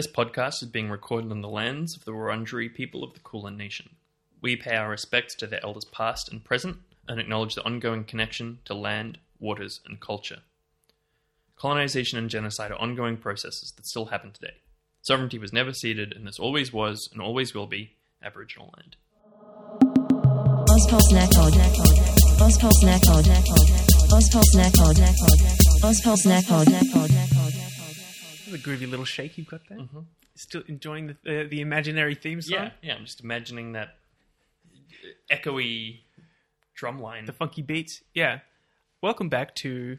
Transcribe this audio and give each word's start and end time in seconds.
This 0.00 0.10
podcast 0.10 0.62
is 0.62 0.70
being 0.70 0.88
recorded 0.88 1.30
on 1.30 1.42
the 1.42 1.48
lands 1.50 1.94
of 1.94 2.06
the 2.06 2.12
Wurundjeri 2.12 2.72
people 2.72 3.04
of 3.04 3.12
the 3.12 3.20
Kulin 3.20 3.58
Nation. 3.58 3.96
We 4.40 4.56
pay 4.56 4.74
our 4.74 4.88
respects 4.88 5.34
to 5.34 5.46
their 5.46 5.62
elders 5.62 5.84
past 5.84 6.32
and 6.32 6.42
present 6.42 6.78
and 7.06 7.20
acknowledge 7.20 7.54
the 7.54 7.64
ongoing 7.66 8.04
connection 8.04 8.60
to 8.64 8.72
land, 8.72 9.18
waters, 9.38 9.80
and 9.84 10.00
culture. 10.00 10.38
Colonization 11.54 12.18
and 12.18 12.30
genocide 12.30 12.70
are 12.70 12.80
ongoing 12.80 13.18
processes 13.18 13.74
that 13.76 13.84
still 13.84 14.06
happen 14.06 14.32
today. 14.32 14.54
Sovereignty 15.02 15.36
was 15.36 15.52
never 15.52 15.74
ceded, 15.74 16.14
and 16.14 16.26
this 16.26 16.38
always 16.38 16.72
was 16.72 17.10
and 17.12 17.20
always 17.20 17.52
will 17.52 17.66
be 17.66 17.96
Aboriginal 18.22 18.72
land. 18.78 18.96
The 28.50 28.58
groovy 28.58 28.90
little 28.90 29.04
shake 29.04 29.38
you've 29.38 29.46
got 29.46 29.60
there. 29.68 29.78
Still 30.34 30.62
enjoying 30.66 31.06
the 31.24 31.42
uh, 31.42 31.48
the 31.48 31.60
imaginary 31.60 32.14
theme 32.16 32.40
song, 32.42 32.58
Yeah, 32.58 32.70
yeah. 32.82 32.94
I'm 32.96 33.04
just 33.04 33.20
imagining 33.22 33.72
that 33.72 33.96
echoey 35.30 36.00
drum 36.74 37.00
line. 37.00 37.26
the 37.26 37.32
funky 37.32 37.62
beats. 37.62 38.02
Yeah. 38.12 38.40
Welcome 39.02 39.28
back 39.28 39.54
to 39.56 39.98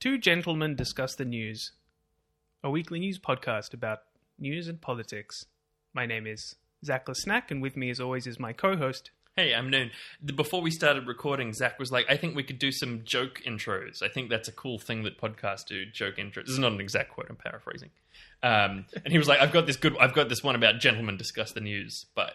Two 0.00 0.16
Gentlemen 0.16 0.74
Discuss 0.74 1.14
the 1.16 1.24
News, 1.26 1.72
a 2.64 2.70
weekly 2.70 2.98
news 2.98 3.18
podcast 3.18 3.74
about 3.74 4.00
news 4.38 4.66
and 4.68 4.80
politics. 4.80 5.44
My 5.92 6.06
name 6.06 6.26
is 6.26 6.54
Zach 6.84 7.06
Snack, 7.12 7.50
and 7.50 7.60
with 7.60 7.76
me, 7.76 7.90
as 7.90 8.00
always, 8.00 8.26
is 8.26 8.38
my 8.40 8.52
co-host. 8.54 9.10
Hey, 9.38 9.54
I'm 9.54 9.70
Noon. 9.70 9.92
Before 10.34 10.60
we 10.60 10.72
started 10.72 11.06
recording, 11.06 11.52
Zach 11.52 11.78
was 11.78 11.92
like, 11.92 12.06
I 12.08 12.16
think 12.16 12.34
we 12.34 12.42
could 12.42 12.58
do 12.58 12.72
some 12.72 13.02
joke 13.04 13.40
intros. 13.46 14.02
I 14.02 14.08
think 14.08 14.30
that's 14.30 14.48
a 14.48 14.52
cool 14.52 14.80
thing 14.80 15.04
that 15.04 15.16
podcasts 15.16 15.64
do, 15.64 15.86
joke 15.86 16.16
intros. 16.16 16.46
This 16.46 16.54
is 16.54 16.58
not 16.58 16.72
an 16.72 16.80
exact 16.80 17.12
quote, 17.12 17.28
I'm 17.30 17.36
paraphrasing. 17.36 17.90
Um, 18.42 18.86
and 19.04 19.12
he 19.12 19.16
was 19.16 19.28
like, 19.28 19.38
I've 19.38 19.52
got 19.52 19.64
this 19.66 19.76
good, 19.76 19.96
I've 19.98 20.12
got 20.12 20.28
this 20.28 20.42
one 20.42 20.56
about 20.56 20.80
gentlemen 20.80 21.16
discuss 21.16 21.52
the 21.52 21.60
news, 21.60 22.06
but 22.16 22.32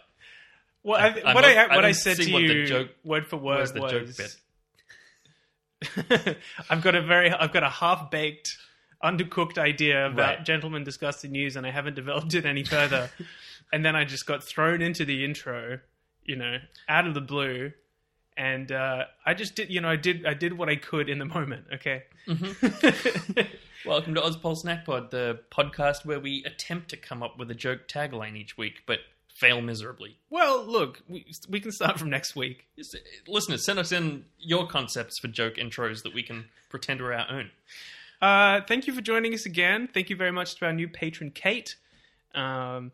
Well, 0.81 0.97
I- 0.97 1.21
I, 1.25 1.33
what 1.33 1.43
I 1.43 1.75
what 1.75 1.83
I 1.83 1.91
said 1.91 2.15
to 2.15 2.31
what 2.31 2.39
the 2.39 2.45
you, 2.53 2.65
joke- 2.67 2.91
word 3.03 3.27
for 3.27 3.35
word, 3.35 3.59
was, 3.77 3.91
joke 3.91 4.07
bit? 6.07 6.37
I've 6.69 6.81
got 6.81 6.95
a 6.95 7.01
very, 7.01 7.31
I've 7.33 7.51
got 7.51 7.63
a 7.63 7.69
half 7.69 8.11
baked, 8.11 8.47
undercooked 9.03 9.57
idea 9.57 10.05
about 10.05 10.37
Right. 10.37 10.45
gentlemen 10.45 10.85
discuss 10.85 11.19
the 11.21 11.27
news, 11.27 11.57
and 11.57 11.67
I 11.67 11.71
haven't 11.71 11.95
developed 11.95 12.33
it 12.33 12.45
any 12.45 12.63
further. 12.63 13.09
and 13.73 13.83
then 13.83 13.93
I 13.93 14.05
just 14.05 14.25
got 14.25 14.41
thrown 14.41 14.81
into 14.81 15.03
the 15.03 15.25
intro, 15.25 15.79
you 16.25 16.35
know, 16.35 16.57
out 16.87 17.07
of 17.07 17.13
the 17.13 17.21
blue, 17.21 17.71
and 18.37 18.71
uh, 18.71 19.05
I 19.25 19.33
just 19.33 19.55
did, 19.55 19.69
you 19.69 19.81
know, 19.81 19.89
I 19.89 19.95
did, 19.95 20.25
I 20.25 20.33
did 20.33 20.57
what 20.57 20.69
I 20.69 20.75
could 20.75 21.09
in 21.09 21.19
the 21.19 21.25
moment. 21.25 21.65
Okay. 21.73 22.03
welcome 23.85 24.15
to 24.15 24.21
Ozpol 24.21 24.57
Snack 24.57 24.85
Pod, 24.85 25.11
the 25.11 25.39
podcast 25.51 26.05
where 26.05 26.19
we 26.19 26.43
attempt 26.45 26.89
to 26.89 26.97
come 26.97 27.21
up 27.21 27.37
with 27.37 27.51
a 27.51 27.55
joke 27.55 27.87
tagline 27.87 28.35
each 28.35 28.57
week, 28.57 28.83
but 28.85 28.99
fail 29.35 29.61
miserably. 29.61 30.15
well, 30.29 30.63
look, 30.63 31.01
we, 31.09 31.25
we 31.49 31.59
can 31.59 31.71
start 31.71 31.99
from 31.99 32.09
next 32.09 32.35
week. 32.35 32.65
Uh, 32.79 32.83
Listeners, 33.27 33.65
send 33.65 33.79
us 33.79 33.91
in 33.91 34.25
your 34.39 34.67
concepts 34.67 35.19
for 35.19 35.27
joke 35.27 35.55
intros 35.55 36.03
that 36.03 36.13
we 36.13 36.23
can 36.23 36.45
pretend 36.69 37.01
are 37.01 37.13
our 37.13 37.25
own. 37.29 37.49
Uh, 38.21 38.61
thank 38.67 38.87
you 38.87 38.93
for 38.93 39.01
joining 39.01 39.33
us 39.33 39.45
again. 39.45 39.89
Thank 39.93 40.09
you 40.09 40.15
very 40.15 40.31
much 40.31 40.55
to 40.55 40.65
our 40.65 40.73
new 40.73 40.87
patron, 40.87 41.31
Kate. 41.31 41.75
Um, 42.33 42.91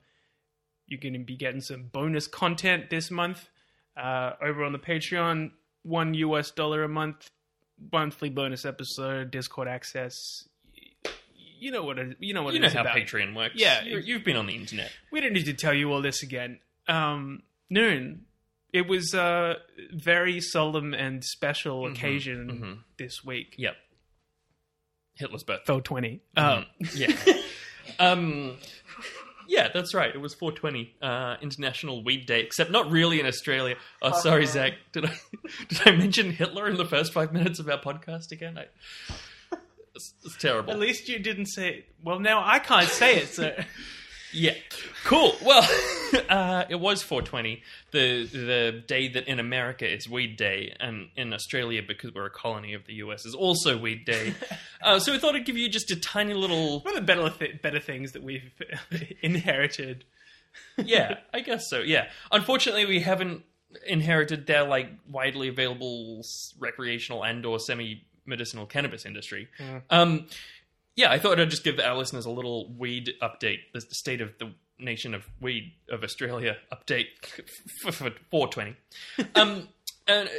you're 0.89 0.99
going 0.99 1.13
to 1.13 1.19
be 1.19 1.35
getting 1.37 1.61
some 1.61 1.83
bonus 1.91 2.27
content 2.27 2.89
this 2.89 3.09
month 3.11 3.47
uh, 3.95 4.31
over 4.41 4.63
on 4.63 4.73
the 4.73 4.79
Patreon. 4.79 5.51
One 5.83 6.13
US 6.13 6.51
dollar 6.51 6.83
a 6.83 6.89
month, 6.89 7.29
monthly 7.93 8.29
bonus 8.29 8.65
episode, 8.65 9.31
Discord 9.31 9.67
access. 9.67 10.15
You 11.61 11.71
know 11.71 11.83
what 11.83 11.99
it, 11.99 12.17
you 12.19 12.33
know 12.33 12.43
what 12.43 12.53
You 12.53 12.59
it 12.59 12.61
know 12.61 12.67
is 12.67 12.73
how 12.73 12.81
about. 12.81 12.95
Patreon 12.95 13.35
works. 13.35 13.55
Yeah. 13.55 13.81
you 13.83 13.99
you've 13.99 14.23
been 14.23 14.35
on 14.37 14.47
the 14.47 14.55
internet. 14.55 14.91
We 15.11 15.21
don't 15.21 15.33
need 15.33 15.45
to 15.45 15.53
tell 15.53 15.73
you 15.73 15.91
all 15.91 16.01
this 16.01 16.23
again. 16.23 16.59
Um, 16.87 17.43
noon. 17.69 18.25
It 18.71 18.87
was 18.87 19.13
a 19.15 19.55
very 19.91 20.39
solemn 20.41 20.93
and 20.93 21.23
special 21.23 21.87
occasion 21.87 22.83
this 22.97 23.23
week. 23.25 23.55
Yep. 23.57 23.75
Hitler's 25.15 25.43
birthday. 25.43 25.65
Fell 25.65 25.81
twenty. 25.81 26.21
Um, 26.37 26.65
Yeah. 26.95 27.13
um, 27.99 28.57
yeah, 29.49 29.69
that's 29.73 29.95
right. 29.95 30.13
It 30.13 30.19
was 30.19 30.35
420 30.35 30.93
uh, 31.01 31.35
International 31.41 32.03
Weed 32.03 32.27
Day, 32.27 32.41
except 32.41 32.69
not 32.69 32.91
really 32.91 33.19
in 33.19 33.25
Australia. 33.25 33.75
Oh, 34.01 34.11
sorry, 34.19 34.45
Zach. 34.45 34.73
Did 34.93 35.05
I 35.05 35.13
did 35.69 35.81
I 35.85 35.91
mention 35.91 36.31
Hitler 36.31 36.67
in 36.67 36.77
the 36.77 36.85
first 36.85 37.11
five 37.11 37.33
minutes 37.33 37.59
of 37.59 37.67
our 37.67 37.79
podcast 37.79 38.31
again? 38.31 38.59
I, 38.59 38.67
it's, 39.95 40.13
it's 40.23 40.37
terrible. 40.37 40.71
At 40.71 40.79
least 40.79 41.09
you 41.09 41.17
didn't 41.17 41.47
say 41.47 41.69
it. 41.69 41.85
Well, 42.03 42.19
now 42.19 42.43
I 42.45 42.59
can't 42.59 42.87
say 42.87 43.17
it, 43.17 43.27
so. 43.29 43.55
Yeah. 44.31 44.53
Cool. 45.05 45.33
Well, 45.43 45.67
uh, 46.29 46.65
it 46.69 46.79
was 46.79 47.01
420, 47.01 47.63
the 47.91 48.25
the 48.25 48.83
day 48.85 49.07
that 49.09 49.27
in 49.27 49.39
America 49.39 49.91
it's 49.91 50.07
Weed 50.07 50.37
Day, 50.37 50.75
and 50.79 51.09
in 51.15 51.33
Australia, 51.33 51.81
because 51.85 52.13
we're 52.13 52.25
a 52.25 52.29
colony 52.31 52.73
of 52.73 52.85
the 52.85 52.93
US, 52.95 53.25
is 53.25 53.33
also 53.33 53.77
Weed 53.77 54.05
Day. 54.05 54.33
uh, 54.83 54.99
so 54.99 55.11
we 55.11 55.19
thought 55.19 55.35
I'd 55.35 55.45
give 55.45 55.57
you 55.57 55.69
just 55.69 55.91
a 55.91 55.95
tiny 55.95 56.33
little. 56.33 56.81
One 56.81 56.95
of 56.95 57.05
the 57.05 57.05
better, 57.05 57.29
th- 57.29 57.61
better 57.61 57.79
things 57.79 58.11
that 58.11 58.23
we've 58.23 58.51
inherited. 59.21 60.05
Yeah, 60.77 61.17
I 61.33 61.39
guess 61.41 61.69
so. 61.69 61.79
Yeah. 61.79 62.09
Unfortunately, 62.31 62.85
we 62.85 62.99
haven't 62.99 63.43
inherited 63.85 64.47
their 64.47 64.63
like 64.63 64.89
widely 65.09 65.47
available 65.47 66.23
recreational 66.59 67.23
and/or 67.23 67.59
semi-medicinal 67.59 68.65
cannabis 68.65 69.05
industry. 69.05 69.47
Um, 69.89 70.27
yeah, 70.99 71.09
I 71.09 71.17
thought 71.17 71.39
I'd 71.39 71.49
just 71.49 71.63
give 71.63 71.79
our 71.79 71.95
listeners 71.95 72.25
a 72.25 72.29
little 72.29 72.73
weed 72.77 73.13
update, 73.21 73.59
the 73.73 73.79
state 73.79 74.19
of 74.19 74.37
the 74.37 74.51
nation 74.77 75.13
of 75.13 75.23
weed 75.39 75.71
of 75.89 76.03
Australia 76.03 76.57
update 76.73 77.05
for, 77.81 77.93
for 77.93 78.11
420. 78.29 78.75
Um, 79.33 79.69
and 80.07 80.27
uh, 80.27 80.31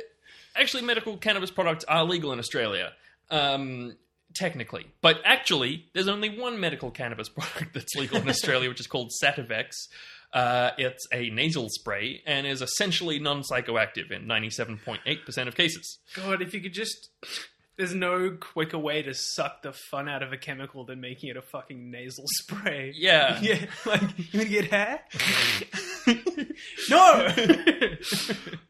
actually, 0.55 0.83
medical 0.83 1.17
cannabis 1.17 1.51
products 1.51 1.87
are 1.89 2.05
legal 2.05 2.31
in 2.35 2.39
Australia. 2.39 2.93
Um, 3.31 3.97
technically, 4.35 4.87
but 5.01 5.23
actually, 5.25 5.87
there's 5.95 6.09
only 6.09 6.39
one 6.39 6.61
medical 6.61 6.91
cannabis 6.91 7.29
product 7.39 7.73
that's 7.73 7.95
legal 7.95 8.19
in 8.19 8.29
Australia, 8.29 8.69
which 8.69 8.81
is 8.81 8.87
called 8.87 9.13
Sativex. 9.25 9.71
Uh, 10.35 10.73
it's 10.77 11.07
a 11.11 11.31
nasal 11.31 11.71
spray 11.71 12.23
and 12.27 12.47
is 12.47 12.61
essentially 12.61 13.19
non-psychoactive 13.19 14.13
in 14.13 14.27
97.8% 14.27 15.49
of 15.49 15.55
cases. 15.57 16.01
God, 16.15 16.43
if 16.43 16.53
you 16.53 16.61
could 16.61 16.75
just. 16.75 17.09
There's 17.81 17.95
no 17.95 18.37
quicker 18.39 18.77
way 18.77 19.01
to 19.01 19.15
suck 19.15 19.63
the 19.63 19.73
fun 19.73 20.07
out 20.07 20.23
of 20.23 20.35
a 20.35 20.37
chemical 20.37 20.85
than 20.85 21.01
making 21.01 21.31
it 21.31 21.39
a 21.39 21.41
fucking 21.41 21.91
nasal 21.91 22.25
spray. 22.27 22.93
Yeah. 23.01 23.41
Yeah, 23.41 23.65
like, 23.87 24.03
you 24.19 24.25
gonna 24.33 24.45
get 24.45 24.71
hair? 24.71 25.01
no! 26.91 27.29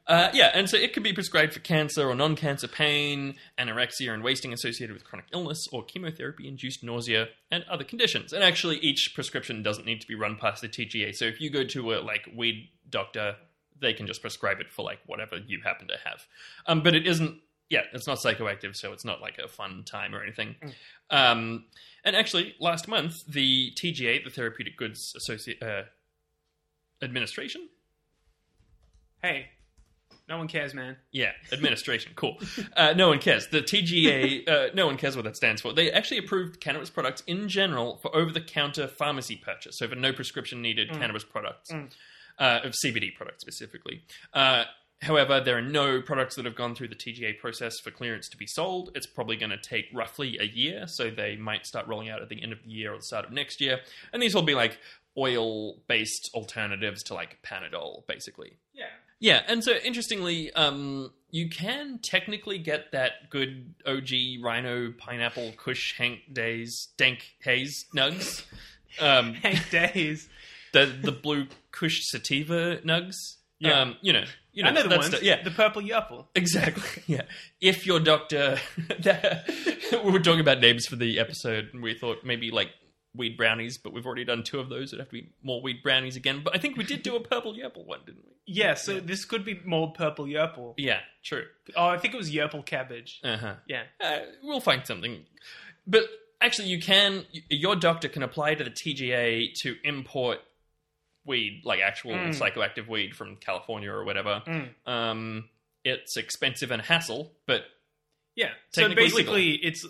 Uh, 0.07 0.31
yeah, 0.33 0.53
and 0.55 0.71
so 0.71 0.77
it 0.77 0.93
can 0.93 1.03
be 1.03 1.13
prescribed 1.13 1.53
for 1.55 1.59
cancer 1.59 2.09
or 2.09 2.15
non-cancer 2.15 2.69
pain, 2.69 3.35
anorexia 3.59 4.15
and 4.15 4.23
wasting 4.23 4.53
associated 4.53 4.95
with 4.95 5.03
chronic 5.03 5.27
illness, 5.33 5.67
or 5.73 5.83
chemotherapy-induced 5.83 6.85
nausea 6.85 7.27
and 7.51 7.65
other 7.65 7.83
conditions. 7.83 8.33
And 8.33 8.45
actually, 8.45 8.77
each 8.77 9.11
prescription 9.13 9.65
doesn't 9.65 9.87
need 9.87 10.01
to 10.03 10.07
be 10.07 10.15
run 10.15 10.37
past 10.37 10.63
the 10.63 10.69
TGA. 10.69 11.17
So 11.17 11.25
if 11.25 11.41
you 11.41 11.51
go 11.51 11.65
to 11.65 11.95
a 11.95 11.97
like 12.01 12.29
weed 12.33 12.69
doctor, 12.89 13.35
they 13.81 13.93
can 13.93 14.07
just 14.07 14.21
prescribe 14.21 14.61
it 14.61 14.71
for 14.71 14.85
like 14.85 15.01
whatever 15.07 15.39
you 15.39 15.63
happen 15.65 15.89
to 15.89 15.97
have. 16.05 16.27
Um, 16.67 16.83
but 16.83 16.95
it 16.95 17.09
isn't. 17.09 17.41
Yeah, 17.71 17.83
it's 17.95 18.07
not 18.07 18.19
psychoactive, 18.19 18.75
so 18.77 18.93
it's 18.93 19.05
not 19.05 19.21
like 19.23 19.39
a 19.39 19.49
fun 19.49 19.85
time 19.85 20.15
or 20.15 20.23
anything. 20.23 20.57
Um, 21.09 21.65
and 22.05 22.15
actually, 22.17 22.55
last 22.61 22.89
month, 22.89 23.25
the 23.27 23.71
TGA, 23.81 24.25
the 24.25 24.31
Therapeutic 24.31 24.77
Goods 24.77 25.15
Associ- 25.17 25.63
uh, 25.63 25.85
Administration, 27.03 27.69
hey, 29.23 29.47
no 30.29 30.37
one 30.39 30.49
cares, 30.49 30.75
man. 30.75 30.97
Yeah, 31.13 31.33
administration. 31.53 32.13
Cool. 32.15 32.39
Uh, 32.77 32.93
no 32.93 33.09
one 33.09 33.19
cares. 33.19 33.49
The 33.49 33.63
TGA, 33.63 34.49
uh, 34.49 34.69
no 34.75 34.87
one 34.87 34.97
cares 34.97 35.17
what 35.17 35.25
that 35.25 35.37
stands 35.37 35.61
for. 35.63 35.73
They 35.73 35.91
actually 35.91 36.19
approved 36.19 36.61
cannabis 36.61 36.91
products 36.91 37.23
in 37.27 37.49
general 37.49 37.97
for 38.03 38.15
over 38.15 38.31
the 38.31 38.41
counter 38.41 38.87
pharmacy 38.87 39.37
purchase, 39.37 39.79
so 39.79 39.89
for 39.89 39.97
no 39.97 40.13
prescription 40.13 40.61
needed 40.63 40.91
cannabis 40.93 41.25
products, 41.25 41.71
uh, 42.39 42.61
of 42.63 42.75
CBD 42.85 43.15
products 43.15 43.41
specifically. 43.43 44.03
However, 45.03 45.41
there 45.41 45.57
are 45.57 45.63
no 45.63 46.03
products 46.03 46.37
that 46.37 46.45
have 46.45 46.55
gone 46.55 46.75
through 46.75 46.89
the 46.89 46.95
TGA 46.95 47.39
process 47.39 47.81
for 47.81 47.91
clearance 47.91 48.29
to 48.29 48.37
be 48.37 48.47
sold. 48.47 48.91
It's 48.95 49.07
probably 49.07 49.37
going 49.37 49.51
to 49.51 49.57
take 49.57 49.87
roughly 49.95 50.37
a 50.39 50.45
year, 50.45 50.87
so 50.87 51.11
they 51.11 51.37
might 51.37 51.67
start 51.67 51.87
rolling 51.87 52.11
out 52.11 52.21
at 52.21 52.29
the 52.29 52.43
end 52.43 52.53
of 52.53 52.63
the 52.65 52.71
year 52.71 52.93
or 52.93 52.97
the 52.99 53.03
start 53.03 53.25
of 53.25 53.33
next 53.33 53.61
year. 53.63 53.81
And 54.13 54.23
these 54.23 54.35
will 54.35 54.43
be 54.43 54.55
like 54.55 54.79
oil 55.17 55.77
based 55.89 56.31
alternatives 56.35 57.03
to 57.05 57.15
like 57.15 57.39
Panadol, 57.43 58.07
basically. 58.07 58.59
Yeah. 58.75 58.87
Yeah, 59.23 59.43
and 59.49 59.63
so 59.63 59.73
interestingly, 59.73 60.51
um, 60.55 61.13
you 61.31 61.51
can 61.51 61.99
technically 62.03 62.59
get 62.59 62.93
that 62.93 63.29
good 63.29 63.75
OG 63.87 64.09
Rhino 64.43 64.93
Pineapple 64.97 65.53
Kush 65.59 65.97
Hank 65.99 66.21
Days 66.33 66.89
Dank 66.97 67.35
Haze 67.43 67.85
Nugs, 67.95 68.45
um, 69.01 69.35
Hank 69.35 69.69
Days. 69.71 70.29
the 70.73 70.87
the 70.87 71.13
blue 71.13 71.49
Kush 71.71 72.01
Sativa 72.07 72.79
Nugs. 72.79 73.37
Yeah. 73.61 73.81
Um, 73.81 73.97
you 74.01 74.13
know, 74.13 74.25
you 74.53 74.63
know, 74.65 74.71
I 74.71 74.73
know 74.73 74.83
the 74.89 74.97
ones. 74.97 75.11
the- 75.11 75.25
yeah, 75.25 75.43
The 75.43 75.51
purple 75.51 75.83
yupple. 75.83 76.27
Exactly. 76.35 77.03
Yeah. 77.07 77.23
If 77.61 77.87
your 77.87 78.01
doctor, 78.01 78.59
we 80.05 80.11
were 80.11 80.19
talking 80.19 80.41
about 80.41 80.61
names 80.61 80.87
for 80.87 80.97
the 80.97 81.19
episode, 81.19 81.71
and 81.73 81.83
we 81.83 81.95
thought 81.95 82.25
maybe 82.25 82.51
like 82.51 82.71
weed 83.15 83.37
brownies, 83.37 83.77
but 83.77 83.93
we've 83.93 84.07
already 84.07 84.25
done 84.25 84.43
two 84.45 84.61
of 84.61 84.69
those. 84.69 84.93
It'd 84.93 85.01
have 85.01 85.09
to 85.09 85.13
be 85.13 85.29
more 85.43 85.61
weed 85.61 85.83
brownies 85.83 86.17
again. 86.17 86.43
But 86.45 86.55
I 86.55 86.59
think 86.59 86.77
we 86.77 86.85
did 86.85 87.03
do 87.03 87.17
a 87.17 87.21
purple 87.21 87.55
yerple 87.55 87.85
one, 87.85 88.01
didn't 88.07 88.25
we? 88.25 88.33
Yeah, 88.47 88.75
so 88.75 88.99
this 89.01 89.25
could 89.25 89.45
be 89.45 89.61
more 89.65 89.93
purple 89.93 90.25
yerple. 90.27 90.75
Yeah, 90.77 91.01
true. 91.25 91.45
Oh, 91.77 91.87
I 91.89 91.99
think 91.99 92.15
it 92.15 92.17
was 92.17 92.31
yerple 92.33 92.65
cabbage. 92.65 93.21
Uh 93.23 93.37
huh. 93.37 93.55
Yeah. 93.67 93.83
Uh, 94.01 94.21
we'll 94.43 94.61
find 94.61 94.87
something. 94.87 95.25
But 95.87 96.05
actually, 96.41 96.69
you 96.69 96.81
can. 96.81 97.27
Your 97.49 97.77
doctor 97.77 98.09
can 98.09 98.23
apply 98.23 98.55
to 98.55 98.65
the 98.65 98.71
TGA 98.71 99.55
to 99.63 99.77
import 99.85 100.39
weed, 101.31 101.63
like 101.65 101.81
actual 101.81 102.13
Mm. 102.13 102.29
psychoactive 102.39 102.87
weed 102.89 103.17
from 103.17 103.37
California 103.37 103.91
or 103.91 104.05
whatever. 104.05 104.43
Mm. 104.47 104.69
Um, 104.87 105.49
it's 105.85 106.17
expensive 106.19 106.71
and 106.71 106.83
hassle, 106.83 107.33
but 107.47 107.63
Yeah. 108.37 108.51
So 108.73 108.93
basically, 108.95 109.53
it's 109.55 109.87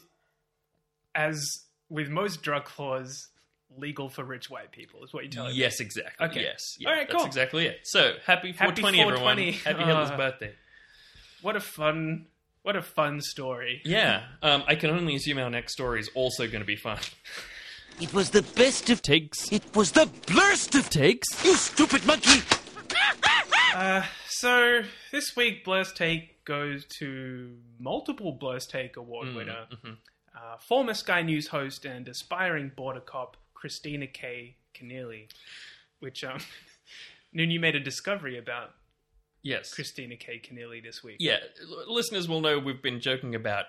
as 1.14 1.64
with 1.88 2.08
most 2.08 2.42
drug 2.42 2.68
laws, 2.78 3.28
legal 3.76 4.08
for 4.08 4.24
rich 4.24 4.48
white 4.50 4.70
people 4.72 5.02
is 5.04 5.12
what 5.12 5.24
you're 5.24 5.32
telling 5.32 5.52
me. 5.52 5.58
yes, 5.58 5.80
exactly. 5.80 6.26
Okay. 6.28 6.42
Yes, 6.42 6.76
yeah, 6.78 6.88
All 6.88 6.94
right, 6.94 7.06
that's 7.08 7.16
cool. 7.16 7.26
exactly 7.26 7.66
it. 7.66 7.80
So 7.84 8.14
happy 8.26 8.52
Happy 8.52 8.80
420, 8.82 9.00
everyone! 9.00 9.20
420. 9.36 9.52
Happy 9.52 9.84
Hitler's 9.84 10.10
Uh, 10.10 10.16
birthday. 10.16 10.54
What 11.42 11.56
a 11.56 11.60
fun, 11.60 12.26
what 12.62 12.76
a 12.76 12.82
fun 12.82 13.20
story. 13.20 13.80
Yeah, 13.84 14.24
um, 14.42 14.62
I 14.66 14.74
can 14.76 14.90
only 14.90 15.14
assume 15.16 15.38
our 15.38 15.50
next 15.50 15.72
story 15.72 16.00
is 16.00 16.10
also 16.14 16.46
going 16.46 16.60
to 16.60 16.66
be 16.66 16.76
fun. 16.76 16.98
It 18.00 18.12
was 18.14 18.30
the 18.30 18.42
best 18.42 18.88
of 18.90 19.02
Takes, 19.02 19.50
It 19.52 19.62
was 19.74 19.92
the 19.92 20.06
blurst 20.26 20.74
of 20.74 20.88
takes. 20.90 21.26
You 21.44 21.54
stupid 21.54 22.06
monkey! 22.06 22.40
Uh, 23.74 24.02
so 24.28 24.82
this 25.12 25.36
week, 25.36 25.64
Blurst 25.64 25.96
Take 25.96 26.44
goes 26.44 26.84
to 26.98 27.56
multiple 27.78 28.32
Blurst 28.32 28.70
Take 28.70 28.96
award 28.96 29.28
Mm, 29.28 29.34
winner, 29.36 29.66
mm-hmm. 29.72 29.92
uh, 30.36 30.56
former 30.58 30.94
Sky 30.94 31.22
News 31.22 31.48
host 31.48 31.84
and 31.84 32.08
aspiring 32.08 32.72
border 32.74 33.00
cop 33.00 33.36
Kristina 33.54 34.10
K. 34.12 34.56
Keneally, 34.74 35.28
which 36.00 36.24
um, 36.24 36.38
Noon, 37.32 37.50
you 37.50 37.60
made 37.60 37.76
a 37.76 37.80
discovery 37.80 38.38
about 38.38 38.70
Yes. 39.42 39.72
Kristina 39.74 40.18
K. 40.18 40.40
Keneally 40.44 40.82
this 40.82 41.02
week. 41.04 41.16
Yeah, 41.20 41.38
l- 41.62 41.94
listeners 41.94 42.28
will 42.28 42.40
know 42.42 42.58
we've 42.58 42.82
been 42.82 43.00
joking 43.00 43.34
about 43.34 43.66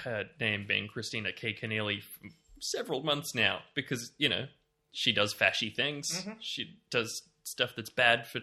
her 0.00 0.24
name 0.40 0.64
being 0.68 0.88
Kristina 0.88 1.34
K. 1.34 1.54
Keneally 1.54 2.02
for 2.02 2.28
several 2.60 3.02
months 3.02 3.34
now 3.34 3.60
because, 3.74 4.12
you 4.18 4.28
know, 4.28 4.46
she 4.92 5.12
does 5.12 5.34
fashy 5.34 5.74
things. 5.74 6.08
Mm-hmm. 6.10 6.32
She 6.40 6.78
does 6.90 7.22
stuff 7.42 7.72
that's 7.76 7.90
bad 7.90 8.26
for 8.26 8.40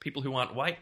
people 0.00 0.22
who 0.22 0.34
aren't 0.34 0.54
white. 0.54 0.78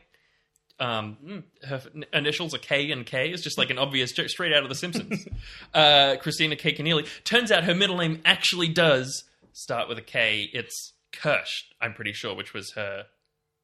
Um, 0.81 1.17
Mm. 1.25 1.43
Her 1.63 1.83
initials 2.13 2.55
are 2.55 2.59
K 2.59 2.91
and 2.91 3.07
K. 3.07 3.31
It's 3.31 3.43
just 3.43 3.57
like 3.57 3.71
an 3.71 3.79
obvious 3.79 4.11
joke 4.13 4.29
straight 4.29 4.53
out 4.53 4.63
of 4.65 4.69
The 4.69 4.75
Simpsons. 4.75 5.29
uh, 5.75 6.17
Kristina 6.21 6.59
K. 6.59 6.75
Keneally. 6.75 7.07
Turns 7.25 7.53
out 7.53 7.65
her 7.65 7.75
middle 7.75 7.99
name 7.99 8.21
actually 8.25 8.69
does 8.69 9.25
start 9.53 9.89
with 9.89 9.99
a 9.99 10.03
K. 10.03 10.49
It's 10.53 10.93
Kirsch, 11.13 11.65
I'm 11.81 11.95
pretty 11.95 12.13
sure, 12.13 12.35
which 12.35 12.53
was 12.53 12.73
her 12.73 13.05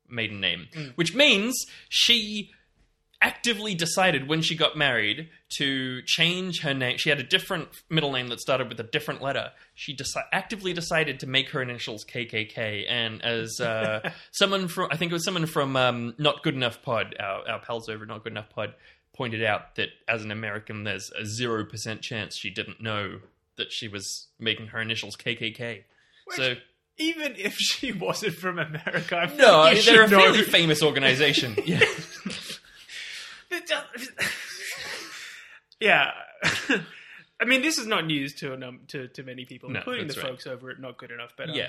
maiden 0.08 0.40
name. 0.40 0.68
Which 0.94 1.14
means 1.14 1.54
she 1.88 2.50
actively 3.20 3.74
decided 3.74 4.28
when 4.28 4.40
she 4.42 4.56
got 4.56 4.76
married 4.76 5.28
to 5.58 6.02
change 6.02 6.60
her 6.60 6.72
name. 6.72 6.98
She 6.98 7.08
had 7.08 7.18
a 7.18 7.24
different 7.24 7.68
middle 7.90 8.12
name 8.12 8.28
that 8.28 8.40
started 8.40 8.68
with 8.68 8.78
a 8.78 8.84
different 8.84 9.20
letter. 9.20 9.50
She 9.74 9.96
deci- 9.96 10.22
actively 10.32 10.72
decided 10.72 11.20
to 11.20 11.26
make 11.26 11.50
her 11.50 11.60
initials 11.60 12.04
KKK. 12.04 12.84
And 12.88 13.22
as 13.24 13.60
uh, 13.60 14.10
someone 14.30 14.68
from, 14.68 14.88
I 14.92 14.96
think 14.96 15.10
it 15.10 15.14
was 15.14 15.24
someone 15.24 15.46
from 15.46 15.76
um, 15.76 16.14
Not 16.18 16.42
Good 16.42 16.54
Enough 16.54 16.82
Pod, 16.82 17.16
our, 17.18 17.48
our 17.48 17.60
pals 17.60 17.88
over 17.88 18.06
Not 18.06 18.22
Good 18.22 18.32
Enough 18.32 18.50
Pod, 18.50 18.74
pointed 19.16 19.42
out 19.44 19.74
that 19.76 19.88
as 20.06 20.22
an 20.22 20.30
American, 20.30 20.84
there's 20.84 21.10
a 21.18 21.22
0% 21.22 22.00
chance 22.00 22.36
she 22.36 22.50
didn't 22.50 22.80
know 22.80 23.18
that 23.56 23.72
she 23.72 23.88
was 23.88 24.28
making 24.38 24.68
her 24.68 24.80
initials 24.80 25.16
KKK. 25.16 25.82
so, 26.30 26.54
Even 26.98 27.34
if 27.36 27.54
she 27.54 27.90
wasn't 27.90 28.34
from 28.34 28.58
America, 28.60 29.16
I 29.16 29.26
no, 29.34 29.74
they're 29.74 30.04
a 30.04 30.08
know. 30.08 30.20
fairly 30.20 30.42
famous 30.42 30.82
organization. 30.84 31.56
yeah. 31.66 31.80
yeah. 35.80 36.10
I 37.40 37.44
mean, 37.44 37.62
this 37.62 37.78
is 37.78 37.86
not 37.86 38.04
news 38.06 38.34
to 38.36 38.52
a 38.52 38.56
num- 38.56 38.80
to, 38.88 39.08
to 39.08 39.22
many 39.22 39.44
people, 39.44 39.70
No, 39.70 39.78
including 39.78 40.08
the 40.08 40.14
right. 40.14 40.30
folks 40.30 40.46
over 40.46 40.70
at 40.70 40.80
Not 40.80 40.96
Good 40.98 41.10
Enough. 41.12 41.34
But 41.36 41.50
um, 41.50 41.54
Yeah. 41.54 41.68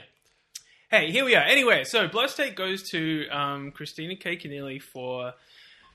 hey, 0.90 1.12
here 1.12 1.24
we 1.26 1.36
are. 1.36 1.44
Anyway, 1.44 1.84
so 1.84 2.08
Blurst 2.08 2.38
Take 2.38 2.56
goes 2.56 2.82
to 2.90 3.28
um, 3.30 3.72
Kristina 3.72 4.20
K. 4.20 4.36
Keneally 4.38 4.82
for 4.82 5.34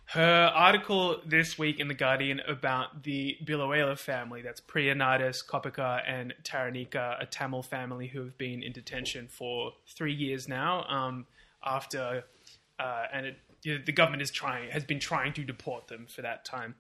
her 0.09 0.53
article 0.55 1.21
this 1.27 1.59
week 1.59 1.81
in 1.81 1.89
The 1.89 1.95
Guardian 1.95 2.41
about 2.47 3.03
the 3.05 3.37
Biloela 3.45 3.99
family. 3.99 4.43
That's 4.43 4.61
Priyanatis, 4.61 5.39
Kopika, 5.45 6.03
and 6.07 6.35
Tharnicaa, 6.45 7.23
a 7.23 7.27
Tamil 7.27 7.63
family 7.63 8.09
who 8.09 8.21
have 8.21 8.37
been 8.37 8.63
in 8.63 8.73
detention 8.73 9.27
for 9.29 9.73
three 9.97 10.13
years 10.15 10.47
now 10.47 10.85
um, 10.89 11.27
after, 11.65 12.25
uh, 12.79 13.05
and 13.13 13.27
it, 13.27 13.39
you 13.65 13.79
know, 13.79 13.85
the 13.85 13.93
government 13.93 14.23
is 14.23 14.31
trying 14.31 14.71
has 14.71 14.85
been 14.85 15.01
trying 15.01 15.33
to 15.35 15.45
deport 15.45 15.89
them 15.89 16.07
for 16.07 16.23
that 16.23 16.45
time. 16.45 16.77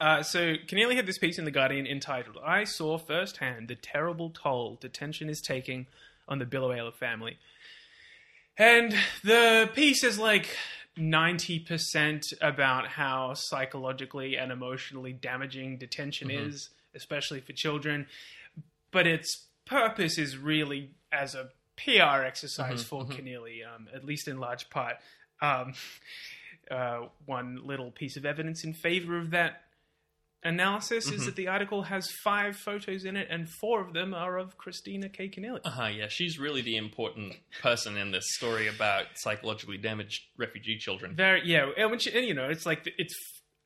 Uh, 0.00 0.22
so 0.22 0.54
Keneally 0.54 0.94
had 0.94 1.06
this 1.06 1.18
piece 1.18 1.38
in 1.38 1.44
The 1.44 1.50
Guardian 1.50 1.86
entitled, 1.86 2.38
I 2.44 2.64
saw 2.64 2.98
firsthand 2.98 3.68
the 3.68 3.74
terrible 3.74 4.30
toll 4.30 4.78
detention 4.80 5.28
is 5.28 5.40
taking 5.40 5.86
on 6.28 6.38
the 6.38 6.46
Biloela 6.46 6.94
family. 6.94 7.38
And 8.56 8.94
the 9.24 9.70
piece 9.74 10.04
is 10.04 10.18
like 10.18 10.56
90% 10.96 12.22
about 12.40 12.88
how 12.88 13.34
psychologically 13.34 14.36
and 14.36 14.50
emotionally 14.52 15.12
damaging 15.12 15.78
detention 15.78 16.30
is, 16.30 16.70
especially 16.94 17.40
for 17.40 17.52
children. 17.52 18.06
But 18.90 19.06
its 19.06 19.46
purpose 19.64 20.18
is 20.18 20.36
really 20.36 20.90
as 21.12 21.34
a 21.34 21.50
PR 21.76 22.24
exercise 22.24 22.82
for 22.82 23.04
Keneally, 23.04 23.60
um, 23.64 23.88
at 23.94 24.04
least 24.04 24.26
in 24.26 24.38
large 24.38 24.68
part. 24.70 24.96
Um, 25.40 25.74
uh, 26.70 27.06
one 27.26 27.60
little 27.64 27.90
piece 27.90 28.16
of 28.16 28.26
evidence 28.26 28.64
in 28.64 28.74
favor 28.74 29.18
of 29.18 29.30
that 29.30 29.62
analysis 30.44 31.10
is 31.10 31.24
that 31.24 31.36
the 31.36 31.48
article 31.48 31.82
has 31.82 32.10
five 32.22 32.56
photos 32.56 33.04
in 33.04 33.16
it, 33.16 33.28
and 33.30 33.48
four 33.48 33.80
of 33.80 33.92
them 33.92 34.14
are 34.14 34.38
of 34.38 34.56
Kristina 34.56 35.12
K. 35.12 35.28
Keneally. 35.28 35.60
Uh 35.64 35.70
huh. 35.70 35.86
Yeah, 35.86 36.08
she's 36.08 36.38
really 36.38 36.62
the 36.62 36.76
important 36.76 37.34
person 37.60 37.96
in 37.96 38.12
this 38.12 38.24
story 38.34 38.68
about 38.68 39.06
psychologically 39.16 39.78
damaged 39.78 40.22
refugee 40.36 40.78
children. 40.78 41.14
Very, 41.14 41.42
yeah, 41.44 41.70
and, 41.76 42.00
she, 42.00 42.12
and 42.12 42.26
you 42.26 42.34
know, 42.34 42.48
it's 42.48 42.66
like 42.66 42.88
it's 42.98 43.14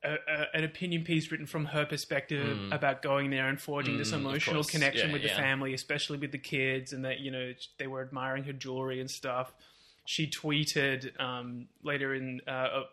a, 0.02 0.14
a, 0.14 0.56
an 0.56 0.64
opinion 0.64 1.04
piece 1.04 1.30
written 1.30 1.46
from 1.46 1.66
her 1.66 1.84
perspective 1.84 2.58
about 2.72 3.02
going 3.02 3.30
there 3.30 3.48
and 3.48 3.60
forging 3.60 3.98
this 3.98 4.10
Mm, 4.12 4.14
of 4.14 4.20
emotional 4.20 4.64
connection 4.64 5.08
Yeah, 5.08 5.12
with 5.12 5.22
the 5.22 5.28
family, 5.28 5.74
especially 5.74 6.18
with 6.18 6.32
the 6.32 6.38
kids, 6.38 6.92
and 6.92 7.04
that 7.04 7.20
you 7.20 7.30
know 7.30 7.52
they 7.78 7.86
were 7.86 8.02
admiring 8.02 8.44
her 8.44 8.52
jewelry 8.52 9.00
and 9.00 9.10
stuff. 9.10 9.52
She 10.04 10.26
tweeted 10.26 11.18
um, 11.20 11.68
later 11.82 12.14
in, 12.14 12.40
uh, 12.46 12.50
uh, 12.50 12.84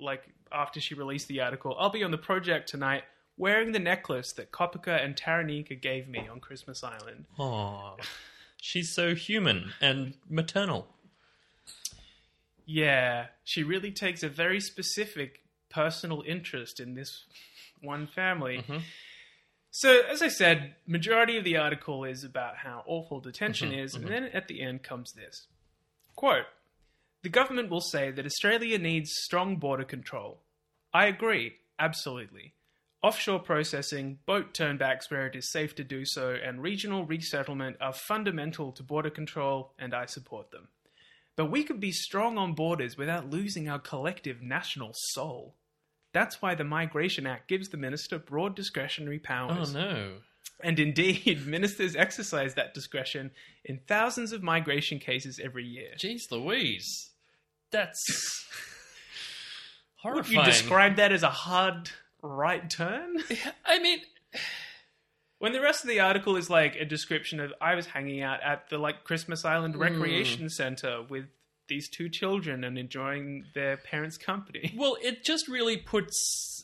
like 0.00 0.22
after 0.52 0.80
she 0.80 0.94
released 0.94 1.28
the 1.28 1.40
article, 1.40 1.76
"I'll 1.78 1.90
be 1.90 2.04
on 2.04 2.10
the 2.10 2.18
project 2.18 2.68
tonight." 2.68 3.04
Wearing 3.38 3.72
the 3.72 3.78
necklace 3.78 4.32
that 4.32 4.50
Kopika 4.50 5.04
and 5.04 5.14
Tharnicaa 5.14 5.80
gave 5.80 6.08
me 6.08 6.26
on 6.26 6.40
Christmas 6.40 6.82
Island. 6.82 7.26
Aww. 7.38 8.00
She's 8.62 8.94
so 8.94 9.14
human 9.14 9.74
and 9.78 10.14
maternal. 10.28 10.88
Yeah, 12.64 13.26
she 13.44 13.62
really 13.62 13.92
takes 13.92 14.22
a 14.22 14.28
very 14.30 14.58
specific 14.58 15.42
personal 15.68 16.22
interest 16.26 16.80
in 16.80 16.94
this 16.94 17.26
one 17.82 18.06
family. 18.06 18.64
So, 19.70 20.00
as 20.10 20.22
I 20.22 20.28
said, 20.28 20.74
majority 20.86 21.36
of 21.36 21.44
the 21.44 21.58
article 21.58 22.04
is 22.04 22.24
about 22.24 22.56
how 22.56 22.82
awful 22.86 23.20
detention 23.20 23.72
is, 23.72 23.94
and 23.94 24.08
then 24.08 24.24
at 24.24 24.48
the 24.48 24.62
end 24.62 24.82
comes 24.82 25.12
this 25.12 25.46
quote: 26.16 26.46
"The 27.26 27.30
government 27.30 27.70
will 27.70 27.80
say 27.80 28.12
that 28.12 28.24
Australia 28.24 28.78
needs 28.78 29.10
strong 29.12 29.56
border 29.56 29.82
control. 29.82 30.44
I 30.94 31.06
agree, 31.06 31.56
absolutely." 31.76 32.54
Offshore 33.02 33.40
processing, 33.40 34.20
boat 34.26 34.54
turnbacks 34.54 35.10
where 35.10 35.26
it 35.26 35.34
is 35.34 35.50
safe 35.50 35.74
to 35.74 35.82
do 35.82 36.04
so, 36.04 36.36
and 36.40 36.62
regional 36.62 37.04
resettlement 37.04 37.78
are 37.80 37.92
fundamental 37.92 38.70
to 38.70 38.84
border 38.84 39.10
control, 39.10 39.74
and 39.76 39.92
I 39.92 40.06
support 40.06 40.52
them. 40.52 40.68
But 41.34 41.46
we 41.46 41.64
could 41.64 41.80
be 41.80 41.90
strong 41.90 42.38
on 42.38 42.54
borders 42.54 42.96
without 42.96 43.28
losing 43.28 43.68
our 43.68 43.80
collective 43.80 44.40
national 44.40 44.92
soul. 44.94 45.56
That's 46.12 46.40
why 46.40 46.54
the 46.54 46.62
Migration 46.62 47.26
Act 47.26 47.48
gives 47.48 47.70
the 47.70 47.76
minister 47.76 48.20
broad 48.20 48.54
discretionary 48.54 49.18
powers. 49.18 49.74
Oh 49.74 49.80
no. 49.80 50.12
And 50.62 50.78
indeed, 50.78 51.44
ministers 51.44 51.96
exercise 51.96 52.54
that 52.54 52.72
discretion 52.72 53.32
in 53.64 53.80
thousands 53.88 54.30
of 54.30 54.44
migration 54.44 55.00
cases 55.00 55.40
every 55.42 55.64
year. 55.64 55.94
Jeez 55.98 56.30
Louise. 56.30 57.10
That's 57.70 58.46
Would 60.04 60.12
horrifying. 60.12 60.38
you 60.38 60.44
describe 60.44 60.96
that 60.96 61.12
as 61.12 61.22
a 61.22 61.30
hard 61.30 61.90
right 62.22 62.68
turn? 62.68 63.16
I 63.64 63.78
mean, 63.80 64.00
When 65.38 65.52
the 65.52 65.60
rest 65.60 65.84
of 65.84 65.88
the 65.88 66.00
article 66.00 66.36
is 66.36 66.48
like 66.48 66.76
a 66.76 66.84
description 66.84 67.40
of 67.40 67.52
I 67.60 67.74
was 67.74 67.86
hanging 67.86 68.22
out 68.22 68.42
at 68.42 68.70
the 68.70 68.78
like 68.78 69.04
Christmas 69.04 69.44
Island 69.44 69.74
hmm. 69.74 69.82
Recreation 69.82 70.48
Center 70.48 71.02
with 71.02 71.26
these 71.68 71.88
two 71.88 72.08
children 72.08 72.64
and 72.64 72.78
enjoying 72.78 73.44
their 73.54 73.76
parents' 73.76 74.16
company. 74.16 74.72
well, 74.78 74.96
it 75.02 75.24
just 75.24 75.48
really 75.48 75.76
puts 75.76 76.62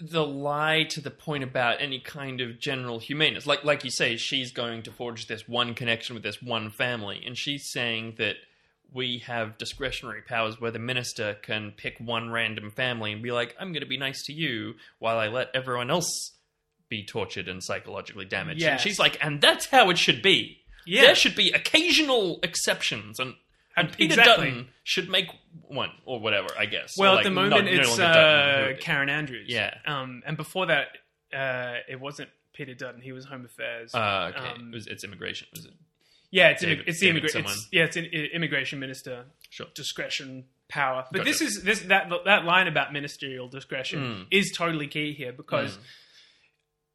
the 0.00 0.24
lie 0.24 0.84
to 0.84 1.00
the 1.00 1.10
point 1.10 1.44
about 1.44 1.82
any 1.82 2.00
kind 2.00 2.40
of 2.40 2.58
general 2.58 2.98
humaneness. 2.98 3.46
Like 3.46 3.62
like 3.62 3.84
you 3.84 3.90
say, 3.90 4.16
she's 4.16 4.52
going 4.52 4.82
to 4.84 4.90
forge 4.90 5.26
this 5.26 5.46
one 5.46 5.74
connection 5.74 6.14
with 6.14 6.22
this 6.22 6.40
one 6.40 6.70
family, 6.70 7.22
and 7.26 7.36
she's 7.36 7.70
saying 7.70 8.14
that 8.16 8.36
we 8.94 9.18
have 9.26 9.58
discretionary 9.58 10.22
powers 10.22 10.60
where 10.60 10.70
the 10.70 10.78
minister 10.78 11.34
can 11.42 11.72
pick 11.76 11.98
one 11.98 12.30
random 12.30 12.70
family 12.70 13.12
and 13.12 13.22
be 13.22 13.32
like, 13.32 13.54
"I'm 13.58 13.72
going 13.72 13.80
to 13.82 13.86
be 13.88 13.96
nice 13.98 14.22
to 14.24 14.32
you," 14.32 14.74
while 14.98 15.18
I 15.18 15.28
let 15.28 15.48
everyone 15.54 15.90
else 15.90 16.32
be 16.88 17.04
tortured 17.06 17.48
and 17.48 17.62
psychologically 17.62 18.24
damaged. 18.26 18.62
And 18.62 18.80
she's 18.80 18.98
like, 18.98 19.16
"And 19.24 19.40
that's 19.40 19.66
how 19.66 19.90
it 19.90 19.98
should 19.98 20.22
be." 20.22 20.58
Yeah. 20.84 21.02
There 21.02 21.14
should 21.14 21.36
be 21.36 21.50
occasional 21.52 22.40
exceptions, 22.42 23.18
and 23.18 23.34
and 23.76 23.90
Peter 23.92 24.14
Exactly. 24.20 24.48
Dutton 24.50 24.68
should 24.84 25.08
make 25.08 25.28
one 25.68 25.90
or 26.04 26.20
whatever. 26.20 26.48
I 26.58 26.66
guess. 26.66 26.92
Well, 26.98 27.14
Or, 27.14 27.18
at 27.18 27.24
the 27.24 27.30
moment, 27.30 27.64
not- 27.64 27.72
it's 27.72 27.96
Dutton, 27.96 28.74
uh, 28.74 28.76
Karen 28.80 29.08
Andrews. 29.08 29.46
Yeah. 29.48 29.74
Um, 29.86 30.22
and 30.26 30.36
before 30.36 30.66
that, 30.66 30.88
uh, 31.32 31.78
it 31.88 31.98
wasn't 31.98 32.28
Peter 32.52 32.74
Dutton. 32.74 33.00
He 33.00 33.12
was 33.12 33.24
Home 33.24 33.46
Affairs. 33.46 33.94
Uh, 33.94 34.32
okay, 34.36 34.48
Um, 34.50 34.68
it 34.72 34.74
was, 34.74 34.86
it's 34.88 35.04
immigration. 35.04 35.48
Was 35.54 35.64
it? 35.64 35.72
Yeah, 36.32 36.48
it's 36.48 36.64
immig- 36.64 36.82
it's 36.88 36.98
the 36.98 37.06
David 37.12 37.22
immigra- 37.22 37.40
it's, 37.44 37.68
yeah, 37.70 37.84
it's 37.84 37.96
an 37.96 38.06
immigration 38.06 38.80
minister 38.80 39.26
Sure. 39.50 39.68
discretion 39.74 40.46
power. 40.68 41.04
But 41.12 41.18
Gotcha. 41.18 41.30
this 41.30 41.40
is 41.42 41.62
this 41.62 41.80
that 41.82 42.10
that 42.24 42.44
line 42.44 42.66
about 42.66 42.92
ministerial 42.92 43.46
discretion 43.48 44.00
Mm. 44.00 44.26
is 44.32 44.50
totally 44.56 44.88
key 44.88 45.12
here 45.12 45.32
because 45.32 45.78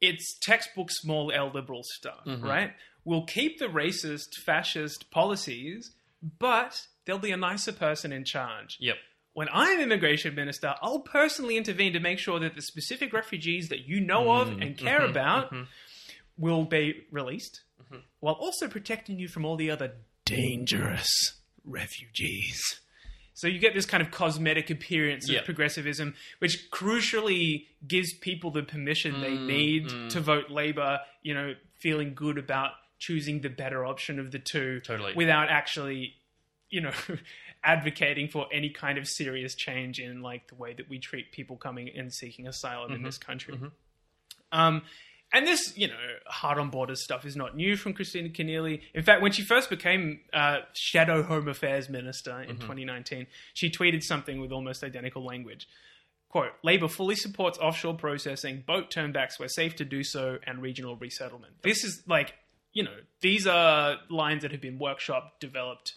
it's 0.00 0.38
textbook 0.42 0.90
small 0.90 1.32
L 1.32 1.50
liberal 1.52 1.82
stuff, 1.84 2.24
Mm-hmm. 2.26 2.44
right? 2.44 2.72
We'll 3.04 3.24
keep 3.26 3.58
the 3.58 3.66
racist, 3.66 4.34
fascist 4.44 5.10
policies, 5.10 5.92
but 6.38 6.86
there'll 7.06 7.20
be 7.20 7.30
a 7.30 7.36
nicer 7.36 7.72
person 7.72 8.12
in 8.12 8.24
charge. 8.24 8.76
Yep. 8.80 8.96
When 9.32 9.48
I'm 9.52 9.80
immigration 9.80 10.34
minister, 10.34 10.74
I'll 10.82 11.00
personally 11.00 11.56
intervene 11.56 11.92
to 11.92 12.00
make 12.00 12.18
sure 12.18 12.40
that 12.40 12.54
the 12.56 12.62
specific 12.62 13.12
refugees 13.12 13.68
that 13.68 13.86
you 13.86 14.00
know 14.00 14.30
of 14.32 14.48
Mm, 14.48 14.62
and 14.62 14.76
care 14.78 15.00
mm-hmm, 15.00 15.10
about 15.10 15.54
will 16.38 16.64
be 16.64 17.04
released, 17.10 17.62
mm-hmm. 17.82 18.00
while 18.20 18.34
also 18.34 18.68
protecting 18.68 19.18
you 19.18 19.28
from 19.28 19.44
all 19.44 19.56
the 19.56 19.70
other 19.70 19.92
dangerous 20.24 21.34
refugees. 21.64 22.80
So 23.34 23.46
you 23.46 23.60
get 23.60 23.72
this 23.72 23.86
kind 23.86 24.02
of 24.02 24.10
cosmetic 24.10 24.68
appearance 24.68 25.28
Yeah. 25.28 25.38
of 25.38 25.44
progressivism, 25.44 26.14
which 26.40 26.70
crucially 26.72 27.66
gives 27.86 28.12
people 28.12 28.50
the 28.50 28.64
permission 28.64 29.20
they 29.20 29.36
mm, 29.36 29.46
need 29.46 29.86
mm. 29.86 30.10
to 30.10 30.20
vote 30.20 30.50
Labour. 30.50 30.98
You 31.22 31.34
know, 31.34 31.54
feeling 31.78 32.14
good 32.14 32.36
about 32.36 32.72
choosing 32.98 33.40
the 33.40 33.48
better 33.48 33.86
option 33.86 34.18
of 34.18 34.32
the 34.32 34.40
two, 34.40 34.80
Totally. 34.80 35.14
without 35.14 35.50
actually, 35.50 36.14
you 36.68 36.80
know, 36.80 36.90
advocating 37.64 38.28
for 38.28 38.46
any 38.52 38.70
kind 38.70 38.98
of 38.98 39.06
serious 39.06 39.54
change 39.54 40.00
in 40.00 40.20
like 40.20 40.48
the 40.48 40.56
way 40.56 40.74
that 40.74 40.88
we 40.88 40.98
treat 40.98 41.30
people 41.30 41.56
coming 41.56 41.88
and 41.96 42.12
seeking 42.12 42.48
asylum 42.48 42.90
in 42.90 42.96
mm-hmm. 42.96 43.06
this 43.06 43.18
country. 43.18 43.54
Mm-hmm. 43.54 43.66
Um, 44.50 44.82
and 45.32 45.46
this, 45.46 45.76
you 45.76 45.88
know, 45.88 45.94
hard 46.26 46.58
on 46.58 46.70
borders 46.70 47.02
stuff 47.02 47.26
is 47.26 47.36
not 47.36 47.54
new 47.54 47.76
from 47.76 47.92
Kristina 47.92 48.34
Keneally. 48.34 48.80
In 48.94 49.02
fact, 49.02 49.20
when 49.20 49.32
she 49.32 49.42
first 49.42 49.68
became 49.68 50.20
uh, 50.32 50.58
Shadow 50.72 51.22
Home 51.22 51.48
Affairs 51.48 51.90
Minister 51.90 52.40
in 52.40 52.56
2019, 52.56 53.26
she 53.52 53.70
tweeted 53.70 54.02
something 54.02 54.40
with 54.40 54.52
almost 54.52 54.82
identical 54.82 55.24
language. 55.24 55.68
Quote, 56.30 56.52
Labour 56.62 56.88
fully 56.88 57.14
supports 57.14 57.58
offshore 57.58 57.94
processing, 57.94 58.62
boat 58.66 58.90
turnbacks 58.90 59.38
where 59.38 59.48
safe 59.48 59.76
to 59.76 59.84
do 59.84 60.02
so, 60.02 60.38
and 60.46 60.62
regional 60.62 60.96
resettlement. 60.96 61.54
This 61.62 61.84
is 61.84 62.02
like, 62.06 62.34
you 62.72 62.82
know, 62.82 62.96
these 63.20 63.46
are 63.46 63.96
lines 64.10 64.42
that 64.42 64.52
have 64.52 64.60
been 64.60 64.78
workshop 64.78 65.40
developed 65.40 65.94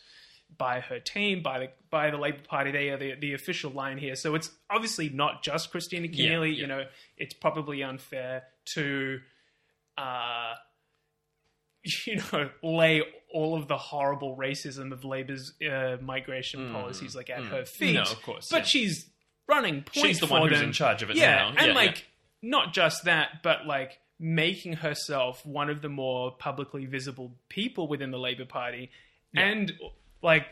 by 0.57 0.79
her 0.79 0.99
team, 0.99 1.41
by 1.41 1.59
the 1.59 1.69
by 1.89 2.11
the 2.11 2.17
Labour 2.17 2.41
Party. 2.47 2.71
They 2.71 2.89
are 2.89 2.97
the, 2.97 3.15
the 3.15 3.33
official 3.33 3.71
line 3.71 3.97
here. 3.97 4.15
So 4.15 4.35
it's 4.35 4.51
obviously 4.69 5.09
not 5.09 5.43
just 5.43 5.71
Kristina 5.71 6.13
Keneally. 6.13 6.55
yeah. 6.55 6.61
You 6.61 6.67
know, 6.67 6.83
it's 7.17 7.33
probably 7.33 7.83
unfair 7.83 8.43
to, 8.73 9.19
uh, 9.97 10.53
you 12.05 12.17
know, 12.31 12.49
lay 12.63 13.01
all 13.33 13.55
of 13.55 13.67
the 13.67 13.77
horrible 13.77 14.35
racism 14.35 14.91
of 14.91 15.03
Labour's 15.03 15.53
uh, 15.61 15.97
migration 16.01 16.71
policies 16.71 17.15
like 17.15 17.29
at 17.29 17.43
her 17.45 17.65
feet. 17.65 17.95
Mm. 17.95 18.05
No, 18.05 18.11
of 18.11 18.21
course, 18.21 18.49
But 18.49 18.57
yeah. 18.59 18.63
she's 18.65 19.09
running 19.47 19.75
point 19.83 20.07
She's 20.07 20.19
the 20.19 20.27
one 20.27 20.47
who's 20.47 20.59
them. 20.59 20.67
in 20.67 20.73
charge 20.73 21.01
of 21.01 21.09
it 21.09 21.15
yeah, 21.17 21.35
now. 21.35 21.47
and 21.49 21.57
Yeah, 21.57 21.65
yeah. 21.67 21.73
like 21.73 22.07
not 22.41 22.73
just 22.73 23.05
that, 23.05 23.41
but 23.43 23.65
like 23.65 23.99
making 24.19 24.73
herself 24.73 25.45
one 25.45 25.69
of 25.69 25.81
the 25.81 25.89
more 25.89 26.31
publicly 26.31 26.85
visible 26.85 27.35
people 27.49 27.87
within 27.87 28.11
the 28.11 28.19
Labour 28.19 28.45
Party, 28.45 28.91
and 29.35 29.71
like, 30.21 30.45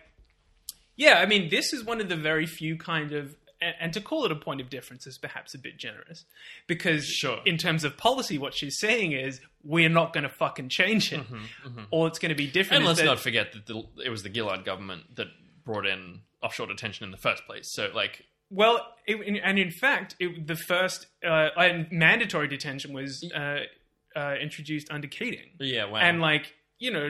yeah, 0.95 1.15
I 1.19 1.25
mean, 1.25 1.49
this 1.49 1.73
is 1.73 1.83
one 1.83 2.01
of 2.01 2.09
the 2.09 2.15
very 2.15 2.45
few 2.45 2.77
kind 2.77 3.11
of. 3.13 3.35
And 3.61 3.91
to 3.91 3.99
call 3.99 4.23
it 4.23 4.31
a 4.31 4.35
point 4.37 4.61
of 4.61 4.69
difference 4.69 5.05
is 5.05 5.17
perhaps 5.17 5.53
a 5.53 5.57
bit 5.57 5.77
generous, 5.77 6.23
because 6.65 7.05
Sure. 7.05 7.39
in 7.45 7.57
terms 7.57 7.83
of 7.83 7.97
policy, 7.97 8.37
what 8.37 8.53
she's 8.53 8.79
saying 8.79 9.11
is 9.11 9.41
we're 9.65 9.89
not 9.89 10.13
going 10.13 10.23
to 10.23 10.29
fucking 10.29 10.69
change 10.69 11.11
it. 11.11 11.19
All 11.91 12.07
it's 12.07 12.19
going 12.19 12.29
to 12.29 12.35
be 12.35 12.47
different. 12.47 12.83
Mm-hmm, 12.83 12.87
And 12.87 12.87
let's 12.87 12.99
that- 13.01 13.05
not 13.05 13.19
forget 13.19 13.51
that 13.51 13.65
the, 13.65 13.83
it 14.05 14.09
was 14.09 14.23
the 14.23 14.33
Gillard 14.33 14.63
government 14.63 15.13
that 15.17 15.27
brought 15.65 15.85
in 15.85 16.21
offshore 16.41 16.67
detention 16.67 17.03
in 17.03 17.11
the 17.11 17.17
first 17.17 17.45
place. 17.45 17.69
So, 17.73 17.91
like, 17.93 18.23
Well, 18.49 18.79
it, 19.05 19.17
and 19.43 19.59
in 19.59 19.71
fact, 19.71 20.15
it, 20.21 20.47
the 20.47 20.55
first 20.55 21.07
uh, 21.21 21.49
and 21.57 21.91
mandatory 21.91 22.47
detention 22.47 22.93
was 22.93 23.29
uh, 23.35 23.57
uh, 24.15 24.35
introduced 24.41 24.89
under 24.89 25.07
Keating, 25.09 25.49
yeah, 25.59 25.83
wow. 25.83 25.99
and 25.99 26.21
like 26.21 26.53
you 26.77 26.91
know, 26.91 27.09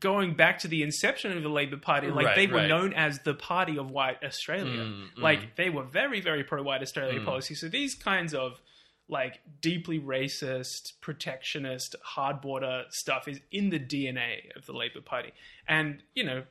going 0.00 0.34
back 0.34 0.58
to 0.60 0.68
the 0.68 0.82
inception 0.82 1.36
of 1.36 1.42
the 1.42 1.48
Labour 1.48 1.76
Party, 1.76 2.08
like 2.08 2.26
Right, 2.26 2.36
they 2.36 2.46
were 2.46 2.58
right. 2.58 2.68
known 2.68 2.92
as 2.94 3.20
the 3.20 3.34
Party 3.34 3.78
of 3.78 3.90
White 3.90 4.22
Australia. 4.24 4.80
Mm, 4.84 5.08
Like 5.16 5.56
they 5.56 5.70
were 5.70 5.84
very, 5.84 6.20
very 6.20 6.42
pro-white 6.44 6.82
Australia 6.82 7.20
policy. 7.24 7.54
So 7.54 7.68
these 7.68 7.94
kinds 7.94 8.34
of 8.34 8.60
like 9.08 9.40
deeply 9.60 10.00
racist, 10.00 10.94
protectionist, 11.00 11.94
hard 12.02 12.40
border 12.40 12.84
stuff 12.90 13.28
is 13.28 13.40
in 13.52 13.70
the 13.70 13.78
DNA 13.78 14.54
of 14.56 14.66
the 14.66 14.72
Labour 14.72 15.00
Party, 15.02 15.32
and 15.68 16.02
you 16.14 16.24
know 16.24 16.44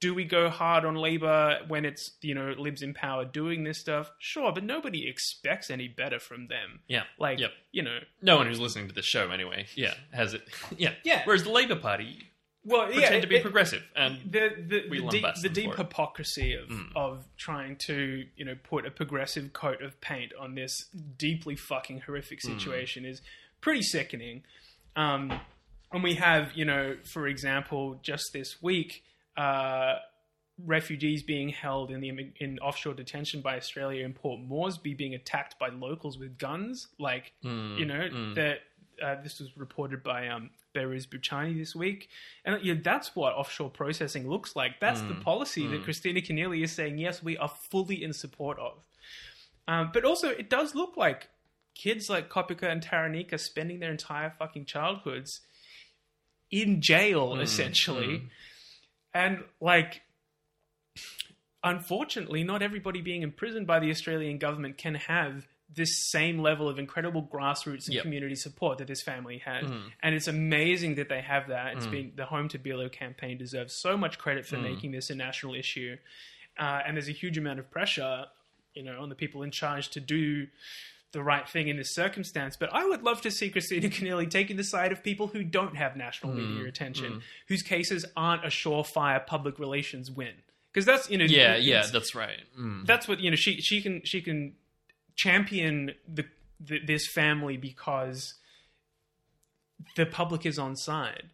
do 0.00 0.12
we 0.12 0.24
go 0.24 0.50
hard 0.50 0.84
on 0.84 0.96
Labour 0.96 1.60
when 1.68 1.84
it's 1.84 2.10
you 2.22 2.34
know 2.34 2.52
libs 2.58 2.82
in 2.82 2.92
power 2.92 3.24
doing 3.24 3.62
this 3.64 3.78
stuff? 3.78 4.10
Sure, 4.18 4.52
but 4.52 4.64
nobody 4.64 5.08
expects 5.08 5.70
any 5.70 5.86
better 5.86 6.18
from 6.18 6.48
them. 6.48 6.80
yeah, 6.88 7.04
Like 7.20 7.38
Yep. 7.38 7.52
you 7.70 7.82
know, 7.82 7.98
no 8.20 8.36
one 8.36 8.48
who's 8.48 8.58
listening 8.58 8.88
to 8.88 8.94
this 8.94 9.04
show 9.04 9.30
anyway, 9.30 9.66
yeah, 9.76 9.94
has 10.12 10.34
it. 10.34 10.42
Yeah, 10.76 10.94
Yeah. 11.04 11.22
Whereas 11.24 11.44
the 11.44 11.50
Labour 11.50 11.76
Party 11.76 12.31
well, 12.64 12.86
pretend 12.86 13.14
yeah, 13.14 13.20
to 13.20 13.26
be 13.26 13.36
it- 13.36 13.42
progressive, 13.42 13.82
and 13.96 14.18
the 14.30 14.50
the, 14.68 14.84
We 14.88 15.00
the 15.00 15.08
deep, 15.08 15.26
the 15.42 15.48
deep 15.48 15.74
hypocrisy 15.74 16.54
of 16.54 16.70
of 16.94 17.24
trying 17.36 17.76
to 17.86 18.24
you 18.36 18.44
know 18.44 18.54
put 18.62 18.86
a 18.86 18.90
progressive 18.90 19.52
coat 19.52 19.82
of 19.82 20.00
paint 20.00 20.32
on 20.38 20.54
this 20.54 20.86
deeply 21.16 21.56
fucking 21.56 22.00
horrific 22.00 22.40
situation 22.40 23.04
is 23.04 23.20
pretty 23.60 23.82
sickening. 23.82 24.42
Um, 24.96 25.32
and 25.92 26.02
we 26.02 26.14
have 26.14 26.52
you 26.54 26.64
know, 26.64 26.96
for 27.04 27.26
example, 27.26 27.98
just 28.02 28.32
this 28.32 28.62
week. 28.62 29.02
Uh, 29.36 29.94
refugees 30.64 31.22
being 31.22 31.48
held 31.48 31.90
in 31.90 32.00
the 32.00 32.10
in 32.38 32.58
offshore 32.60 32.94
detention 32.94 33.40
by 33.40 33.56
Australia 33.56 34.04
in 34.04 34.12
Port 34.12 34.40
Moresby 34.40 34.94
being 34.94 35.14
attacked 35.14 35.58
by 35.58 35.70
locals 35.70 36.18
with 36.18 36.38
guns 36.38 36.88
like 36.98 37.32
you 37.42 37.84
know 37.86 38.34
that 38.34 38.58
uh, 39.02 39.16
this 39.22 39.38
was 39.38 39.56
reported 39.56 40.02
by 40.02 40.28
um 40.28 40.50
Boochani 40.74 41.58
this 41.58 41.74
week. 41.74 42.08
And 42.44 42.62
yeah, 42.62 42.74
that's 42.82 43.14
what 43.14 43.34
offshore 43.34 43.70
processing 43.70 44.28
looks 44.28 44.56
like. 44.56 44.80
That's 44.80 45.00
the 45.02 45.14
policy 45.14 45.66
that 45.66 45.84
Kristina 45.84 46.26
Keneally 46.26 46.64
is 46.64 46.72
saying 46.72 46.98
yes 46.98 47.22
we 47.22 47.36
are 47.36 47.48
fully 47.48 48.02
in 48.02 48.12
support 48.12 48.58
of. 48.58 48.78
Um, 49.68 49.90
but 49.92 50.04
also 50.04 50.28
it 50.28 50.48
does 50.48 50.74
look 50.74 50.96
like 50.96 51.28
kids 51.74 52.08
like 52.08 52.28
Kopika 52.28 52.70
and 52.70 52.82
Tharnicaa 52.82 53.38
spending 53.38 53.80
their 53.80 53.90
entire 53.90 54.30
fucking 54.30 54.64
childhoods 54.64 55.40
in 56.50 56.80
jail 56.80 57.38
essentially. 57.38 58.30
And 59.14 59.44
like 59.60 60.02
unfortunately, 61.64 62.42
not 62.44 62.62
everybody 62.62 63.00
being 63.00 63.22
imprisoned 63.22 63.66
by 63.66 63.78
the 63.78 63.90
Australian 63.90 64.38
government 64.38 64.78
can 64.78 64.94
have 64.94 65.46
this 65.74 66.10
same 66.10 66.38
level 66.38 66.68
of 66.68 66.78
incredible 66.78 67.22
grassroots 67.22 67.86
and 67.86 67.94
Yep. 67.94 68.02
community 68.02 68.34
support 68.34 68.78
that 68.78 68.86
this 68.86 69.02
family 69.02 69.38
had. 69.38 69.64
Mm. 69.64 69.92
And 70.02 70.14
it's 70.14 70.28
amazing 70.28 70.96
that 70.96 71.08
they 71.08 71.20
have 71.22 71.48
that. 71.48 71.76
It's 71.76 71.86
mm. 71.86 71.90
been 71.90 72.12
the 72.16 72.26
Home 72.26 72.48
to 72.48 72.58
Bilo 72.58 72.90
campaign 72.90 73.38
deserves 73.38 73.74
so 73.74 73.96
much 73.96 74.18
credit 74.18 74.46
for 74.46 74.56
mm. 74.56 74.62
making 74.62 74.92
this 74.92 75.10
a 75.10 75.14
national 75.14 75.54
issue. 75.54 75.96
Uh, 76.58 76.80
and 76.86 76.96
there's 76.96 77.08
a 77.08 77.12
huge 77.12 77.38
amount 77.38 77.58
of 77.58 77.70
pressure, 77.70 78.26
you 78.74 78.82
know, 78.82 79.00
on 79.00 79.08
the 79.08 79.14
people 79.14 79.42
in 79.42 79.50
charge 79.50 79.88
to 79.90 80.00
do 80.00 80.46
the 81.12 81.22
right 81.22 81.48
thing 81.48 81.68
in 81.68 81.76
this 81.76 81.94
circumstance. 81.94 82.56
But 82.56 82.70
I 82.72 82.84
would 82.84 83.02
love 83.02 83.20
to 83.22 83.30
see 83.30 83.50
Kristina 83.50 83.84
Keneally 83.84 84.28
taking 84.28 84.56
the 84.56 84.64
side 84.64 84.92
of 84.92 85.02
people 85.02 85.28
who 85.28 85.44
don't 85.44 85.76
have 85.76 85.96
national 85.96 86.34
media 86.34 86.66
attention, 86.66 87.22
whose 87.48 87.62
cases 87.62 88.04
aren't 88.16 88.44
a 88.44 88.48
surefire 88.48 89.24
public 89.24 89.58
relations 89.58 90.10
win. 90.10 90.32
Because 90.72 90.86
that's 90.86 91.10
you 91.10 91.18
know 91.18 91.26
yeah, 91.26 91.56
yeah, 91.56 91.84
that's 91.92 92.14
right. 92.14 92.40
Mm. 92.58 92.86
that's 92.86 93.06
what 93.06 93.20
you 93.20 93.30
know 93.30 93.36
she 93.36 93.60
she 93.60 93.82
can 93.82 94.00
she 94.04 94.22
can 94.22 94.54
champion 95.16 95.92
the, 96.08 96.24
the 96.60 96.78
this 96.86 97.06
family 97.06 97.56
because 97.56 98.34
the 99.96 100.06
public 100.06 100.46
is 100.46 100.58
on 100.58 100.76
side 100.76 101.30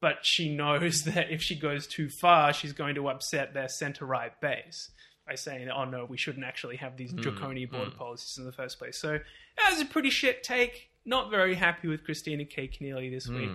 but 0.00 0.16
she 0.22 0.54
knows 0.54 1.02
that 1.04 1.30
if 1.30 1.40
she 1.42 1.58
goes 1.58 1.86
too 1.86 2.08
far 2.20 2.52
she's 2.52 2.72
going 2.72 2.94
to 2.94 3.08
upset 3.08 3.54
their 3.54 3.68
center 3.68 4.04
right 4.04 4.40
base 4.40 4.90
by 5.24 5.36
saying, 5.36 5.68
"Oh 5.70 5.84
no, 5.84 6.04
we 6.04 6.16
shouldn't 6.16 6.44
actually 6.44 6.78
have 6.78 6.96
these 6.96 7.12
draconian 7.12 7.70
border 7.70 7.92
policies 7.92 8.36
in 8.38 8.44
the 8.44 8.50
first 8.50 8.80
place." 8.80 8.98
So 9.00 9.12
that 9.56 9.70
was 9.70 9.80
a 9.80 9.84
pretty 9.84 10.10
shit 10.10 10.42
take. 10.42 10.88
Not 11.04 11.30
very 11.30 11.54
happy 11.54 11.86
with 11.86 12.04
Kristina 12.04 12.44
K. 12.50 12.66
Keneally 12.66 13.08
this 13.08 13.26
Hmm. 13.26 13.36
week, 13.36 13.50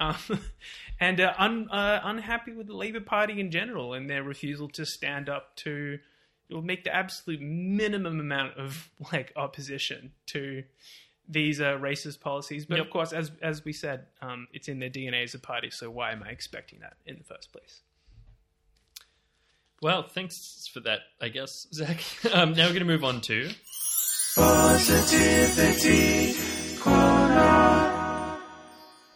um, 0.00 0.16
and 1.00 1.18
uh, 1.18 1.32
un, 1.38 1.70
uh, 1.70 2.00
unhappy 2.04 2.52
with 2.52 2.66
the 2.66 2.74
Labour 2.76 3.00
Party 3.00 3.40
in 3.40 3.50
general 3.50 3.94
and 3.94 4.10
their 4.10 4.22
refusal 4.22 4.68
to 4.68 4.84
stand 4.84 5.30
up 5.30 5.56
to 5.56 5.98
or 6.52 6.62
make 6.62 6.84
the 6.84 6.94
absolute 6.94 7.40
minimum 7.40 8.20
amount 8.20 8.56
of 8.56 8.90
like 9.12 9.32
opposition 9.36 10.12
to 10.26 10.64
these 11.28 11.60
uh, 11.60 11.76
racist 11.78 12.20
policies. 12.20 12.66
But 12.66 12.80
of 12.80 12.90
course, 12.90 13.12
as 13.12 13.30
as 13.42 13.64
we 13.64 13.72
said, 13.72 14.06
um, 14.22 14.48
it's 14.52 14.68
in 14.68 14.78
their 14.78 14.90
DNA 14.90 15.24
as 15.24 15.34
a 15.34 15.38
party. 15.38 15.70
So 15.70 15.90
why 15.90 16.12
am 16.12 16.22
I 16.22 16.30
expecting 16.30 16.80
that 16.80 16.94
in 17.06 17.18
the 17.18 17.24
first 17.24 17.52
place? 17.52 17.82
Well, 19.80 20.02
thanks 20.02 20.68
for 20.72 20.80
that, 20.80 21.00
I 21.20 21.28
guess, 21.28 21.68
Zach. 21.72 22.02
Um, 22.32 22.52
now 22.52 22.64
we're 22.64 22.70
going 22.70 22.80
to 22.80 22.84
move 22.84 23.04
on 23.04 23.20
to. 23.22 23.48
Positivity 24.34 26.34
corner, 26.80 28.38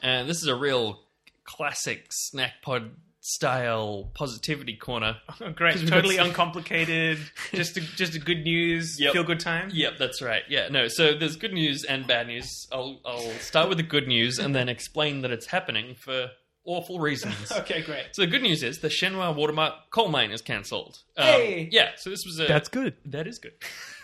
and 0.02 0.28
this 0.28 0.40
is 0.40 0.46
a 0.46 0.54
real 0.54 1.00
classic 1.44 2.06
snack 2.10 2.62
pod 2.62 2.92
style 3.22 4.10
positivity 4.14 4.76
corner. 4.76 5.16
Oh, 5.40 5.50
great, 5.50 5.76
totally 5.88 6.18
uncomplicated. 6.18 7.18
just 7.54 7.76
a, 7.76 7.80
just 7.80 8.14
a 8.14 8.18
good 8.18 8.42
news, 8.42 8.96
Yep. 9.00 9.12
feel 9.12 9.24
good 9.24 9.40
time. 9.40 9.70
Yep, 9.72 9.92
that's 9.98 10.20
right. 10.20 10.42
Yeah, 10.48 10.68
no. 10.70 10.88
So 10.88 11.14
there's 11.14 11.36
good 11.36 11.52
news 11.52 11.84
and 11.84 12.06
bad 12.06 12.26
news. 12.26 12.50
I'll 12.72 13.00
I'll 13.06 13.30
start 13.38 13.68
with 13.68 13.78
the 13.78 13.84
good 13.84 14.06
news 14.08 14.38
and 14.38 14.54
then 14.54 14.68
explain 14.68 15.22
that 15.22 15.30
it's 15.30 15.46
happening 15.46 15.94
for 15.94 16.30
awful 16.64 17.00
reasons. 17.00 17.50
Okay, 17.62 17.82
great. 17.82 18.06
So 18.12 18.22
the 18.22 18.28
good 18.28 18.42
news 18.42 18.62
is 18.62 18.78
the 18.80 18.88
Shenhua 18.88 19.34
Watermark 19.34 19.90
coal 19.90 20.08
mine 20.08 20.30
is 20.30 20.42
cancelled. 20.42 21.02
Um, 21.16 21.26
Hey! 21.26 21.68
Yeah, 21.70 21.90
so 21.96 22.10
this 22.10 22.24
was 22.24 22.38
a 22.40 22.46
That's 22.46 22.68
good. 22.68 22.94
that 23.06 23.26
is 23.26 23.38
good. 23.38 23.52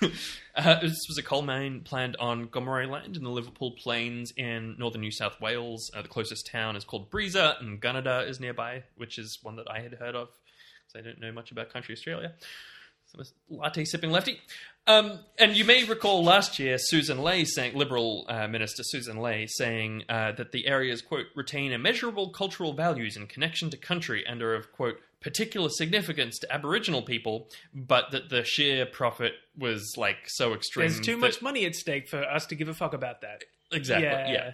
uh, 0.55 0.81
this 0.81 0.97
was 1.09 1.19
a 1.19 1.23
coal 1.23 1.43
mine 1.43 1.81
planned 1.85 2.17
on 2.19 2.47
Gomeroi 2.49 2.89
Land 2.89 3.17
in 3.17 3.25
the 3.25 3.31
Liverpool 3.31 3.73
Plains 3.83 4.33
in 4.37 4.77
northern 4.79 5.01
New 5.01 5.11
South 5.11 5.41
Wales. 5.41 5.91
Uh, 5.97 6.03
the 6.03 6.09
closest 6.09 6.47
town 6.47 6.77
is 6.77 6.85
called 6.85 7.11
Breeza, 7.11 7.61
and 7.61 7.81
Gunnedah 7.81 8.29
is 8.29 8.39
nearby, 8.41 8.85
which 8.97 9.19
is 9.19 9.39
one 9.43 9.57
that 9.57 9.71
I 9.71 9.81
had 9.81 9.95
heard 9.95 10.15
of. 10.15 10.29
So 10.89 10.99
I 10.99 11.03
don't 11.03 11.21
know 11.21 11.33
much 11.33 11.51
about 11.51 11.73
country 11.73 11.95
Australia. 11.95 12.35
So 13.07 13.21
I'm 13.21 13.57
latte 13.59 13.85
sipping 13.85 14.11
lefty. 14.11 14.39
Um, 14.89 15.19
and 15.39 15.55
you 15.55 15.67
may 15.67 15.85
recall 15.85 16.25
last 16.25 16.59
year 16.59 16.79
Susan 16.79 17.19
Ley 17.19 17.45
saying, 17.45 17.77
Liberal 17.77 18.25
uh, 18.27 18.49
Minister 18.49 18.83
Susan 18.83 19.19
Ley 19.19 19.47
saying 19.47 20.05
uh, 20.09 20.33
that 20.33 20.51
the 20.53 20.67
areas, 20.67 21.03
quote, 21.03 21.27
retain 21.37 21.73
immeasurable 21.73 22.31
cultural 22.31 22.73
values 22.73 23.15
in 23.15 23.27
connection 23.27 23.69
to 23.69 23.77
country 23.77 24.25
and 24.27 24.43
are 24.43 24.55
of, 24.55 24.73
quote, 24.73 24.97
particular 25.21 25.69
significance 25.69 26.39
to 26.39 26.51
Aboriginal 26.51 27.03
people, 27.03 27.49
but 27.75 28.13
that 28.13 28.31
the 28.31 28.45
sheer 28.45 28.87
profit 28.87 29.35
was 29.59 29.95
like 29.99 30.17
so 30.27 30.55
extreme. 30.55 30.89
There's 30.89 31.01
too 31.01 31.13
that- 31.13 31.21
much 31.21 31.43
money 31.43 31.67
at 31.67 31.75
stake 31.75 32.09
for 32.09 32.23
us 32.23 32.47
to 32.47 32.55
give 32.55 32.69
a 32.69 32.75
fuck 32.75 32.95
about 32.95 33.21
that. 33.21 33.45
Exactly. 33.71 34.07
Yeah. 34.07 34.33
yeah. 34.33 34.53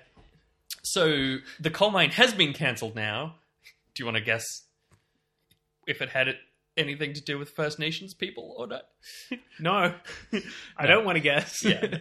So 0.83 1.37
the 1.61 1.71
coal 1.71 1.93
mine 1.93 2.11
has 2.11 2.35
been 2.35 2.53
cancelled 2.53 2.97
now. 2.97 3.37
Do 3.95 4.03
you 4.03 4.05
want 4.05 4.17
to 4.17 4.25
guess 4.25 4.45
if 5.87 6.03
it 6.03 6.09
had 6.09 6.27
it, 6.27 6.39
anything 6.77 7.15
to 7.15 7.21
do 7.21 7.39
with 7.39 7.51
First 7.51 7.79
Nations 7.79 8.15
people 8.15 8.55
or 8.57 8.67
not? 8.67 8.83
No, 9.61 9.95
I 10.77 10.87
don't 10.87 11.05
want 11.05 11.17
to 11.17 11.21
guess. 11.21 11.65
Yeah. 11.65 11.99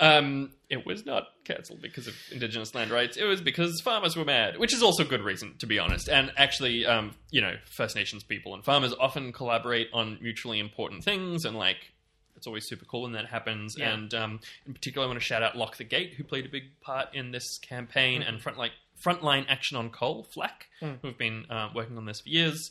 Um, 0.00 0.52
it 0.70 0.86
was 0.86 1.04
not 1.04 1.24
cancelled 1.44 1.82
because 1.82 2.06
of 2.06 2.14
Indigenous 2.32 2.74
land 2.74 2.90
rights. 2.90 3.18
It 3.18 3.24
was 3.24 3.42
because 3.42 3.78
farmers 3.84 4.16
were 4.16 4.24
mad, 4.24 4.56
which 4.58 4.72
is 4.72 4.82
also 4.82 5.02
a 5.02 5.06
good 5.06 5.20
reason, 5.20 5.56
to 5.58 5.66
be 5.66 5.78
honest. 5.78 6.08
And 6.08 6.32
actually, 6.38 6.86
um, 6.86 7.14
you 7.30 7.42
know, 7.42 7.56
First 7.66 7.96
Nations 7.96 8.22
people 8.22 8.54
and 8.54 8.64
farmers 8.64 8.94
often 8.98 9.30
collaborate 9.32 9.90
on 9.92 10.18
mutually 10.22 10.58
important 10.58 11.04
things, 11.04 11.44
and 11.44 11.54
like, 11.54 11.92
it's 12.34 12.46
always 12.46 12.66
super 12.66 12.86
cool 12.86 13.02
when 13.02 13.12
that 13.12 13.26
happens. 13.26 13.74
Yeah. 13.76 13.92
And 13.92 14.14
um, 14.14 14.40
in 14.66 14.72
particular, 14.72 15.04
I 15.04 15.08
want 15.08 15.20
to 15.20 15.24
shout 15.24 15.42
out 15.42 15.54
Lock 15.54 15.76
the 15.76 15.84
Gate, 15.84 16.14
who 16.14 16.24
played 16.24 16.46
a 16.46 16.48
big 16.48 16.80
part 16.80 17.14
in 17.14 17.32
this 17.32 17.58
campaign, 17.58 18.22
and 18.22 18.40
Frontline 18.40 18.70
Frontline 19.04 19.44
Action 19.48 19.76
on 19.76 19.90
Coal, 19.90 20.26
FLAC, 20.34 20.66
who've 21.02 21.18
been 21.18 21.44
uh, 21.50 21.68
working 21.74 21.98
on 21.98 22.06
this 22.06 22.20
for 22.20 22.28
years. 22.30 22.70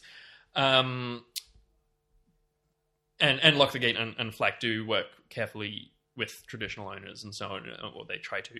Um, 0.55 1.23
and 3.19 3.39
and 3.41 3.57
Lock 3.57 3.71
the 3.71 3.79
Gate 3.79 3.97
and, 3.97 4.15
and 4.17 4.33
FLAC 4.33 4.59
do 4.59 4.85
work 4.85 5.07
carefully 5.29 5.91
with 6.15 6.43
traditional 6.47 6.89
owners 6.89 7.23
and 7.23 7.33
so 7.33 7.47
on, 7.47 7.69
uh, 7.69 7.87
or 7.95 8.05
they 8.05 8.17
try 8.17 8.41
to. 8.41 8.59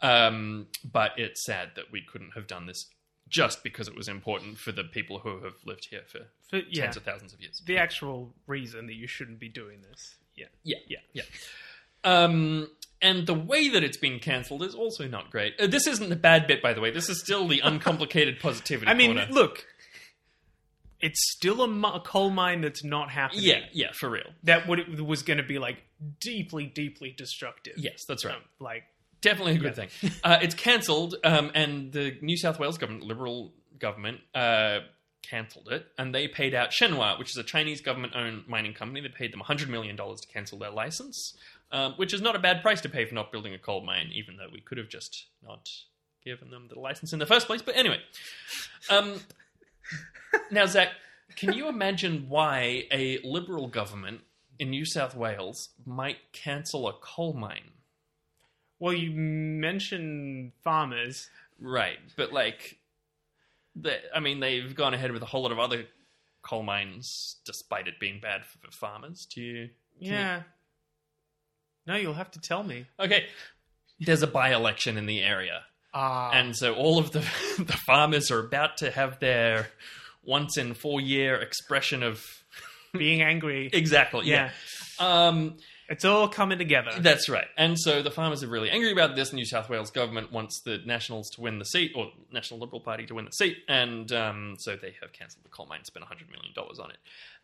Um, 0.00 0.66
but 0.90 1.12
it's 1.16 1.44
sad 1.44 1.70
that 1.76 1.90
we 1.92 2.02
couldn't 2.02 2.32
have 2.34 2.46
done 2.46 2.66
this 2.66 2.86
just 3.28 3.62
because 3.62 3.88
it 3.88 3.96
was 3.96 4.08
important 4.08 4.58
for 4.58 4.72
the 4.72 4.84
people 4.84 5.20
who 5.20 5.40
have 5.44 5.54
lived 5.64 5.86
here 5.90 6.02
for 6.06 6.20
For- 6.50 6.66
yeah. 6.68 6.84
tens 6.84 6.96
of 6.96 7.04
thousands 7.04 7.32
of 7.32 7.40
years. 7.40 7.62
The 7.64 7.78
actual 7.78 8.34
reason 8.46 8.86
that 8.86 8.94
you 8.94 9.06
shouldn't 9.06 9.38
be 9.40 9.48
doing 9.48 9.80
this. 9.88 10.16
Yeah. 10.36 10.46
Yeah, 10.62 10.78
yeah, 10.88 10.98
yeah. 11.12 11.22
Um, 12.04 12.68
and 13.00 13.26
the 13.26 13.34
way 13.34 13.68
that 13.70 13.82
it's 13.82 13.96
been 13.96 14.18
cancelled 14.18 14.62
is 14.62 14.74
also 14.74 15.06
not 15.08 15.30
great. 15.30 15.58
Uh, 15.58 15.66
this 15.66 15.86
isn't 15.86 16.10
the 16.10 16.16
bad 16.16 16.46
bit, 16.46 16.62
by 16.62 16.74
the 16.74 16.80
way. 16.80 16.90
This 16.90 17.08
is 17.08 17.20
still 17.20 17.48
the 17.48 17.60
uncomplicated 17.64 18.40
positivity. 18.40 18.90
I 18.90 18.94
mean, 18.94 19.16
corner. 19.16 19.32
look, 19.32 19.66
it's 21.00 21.32
still 21.32 21.62
a, 21.62 21.96
a 21.96 22.00
coal 22.00 22.30
mine 22.30 22.60
that's 22.60 22.84
not 22.84 23.10
happening. 23.10 23.44
yeah, 23.44 23.60
yeah, 23.72 23.92
for 23.92 24.08
real. 24.08 24.30
That 24.44 24.68
would 24.68 25.00
was 25.00 25.22
going 25.22 25.38
to 25.38 25.44
be 25.44 25.58
like 25.58 25.82
deeply, 26.20 26.66
deeply 26.66 27.14
destructive. 27.16 27.74
Yes, 27.76 28.04
that's 28.06 28.24
right. 28.24 28.34
Um, 28.34 28.42
like 28.60 28.84
Definitely 29.24 29.54
a 29.54 29.58
good 29.58 29.74
thing. 29.74 29.88
Uh, 30.22 30.38
it's 30.42 30.54
cancelled, 30.54 31.14
um, 31.24 31.50
and 31.54 31.92
the 31.92 32.18
New 32.20 32.36
South 32.36 32.58
Wales 32.58 32.76
government, 32.76 33.04
Liberal 33.04 33.52
government, 33.78 34.20
uh, 34.34 34.80
cancelled 35.22 35.68
it, 35.70 35.86
and 35.96 36.14
they 36.14 36.28
paid 36.28 36.54
out 36.54 36.70
Shenhua, 36.70 37.18
which 37.18 37.30
is 37.30 37.36
a 37.38 37.42
Chinese 37.42 37.80
government-owned 37.80 38.46
mining 38.46 38.74
company. 38.74 39.00
They 39.00 39.08
paid 39.08 39.32
them 39.32 39.40
$100 39.40 39.68
million 39.68 39.96
to 39.96 40.16
cancel 40.30 40.58
their 40.58 40.70
license, 40.70 41.34
um, 41.72 41.94
which 41.94 42.12
is 42.12 42.20
not 42.20 42.36
a 42.36 42.38
bad 42.38 42.60
price 42.60 42.82
to 42.82 42.88
pay 42.90 43.06
for 43.06 43.14
not 43.14 43.32
building 43.32 43.54
a 43.54 43.58
coal 43.58 43.80
mine, 43.80 44.10
even 44.12 44.36
though 44.36 44.48
we 44.52 44.60
could 44.60 44.76
have 44.76 44.88
just 44.88 45.26
not 45.42 45.70
given 46.22 46.50
them 46.50 46.68
the 46.72 46.78
license 46.78 47.14
in 47.14 47.18
the 47.18 47.26
first 47.26 47.46
place. 47.46 47.62
But 47.62 47.76
anyway, 47.76 48.00
um, 48.90 49.20
now 50.50 50.66
Zach, 50.66 50.88
can 51.36 51.52
you 51.52 51.68
imagine 51.68 52.26
why 52.28 52.84
a 52.92 53.18
Liberal 53.24 53.66
government 53.68 54.20
in 54.58 54.70
New 54.70 54.84
South 54.84 55.14
Wales 55.16 55.70
might 55.84 56.32
cancel 56.32 56.86
a 56.88 56.92
coal 56.92 57.32
mine? 57.32 57.70
Well, 58.78 58.92
you 58.92 59.10
mentioned 59.12 60.52
farmers. 60.62 61.28
Right, 61.60 61.98
but 62.16 62.32
like, 62.32 62.78
the, 63.76 63.98
I 64.14 64.20
mean, 64.20 64.40
they've 64.40 64.74
gone 64.74 64.94
ahead 64.94 65.12
with 65.12 65.22
a 65.22 65.26
whole 65.26 65.42
lot 65.42 65.52
of 65.52 65.58
other 65.58 65.84
coal 66.42 66.62
mines, 66.62 67.36
despite 67.46 67.88
it 67.88 67.98
being 67.98 68.20
bad 68.20 68.44
for 68.44 68.58
the 68.58 68.70
farmers. 68.70 69.26
Do 69.26 69.40
you? 69.40 69.68
can 69.98 70.06
you- 70.06 70.12
Yeah. 70.12 70.42
No, 71.86 71.96
you'll 71.96 72.14
have 72.14 72.30
to 72.32 72.40
tell 72.40 72.62
me. 72.62 72.86
Okay, 72.98 73.26
there's 74.00 74.22
a 74.22 74.26
by-election 74.26 74.96
in 74.96 75.06
the 75.06 75.20
area, 75.20 75.62
Ah, 75.94 76.32
and 76.32 76.56
so 76.56 76.74
all 76.74 76.98
of 76.98 77.12
the 77.12 77.20
the 77.58 77.78
farmers 77.86 78.30
are 78.30 78.40
about 78.40 78.78
to 78.78 78.90
have 78.90 79.20
their 79.20 79.68
once 80.24 80.56
in 80.58 80.74
four 80.74 81.00
year 81.00 81.36
expression 81.36 82.02
of 82.02 82.24
being 82.92 83.22
angry. 83.22 83.70
exactly. 83.72 84.26
Yeah. 84.26 84.50
Um, 84.98 85.56
It's 85.88 86.04
all 86.04 86.28
coming 86.28 86.58
together. 86.58 86.92
That's 86.98 87.28
right. 87.28 87.46
And 87.58 87.78
so 87.78 88.02
the 88.02 88.10
farmers 88.10 88.42
are 88.42 88.48
really 88.48 88.70
angry 88.70 88.90
about 88.92 89.16
this. 89.16 89.32
New 89.32 89.44
South 89.44 89.68
Wales 89.68 89.90
government 89.90 90.32
wants 90.32 90.60
the 90.64 90.78
Nationals 90.86 91.28
to 91.30 91.40
win 91.40 91.58
the 91.58 91.64
seat, 91.64 91.92
or 91.94 92.10
National 92.32 92.60
Liberal 92.60 92.80
Party 92.80 93.04
to 93.06 93.14
win 93.14 93.24
the 93.26 93.30
seat, 93.32 93.58
and 93.68 94.10
um, 94.12 94.54
so 94.58 94.76
they 94.76 94.94
have 95.02 95.12
cancelled 95.12 95.44
the 95.44 95.50
coal 95.50 95.66
mine, 95.66 95.84
spent 95.84 96.04
$100 96.06 96.30
million 96.30 96.52
on 96.56 96.90
it. 96.90 96.96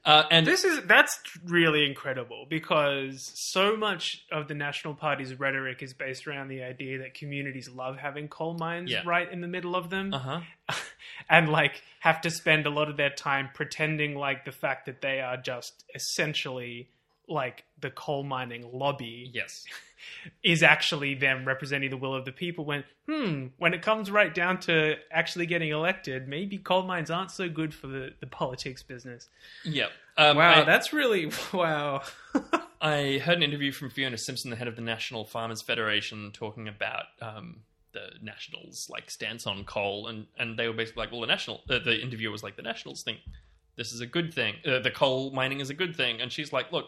Uh, 0.03 0.23
and 0.31 0.47
this 0.47 0.65
is 0.65 0.81
that's 0.87 1.21
really 1.45 1.85
incredible 1.85 2.47
because 2.49 3.31
so 3.35 3.77
much 3.77 4.25
of 4.33 4.49
the 4.49 4.55
National 4.55 4.95
Party's 4.95 5.39
rhetoric 5.39 5.83
is 5.83 5.93
based 5.93 6.27
around 6.27 6.49
the 6.49 6.63
idea 6.63 6.97
that 7.01 7.13
communities 7.13 7.69
love 7.69 7.99
having 7.99 8.27
coal 8.27 8.55
mines 8.55 8.91
Yeah. 8.91 9.03
right 9.05 9.31
in 9.31 9.43
the 9.43 9.47
middle 9.47 9.77
of 9.77 9.91
them. 9.91 10.15
uh-huh. 10.15 10.41
and 11.29 11.51
like 11.51 11.83
have 11.99 12.23
to 12.23 12.31
spend 12.31 12.65
a 12.67 12.71
lot 12.71 12.89
of 12.89 12.97
their 12.97 13.11
time 13.11 13.51
pretending 13.53 14.15
like 14.15 14.47
the 14.47 14.53
fact 14.53 14.87
that 14.87 15.03
they 15.03 15.21
are 15.21 15.37
just 15.37 15.85
essentially 15.95 16.89
like 17.31 17.65
the 17.81 17.91
coal 17.91 18.23
mining 18.23 18.69
lobby 18.73 19.31
Yes. 19.33 19.65
is 20.43 20.63
actually 20.63 21.15
them 21.15 21.45
representing 21.47 21.91
the 21.91 21.97
will 21.97 22.15
of 22.15 22.25
the 22.25 22.33
people 22.33 22.65
when 22.65 22.85
hmm 23.09 23.47
when 23.59 23.75
it 23.75 23.83
comes 23.83 24.11
right 24.11 24.35
down 24.35 24.59
to 24.61 24.97
actually 25.11 25.47
getting 25.47 25.71
elected 25.71 26.27
maybe 26.27 26.59
coal 26.59 26.83
mines 26.83 27.11
aren't 27.11 27.31
so 27.31 27.49
good 27.49 27.73
for 27.75 27.87
the, 27.87 28.13
the 28.21 28.27
politics 28.27 28.83
business 28.83 29.29
Yep. 29.65 29.91
Um, 30.17 30.37
wow 30.37 30.63
I, 30.63 30.65
that's 30.65 30.93
really 30.93 31.31
wow 31.53 32.03
I 32.81 33.21
heard 33.23 33.37
an 33.37 33.43
interview 33.43 33.73
from 33.73 33.91
Fiona 33.91 34.17
Simson, 34.17 34.49
the 34.51 34.57
head 34.57 34.67
of 34.67 34.75
the 34.75 34.81
National 34.81 35.27
Farmers 35.27 35.61
Federation, 35.61 36.31
talking 36.33 36.67
about 36.67 37.05
um, 37.21 37.61
the 37.93 38.13
Nationals' 38.23 38.89
like 38.91 39.11
stance 39.11 39.47
on 39.47 39.65
coal, 39.65 40.07
and, 40.07 40.27
and 40.39 40.59
they 40.59 40.67
were 40.67 40.73
basically 40.73 41.03
like, 41.03 41.13
well, 41.13 41.21
the 41.21 41.27
national, 41.27 41.61
uh, 41.69 41.79
the 41.79 42.01
interviewer 42.01 42.33
was 42.33 42.43
like, 42.43 42.57
the 42.57 42.63
Nationals 42.63 43.03
think 43.03 43.19
this 43.77 43.93
is 43.93 44.01
a 44.01 44.07
good 44.07 44.33
thing, 44.33 44.55
uh, 44.67 44.79
the 44.79 44.91
coal 44.91 45.31
mining 45.33 45.61
is 45.61 45.69
a 45.69 45.75
good 45.75 45.95
thing, 45.95 46.21
and 46.23 46.33
she's 46.33 46.53
like, 46.53 46.73
look. 46.73 46.87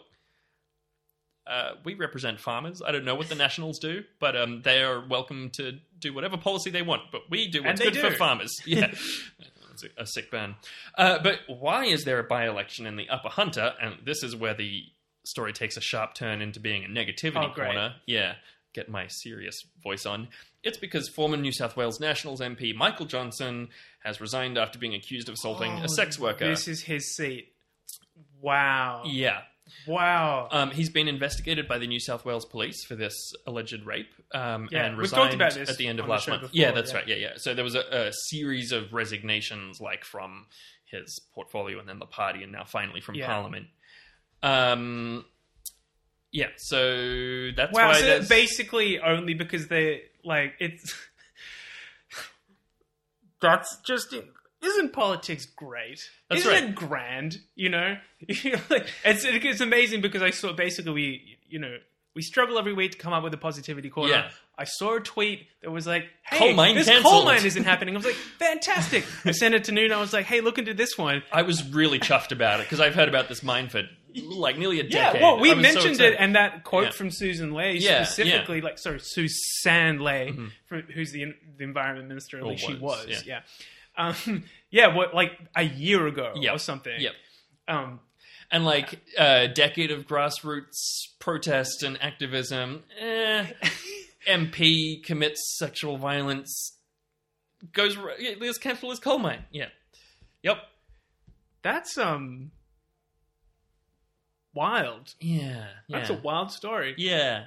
Uh, 1.46 1.72
we 1.84 1.94
represent 1.94 2.38
farmers. 2.38 2.80
I 2.86 2.92
don't 2.92 3.04
know 3.04 3.14
what 3.16 3.28
the 3.28 3.34
Nationals 3.34 3.78
do, 3.80 4.04
but 4.20 4.36
um, 4.36 4.62
they 4.62 4.82
are 4.82 5.04
welcome 5.04 5.50
to 5.54 5.78
do 5.98 6.14
whatever 6.14 6.36
policy 6.36 6.70
they 6.70 6.82
want. 6.82 7.02
But 7.10 7.22
we 7.30 7.48
do 7.48 7.64
what's 7.64 7.80
good 7.80 7.96
for 7.96 8.10
farmers. 8.12 8.52
Yeah, 8.66 8.92
It's 9.72 9.82
a, 9.84 10.02
a 10.02 10.06
sick 10.06 10.30
burn. 10.30 10.54
Uh, 10.96 11.18
but 11.22 11.40
why 11.48 11.86
is 11.86 12.04
there 12.04 12.18
a 12.20 12.24
by 12.24 12.46
election 12.46 12.86
in 12.86 12.94
the 12.96 13.08
Upper 13.08 13.28
Hunter? 13.28 13.72
And 13.80 13.96
this 14.04 14.22
is 14.22 14.36
where 14.36 14.54
the 14.54 14.84
story 15.24 15.52
takes 15.52 15.76
a 15.76 15.80
sharp 15.80 16.14
turn 16.14 16.42
into 16.42 16.60
being 16.60 16.84
a 16.84 16.88
negativity 16.88 17.50
Oh, 17.50 17.54
corner. 17.54 17.94
Yeah, 18.06 18.34
get 18.72 18.88
my 18.88 19.06
serious 19.08 19.64
voice 19.82 20.06
on. 20.06 20.28
It's 20.62 20.78
because 20.78 21.08
former 21.08 21.36
New 21.36 21.52
South 21.52 21.76
Wales 21.76 21.98
Nationals 21.98 22.40
MP 22.40 22.72
Michael 22.72 23.06
Johnsen 23.06 23.68
has 24.04 24.20
resigned 24.20 24.58
after 24.58 24.78
being 24.78 24.94
accused 24.94 25.28
of 25.28 25.34
assaulting 25.34 25.72
a 25.78 25.88
sex 25.88 26.20
worker. 26.20 26.44
Oh, 26.44 26.48
This 26.50 26.68
is 26.68 26.82
his 26.82 27.16
seat. 27.16 27.48
Wow. 28.40 29.02
yeah. 29.06 29.40
Wow. 29.86 30.48
Um, 30.50 30.70
he's 30.70 30.90
been 30.90 31.08
investigated 31.08 31.66
by 31.68 31.78
the 31.78 31.86
New 31.86 32.00
South 32.00 32.24
Wales 32.24 32.44
Police 32.44 32.84
for 32.84 32.94
this 32.94 33.14
alleged 33.46 33.84
rape, 33.84 34.12
um, 34.32 34.68
Yeah, 34.70 34.86
and 34.86 34.96
resigned 34.98 35.40
at 35.42 35.76
the 35.76 35.86
end 35.86 36.00
of 36.00 36.06
last 36.08 36.28
month. 36.28 36.42
before, 36.42 36.54
yeah, 36.54 36.70
that's 36.72 36.92
yeah. 36.92 36.96
right. 36.98 37.08
Yeah, 37.08 37.16
yeah. 37.16 37.32
So 37.36 37.54
there 37.54 37.64
was 37.64 37.74
a, 37.74 38.08
a 38.08 38.12
series 38.28 38.72
of 38.72 38.92
resignations, 38.92 39.80
like 39.80 40.04
from 40.04 40.46
his 40.84 41.20
portfolio 41.34 41.78
and 41.78 41.88
then 41.88 41.98
the 41.98 42.06
party, 42.06 42.42
and 42.42 42.52
now 42.52 42.64
finally 42.64 43.00
from 43.00 43.14
Yeah. 43.16 43.26
Parliament. 43.26 43.66
Um, 44.42 45.24
yeah. 46.30 46.48
So 46.56 47.50
that's 47.56 47.72
wow. 47.72 47.88
why 47.88 48.00
So 48.00 48.22
basically, 48.28 49.00
only 49.00 49.34
because 49.34 49.68
they 49.68 50.02
like 50.24 50.54
it's. 50.60 50.94
That's 53.40 53.76
just 53.84 54.14
isn't 54.62 54.92
politics 54.92 55.46
great? 55.46 56.00
That's 56.28 56.42
isn't 56.42 56.52
right. 56.52 56.64
it 56.64 56.74
grand? 56.74 57.38
You 57.54 57.70
know, 57.70 57.96
Like, 58.70 58.86
it's 59.04 59.24
it's 59.24 59.60
amazing 59.60 60.00
because 60.00 60.22
I 60.22 60.30
saw 60.30 60.52
basically 60.52 60.92
we 60.92 61.38
you 61.48 61.58
know 61.58 61.76
we 62.14 62.22
struggle 62.22 62.58
every 62.58 62.72
week 62.74 62.92
to 62.92 62.98
come 62.98 63.12
up 63.12 63.22
with 63.22 63.32
a 63.34 63.38
positivity 63.38 63.88
corner. 63.88 64.12
Yeah. 64.12 64.30
I 64.58 64.64
saw 64.64 64.96
a 64.96 65.00
tweet 65.00 65.46
that 65.62 65.70
was 65.70 65.86
like, 65.86 66.04
"Hey, 66.24 66.38
Coal 66.38 66.52
mine 66.54 66.74
this 66.74 66.86
cancelled." 66.86 67.12
coal 67.12 67.24
mine 67.24 67.44
isn't 67.44 67.64
happening." 67.64 67.94
I 67.94 67.98
was 67.98 68.06
like, 68.06 68.14
"Fantastic!" 68.14 69.04
I 69.24 69.32
sent 69.32 69.54
it 69.54 69.64
to 69.64 69.72
Noon. 69.72 69.92
I 69.92 70.00
was 70.00 70.12
like, 70.12 70.26
"Hey, 70.26 70.40
look 70.40 70.58
into 70.58 70.74
this 70.74 70.98
one." 70.98 71.22
I 71.32 71.42
was 71.42 71.66
really 71.72 71.98
chuffed 71.98 72.32
about 72.32 72.60
it 72.60 72.64
because 72.64 72.80
I've 72.80 72.94
heard 72.94 73.08
about 73.08 73.28
this 73.28 73.42
mine 73.42 73.70
for 73.70 73.82
like 74.14 74.58
nearly 74.58 74.78
a 74.80 74.82
decade. 74.82 75.20
Yeah, 75.20 75.26
well, 75.26 75.40
we 75.40 75.54
was 75.54 75.56
so 75.56 75.74
mentioned 75.74 76.00
it, 76.00 76.16
and 76.18 76.34
that 76.36 76.64
quote 76.64 76.84
Yeah. 76.84 76.90
from 76.90 77.10
Susan 77.10 77.54
Ley 77.54 77.76
Yeah, 77.76 78.04
specifically, 78.04 78.60
like 78.60 78.78
sorry, 78.78 79.00
Suzanne 79.00 80.00
Ley, 80.00 80.28
mm-hmm. 80.32 80.46
for, 80.66 80.80
who's 80.82 81.12
the 81.12 81.34
the 81.56 81.64
environment 81.64 82.08
minister, 82.08 82.36
at 82.36 82.44
least 82.44 82.66
she 82.66 82.74
was, 82.74 83.24
yeah. 83.26 83.40
Yeah, 83.98 84.06
um, 84.26 84.44
yeah, 84.70 84.94
what 84.94 85.14
like 85.14 85.32
a 85.56 85.62
year 85.62 86.06
ago 86.06 86.32
Yep. 86.36 86.54
or 86.54 86.58
something, 86.58 87.00
Yep. 87.00 87.12
Um, 87.68 88.00
and 88.50 88.64
like 88.64 89.00
a 89.18 89.48
decade 89.48 89.90
of 89.90 90.06
grassroots 90.06 91.06
protest 91.20 91.82
and 91.82 92.00
activism. 92.02 92.82
Eh, 93.00 93.46
MP 94.28 95.02
commits 95.04 95.56
sexual 95.58 95.96
violence, 95.96 96.76
goes 97.72 97.96
cancel 98.60 98.90
his 98.90 98.98
coal 98.98 99.18
mine. 99.18 99.44
Yeah, 99.50 99.68
yep, 100.42 100.58
that's 101.62 101.96
um 101.98 102.50
wild. 104.54 105.14
yeah, 105.20 105.66
That's 105.88 106.10
yeah. 106.10 106.16
a 106.16 106.20
wild 106.20 106.50
story. 106.52 106.94
Yeah. 106.98 107.44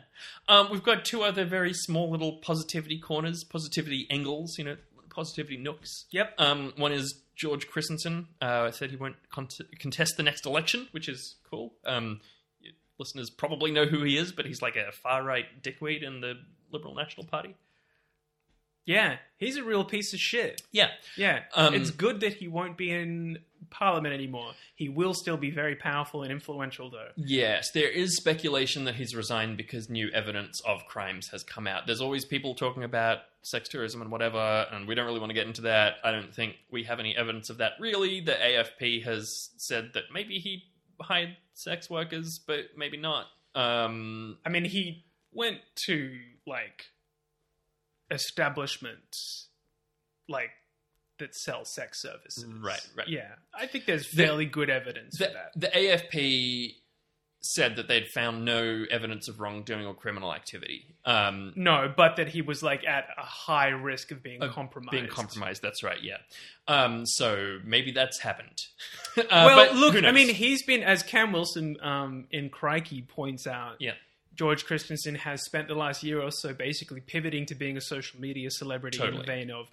Um, 0.48 0.70
we've 0.72 0.84
got 0.84 1.06
two 1.06 1.22
other 1.24 1.46
very 1.46 1.74
small 1.74 2.10
little 2.10 2.38
positivity 2.38 3.00
corners, 3.00 3.44
positivity 3.44 4.08
angles, 4.10 4.58
you 4.58 4.64
know, 4.64 4.78
positivity 5.16 5.58
nooks. 5.58 6.06
Yep. 6.12 6.34
Um, 6.38 6.74
one 6.78 6.92
is 6.92 7.22
George 7.36 7.68
Christensen 7.68 8.28
uh, 8.42 8.72
said 8.72 8.92
he 8.92 8.96
won't 8.96 9.16
cont- 9.30 9.62
contest 9.80 10.18
the 10.18 10.24
next 10.24 10.46
election, 10.46 10.88
which 10.92 11.10
is 11.10 11.36
cool. 11.50 11.74
Um, 11.86 12.22
listeners 12.98 13.30
probably 13.30 13.72
know 13.72 13.86
who 13.86 14.04
he 14.04 14.18
is, 14.18 14.32
but 14.32 14.46
he's 14.46 14.62
like 14.62 14.76
a 14.76 14.92
far 14.92 15.24
right 15.24 15.46
dickweed 15.62 16.04
in 16.04 16.22
the 16.22 16.36
Liberal 16.72 16.96
National 16.96 17.26
Party. 17.26 17.56
Yeah, 18.86 19.18
he's 19.38 19.58
a 19.58 19.64
real 19.64 19.84
piece 19.84 20.14
of 20.14 20.20
shit. 20.20 20.62
Yeah. 20.72 20.90
Yeah, 21.18 21.44
Um, 21.54 21.74
it's 21.74 21.92
good 21.92 22.20
that 22.22 22.34
he 22.34 22.48
won't 22.48 22.78
be 22.78 22.92
in 22.92 23.40
Parliament 23.72 24.14
anymore. 24.14 24.52
He 24.76 24.90
will 24.90 25.14
still 25.14 25.38
be 25.38 25.50
very 25.52 25.76
powerful 25.76 26.22
and 26.24 26.32
influential, 26.32 26.90
though. 26.92 27.10
Yes, 27.16 27.72
there 27.72 27.90
is 27.90 28.16
speculation 28.16 28.86
that 28.86 28.96
he's 28.96 29.16
resigned 29.16 29.58
because 29.58 29.90
new 29.90 30.10
evidence 30.14 30.62
of 30.62 30.86
crimes 30.86 31.30
has 31.30 31.44
come 31.44 31.66
out. 31.68 31.88
There's 31.88 32.02
always 32.02 32.26
people 32.26 32.54
talking 32.56 32.84
about 32.84 33.20
sex 33.42 33.68
tourism 33.70 34.02
and 34.02 34.12
whatever, 34.12 34.68
and 34.72 34.88
we 34.88 34.96
don't 34.96 35.06
really 35.06 35.20
want 35.20 35.32
to 35.32 35.34
get 35.36 35.48
into 35.48 35.62
that. 35.62 35.96
I 36.04 36.12
don't 36.12 36.34
think 36.34 36.56
we 36.72 36.84
have 36.84 37.00
any 37.00 37.16
evidence 37.18 37.50
of 37.50 37.58
that 37.58 37.74
really. 37.80 38.22
The 38.22 38.34
AFP 38.34 39.04
has 39.04 39.50
said 39.58 39.92
that 39.94 40.04
maybe 40.14 40.40
he 40.40 40.64
hired 41.02 41.36
sex 41.54 41.90
workers, 41.90 42.40
but 42.40 42.66
maybe 42.78 42.98
not. 42.98 43.26
Um, 43.56 44.38
I 44.46 44.50
mean, 44.50 44.66
he 44.66 45.06
went 45.32 45.60
to 45.88 46.18
like 46.46 46.86
establishments 48.12 49.48
like 50.28 50.50
that 51.20 51.34
sell 51.36 51.64
sex 51.66 52.02
services. 52.02 52.46
Right, 52.46 52.86
right. 52.98 53.08
Yeah, 53.08 53.30
I 53.54 53.68
think 53.68 53.86
there's 53.86 54.10
The- 54.10 54.24
fairly 54.26 54.46
good 54.46 54.70
evidence 54.70 55.18
the, 55.18 55.26
for 55.28 55.34
that. 55.34 55.52
the 55.56 55.68
AFP 55.68 56.76
said 57.42 57.76
that 57.76 57.88
they'd 57.88 58.08
found 58.08 58.44
no 58.44 58.86
evidence 58.90 59.28
of 59.28 59.40
wrongdoing 59.40 59.86
or 59.86 59.94
criminal 59.94 60.34
activity. 60.34 60.96
Um, 61.06 61.54
No, 61.56 61.94
but 61.96 62.16
that 62.16 62.28
he 62.30 62.42
was 62.42 62.64
like 62.64 62.84
at 62.88 63.08
a 63.18 63.22
high 63.22 63.68
risk 63.70 64.10
of 64.12 64.24
being 64.24 64.42
of 64.42 64.52
compromised. 64.52 64.92
Being 64.92 65.08
compromised, 65.08 65.62
that's 65.62 65.84
right, 65.84 66.02
yeah. 66.02 66.18
Um, 66.68 67.06
so 67.06 67.60
maybe 67.64 67.92
that's 67.92 68.20
happened. 68.20 68.66
uh, 69.18 69.24
Well, 69.30 69.76
look, 69.76 70.04
I 70.04 70.12
mean, 70.12 70.30
he's 70.34 70.64
been, 70.64 70.82
as 70.82 71.04
Cam 71.04 71.32
Wilson 71.34 71.78
um, 71.84 72.26
in 72.32 72.50
Crikey 72.50 73.04
points 73.04 73.46
out, 73.46 73.76
yeah, 73.80 73.94
George 74.36 74.66
Christensen 74.66 75.16
has 75.16 75.44
spent 75.44 75.68
the 75.68 75.76
last 75.76 76.04
year 76.04 76.22
or 76.22 76.32
so 76.32 76.54
basically 76.54 77.02
pivoting 77.02 77.46
to 77.48 77.56
being 77.56 77.78
a 77.78 77.82
social 77.82 78.20
media 78.20 78.52
celebrity 78.52 79.04
in 79.04 79.16
the 79.16 79.24
vein 79.24 79.50
of 79.50 79.70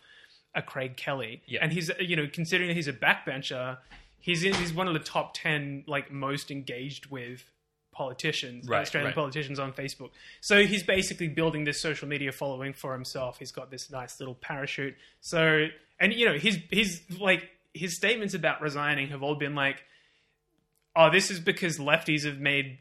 a 0.55 0.63
Craig 0.63 0.97
Kelly. 0.97 1.43
Yeah. 1.47 1.61
And 1.63 1.73
he's, 1.73 1.91
you 1.99 2.17
know, 2.17 2.29
considering 2.33 2.69
that 2.69 2.75
he's 2.75 2.89
a 2.89 2.93
backbencher, 2.93 3.79
he's 4.21 4.45
in, 4.45 4.55
he's 4.55 4.73
one 4.73 4.87
of 4.87 4.95
the 4.95 5.01
top 5.01 5.35
10 5.35 5.85
like 5.87 6.13
most 6.13 6.51
engaged 6.51 7.07
with 7.07 7.45
politicians, 7.93 8.69
Right, 8.69 8.83
Australian 8.83 9.09
right. 9.09 9.15
politicians 9.15 9.59
on 9.59 9.73
Facebook. 9.73 10.11
So 10.41 10.65
he's 10.65 10.83
basically 10.83 11.29
building 11.29 11.65
this 11.65 11.81
social 11.81 12.09
media 12.09 12.33
following 12.33 12.73
for 12.73 12.95
himself. 12.95 13.39
He's 13.39 13.53
got 13.53 13.71
this 13.71 13.91
nice 13.91 14.19
little 14.19 14.35
parachute. 14.35 14.95
So, 15.21 15.67
and 15.99 16.13
you 16.13 16.27
know, 16.27 16.39
his, 16.39 16.59
his 16.71 17.03
like, 17.19 17.49
his 17.75 17.97
statements 17.97 18.35
about 18.35 18.61
resigning 18.61 19.09
have 19.09 19.23
all 19.23 19.35
been 19.35 19.55
like, 19.55 19.83
oh, 20.95 21.11
this 21.11 21.31
is 21.31 21.41
because 21.41 21.79
lefties 21.79 22.25
have 22.25 22.39
made 22.39 22.79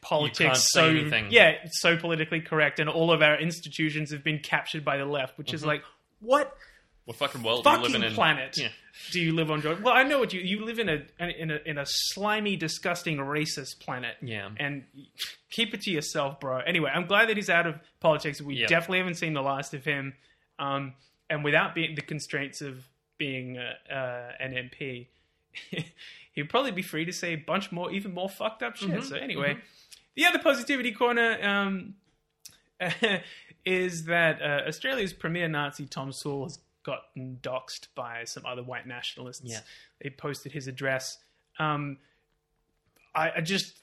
politics 0.00 0.70
so 0.72 0.88
anything. 0.88 1.26
yeah 1.30 1.52
so 1.70 1.96
politically 1.96 2.40
correct 2.40 2.80
and 2.80 2.88
all 2.88 3.12
of 3.12 3.22
our 3.22 3.38
institutions 3.38 4.10
have 4.10 4.22
been 4.24 4.38
captured 4.38 4.84
by 4.84 4.96
the 4.96 5.04
left 5.04 5.36
which 5.38 5.52
is 5.54 5.64
like 5.64 5.82
what 6.20 6.54
what 7.04 7.16
fucking 7.16 7.42
world 7.42 7.66
are 7.66 7.74
you 7.76 7.80
fucking 7.82 7.92
living 7.94 8.08
in? 8.08 8.14
planet 8.14 8.56
Yeah. 8.58 8.68
do 9.12 9.20
you 9.20 9.32
live 9.32 9.50
on 9.50 9.60
George? 9.62 9.80
well 9.80 9.94
i 9.94 10.02
know 10.02 10.18
what 10.18 10.32
you 10.32 10.40
you 10.40 10.64
live 10.64 10.78
in 10.78 10.88
a 10.88 11.02
in 11.20 11.50
a 11.50 11.58
in 11.66 11.78
a 11.78 11.84
slimy 11.86 12.56
disgusting 12.56 13.18
racist 13.18 13.80
planet 13.80 14.16
Yeah. 14.22 14.48
and 14.58 14.84
keep 15.50 15.74
it 15.74 15.82
to 15.82 15.90
yourself 15.90 16.40
bro 16.40 16.58
anyway 16.58 16.90
i'm 16.94 17.06
glad 17.06 17.28
that 17.28 17.36
he's 17.36 17.50
out 17.50 17.66
of 17.66 17.76
politics 18.00 18.40
we 18.40 18.56
Yeah. 18.56 18.66
definitely 18.66 18.98
haven't 18.98 19.16
seen 19.16 19.34
the 19.34 19.42
last 19.42 19.74
of 19.74 19.84
him 19.84 20.14
um 20.58 20.94
and 21.30 21.42
without 21.44 21.74
being 21.74 21.94
the 21.94 22.02
constraints 22.02 22.60
of 22.60 22.88
being 23.18 23.58
uh, 23.58 23.92
uh, 23.92 24.32
an 24.40 24.52
mp 24.70 25.06
he'd 26.32 26.48
probably 26.48 26.72
be 26.72 26.82
free 26.82 27.04
to 27.04 27.12
say 27.12 27.32
a 27.32 27.36
bunch 27.36 27.72
more, 27.72 27.90
even 27.90 28.12
more 28.12 28.28
fucked 28.28 28.62
up 28.62 28.76
shit. 28.76 28.90
Mm-hmm. 28.90 29.02
So 29.02 29.16
anyway, 29.16 29.58
the 30.16 30.26
other 30.26 30.38
positivity 30.38 30.92
corner 30.92 31.38
um, 31.42 31.94
is 33.64 34.04
that 34.04 34.42
uh, 34.42 34.68
Australia's 34.68 35.12
premier 35.12 35.48
Nazi 35.48 35.86
Tom 35.86 36.12
Sewell 36.12 36.44
has 36.44 36.58
gotten 36.84 37.38
doxxed 37.42 37.88
by 37.94 38.24
some 38.24 38.44
other 38.46 38.62
white 38.62 38.86
nationalists. 38.86 39.42
Yeah. 39.44 39.60
They 40.02 40.10
posted 40.10 40.52
his 40.52 40.68
address. 40.68 41.18
Um, 41.58 41.98
I, 43.14 43.32
I 43.36 43.40
just 43.40 43.74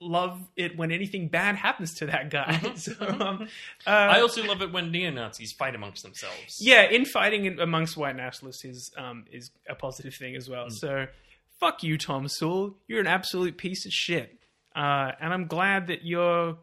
love 0.00 0.40
it 0.56 0.76
when 0.76 0.92
anything 0.92 1.28
bad 1.28 1.56
happens 1.56 1.94
to 1.94 2.06
that 2.06 2.28
guy. 2.30 2.60
so, 2.76 2.92
um, 3.00 3.48
uh, 3.86 3.90
I 3.90 4.20
also 4.20 4.44
love 4.44 4.60
it 4.62 4.72
when 4.72 4.90
neo 4.90 5.10
Nazis 5.10 5.52
fight 5.52 5.74
amongst 5.74 6.02
themselves. 6.02 6.58
yeah, 6.60 6.88
infighting 6.90 7.58
amongst 7.60 7.96
white 7.96 8.16
nationalists 8.16 8.64
is 8.64 8.90
um, 8.98 9.24
is 9.32 9.50
a 9.68 9.74
positive 9.74 10.14
thing 10.14 10.36
as 10.36 10.48
Mm. 10.48 10.52
well. 10.52 10.66
So, 10.70 11.06
fuck 11.58 11.82
you, 11.82 11.96
Tom 11.98 12.28
Sewell. 12.28 12.76
You're 12.88 13.00
an 13.00 13.06
absolute 13.06 13.56
piece 13.56 13.86
of 13.86 13.92
shit. 13.92 14.38
Uh, 14.74 15.12
and 15.20 15.32
I'm 15.32 15.46
glad 15.46 15.86
that 15.86 16.04
your 16.04 16.58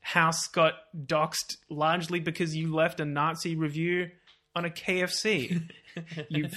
house 0.00 0.46
got 0.46 0.74
doxxed 0.96 1.58
largely 1.68 2.20
because 2.20 2.56
you 2.56 2.74
left 2.74 3.00
a 3.00 3.04
Nazi 3.04 3.54
review 3.56 4.10
on 4.54 4.64
a 4.64 4.70
KFC. 4.70 5.68
you 6.30 6.48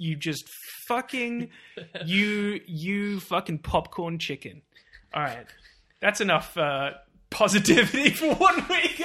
you 0.00 0.16
just 0.16 0.48
fucking 0.48 1.50
you 2.04 2.60
you 2.66 3.20
fucking 3.20 3.58
popcorn 3.58 4.18
chicken. 4.18 4.62
All 5.14 5.22
right, 5.22 5.46
that's 6.00 6.20
enough 6.20 6.56
uh, 6.56 6.92
positivity 7.28 8.10
for 8.20 8.34
one 8.34 8.66
week. 8.68 8.98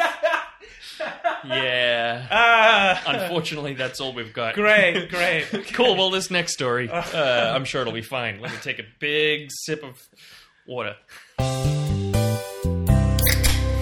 Yeah. 1.45 2.27
Ah. 2.31 3.03
Unfortunately, 3.05 3.73
that's 3.73 3.99
all 3.99 4.13
we've 4.13 4.33
got. 4.33 4.55
Great, 4.55 5.09
great. 5.11 5.45
Cool. 5.73 5.95
Well, 5.95 6.09
this 6.09 6.31
next 6.31 6.53
story, 6.53 6.89
uh, 6.89 7.53
I'm 7.53 7.65
sure 7.65 7.81
it'll 7.81 7.93
be 7.93 8.01
fine. 8.01 8.39
Let 8.39 8.51
me 8.51 8.57
take 8.61 8.79
a 8.79 8.85
big 8.99 9.49
sip 9.51 9.83
of 9.83 10.01
water. 10.65 10.95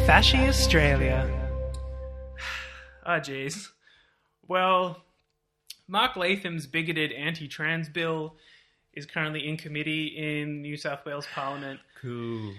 Fashy 0.08 0.48
Australia. 0.48 1.30
Ah, 3.06 3.20
jeez. 3.20 3.68
Well, 4.48 5.04
Mark 5.88 6.16
Latham's 6.16 6.66
bigoted 6.68 7.12
anti-trans 7.12 7.90
bill 7.90 8.36
is 8.94 9.06
currently 9.06 9.48
in 9.48 9.58
committee 9.58 10.06
in 10.08 10.62
New 10.62 10.78
South 10.78 11.06
Wales 11.06 11.28
Parliament. 11.34 11.80
Cool. 12.02 12.54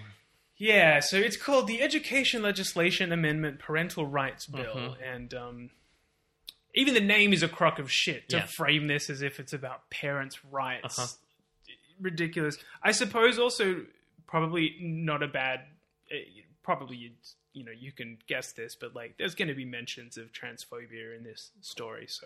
Yeah, 0.57 0.99
so 0.99 1.17
it's 1.17 1.37
called 1.37 1.67
the 1.67 1.81
Education 1.81 2.41
Legislation 2.41 3.11
Amendment 3.11 3.59
Parental 3.59 4.05
Rights 4.05 4.45
Bill, 4.45 4.63
Mm-hmm. 4.75 5.03
and 5.03 5.33
um, 5.33 5.69
even 6.73 6.93
the 6.93 7.01
name 7.01 7.33
is 7.33 7.43
a 7.43 7.47
crock 7.47 7.77
of 7.79 7.91
shit 7.91 8.29
to 8.29 8.37
Yeah. 8.37 8.45
frame 8.45 8.87
this 8.87 9.09
as 9.09 9.21
if 9.21 9.39
it's 9.39 9.53
about 9.53 9.89
parents' 9.89 10.39
rights. 10.45 10.97
Uh-huh. 10.99 11.07
Ridiculous. 11.99 12.57
I 12.83 12.91
suppose 12.91 13.39
also 13.39 13.85
probably 14.27 14.75
not 14.81 15.23
a 15.23 15.27
bad. 15.27 15.61
eh, 16.11 16.15
Probably 16.63 16.97
you 16.97 17.11
you 17.53 17.63
know 17.63 17.71
you 17.71 17.91
can 17.91 18.17
guess 18.27 18.51
this, 18.51 18.75
but 18.75 18.95
like 18.95 19.15
there's 19.17 19.35
going 19.35 19.47
to 19.49 19.53
be 19.53 19.65
mentions 19.65 20.17
of 20.17 20.31
transphobia 20.33 21.15
in 21.15 21.23
this 21.23 21.51
story, 21.61 22.07
so 22.09 22.25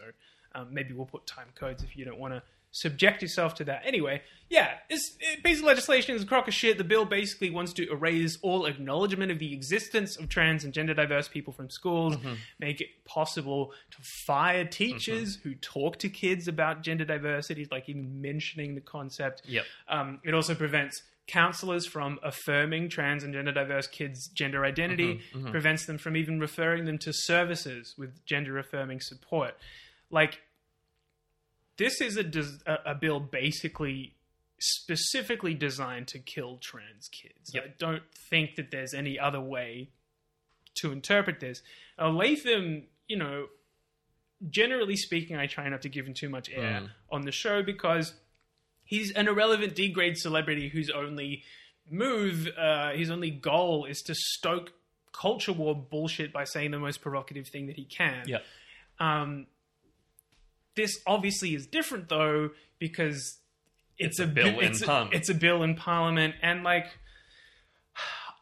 um, 0.55 0.67
maybe 0.71 0.93
we'll 0.93 1.05
put 1.05 1.25
time 1.25 1.47
codes 1.55 1.83
if 1.83 1.95
you 1.97 2.05
don't 2.05 2.19
want 2.19 2.33
to 2.33 2.43
subject 2.71 3.21
yourself 3.21 3.55
to 3.55 3.63
that. 3.63 3.81
Anyway, 3.83 4.21
yeah, 4.49 4.73
this 4.89 5.17
piece 5.43 5.59
of 5.59 5.65
legislation 5.65 6.15
is 6.15 6.23
a 6.23 6.25
crock 6.25 6.47
of 6.47 6.53
shit. 6.53 6.77
The 6.77 6.83
bill 6.83 7.05
basically 7.05 7.49
wants 7.49 7.73
to 7.73 7.89
erase 7.89 8.37
all 8.41 8.65
acknowledgement 8.65 9.31
of 9.31 9.39
the 9.39 9.53
existence 9.53 10.17
of 10.17 10.29
trans 10.29 10.63
and 10.63 10.73
gender 10.73 10.93
diverse 10.93 11.27
people 11.27 11.51
from 11.51 11.69
schools, 11.69 12.15
make 12.59 12.79
it 12.79 12.89
possible 13.05 13.71
to 13.91 13.97
fire 14.27 14.65
teachers 14.65 15.37
who 15.43 15.55
talk 15.55 15.97
to 15.99 16.09
kids 16.09 16.47
about 16.47 16.83
gender 16.83 17.05
diversity, 17.05 17.67
like 17.71 17.89
even 17.89 18.21
mentioning 18.21 18.75
the 18.75 18.81
concept. 18.81 19.41
Yep. 19.47 19.65
Um, 19.87 20.19
it 20.23 20.33
also 20.33 20.53
prevents 20.53 21.01
counselors 21.25 21.85
from 21.85 22.19
affirming 22.23 22.89
trans 22.89 23.23
and 23.23 23.33
gender 23.33 23.51
diverse 23.51 23.87
kids' 23.87 24.27
gender 24.27 24.65
identity, 24.65 25.21
prevents 25.51 25.85
them 25.85 25.97
from 25.97 26.17
even 26.17 26.39
referring 26.39 26.85
them 26.85 26.97
to 26.99 27.13
services 27.13 27.95
with 27.97 28.25
gender 28.25 28.57
affirming 28.57 28.99
support. 28.99 29.55
Like, 30.11 30.41
this 31.77 32.01
is 32.01 32.17
a, 32.17 32.23
des- 32.23 32.59
a, 32.65 32.95
bill 32.95 33.19
basically 33.19 34.15
specifically 34.59 35.53
designed 35.53 36.07
to 36.09 36.19
kill 36.19 36.57
trans 36.57 37.07
kids. 37.09 37.53
Yep. 37.53 37.63
I 37.63 37.73
don't 37.77 38.03
think 38.29 38.55
that 38.55 38.71
there's 38.71 38.93
any 38.93 39.17
other 39.17 39.39
way 39.39 39.89
to 40.75 40.91
interpret 40.91 41.39
this. 41.39 41.61
Uh, 41.97 42.09
Latham, 42.09 42.83
you 43.07 43.17
know, 43.17 43.47
generally 44.49 44.95
speaking, 44.95 45.37
I 45.37 45.47
try 45.47 45.67
not 45.69 45.81
to 45.83 45.89
give 45.89 46.05
him 46.05 46.13
too 46.13 46.29
much 46.29 46.49
air 46.49 46.91
on 47.11 47.21
the 47.21 47.31
show 47.31 47.63
because 47.63 48.13
he's 48.83 49.11
an 49.11 49.27
irrelevant 49.27 49.75
D 49.75 49.89
grade 49.89 50.17
celebrity 50.17 50.69
whose 50.69 50.89
only 50.89 51.43
move, 51.89 52.47
uh, 52.57 52.91
his 52.91 53.09
only 53.09 53.31
goal 53.31 53.85
is 53.85 54.01
to 54.03 54.15
stoke 54.15 54.71
culture 55.11 55.53
war 55.53 55.75
bullshit 55.75 56.31
by 56.31 56.43
saying 56.43 56.71
the 56.71 56.79
most 56.79 57.01
provocative 57.01 57.47
thing 57.47 57.67
that 57.67 57.75
he 57.75 57.85
can. 57.85 58.23
Yeah. 58.27 58.39
Um, 58.99 59.47
this 60.79 60.99
obviously 61.05 61.53
is 61.55 61.67
different 61.67 62.07
though 62.09 62.51
because 62.79 63.37
it's, 63.97 64.19
a 64.19 64.25
bill 64.27 64.59
in 64.59 64.71
it's 64.71 64.81
a- 64.81 64.85
Parliament. 64.85 65.15
it's 65.15 65.29
a 65.29 65.33
bill 65.33 65.61
in 65.63 65.75
Parliament, 65.75 66.35
and 66.41 66.63
like, 66.63 66.87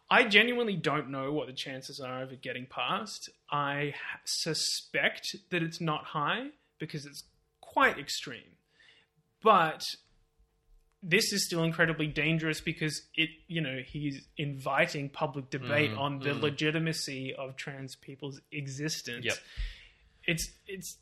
I 0.10 0.24
genuinely 0.26 0.76
don't 0.76 1.10
know 1.10 1.32
what 1.34 1.48
the 1.48 1.54
chances 1.54 2.00
are 2.00 2.22
of 2.24 2.32
it 2.32 2.42
getting 2.42 2.66
passed. 2.66 3.30
I 3.52 3.94
suspect 4.24 5.36
that 5.50 5.62
it's 5.64 5.82
not 5.82 6.06
high 6.06 6.48
because 6.80 7.06
it's 7.06 7.24
quite 7.60 7.98
extreme, 8.00 8.56
but 9.44 9.84
this 11.04 11.32
is 11.34 11.46
still 11.46 11.64
incredibly 11.64 12.08
dangerous 12.08 12.62
because 12.62 13.02
it 13.16 13.30
you 13.48 13.62
know 13.62 13.80
he's 13.86 14.28
inviting 14.38 15.10
public 15.10 15.50
debate 15.50 15.92
Mm-hmm. 15.92 16.00
on 16.00 16.20
the 16.20 16.34
legitimacy 16.34 17.34
of 17.38 17.56
trans 17.56 17.96
people's 17.96 18.42
existence 18.52 19.26
Yep. 19.26 19.38
it's 20.26 20.50
it's 20.68 20.98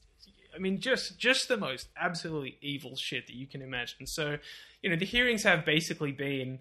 i 0.56 0.60
mean 0.60 0.80
just 0.80 1.18
just 1.18 1.48
the 1.48 1.58
most 1.58 1.90
absolutely 2.00 2.58
evil 2.62 2.96
shit 2.96 3.28
that 3.28 3.36
you 3.36 3.48
can 3.48 3.62
imagine 3.62 4.08
so 4.08 4.38
you 4.82 4.90
know 4.90 4.96
the 4.96 5.06
hearings 5.06 5.44
have 5.44 5.66
basically 5.66 6.12
been 6.12 6.60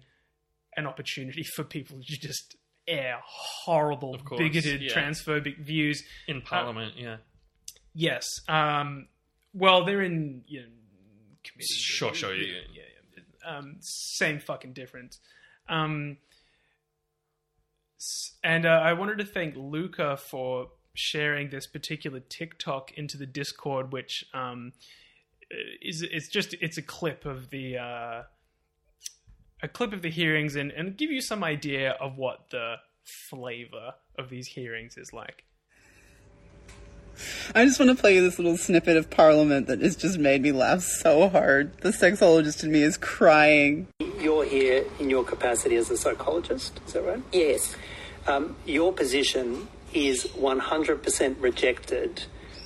an 0.77 0.85
opportunity 0.85 1.43
for 1.55 1.63
people 1.63 1.97
to 1.97 2.19
just 2.19 2.55
air 2.87 3.19
horrible 3.25 4.17
course, 4.19 4.39
bigoted 4.39 4.81
yeah. 4.81 4.91
transphobic 4.91 5.57
views 5.57 6.03
In 6.27 6.41
Parliament, 6.41 6.93
yeah. 6.95 7.17
yes 7.93 8.25
um 8.47 9.07
well 9.53 9.85
they're 9.85 10.03
in 10.03 10.43
you 10.45 10.61
know 10.61 10.67
committee 11.45 11.73
Sure, 11.73 12.13
sure, 12.13 12.33
yeah, 12.35 12.47
yeah. 12.47 12.61
yeah, 12.73 12.81
yeah. 12.81 13.57
Um, 13.57 13.77
same 13.81 14.39
fucking 14.39 14.73
difference. 14.73 15.19
Um, 15.69 16.17
and 18.43 18.65
uh, 18.65 18.81
I 18.83 18.93
wanted 18.93 19.19
to 19.19 19.25
thank 19.25 19.55
Luca 19.55 20.17
for 20.17 20.69
sharing 20.95 21.49
this 21.49 21.67
particular 21.67 22.19
TikTok 22.19 22.91
into 22.93 23.17
the 23.17 23.25
Discord, 23.27 23.91
which 23.91 24.25
um, 24.33 24.73
is 25.81 26.01
it's 26.01 26.27
just 26.27 26.55
it's 26.61 26.77
a 26.77 26.81
clip 26.81 27.25
of 27.25 27.51
the 27.51 27.77
uh, 27.77 28.23
a 29.61 29.67
clip 29.67 29.93
of 29.93 30.01
the 30.01 30.09
hearings 30.09 30.55
and 30.55 30.71
and 30.71 30.97
give 30.97 31.11
you 31.11 31.21
some 31.21 31.43
idea 31.43 31.91
of 31.91 32.17
what 32.17 32.49
the 32.49 32.75
flavor 33.03 33.93
of 34.17 34.29
these 34.29 34.47
hearings 34.47 34.97
is 34.97 35.13
like. 35.13 35.43
I 37.53 37.63
just 37.63 37.79
want 37.79 37.95
to 37.95 37.95
play 37.95 38.15
you 38.15 38.21
this 38.21 38.37
little 38.37 38.57
snippet 38.57 38.97
of 38.97 39.09
Parliament 39.09 39.67
that 39.67 39.81
has 39.81 39.95
just 39.95 40.17
made 40.17 40.41
me 40.41 40.51
laugh 40.51 40.81
so 40.81 41.29
hard. 41.29 41.77
The 41.77 41.91
sexologist 41.91 42.63
in 42.63 42.71
me 42.71 42.81
is 42.81 42.97
crying. 42.97 43.87
You're 44.19 44.43
here 44.43 44.83
in 44.99 45.09
your 45.09 45.23
capacity 45.23 45.77
as 45.77 45.89
a 45.89 45.97
psychologist, 45.97 46.81
is 46.85 46.93
that 46.93 47.03
right? 47.03 47.21
Yes. 47.31 47.75
Um, 48.27 48.57
your 48.65 48.91
position 48.91 49.69
is 49.95 50.25
100% 50.25 51.35
rejected 51.41 52.23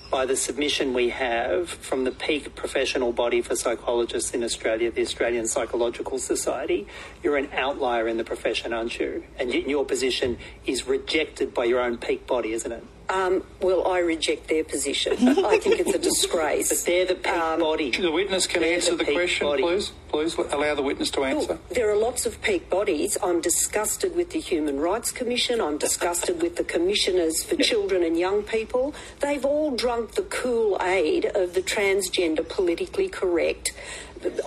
by 0.10 0.26
the 0.26 0.36
submission 0.36 0.94
we 0.94 1.10
have 1.10 1.70
from 1.70 2.04
the 2.04 2.12
peak 2.12 2.56
professional 2.56 3.13
body 3.13 3.42
for 3.42 3.56
psychologists 3.56 4.34
in 4.34 4.44
Australia, 4.44 4.89
the 4.89 5.04
Australian 5.04 5.46
Psychological 5.46 6.18
Society. 6.18 6.88
You're 7.22 7.38
an 7.38 7.50
outlier 7.54 8.08
in 8.08 8.18
the 8.18 8.24
profession, 8.24 8.74
aren't 8.74 9.00
you? 9.00 9.24
And 9.38 9.54
your 9.54 9.86
position 9.86 10.39
is 10.65 10.88
rejected 10.88 11.54
by 11.54 11.65
your 11.65 11.80
own 11.80 11.98
peak 11.98 12.26
body, 12.26 12.54
isn't 12.54 12.72
it? 12.72 12.84
Um, 13.10 13.43
well, 13.62 13.88
I 13.88 14.00
reject 14.00 14.48
their 14.50 14.63
position. 14.63 15.13
I 15.43 15.58
think 15.58 15.80
it's 15.80 15.93
a 15.95 15.98
disgrace. 15.98 16.69
But 16.69 16.76
disgrace. 16.76 16.84
they're 16.84 17.06
the 17.06 17.15
peak 17.15 17.60
body. 17.60 17.89
The 17.91 18.12
witness 18.12 18.45
can 18.45 18.62
They're 18.62 18.76
answer 18.76 18.95
the 18.95 19.04
the 19.04 19.13
question, 19.13 19.48
body. 19.48 19.63
please. 19.63 19.91
Please 20.10 20.36
allow 20.38 20.76
the 20.76 20.82
witness 20.84 21.10
to 21.12 21.24
answer. 21.24 21.54
Look, 21.54 21.69
there 21.69 21.89
are 21.89 21.95
lots 21.98 22.26
of 22.26 22.41
peak 22.41 22.69
bodies. 22.69 23.17
I'm 23.24 23.41
disgusted 23.41 24.15
with 24.15 24.30
the 24.32 24.39
Human 24.39 24.80
Rights 24.80 25.12
Commission. 25.12 25.60
I'm 25.62 25.78
disgusted 25.80 26.41
with 26.41 26.56
the 26.56 26.63
commissioners 26.63 27.43
for 27.43 27.56
children 27.58 28.04
and 28.04 28.17
young 28.17 28.43
people. 28.43 28.93
They've 29.22 29.43
all 29.45 29.72
drunk 29.76 30.12
the 30.13 30.24
Kool 30.24 30.78
Aid 30.82 31.26
of 31.36 31.54
the 31.56 31.62
transgender 31.62 32.48
politically 32.48 33.08
correct 33.10 33.72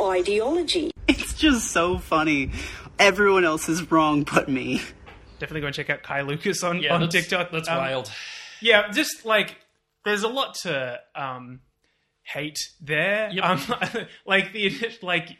ideology. 0.01 0.90
It's 1.09 1.35
just 1.35 1.70
so 1.70 1.98
funny. 1.98 2.51
Everyone 2.98 3.44
else 3.44 3.68
is 3.68 3.90
wrong 3.90 4.22
but 4.25 4.48
me. 4.48 4.83
Definitely 5.38 5.62
go 5.62 5.66
and 5.68 5.75
check 5.75 5.90
out 5.90 6.03
Kai 6.03 6.20
Lucas 6.22 6.62
on, 6.62 6.81
Yeah, 6.83 6.94
on 6.94 7.01
that's, 7.01 7.14
TikTok. 7.14 7.51
That's 7.51 7.68
Um, 7.68 7.79
wild. 7.79 8.11
Yeah, 8.62 8.90
just 8.90 9.25
like 9.25 9.57
there's 10.05 10.22
a 10.22 10.29
lot 10.29 10.55
to 10.62 11.01
um, 11.14 11.61
hate 12.22 12.59
there. 12.81 13.31
Yep. 13.33 13.44
Um, 13.44 14.07
like 14.27 14.53
the 14.53 14.72
like 15.03 15.37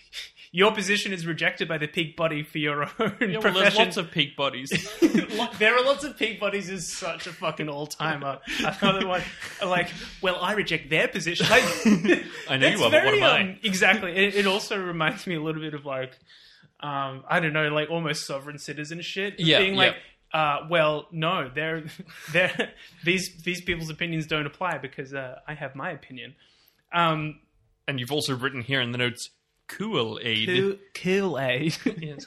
your 0.52 0.72
position 0.72 1.12
is 1.12 1.26
rejected 1.26 1.68
by 1.68 1.76
the 1.78 1.86
peak 1.88 2.16
body 2.16 2.42
for 2.42 2.58
your 2.58 2.84
own 2.84 2.90
Yeah, 2.98 3.26
well, 3.26 3.40
profession. 3.42 3.54
there's 3.54 3.76
lots 3.76 3.96
of 3.96 4.10
peak 4.10 4.36
bodies. 4.36 4.70
there 5.58 5.76
are 5.76 5.84
lots 5.84 6.04
of 6.04 6.16
peak 6.16 6.40
bodies 6.40 6.70
is 6.70 6.90
such 6.96 7.26
a 7.26 7.32
fucking 7.32 7.68
all 7.68 7.86
timer. 7.86 8.38
Another 8.80 9.06
one 9.06 9.22
like, 9.64 9.90
well, 10.22 10.36
I 10.40 10.52
reject 10.52 10.88
their 10.88 11.08
position. 11.08 11.46
Like, 11.50 11.64
I 12.48 12.56
know 12.56 12.68
you 12.68 12.76
are, 12.76 12.78
but 12.78 12.82
what 12.82 12.90
very, 12.90 13.22
am 13.22 13.24
I? 13.24 13.40
um, 13.40 13.56
exactly. 13.62 14.12
It, 14.12 14.34
it 14.34 14.46
also 14.46 14.78
reminds 14.82 15.26
me 15.26 15.34
a 15.34 15.42
little 15.42 15.60
bit 15.60 15.74
of 15.74 15.84
like, 15.84 16.12
um, 16.80 17.24
I 17.28 17.40
don't 17.40 17.52
know, 17.52 17.68
like 17.68 17.90
almost 17.90 18.26
sovereign 18.26 18.58
citizen 18.58 19.02
shit. 19.02 19.38
Yeah, 19.38 19.58
being 19.58 19.74
yeah. 19.74 19.92
Uh, 20.36 20.66
well, 20.68 21.08
no, 21.12 21.48
they're, 21.48 21.84
they're, 22.32 22.70
these 23.04 23.42
these 23.42 23.62
people's 23.62 23.88
opinions 23.88 24.26
don't 24.26 24.44
apply 24.44 24.76
because 24.76 25.14
uh, 25.14 25.38
I 25.48 25.54
have 25.54 25.74
my 25.74 25.90
opinion. 25.90 26.34
Um, 26.92 27.40
and 27.88 27.98
you've 27.98 28.12
also 28.12 28.36
written 28.36 28.60
here 28.60 28.82
in 28.82 28.92
the 28.92 28.98
notes, 28.98 29.30
Cool 29.66 30.20
Aid. 30.22 30.78
Kool 30.94 31.38
Aid. 31.38 31.76
Yes. 31.98 32.26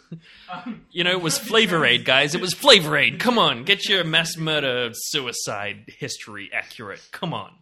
You 0.89 1.04
know, 1.04 1.12
it 1.12 1.22
was 1.22 1.38
Flavor 1.38 1.86
Aid, 1.86 2.04
guys. 2.04 2.34
It 2.34 2.41
was 2.41 2.56
Flavor 2.56 2.98
Aid. 2.98 3.19
Come 3.19 3.38
on, 3.38 3.63
get 3.63 3.88
your 3.88 4.04
mass 4.04 4.36
murder 4.38 4.89
suicide 4.91 5.86
history 6.00 6.50
accurate. 6.52 7.08
Come 7.12 7.36
on. 7.36 7.54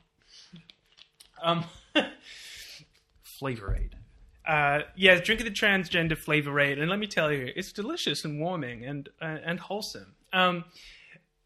Um, 1.44 1.66
Flavor 3.38 3.76
Aid. 3.76 3.98
Uh, 4.48 4.84
yeah, 4.96 5.20
drink 5.20 5.42
of 5.42 5.46
the 5.46 5.52
transgender 5.52 6.18
Flavor 6.18 6.58
Aid, 6.62 6.80
and 6.80 6.90
let 6.90 7.00
me 7.00 7.08
tell 7.08 7.34
you, 7.34 7.52
it's 7.54 7.74
delicious 7.74 8.24
and 8.24 8.40
warming 8.40 8.86
and 8.86 9.10
uh, 9.22 9.40
and 9.44 9.60
wholesome. 9.60 10.14
Um, 10.34 10.66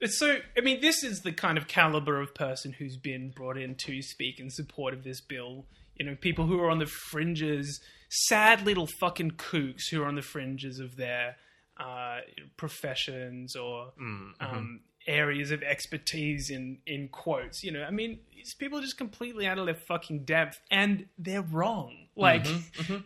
so, 0.05 0.37
I 0.57 0.61
mean, 0.61 0.81
this 0.81 1.03
is 1.03 1.21
the 1.21 1.31
kind 1.31 1.57
of 1.57 1.67
caliber 1.67 2.19
of 2.19 2.33
person 2.33 2.73
who's 2.73 2.97
been 2.97 3.31
brought 3.35 3.57
in 3.57 3.75
to 3.85 4.01
speak 4.01 4.39
in 4.39 4.49
support 4.49 4.93
of 4.93 5.03
this 5.03 5.21
bill. 5.21 5.65
You 5.95 6.05
know, 6.05 6.15
people 6.19 6.47
who 6.47 6.59
are 6.59 6.69
on 6.69 6.79
the 6.79 6.87
fringes, 6.87 7.79
sad 8.09 8.65
little 8.65 8.87
fucking 8.99 9.31
kooks 9.31 9.89
who 9.91 10.01
are 10.01 10.07
on 10.07 10.15
the 10.15 10.23
fringes 10.23 10.79
of 10.79 10.95
their 10.95 11.35
uh, 11.77 12.19
professions 12.57 13.55
or 13.55 13.91
um, 14.39 14.81
areas 15.07 15.51
of 15.51 15.63
expertise 15.63 16.49
in 16.49 16.79
in 16.85 17.07
quotes. 17.07 17.63
You 17.63 17.71
know, 17.71 17.83
I 17.83 17.91
mean, 17.91 18.19
these 18.33 18.53
people 18.55 18.79
are 18.79 18.81
just 18.81 18.97
completely 18.97 19.47
out 19.47 19.57
of 19.57 19.65
their 19.65 19.75
fucking 19.87 20.25
depth, 20.25 20.59
and 20.69 21.05
they're 21.17 21.41
wrong. 21.41 22.07
Like 22.15 22.45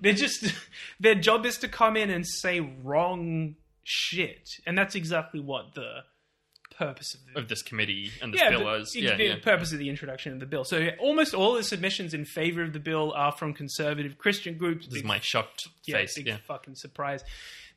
they're 0.01 0.13
just 0.13 0.53
their 0.99 1.15
job 1.15 1.45
is 1.45 1.57
to 1.59 1.67
come 1.67 1.95
in 1.95 2.09
and 2.09 2.25
say 2.25 2.59
wrong 2.59 3.55
shit, 3.86 4.50
and 4.65 4.78
that's 4.78 4.95
exactly 4.95 5.39
what 5.39 5.74
the 5.76 6.00
purpose 6.78 7.13
of 7.13 7.21
the 7.34 7.39
Of 7.39 7.48
this 7.48 7.62
committee 7.62 8.12
and 8.21 8.34
this 8.34 8.41
yeah, 8.41 8.50
bill 8.50 8.65
the, 8.65 8.74
is. 8.74 8.93
Yeah, 8.95 9.15
the 9.15 9.24
yeah. 9.24 9.36
purpose 9.41 9.71
of 9.71 9.80
the 9.80 9.88
introduction 9.89 10.34
of 10.34 10.41
the 10.41 10.45
bill. 10.45 10.65
So 10.65 10.89
almost 11.00 11.34
all 11.34 11.54
the 11.54 11.63
submissions 11.63 12.13
in 12.13 12.26
favor 12.26 12.62
of 12.63 12.74
the 12.74 12.80
bill 12.80 13.13
are 13.15 13.32
from 13.32 13.54
conservative 13.54 14.17
Christian 14.17 14.58
groups. 14.58 14.88
This 14.88 14.98
is 14.98 15.04
my 15.06 15.19
shocked 15.21 15.69
yeah, 15.86 15.98
face. 15.98 16.15
big 16.17 16.28
Yeah. 16.28 16.38
fucking 16.45 16.76
surprise. 16.76 17.24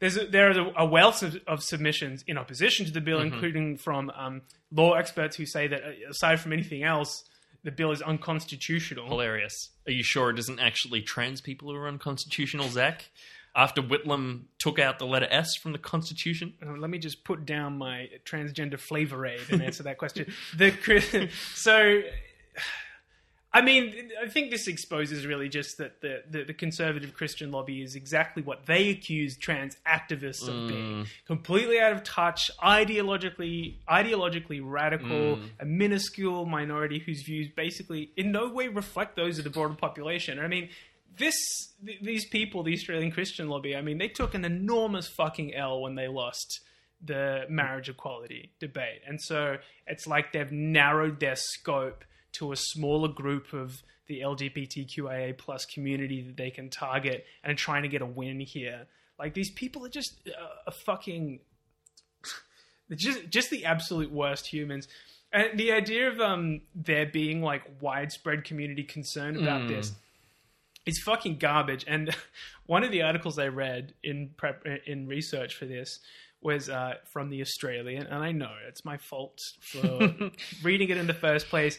There's 0.00 0.16
a, 0.16 0.26
there 0.26 0.50
are 0.50 0.72
a 0.76 0.86
wealth 0.86 1.22
of, 1.22 1.36
of 1.46 1.62
submissions 1.62 2.24
in 2.26 2.38
opposition 2.38 2.86
to 2.86 2.92
the 2.92 3.00
bill, 3.00 3.18
Mm-hmm. 3.18 3.34
including 3.34 3.76
from 3.76 4.10
um, 4.16 4.42
law 4.72 4.94
experts 4.94 5.36
who 5.36 5.46
say 5.46 5.68
that 5.68 5.82
uh, 5.84 6.10
aside 6.10 6.40
from 6.40 6.52
anything 6.52 6.82
else, 6.82 7.22
the 7.62 7.70
bill 7.70 7.92
is 7.92 8.00
unconstitutional. 8.02 9.06
Hilarious. 9.06 9.70
Are 9.86 9.92
you 9.92 10.02
sure 10.02 10.30
it 10.30 10.38
isn't 10.38 10.58
actually 10.60 11.02
trans 11.02 11.40
people 11.40 11.68
who 11.70 11.76
are 11.76 11.86
unconstitutional, 11.88 12.68
Zach? 12.68 13.10
After 13.58 13.82
Whitlam 13.82 14.42
took 14.60 14.78
out 14.78 15.00
the 15.00 15.04
letter 15.04 15.26
S 15.28 15.56
from 15.56 15.72
the 15.72 15.78
Constitution? 15.78 16.54
Uh, 16.64 16.74
let 16.78 16.90
me 16.90 16.98
just 16.98 17.24
put 17.24 17.44
down 17.44 17.76
my 17.76 18.08
transgender 18.24 18.78
flavor 18.78 19.26
aid 19.26 19.40
and 19.50 19.60
answer 19.60 19.82
that 19.82 19.98
question. 19.98 20.32
The 20.56 21.28
so, 21.56 22.00
I 23.52 23.60
mean, 23.60 24.10
I 24.22 24.28
think 24.28 24.52
this 24.52 24.68
exposes 24.68 25.26
really 25.26 25.48
just 25.48 25.78
that 25.78 26.00
the, 26.00 26.22
the, 26.30 26.44
the 26.44 26.54
conservative 26.54 27.14
Christian 27.14 27.50
lobby 27.50 27.82
is 27.82 27.96
exactly 27.96 28.44
what 28.44 28.66
they 28.66 28.90
accuse 28.90 29.36
trans 29.36 29.76
activists 29.84 30.46
of 30.46 30.68
being: 30.68 31.06
completely 31.26 31.80
out 31.80 31.92
of 31.92 32.04
touch, 32.04 32.52
ideologically 32.62 33.78
ideologically 33.88 34.60
radical, 34.62 35.40
a 35.58 35.64
minuscule 35.64 36.46
minority 36.46 37.00
whose 37.00 37.22
views 37.22 37.48
basically 37.56 38.12
in 38.16 38.30
no 38.30 38.48
way 38.48 38.68
reflect 38.68 39.16
those 39.16 39.38
of 39.38 39.42
the 39.42 39.50
broader 39.50 39.74
population. 39.74 40.38
I 40.38 40.46
mean. 40.46 40.68
This, 41.18 41.34
th- 41.84 42.00
these 42.02 42.26
people, 42.26 42.62
the 42.62 42.72
Australian 42.72 43.10
Christian 43.10 43.48
lobby, 43.48 43.76
I 43.76 43.82
mean, 43.82 43.98
they 43.98 44.08
took 44.08 44.34
an 44.34 44.44
enormous 44.44 45.08
fucking 45.08 45.54
L 45.54 45.80
when 45.82 45.94
they 45.94 46.08
lost 46.08 46.60
the 47.04 47.44
marriage 47.48 47.88
equality 47.88 48.52
debate. 48.58 49.02
And 49.06 49.20
so 49.20 49.58
it's 49.86 50.06
like 50.06 50.32
they've 50.32 50.50
narrowed 50.50 51.20
their 51.20 51.36
scope 51.36 52.04
to 52.32 52.52
a 52.52 52.56
smaller 52.56 53.08
group 53.08 53.52
of 53.52 53.82
the 54.06 54.20
LGBTQIA 54.20 55.36
plus 55.38 55.64
community 55.64 56.22
that 56.22 56.36
they 56.36 56.50
can 56.50 56.70
target 56.70 57.24
and 57.44 57.52
are 57.52 57.56
trying 57.56 57.82
to 57.82 57.88
get 57.88 58.02
a 58.02 58.06
win 58.06 58.40
here. 58.40 58.86
Like 59.18 59.34
these 59.34 59.50
people 59.50 59.84
are 59.84 59.90
just 59.90 60.20
uh, 60.26 60.46
a 60.66 60.70
fucking 60.70 61.40
just 62.94 63.28
just 63.28 63.50
the 63.50 63.64
absolute 63.64 64.10
worst 64.10 64.46
humans. 64.46 64.88
And 65.32 65.58
the 65.58 65.72
idea 65.72 66.08
of 66.08 66.20
um 66.20 66.62
there 66.74 67.06
being 67.06 67.42
like 67.42 67.62
widespread 67.80 68.44
community 68.44 68.82
concern 68.82 69.36
about 69.36 69.68
this 69.68 69.92
is 70.88 70.98
fucking 71.04 71.36
garbage. 71.36 71.84
And 71.86 72.14
one 72.66 72.82
of 72.82 72.90
the 72.90 73.02
articles 73.02 73.38
I 73.38 73.48
read 73.48 73.94
in 74.02 74.30
prep 74.36 74.64
in 74.86 75.06
research 75.06 75.54
for 75.54 75.66
this 75.66 76.00
was 76.40 76.68
uh, 76.68 76.94
from 77.12 77.30
the 77.30 77.40
Australian, 77.42 78.06
and 78.06 78.22
I 78.22 78.30
know 78.30 78.52
it's 78.68 78.84
my 78.84 78.96
fault 78.96 79.38
for 79.60 80.14
reading 80.62 80.88
it 80.88 80.96
in 80.96 81.08
the 81.08 81.14
first 81.14 81.48
place. 81.48 81.78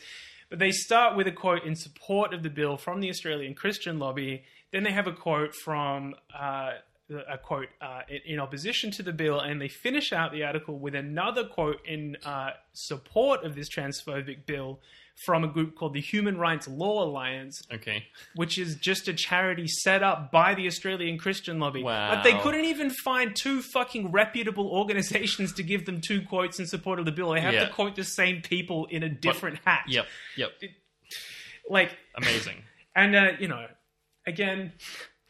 But 0.49 0.59
they 0.59 0.71
start 0.71 1.15
with 1.15 1.27
a 1.27 1.31
quote 1.31 1.63
in 1.63 1.75
support 1.75 2.33
of 2.33 2.43
the 2.43 2.49
bill 2.49 2.75
from 2.75 2.99
the 2.99 3.09
Australian 3.09 3.53
Christian 3.53 3.99
lobby. 3.99 4.43
Then 4.71 4.83
they 4.83 4.91
have 4.91 5.07
a 5.07 5.13
quote 5.13 5.55
from 5.55 6.15
uh, 6.37 6.71
a 7.09 7.37
quote 7.37 7.69
uh, 7.81 8.01
in- 8.09 8.33
in 8.33 8.39
opposition 8.39 8.91
to 8.91 9.03
the 9.03 9.13
bill, 9.13 9.39
and 9.39 9.61
they 9.61 9.69
finish 9.69 10.11
out 10.11 10.31
the 10.31 10.43
article 10.43 10.77
with 10.77 10.93
another 10.95 11.45
quote 11.45 11.79
in 11.85 12.17
uh, 12.25 12.51
support 12.73 13.45
of 13.45 13.55
this 13.55 13.69
transphobic 13.69 14.45
bill 14.45 14.79
from 15.25 15.43
a 15.43 15.47
group 15.47 15.75
called 15.75 15.93
the 15.93 16.01
Human 16.01 16.37
Rights 16.37 16.67
Law 16.67 17.03
Alliance, 17.03 17.61
Okay. 17.71 18.05
which 18.35 18.57
is 18.57 18.75
just 18.77 19.07
a 19.07 19.13
charity 19.13 19.67
set 19.67 20.01
up 20.01 20.31
by 20.31 20.55
the 20.55 20.65
Australian 20.67 21.17
Christian 21.17 21.59
lobby. 21.59 21.83
Wow. 21.83 22.15
But 22.15 22.23
they 22.23 22.37
couldn't 22.39 22.65
even 22.65 22.89
find 22.89 23.35
two 23.35 23.61
fucking 23.61 24.11
reputable 24.11 24.67
organizations 24.69 25.53
to 25.53 25.63
give 25.63 25.85
them 25.85 25.99
two 26.01 26.21
quotes 26.21 26.59
in 26.59 26.67
support 26.67 26.99
of 26.99 27.05
the 27.05 27.11
bill. 27.11 27.31
They 27.33 27.41
have 27.41 27.53
Yeah. 27.53 27.65
to 27.65 27.71
quote 27.73 27.95
the 27.95 28.03
same 28.03 28.41
people 28.41 28.85
in 28.85 29.03
a 29.03 29.09
different 29.09 29.59
hat. 29.65 29.85
Yep. 29.87 30.07
Yep. 30.37 30.51
Like, 31.69 31.97
Amazing. 32.15 32.63
and, 32.95 33.15
uh, 33.15 33.31
you 33.39 33.47
know, 33.47 33.67
again, 34.25 34.73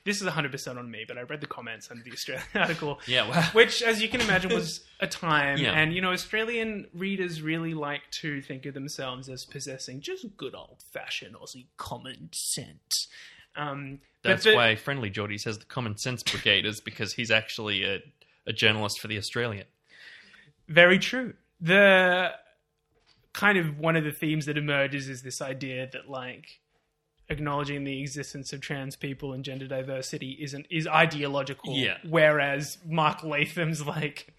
this 0.05 0.21
is 0.21 0.27
100% 0.27 0.77
on 0.77 0.89
me, 0.89 1.03
but 1.07 1.17
I 1.17 1.21
read 1.21 1.41
the 1.41 1.47
comments 1.47 1.91
under 1.91 2.03
the 2.03 2.11
Australian 2.11 2.45
article. 2.55 2.99
Yeah, 3.05 3.29
wow. 3.29 3.43
Which, 3.53 3.81
as 3.81 4.01
you 4.01 4.09
can 4.09 4.21
imagine, 4.21 4.53
was 4.53 4.81
a 4.99 5.07
time. 5.07 5.57
Yeah. 5.57 5.73
And, 5.73 5.93
you 5.93 6.01
know, 6.01 6.11
Australian 6.11 6.87
readers 6.93 7.41
really 7.41 7.73
like 7.73 8.01
to 8.21 8.41
think 8.41 8.65
of 8.65 8.73
themselves 8.73 9.29
as 9.29 9.45
possessing 9.45 10.01
just 10.01 10.25
good 10.37 10.55
old 10.55 10.83
fashioned 10.93 11.35
Aussie 11.35 11.67
common 11.77 12.29
sense. 12.31 13.07
Um, 13.55 13.99
but 14.23 14.41
That's 14.41 14.45
why 14.45 14.75
Friendly 14.75 15.09
Geordie 15.09 15.37
says 15.37 15.59
the 15.59 15.65
Common 15.65 15.97
Sense 15.97 16.23
Brigade 16.23 16.65
is 16.65 16.81
because 16.81 17.13
he's 17.13 17.31
actually 17.31 17.83
a, 17.83 17.99
a 18.47 18.53
journalist 18.53 18.99
for 18.99 19.07
the 19.07 19.17
Australian. 19.17 19.65
Very 20.67 20.99
true. 20.99 21.33
The 21.59 22.31
kind 23.33 23.57
of 23.57 23.79
one 23.79 23.95
of 23.95 24.03
the 24.03 24.11
themes 24.11 24.45
that 24.45 24.57
emerges 24.57 25.09
is 25.09 25.21
this 25.23 25.41
idea 25.41 25.89
that 25.91 26.09
like 26.09 26.59
acknowledging 27.29 27.83
the 27.83 28.01
existence 28.01 28.53
of 28.53 28.61
trans 28.61 28.95
people 28.95 29.33
and 29.33 29.43
gender 29.43 29.67
diversity 29.67 30.37
isn't 30.41 30.65
is 30.69 30.87
ideological. 30.87 31.75
Yeah. 31.75 31.97
Whereas 32.07 32.77
Mark 32.85 33.23
Latham's 33.23 33.85
like 33.85 34.33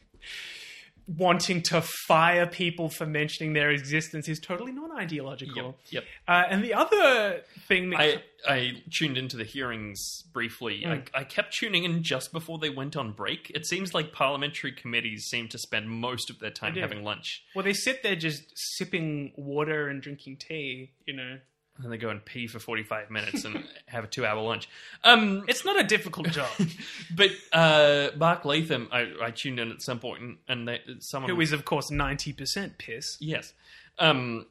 wanting 1.18 1.61
to 1.61 1.81
fire 1.81 2.46
people 2.46 2.88
for 2.88 3.07
mentioning 3.07 3.53
their 3.53 3.70
existence 3.70 4.29
is 4.29 4.38
totally 4.38 4.72
non-ideological. 4.72 5.76
Yep. 5.90 6.05
Uh, 6.29 6.44
and 6.48 6.62
the 6.62 6.74
other 6.74 7.40
thing 7.66 7.90
that 7.90 8.00
I, 8.00 8.22
I 8.46 8.83
tuned 8.92 9.18
into 9.18 9.37
the 9.37 9.44
hearings 9.44 10.22
briefly. 10.33 10.83
Mm. 10.87 11.09
I, 11.14 11.20
I 11.20 11.24
kept 11.24 11.55
tuning 11.55 11.85
in 11.85 12.03
just 12.03 12.33
before 12.33 12.59
they 12.59 12.70
went 12.70 12.96
on 12.96 13.12
break. 13.12 13.50
It 13.55 13.66
seems 13.66 13.92
like 13.92 14.12
parliamentary 14.12 14.72
committees 14.72 15.24
seem 15.24 15.48
to 15.48 15.59
spend 15.59 15.90
most 15.90 16.31
of 16.31 16.38
their 16.38 16.50
time 16.50 16.76
having 16.76 17.03
lunch. 17.03 17.42
well, 17.55 17.64
they 17.64 17.72
sit 17.72 18.03
there 18.03 18.14
just 18.14 18.44
sipping 18.55 19.33
water 19.37 19.88
and 19.88 20.00
drinking 20.00 20.37
tea. 20.37 20.92
You 21.07 21.14
know, 21.14 21.38
And 21.76 21.85
then 21.85 21.90
they 21.90 21.98
go 21.98 22.11
and 22.11 22.22
pee 22.22 22.46
for 22.46 22.59
45 22.59 23.11
minutes 23.11 23.44
and 23.44 23.64
have 23.87 24.04
a 24.04 24.06
two 24.06 24.26
hour 24.26 24.42
lunch. 24.42 24.68
Um, 25.02 25.44
it's 25.48 25.64
not 25.64 25.80
a 25.80 25.85
difficult 25.85 26.30
job. 26.30 26.50
but 27.14 27.30
uh, 27.52 28.09
Mark 28.16 28.44
Latham, 28.44 28.88
I, 28.92 29.12
I 29.22 29.30
tuned 29.30 29.59
in 29.59 29.70
at 29.70 29.80
some 29.80 29.98
point 29.98 30.20
and, 30.20 30.37
and 30.48 30.68
they, 30.68 30.80
someone. 30.98 31.30
Who 31.30 31.40
is, 31.40 31.52
of 31.52 31.64
course, 31.64 31.90
ninety 31.90 32.33
percent 32.33 32.78
piss. 32.78 33.16
Yes. 33.20 33.54
Um, 33.98 34.46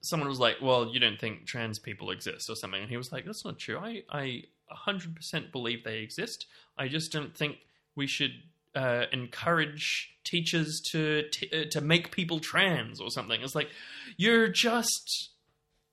someone 0.00 0.28
was 0.28 0.38
like, 0.38 0.56
"Well, 0.62 0.88
you 0.92 1.00
don't 1.00 1.18
think 1.18 1.46
trans 1.46 1.78
people 1.78 2.10
exist 2.10 2.48
or 2.48 2.54
something," 2.54 2.82
and 2.82 2.90
he 2.90 2.96
was 2.96 3.10
like, 3.10 3.24
"That's 3.24 3.44
not 3.44 3.58
true. 3.58 3.78
I 3.78 4.04
I 4.10 4.44
hundred 4.68 5.16
percent 5.16 5.50
believe 5.50 5.82
they 5.82 5.98
exist. 5.98 6.46
I 6.78 6.88
just 6.88 7.12
don't 7.12 7.36
think 7.36 7.58
we 7.96 8.06
should." 8.06 8.32
Uh, 8.76 9.06
encourage 9.12 10.16
teachers 10.24 10.80
to 10.80 11.22
t- 11.30 11.48
uh, 11.52 11.64
to 11.70 11.80
make 11.80 12.10
people 12.10 12.40
trans 12.40 13.00
or 13.00 13.08
something. 13.08 13.40
It's 13.40 13.54
like 13.54 13.68
you're 14.16 14.48
just 14.48 15.30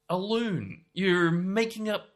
a 0.10 0.18
loon. 0.18 0.82
You're 0.94 1.32
making 1.32 1.90
up 1.90 2.08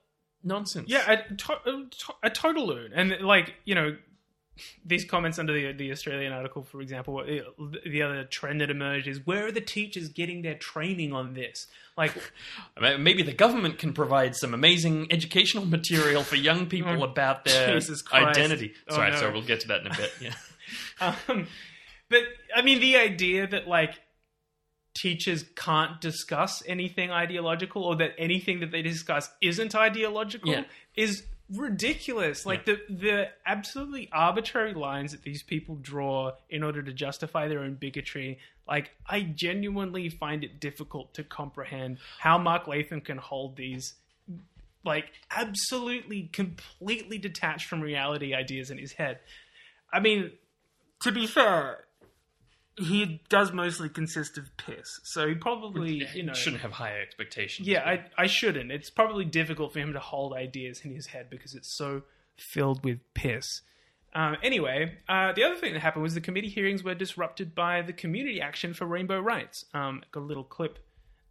nonsense. 0.43 0.89
Yeah, 0.89 1.10
a, 1.12 1.34
to- 1.36 1.54
a, 1.65 1.86
to- 1.89 2.13
a 2.24 2.30
total 2.30 2.67
loon. 2.67 2.91
And 2.93 3.21
like 3.21 3.56
you 3.65 3.76
know, 3.76 3.95
these 4.86 5.04
comments 5.06 5.38
under 5.39 5.54
the 5.54 5.71
the 5.74 5.91
Australian 5.91 6.32
article, 6.34 6.63
for 6.63 6.82
example, 6.82 7.17
uh, 7.19 7.65
the 7.86 8.02
other 8.02 8.24
trend 8.24 8.62
that 8.62 8.69
emerged 8.69 9.08
is 9.08 9.26
where 9.26 9.45
are 9.48 9.52
the 9.52 9.62
teachers 9.62 10.08
getting 10.10 10.41
their 10.43 10.56
training 10.56 11.13
on 11.13 11.34
this? 11.34 11.67
Like, 11.98 12.12
Maybe 13.00 13.24
the 13.24 13.34
government 13.34 13.78
can 13.80 13.93
provide 13.93 14.36
some 14.36 14.54
amazing 14.54 15.08
educational 15.12 15.65
material 15.78 16.24
for 16.24 16.36
young 16.36 16.67
people 16.67 17.04
about 17.04 17.45
their 17.45 17.69
Oh, 17.69 17.74
Jesus 17.74 18.02
Christ. 18.02 18.38
identity. 18.38 18.74
Oh, 18.89 18.95
Sorry, 18.95 19.12
no. 19.12 19.17
sorry, 19.17 19.32
we'll 19.34 19.41
get 19.43 19.62
to 19.62 19.67
that 19.69 19.82
in 19.82 19.88
a 19.88 19.95
bit. 19.95 20.12
Yeah. 20.21 20.34
um, 21.30 21.48
but 22.10 22.21
I 22.56 22.62
mean, 22.62 22.80
the 22.82 22.98
idea 22.98 23.48
that 23.48 23.67
like 23.67 23.95
teachers 24.96 25.46
can't 25.56 26.02
discuss 26.02 26.64
anything 26.66 27.12
ideological 27.12 27.84
or 27.84 27.96
that 27.98 28.14
anything 28.18 28.62
that 28.62 28.72
they 28.72 28.82
discuss 28.82 29.30
isn't 29.42 29.76
ideological 29.76 30.50
Yeah. 30.52 30.64
is 30.96 31.24
ridiculous. 31.54 32.46
Like 32.46 32.66
the 32.66 32.80
the 32.90 33.30
absolutely 33.46 34.10
arbitrary 34.12 34.74
lines 34.74 35.12
that 35.12 35.22
these 35.22 35.44
people 35.44 35.76
draw 35.76 36.32
in 36.50 36.64
order 36.64 36.82
to 36.82 36.92
justify 36.92 37.48
their 37.48 37.60
own 37.60 37.76
bigotry 37.76 38.40
like 38.68 38.90
i 39.08 39.22
genuinely 39.22 40.10
find 40.10 40.43
it 40.43 40.60
difficult 40.60 41.14
to 41.14 41.24
comprehend 41.24 42.00
how 42.18 42.36
mark 42.36 42.66
latham 42.68 43.00
can 43.00 43.18
hold 43.20 43.56
these 43.58 43.93
like 44.84 45.12
absolutely 45.30 46.30
completely 46.34 47.20
detached 47.20 47.68
from 47.68 47.80
reality 47.82 48.34
ideas 48.34 48.72
in 48.72 48.78
his 48.80 48.93
head. 48.93 49.20
I 49.93 50.00
mean 50.00 50.32
to 51.02 51.12
be 51.12 51.28
fair 51.28 51.85
he 52.78 53.21
does 53.30 53.51
mostly 53.53 53.88
consist 53.88 54.38
of 54.38 54.55
piss 54.57 54.99
so 55.03 55.28
he 55.28 55.36
probably 55.36 56.05
you 56.13 56.23
know 56.23 56.34
shouldn't 56.34 56.61
have 56.61 56.73
higher 56.73 57.01
expectations. 57.01 57.67
yeah, 57.67 57.82
I, 57.86 58.23
I 58.23 58.28
shouldn't. 58.28 58.71
It's 58.71 58.89
probably 58.89 59.26
difficult 59.26 59.71
for 59.73 59.80
him 59.80 59.93
to 59.93 59.99
hold 59.99 60.34
ideas 60.34 60.82
in 60.84 60.93
his 60.93 61.07
head 61.07 61.30
because 61.30 61.55
it's 61.55 61.69
so 61.71 62.03
filled 62.36 62.84
with 62.84 62.99
piss. 63.13 63.61
Um, 64.13 64.38
anyway, 64.43 64.97
uh, 65.09 65.34
the 65.34 65.43
other 65.43 65.55
thing 65.55 65.73
that 65.73 65.82
happened 65.82 66.03
was 66.03 66.13
the 66.13 66.21
committee 66.21 66.47
hearings 66.49 66.84
were 66.84 66.95
disrupted 66.95 67.53
by 67.53 67.82
the 67.82 67.91
community 67.93 68.39
action 68.39 68.73
for 68.73 68.86
rainbow 68.86 69.19
rights. 69.19 69.65
Um, 69.73 70.03
got 70.11 70.21
a 70.21 70.26
little 70.26 70.43
clip. 70.43 70.80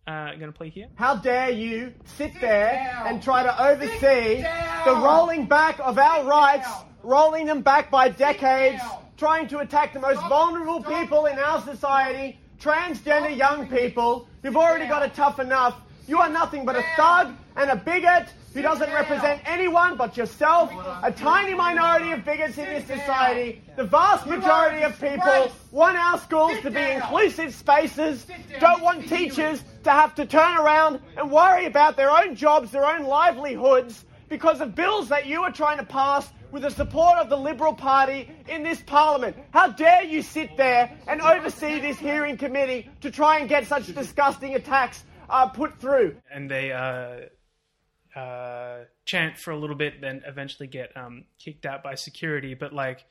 Uh, 0.06 0.10
I'm 0.10 0.38
going 0.38 0.52
to 0.52 0.56
play 0.56 0.68
here. 0.68 0.88
How 0.96 1.16
dare 1.16 1.48
you 1.48 1.94
sit 2.04 2.32
there 2.42 3.02
and 3.06 3.22
try 3.22 3.42
to 3.42 3.68
oversee 3.70 4.44
the 4.84 4.94
rolling 4.96 5.46
back 5.46 5.78
of 5.80 5.98
our 5.98 6.24
rights, 6.24 6.68
rolling 7.02 7.46
them 7.46 7.62
back 7.62 7.90
by 7.90 8.10
decades, 8.10 8.82
trying 9.16 9.48
to 9.48 9.58
attack 9.58 9.92
the 9.92 10.00
most 10.00 10.20
vulnerable 10.28 10.82
people 10.82 11.26
in 11.26 11.38
our 11.38 11.60
society, 11.62 12.38
transgender 12.60 13.36
young 13.36 13.68
people 13.68 14.28
You've 14.44 14.58
already 14.58 14.86
got 14.86 15.02
it 15.02 15.14
tough 15.14 15.40
enough. 15.40 15.80
You 16.06 16.18
are 16.20 16.28
nothing 16.28 16.66
but 16.66 16.76
a 16.76 16.84
thug 16.98 17.34
and 17.56 17.70
a 17.70 17.76
bigot 17.76 18.28
who 18.52 18.60
doesn't 18.60 18.92
represent 18.92 19.40
anyone 19.46 19.96
but 19.96 20.18
yourself, 20.18 20.70
a 21.02 21.10
tiny 21.10 21.54
minority 21.54 22.12
of 22.12 22.26
bigots 22.26 22.58
in 22.58 22.66
this 22.66 22.86
society. 22.86 23.62
The 23.76 23.84
vast 23.84 24.26
majority 24.26 24.82
of 24.82 25.00
people 25.00 25.50
want 25.72 25.96
our 25.96 26.18
schools 26.18 26.60
to 26.60 26.70
be 26.70 26.78
inclusive 26.78 27.54
spaces, 27.54 28.26
don't 28.60 28.82
want 28.82 29.08
teachers 29.08 29.64
to 29.84 29.90
have 29.90 30.14
to 30.16 30.26
turn 30.26 30.58
around 30.58 31.00
and 31.16 31.30
worry 31.30 31.64
about 31.64 31.96
their 31.96 32.10
own 32.10 32.36
jobs, 32.36 32.70
their 32.70 32.84
own 32.84 33.04
livelihoods, 33.04 34.04
because 34.28 34.60
of 34.60 34.74
bills 34.74 35.08
that 35.08 35.24
you 35.24 35.42
are 35.42 35.52
trying 35.52 35.78
to 35.78 35.86
pass 35.86 36.28
with 36.54 36.62
the 36.62 36.70
support 36.70 37.18
of 37.18 37.28
the 37.28 37.36
Liberal 37.36 37.74
Party 37.74 38.30
in 38.48 38.62
this 38.62 38.80
Parliament. 38.80 39.36
How 39.50 39.72
dare 39.72 40.04
you 40.04 40.22
sit 40.22 40.56
there 40.56 40.96
and 41.08 41.20
oversee 41.20 41.80
this 41.80 41.98
hearing 41.98 42.36
committee 42.36 42.88
to 43.00 43.10
try 43.10 43.40
and 43.40 43.48
get 43.48 43.66
such 43.66 43.92
disgusting 43.92 44.54
attacks 44.54 45.02
uh, 45.28 45.48
put 45.48 45.80
through? 45.80 46.16
and 46.32 46.48
they 46.48 46.70
uh, 46.70 48.18
uh, 48.18 48.84
chant 49.04 49.36
for 49.36 49.50
a 49.50 49.58
little 49.58 49.74
bit, 49.74 50.00
then 50.00 50.22
eventually 50.26 50.68
get 50.68 50.96
um, 50.96 51.24
kicked 51.40 51.66
out 51.66 51.82
by 51.82 51.96
security. 51.96 52.54
But 52.54 52.72
like 52.72 53.04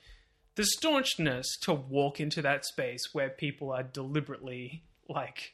the 0.56 0.64
staunchness 0.64 1.58
to 1.64 1.74
walk 1.74 2.22
into 2.22 2.42
that 2.44 2.64
space 2.64 3.10
where 3.12 3.30
people 3.30 3.74
are 3.74 3.84
deliberately 3.84 4.84
like 5.10 5.54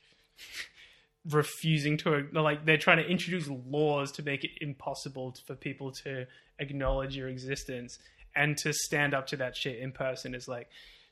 refusing 1.27 1.97
to 1.97 2.27
like 2.33 2.67
they're 2.67 2.77
trying 2.77 2.97
to 2.97 3.09
introduce 3.09 3.47
laws 3.47 4.11
to 4.11 4.21
make 4.21 4.43
it 4.43 4.51
impossible 4.61 5.35
for 5.47 5.55
people 5.55 5.91
to 5.91 6.27
acknowledge 6.59 7.15
your 7.15 7.27
existence 7.27 7.97
and 8.35 8.57
to 8.57 8.73
stand 8.73 9.13
up 9.13 9.27
to 9.27 9.37
that 9.37 9.55
shit 9.55 9.79
in 9.79 9.91
person 9.91 10.35
is 10.35 10.47
like 10.47 10.69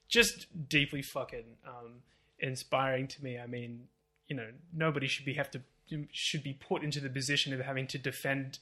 just 0.08 0.48
deeply 0.70 1.02
fucking 1.02 1.58
um, 1.68 2.02
inspiring 2.40 3.08
to 3.08 3.24
me. 3.24 3.40
I 3.40 3.48
mean, 3.48 3.88
you 4.28 4.36
know, 4.36 4.48
nobody 4.74 5.08
should 5.08 5.26
be 5.26 5.34
have 5.34 5.52
to 5.52 5.62
should 6.12 6.44
be 6.44 6.54
put 6.54 6.84
into 6.84 7.00
the 7.00 7.10
position 7.10 7.54
of 7.54 7.62
having 7.62 7.88
to 7.88 7.98
defend 7.98 8.60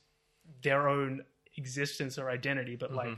their 0.62 0.88
own 0.88 1.24
existence 1.58 2.18
or 2.20 2.30
identity, 2.30 2.76
but 2.76 2.94
like, 2.94 3.18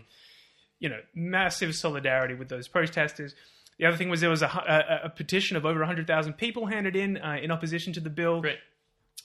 you 0.80 0.88
know, 0.88 1.00
massive 1.14 1.76
solidarity 1.76 2.34
with 2.34 2.48
those 2.48 2.68
protesters. 2.68 3.36
The 3.80 3.86
other 3.86 3.98
thing 3.98 4.10
was 4.10 4.22
there 4.22 4.30
was 4.30 4.42
a, 4.42 4.48
a, 4.48 5.06
a 5.06 5.10
petition 5.10 5.58
of 5.58 5.66
over 5.66 5.80
100,000 5.80 6.34
people 6.34 6.68
handed 6.68 6.96
in 6.96 7.18
uh, 7.18 7.38
in 7.42 7.52
opposition 7.52 7.94
to 7.94 8.00
the 8.00 8.10
bill. 8.10 8.42
Great. 8.42 8.60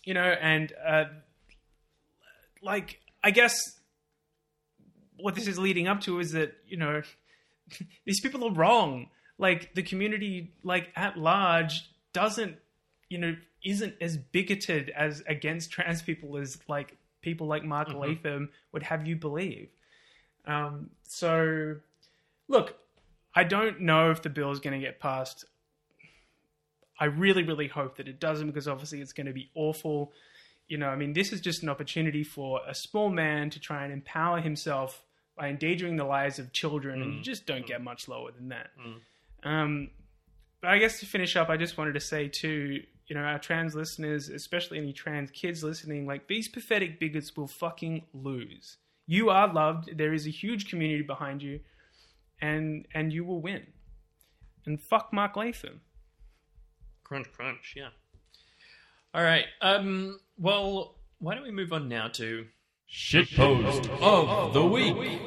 You 0.05 0.15
know, 0.15 0.35
and 0.41 0.73
uh, 0.85 1.05
like, 2.61 3.01
I 3.23 3.31
guess 3.31 3.55
what 5.23 5.35
this 5.35 5.47
is 5.47 5.59
leading 5.59 5.87
up 5.87 6.01
to 6.03 6.19
is 6.19 6.33
that, 6.33 6.55
you 6.67 6.77
know, 6.77 7.03
these 8.05 8.21
people 8.21 8.45
are 8.45 8.53
wrong. 8.53 9.09
Like, 9.39 9.75
the 9.75 9.83
community, 9.83 10.53
like, 10.63 10.89
at 10.95 11.17
large, 11.17 11.89
doesn't, 12.13 12.57
you 13.09 13.19
know, 13.19 13.37
isn't 13.65 13.95
as 14.01 14.17
bigoted 14.17 14.91
as 14.91 15.23
against 15.27 15.71
trans 15.71 16.03
people 16.03 16.37
as, 16.37 16.59
like, 16.69 16.97
people 17.23 17.47
like 17.47 17.65
Mark 17.65 17.93
Latham 17.95 18.51
would 18.73 18.83
have 18.83 19.07
you 19.07 19.17
believe. 19.17 19.69
Um, 20.45 20.91
so, 21.05 21.77
look, 22.49 22.77
I 23.35 23.45
don't 23.45 23.81
know 23.81 24.11
if 24.11 24.23
the 24.23 24.29
bill 24.29 24.51
is 24.51 24.61
going 24.61 24.79
to 24.79 24.85
get 24.85 25.01
passed. 25.01 25.45
I 26.99 27.07
really, 27.07 27.43
really 27.43 27.69
hope 27.69 27.97
that 27.97 28.09
it 28.09 28.21
doesn't 28.21 28.49
because 28.49 28.69
obviously 28.69 29.01
it's 29.01 29.13
going 29.13 29.27
to 29.27 29.33
be 29.33 29.51
awful. 29.55 30.13
You 30.69 30.79
know, 30.79 30.89
I 30.89 30.97
mean, 30.97 31.13
this 31.13 31.33
is 31.33 31.41
just 31.41 31.63
an 31.63 31.69
opportunity 31.69 32.23
for 32.23 32.61
a 32.67 32.75
small 32.75 33.09
man 33.09 33.51
to 33.51 33.61
try 33.61 33.85
and 33.85 33.93
empower 33.93 34.41
himself 34.41 35.05
by 35.37 35.49
endangering 35.49 35.97
the 35.97 36.05
lives 36.05 36.39
of 36.39 36.53
children, 36.53 37.03
and 37.03 37.15
you 37.15 37.21
just 37.23 37.47
don't 37.47 37.67
get 37.67 37.83
much 37.83 38.09
lower 38.09 38.31
than 38.33 38.49
that. 38.51 38.71
Um, 39.45 39.91
but 40.61 40.71
I 40.71 40.79
guess 40.79 41.01
to 41.01 41.07
finish 41.07 41.37
up, 41.37 41.49
I 41.49 41.57
just 41.57 41.77
wanted 41.77 41.95
to 41.95 42.01
say 42.01 42.29
too, 42.29 42.83
you 43.07 43.17
know, 43.17 43.23
our 43.23 43.39
trans 43.39 43.75
listeners, 43.75 44.29
especially 44.29 44.79
any 44.79 44.93
trans 44.93 45.31
kids 45.31 45.65
listening, 45.65 46.07
like 46.07 46.29
these 46.29 46.49
pathetic 46.49 47.01
bigots 47.01 47.37
will 47.37 47.49
fucking 47.49 48.05
lose. 48.15 48.77
You 49.07 49.31
are 49.31 49.53
loved. 49.53 49.97
There 49.99 50.15
is 50.15 50.27
a 50.27 50.31
huge 50.31 50.71
community 50.71 51.03
behind 51.03 51.43
you, 51.43 51.61
and 52.41 52.87
and 52.95 53.13
you 53.13 53.25
will 53.25 53.41
win. 53.41 53.67
And 54.65 54.81
fuck 54.81 55.13
Mark 55.13 55.37
Latham. 55.37 55.81
Crunch, 57.03 57.31
crunch. 57.33 57.75
Yeah. 57.77 57.89
All 59.13 59.23
right. 59.25 59.47
Um. 59.61 60.21
Well, 60.39 60.95
why 61.19 61.35
don't 61.35 61.45
we 61.45 61.51
move 61.51 61.73
on 61.73 61.89
now 61.89 62.09
to 62.09 62.47
Shitpost 62.93 63.89
of 64.03 64.53
the 64.53 64.65
week. 64.65 65.21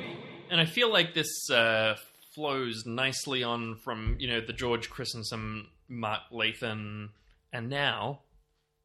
and 0.52 0.62
I 0.62 0.66
feel 0.66 0.92
like 0.92 1.14
this 1.16 1.50
uh, 1.50 1.96
flows 2.36 2.86
nicely 2.86 3.44
on 3.44 3.78
from 3.78 4.18
you 4.20 4.28
know 4.28 4.40
the 4.40 4.54
George 4.54 4.90
Christensen, 4.90 5.68
Mark 5.90 6.22
Latham, 6.32 7.12
and 7.52 7.70
now 7.70 8.20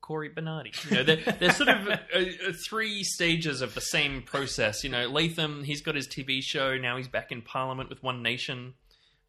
Cory 0.00 0.28
Bernardi. 0.28 0.72
You 0.88 0.96
know, 0.96 1.02
they're, 1.02 1.16
they're 1.38 1.52
sort 1.52 1.68
of 1.68 1.86
uh, 1.86 1.98
uh, 2.14 2.52
three 2.68 3.04
stages 3.04 3.60
of 3.60 3.74
the 3.74 3.80
same 3.80 4.22
process. 4.22 4.82
You 4.82 4.90
know, 4.90 5.08
Latham, 5.08 5.62
he's 5.62 5.82
got 5.82 5.94
his 5.94 6.08
TV 6.08 6.42
show 6.42 6.78
now. 6.78 6.96
He's 6.96 7.06
back 7.06 7.30
in 7.30 7.42
Parliament 7.42 7.90
with 7.90 8.02
One 8.02 8.22
Nation. 8.22 8.74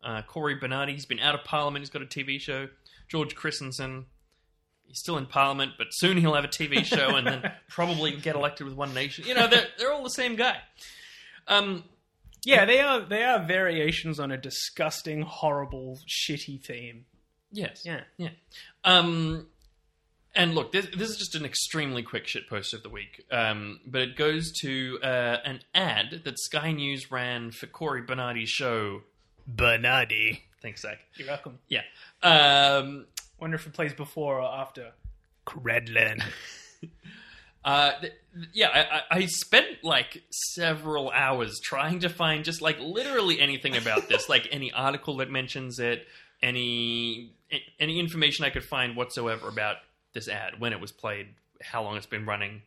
Uh, 0.03 0.21
Cory 0.23 0.55
Bernardi, 0.55 0.93
he's 0.93 1.05
been 1.05 1.19
out 1.19 1.35
of 1.35 1.43
Parliament. 1.43 1.83
He's 1.83 1.89
got 1.91 2.01
a 2.01 2.05
TV 2.05 2.39
show. 2.39 2.69
George 3.07 3.35
Christensen, 3.35 4.05
he's 4.91 4.99
still 4.99 5.17
in 5.17 5.25
Parliament, 5.25 5.73
but 5.77 5.87
soon 5.91 6.17
he'll 6.17 6.33
have 6.35 6.43
a 6.45 6.49
TV 6.49 6.83
show 6.85 7.15
and 7.15 7.25
then 7.25 7.51
probably 7.69 8.11
get 8.15 8.35
elected 8.35 8.67
with 8.67 8.75
One 8.75 8.93
Nation. 8.93 9.25
You 9.27 9.33
know, 9.33 9.47
they're 9.47 9.67
they're 9.77 9.91
all 9.93 10.03
the 10.03 10.09
same 10.09 10.35
guy. 10.35 10.57
Um, 11.47 11.83
Yeah, 12.45 12.65
they 12.65 12.79
are 12.79 12.99
they 13.01 13.23
are 13.23 13.39
variations 13.43 14.19
on 14.19 14.31
a 14.31 14.37
disgusting, 14.37 15.21
horrible, 15.23 15.99
shitty 16.07 16.63
theme. 16.63 17.05
Yes. 17.51 17.81
Yeah. 17.85 18.01
Yeah. 18.17 18.29
Um, 18.83 19.47
and 20.33 20.55
look, 20.55 20.71
this, 20.71 20.87
this 20.95 21.09
is 21.09 21.17
just 21.17 21.35
an 21.35 21.43
extremely 21.43 22.03
quick 22.03 22.25
shit 22.25 22.47
post 22.47 22.73
of 22.73 22.83
the 22.83 22.89
week, 22.89 23.25
um, 23.31 23.81
but 23.85 24.01
it 24.01 24.15
goes 24.15 24.51
to 24.61 24.97
uh, 25.03 25.37
an 25.43 25.59
ad 25.75 26.21
that 26.23 26.39
Sky 26.39 26.71
News 26.71 27.11
ran 27.11 27.51
for 27.51 27.67
Cory 27.67 28.01
Bernardi's 28.03 28.49
show. 28.49 29.01
Bernardi. 29.45 30.43
Thanks, 30.61 30.83
Zach. 30.83 30.99
You're 31.15 31.27
welcome. 31.27 31.59
Yeah. 31.67 31.81
Um, 32.23 33.07
Wonder 33.41 33.55
if 33.55 33.65
it 33.67 33.73
plays 33.73 33.93
before 33.93 34.39
or 34.39 34.43
after. 34.49 34.91
Credlin. 35.47 36.23
uh, 37.65 37.91
th- 37.99 38.13
yeah, 38.53 38.67
I, 38.69 38.79
I 38.81 39.01
I 39.21 39.25
spent 39.25 39.83
like 39.83 40.21
several 40.53 41.09
hours 41.09 41.59
trying 41.63 41.99
to 41.99 42.09
find 42.09 42.45
just 42.45 42.61
like 42.61 42.79
literally 42.79 43.39
anything 43.39 43.75
about 43.75 44.07
this, 44.07 44.29
like 44.29 44.47
any 44.51 44.71
article 44.71 45.17
that 45.17 45.29
mentions 45.31 45.79
it, 45.79 46.05
any 46.41 47.33
any 47.79 47.99
information 47.99 48.45
I 48.45 48.49
could 48.51 48.63
find 48.63 48.95
whatsoever 48.95 49.47
about 49.49 49.77
this 50.13 50.27
ad, 50.27 50.59
when 50.59 50.71
it 50.71 50.79
was 50.79 50.91
played, 50.91 51.27
how 51.61 51.83
long 51.83 51.97
it's 51.97 52.05
been 52.05 52.25
running. 52.25 52.61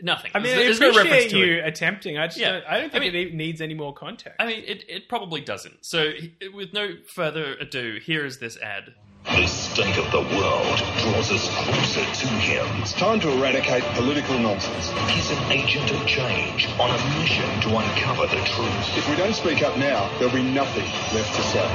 Nothing. 0.00 0.30
I 0.34 0.38
mean, 0.38 0.46
There's- 0.46 0.58
I 0.60 0.64
there's 0.64 0.80
no 0.80 0.90
appreciate 0.90 1.10
reference 1.10 1.32
to 1.32 1.38
you 1.38 1.52
it. 1.58 1.66
attempting. 1.66 2.16
I 2.16 2.26
just 2.28 2.38
Yeah. 2.38 2.52
don't, 2.52 2.64
I 2.66 2.80
don't 2.80 2.92
think 2.92 3.02
I 3.04 3.10
mean- 3.10 3.26
it 3.28 3.34
needs 3.34 3.60
any 3.60 3.74
more 3.74 3.92
context. 3.92 4.36
I 4.38 4.46
mean, 4.46 4.62
it, 4.64 4.84
it 4.88 5.08
probably 5.08 5.40
doesn't. 5.40 5.84
So, 5.84 6.12
with 6.54 6.72
no 6.72 6.90
further 7.16 7.54
ado, 7.60 7.98
here 8.00 8.24
is 8.24 8.38
this 8.38 8.56
ad. 8.58 8.94
The 9.24 9.46
state 9.46 9.96
of 9.98 10.10
the 10.10 10.20
world 10.36 10.78
draws 10.98 11.30
us 11.30 11.48
closer 11.48 12.04
to 12.04 12.28
him. 12.42 12.66
It's 12.82 12.92
time 12.92 13.20
to 13.20 13.30
eradicate 13.30 13.84
political 13.94 14.36
nonsense. 14.38 14.90
He's 15.10 15.30
an 15.30 15.52
agent 15.52 15.90
of 15.92 16.04
change 16.06 16.68
on 16.80 16.90
a 16.90 17.18
mission 17.20 17.48
to 17.62 17.76
uncover 17.76 18.26
the 18.26 18.42
truth. 18.42 18.98
If 18.98 19.08
we 19.08 19.14
don't 19.16 19.34
speak 19.34 19.62
up 19.62 19.78
now, 19.78 20.10
there'll 20.18 20.34
be 20.34 20.42
nothing 20.42 20.84
left 21.14 21.34
to 21.36 21.42
say. 21.42 21.68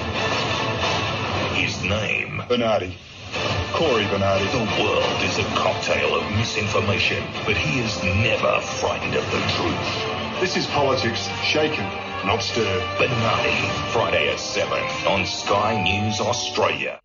His 1.56 1.82
name, 1.84 2.44
Bernardi. 2.50 2.98
Cory 3.72 4.06
Bernardi. 4.08 4.46
the 4.52 4.84
world 4.84 5.24
is 5.24 5.40
a 5.40 5.44
cocktail 5.56 6.20
of 6.20 6.30
misinformation, 6.32 7.24
but 7.46 7.56
he 7.56 7.80
is 7.80 8.04
never 8.04 8.60
frightened 8.60 9.16
of 9.16 9.26
the 9.32 9.40
truth. 9.56 10.42
This 10.42 10.58
is 10.58 10.68
politics 10.68 11.28
shaken, 11.44 11.86
not 12.26 12.44
stirred. 12.44 12.84
Bernardi, 12.98 13.56
Friday 13.94 14.30
at 14.30 14.40
7 14.40 14.72
on 15.08 15.26
Sky 15.26 15.82
News 15.82 16.20
Australia. 16.20 17.00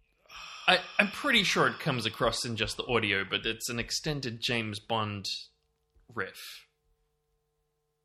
I, 0.67 0.79
I'm 0.99 1.09
pretty 1.09 1.43
sure 1.43 1.67
it 1.67 1.81
comes 1.81 2.07
across 2.07 2.45
in 2.45 2.57
just 2.57 2.77
the 2.77 2.87
audio, 2.87 3.25
but 3.29 3.45
it's 3.47 3.69
an 3.69 3.79
extended 3.79 4.41
James 4.41 4.79
Bond 4.79 5.27
riff. 6.15 6.67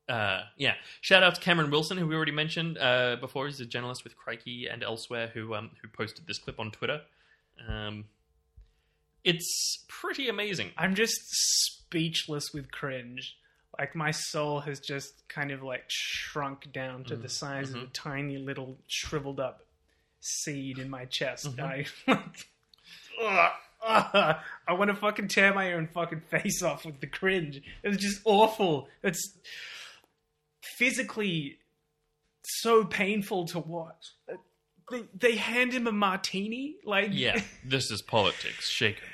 Uh, 0.08 0.42
yeah. 0.56 0.74
Shout 1.00 1.22
out 1.22 1.34
to 1.34 1.40
Cameron 1.40 1.70
Wilson, 1.70 1.98
who 1.98 2.06
we 2.06 2.14
already 2.14 2.32
mentioned 2.32 2.78
uh, 2.78 3.16
before. 3.20 3.46
He's 3.46 3.60
a 3.60 3.66
journalist 3.66 4.04
with 4.04 4.16
Crikey 4.16 4.66
and 4.66 4.82
elsewhere 4.82 5.30
who 5.34 5.54
um, 5.54 5.70
who 5.82 5.88
posted 5.88 6.26
this 6.26 6.38
clip 6.38 6.58
on 6.58 6.70
Twitter. 6.70 7.02
Um, 7.68 8.06
it's 9.22 9.84
pretty 9.88 10.28
amazing. 10.28 10.70
I'm 10.78 10.94
just 10.94 11.20
speechless 11.26 12.52
with 12.54 12.70
cringe. 12.72 13.36
Like 13.78 13.94
my 13.94 14.10
soul 14.10 14.60
has 14.60 14.80
just 14.80 15.28
kind 15.28 15.50
of 15.50 15.62
like 15.62 15.84
shrunk 15.88 16.72
down 16.72 17.04
to 17.04 17.16
Mm, 17.16 17.22
the 17.22 17.28
size 17.28 17.68
mm-hmm. 17.70 17.78
of 17.78 17.84
a 17.84 17.92
tiny 17.92 18.38
little 18.38 18.78
shriveled 18.86 19.38
up 19.38 19.60
seed 20.20 20.78
in 20.78 20.90
my 20.90 21.04
chest. 21.06 21.56
Mm-hmm. 21.56 22.10
I 22.10 22.20
Ugh, 23.22 23.50
ugh. 24.14 24.36
I 24.66 24.72
want 24.72 24.90
to 24.90 24.96
fucking 24.96 25.28
tear 25.28 25.52
my 25.54 25.72
own 25.74 25.86
fucking 25.88 26.22
face 26.30 26.62
off 26.62 26.84
with 26.84 27.00
the 27.00 27.06
cringe. 27.06 27.60
It 27.82 27.88
was 27.88 27.96
just 27.98 28.20
awful. 28.24 28.88
It's 29.02 29.36
physically 30.78 31.58
so 32.42 32.84
painful 32.84 33.46
to 33.48 33.58
watch. 33.58 34.14
They, 34.90 35.04
they 35.18 35.36
hand 35.36 35.72
him 35.72 35.86
a 35.86 35.92
martini, 35.92 36.76
like 36.84 37.08
Yeah, 37.12 37.40
this 37.64 37.90
is 37.90 38.00
politics. 38.00 38.70
Shaken, 38.70 39.04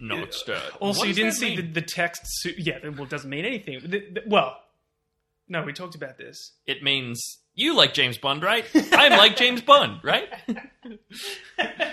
not 0.00 0.34
stirred. 0.34 0.72
Also, 0.80 1.04
you 1.04 1.14
didn't 1.14 1.34
see 1.34 1.56
the, 1.56 1.62
the 1.62 1.82
text. 1.82 2.22
Su- 2.24 2.54
yeah, 2.58 2.78
well, 2.82 3.04
it 3.04 3.10
doesn't 3.10 3.30
mean 3.30 3.44
anything. 3.44 3.80
The- 3.82 3.88
the- 3.88 4.22
well, 4.26 4.56
no, 5.48 5.62
we 5.62 5.72
talked 5.72 5.94
about 5.94 6.18
this. 6.18 6.52
It 6.66 6.82
means 6.82 7.38
you 7.54 7.74
like 7.74 7.94
James 7.94 8.18
Bond, 8.18 8.42
right? 8.42 8.64
I'm 8.92 9.12
like 9.18 9.36
James 9.36 9.60
Bond, 9.62 10.00
right? 10.02 10.28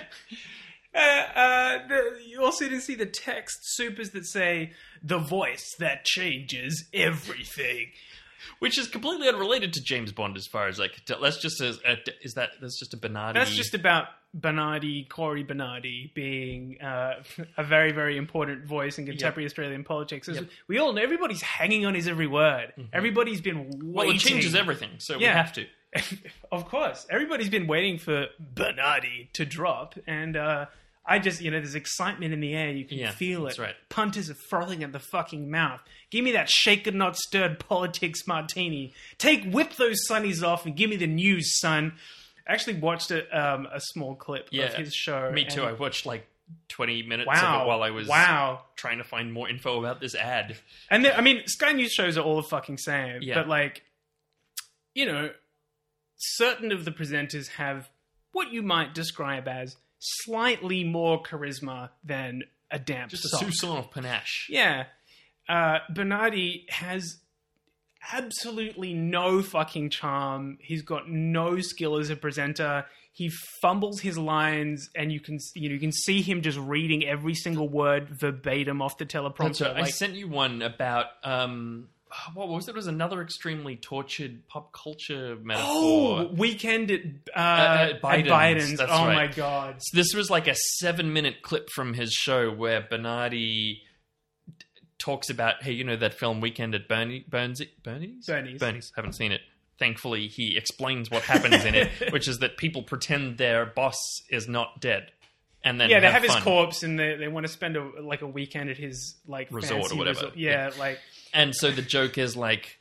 Uh, 0.96 1.00
uh, 1.36 1.88
the, 1.88 2.20
you 2.26 2.44
also 2.44 2.66
didn't 2.66 2.82
see 2.82 2.96
the 2.96 3.06
text 3.06 3.60
supers 3.62 4.10
that 4.12 4.26
say 4.26 4.72
the 5.04 5.20
voice 5.20 5.76
that 5.78 6.04
changes 6.06 6.88
everything. 6.92 7.92
Which 8.60 8.80
is 8.80 8.88
completely 8.88 9.28
unrelated 9.28 9.74
to 9.74 9.82
James 9.84 10.12
Bond, 10.12 10.38
as 10.38 10.48
far 10.48 10.68
as 10.68 10.80
I 10.80 10.88
can 10.88 11.04
tell. 11.06 11.22
That's 11.22 11.40
just 11.40 11.62
a, 11.62 11.78
a 11.86 11.98
is 12.24 12.34
that 12.34 12.52
that's 12.60 12.80
just 12.80 12.94
a 12.96 12.98
Bernardi. 12.98 13.38
That's 13.38 13.56
just 13.56 13.76
about 13.76 14.06
Bernardi, 14.40 15.06
Cory 15.10 15.44
Bernardi, 15.44 16.12
being 16.14 16.80
uh, 16.82 17.24
a 17.58 17.64
very, 17.64 17.92
very 17.92 18.18
important 18.18 18.66
voice 18.66 18.98
in 19.00 19.06
contemporary 19.06 19.46
Australian 19.46 19.84
politics. 19.84 20.28
Yep. 20.28 20.46
We 20.68 20.78
all 20.78 20.94
know 20.94 21.02
everybody's 21.02 21.42
hanging 21.42 21.86
on 21.86 21.96
his 21.96 22.08
every 22.08 22.28
word. 22.28 22.72
Everybody's 22.94 23.42
been 23.42 23.66
waiting. 23.70 23.94
well, 23.94 24.10
it 24.10 24.20
changes 24.20 24.54
everything, 24.56 24.92
so 25.00 25.18
we 25.18 25.24
have 25.26 25.54
to. 25.54 25.66
of 26.52 26.66
course, 26.70 27.08
everybody's 27.10 27.50
been 27.50 27.66
waiting 27.68 27.98
for 27.98 28.28
Bernardi 28.40 29.30
to 29.34 29.46
drop, 29.46 29.96
and 30.06 30.36
uh, 30.38 30.66
I 31.06 31.18
just, 31.20 31.42
you 31.42 31.50
know, 31.50 31.58
there's 31.60 31.76
excitement 31.76 32.34
in 32.34 32.40
the 32.42 32.54
air. 32.54 32.70
You 32.72 32.86
can 32.86 32.98
Yeah, 32.98 33.12
feel 33.12 33.42
it. 33.44 33.50
that's 33.50 33.60
right. 33.60 33.76
Punters 33.90 34.30
are 34.30 34.36
frothing 34.50 34.84
at 34.84 34.92
the 34.92 35.00
fucking 35.00 35.50
mouth. 35.50 35.80
Give 36.12 36.24
me 36.24 36.34
that 36.34 36.50
shaken, 36.50 36.98
not 36.98 37.16
stirred 37.18 37.60
politics 37.60 38.28
martini. 38.28 38.94
Take 39.18 39.50
whip 39.52 39.76
those 39.78 39.98
sunnies 40.10 40.44
off 40.44 40.66
and 40.66 40.76
give 40.76 40.90
me 40.90 40.98
the 40.98 41.08
news, 41.08 41.60
son. 41.60 41.94
I 42.48 42.54
actually 42.54 42.80
watched 42.80 43.12
a, 43.12 43.26
um, 43.38 43.68
a 43.74 43.80
small 43.82 44.16
clip 44.16 44.48
Yeah, 44.52 44.66
of 44.66 44.74
his 44.76 44.94
show. 44.94 45.32
Me 45.32 45.44
too. 45.46 45.64
I 45.64 45.74
watched 45.74 46.06
like 46.06 46.28
20 46.70 47.04
minutes 47.04 47.28
Wow. 47.28 47.58
of 47.58 47.62
it 47.64 47.68
while 47.68 47.84
I 47.84 47.90
was 47.90 48.08
Wow. 48.08 48.64
trying 48.78 49.00
to 49.00 49.04
find 49.04 49.34
more 49.34 49.50
info 49.50 49.80
about 49.80 50.00
this 50.00 50.16
ad. 50.16 50.58
And 50.90 51.04
the, 51.04 51.16
I 51.18 51.22
mean, 51.22 51.44
Sky 51.48 51.74
News 51.74 51.92
shows 51.92 52.18
are 52.18 52.22
all 52.22 52.38
the 52.38 52.48
fucking 52.48 52.78
same. 52.78 53.22
Yeah. 53.22 53.36
But 53.36 53.48
like, 53.50 53.84
you 54.96 55.06
know, 55.06 55.32
certain 56.16 56.72
of 56.72 56.86
the 56.86 56.92
presenters 56.92 57.50
have 57.50 57.90
what 58.32 58.52
you 58.52 58.62
might 58.64 58.94
describe 58.94 59.48
as 59.48 59.76
slightly 60.00 60.84
more 60.84 61.22
charisma 61.24 61.90
than 62.04 62.44
a 62.72 62.80
damp 62.80 63.12
Just 63.12 63.26
a 63.26 63.30
sock. 63.30 63.42
soupçon 63.44 63.78
of 63.80 63.92
panache. 63.92 64.48
Yeah. 64.50 64.86
Uh, 65.50 65.80
Bernardi 65.94 66.66
has 66.70 67.20
absolutely 68.12 68.94
no 68.94 69.42
fucking 69.42 69.90
charm. 69.90 70.58
He's 70.62 70.82
got 70.82 71.10
no 71.10 71.60
skill 71.60 71.98
as 71.98 72.10
a 72.10 72.16
presenter. 72.16 72.86
He 73.14 73.30
fumbles 73.62 74.00
his 74.00 74.18
lines, 74.18 74.90
and 74.96 75.12
you 75.12 75.20
can 75.20 75.40
you 75.56 75.70
know 75.70 75.74
you 75.74 75.80
can 75.80 75.92
see 75.92 76.22
him 76.22 76.42
just 76.42 76.58
reading 76.60 77.06
every 77.06 77.34
single 77.34 77.68
word 77.68 78.10
verbatim 78.10 78.82
off 78.82 78.98
the 78.98 79.06
teleprompter. 79.06 79.74
Right. 79.74 79.86
I 79.86 79.90
sent 79.90 80.14
you 80.14 80.28
one 80.28 80.62
about 80.62 81.08
um, 81.24 81.90
what 82.34 82.48
was 82.48 82.68
it? 82.68 82.72
It 82.72 82.76
was 82.76 82.88
another 82.88 83.22
extremely 83.22 83.76
tortured 83.76 84.48
pop 84.48 84.72
culture 84.72 85.36
metaphor. 85.42 85.68
Oh, 85.72 86.32
weekend 86.32 86.92
at, 86.92 87.02
uh, 87.36 87.40
at 87.40 87.90
at 87.90 88.02
Biden's, 88.02 88.30
Biden's. 88.30 88.78
that's 88.78 88.92
oh 88.92 89.06
right. 89.08 89.30
my 89.30 89.36
god! 89.36 89.78
So 89.80 89.98
this 89.98 90.14
was 90.14 90.30
like 90.30 90.48
a 90.48 90.56
seven-minute 90.56 91.42
clip 91.42 91.70
from 91.70 91.94
his 91.94 92.14
show 92.14 92.52
where 92.52 92.86
Bernardi 92.88 93.82
talks 95.00 95.30
about, 95.30 95.64
hey, 95.64 95.72
you 95.72 95.84
know 95.84 95.96
that 95.96 96.14
film 96.14 96.42
Weekend 96.42 96.76
at 96.76 96.88
Bernie, 96.88 97.26
Burns, 97.28 97.62
Bernie's? 97.84 98.26
Bernie's. 98.26 98.60
Bernie's. 98.60 98.92
Haven't 98.96 99.14
seen 99.14 99.32
it. 99.32 99.42
Thankfully, 99.80 100.28
he 100.28 100.58
explains 100.58 101.12
what 101.12 101.24
happens 101.24 101.64
in 101.64 101.76
it, 101.76 101.90
which 102.12 102.28
is 102.28 102.40
that 102.40 102.58
people 102.58 102.82
pretend 102.82 103.38
their 103.38 103.66
boss 103.66 103.98
is 104.30 104.48
not 104.48 104.82
dead, 104.82 105.12
and 105.64 105.80
then 105.80 105.90
yeah, 105.90 106.00
they 106.00 106.06
have, 106.10 106.24
have 106.24 106.36
his 106.36 106.44
corpse, 106.44 106.84
and 106.84 106.98
they, 106.98 107.16
they 107.16 107.28
want 107.28 107.46
to 107.46 107.52
spend 107.52 107.78
a, 107.78 108.02
like 108.02 108.22
a 108.22 108.28
weekend 108.28 108.70
at 108.70 108.78
his 108.78 109.18
like 109.28 109.50
Resort 109.52 109.92
or 109.92 109.98
whatever. 109.98 110.20
resort. 110.20 110.38
Yeah, 110.38 110.72
like 110.80 111.00
And 111.34 111.56
so 111.56 111.72
the 111.72 111.82
joke 111.82 112.18
is 112.18 112.36
like 112.36 112.80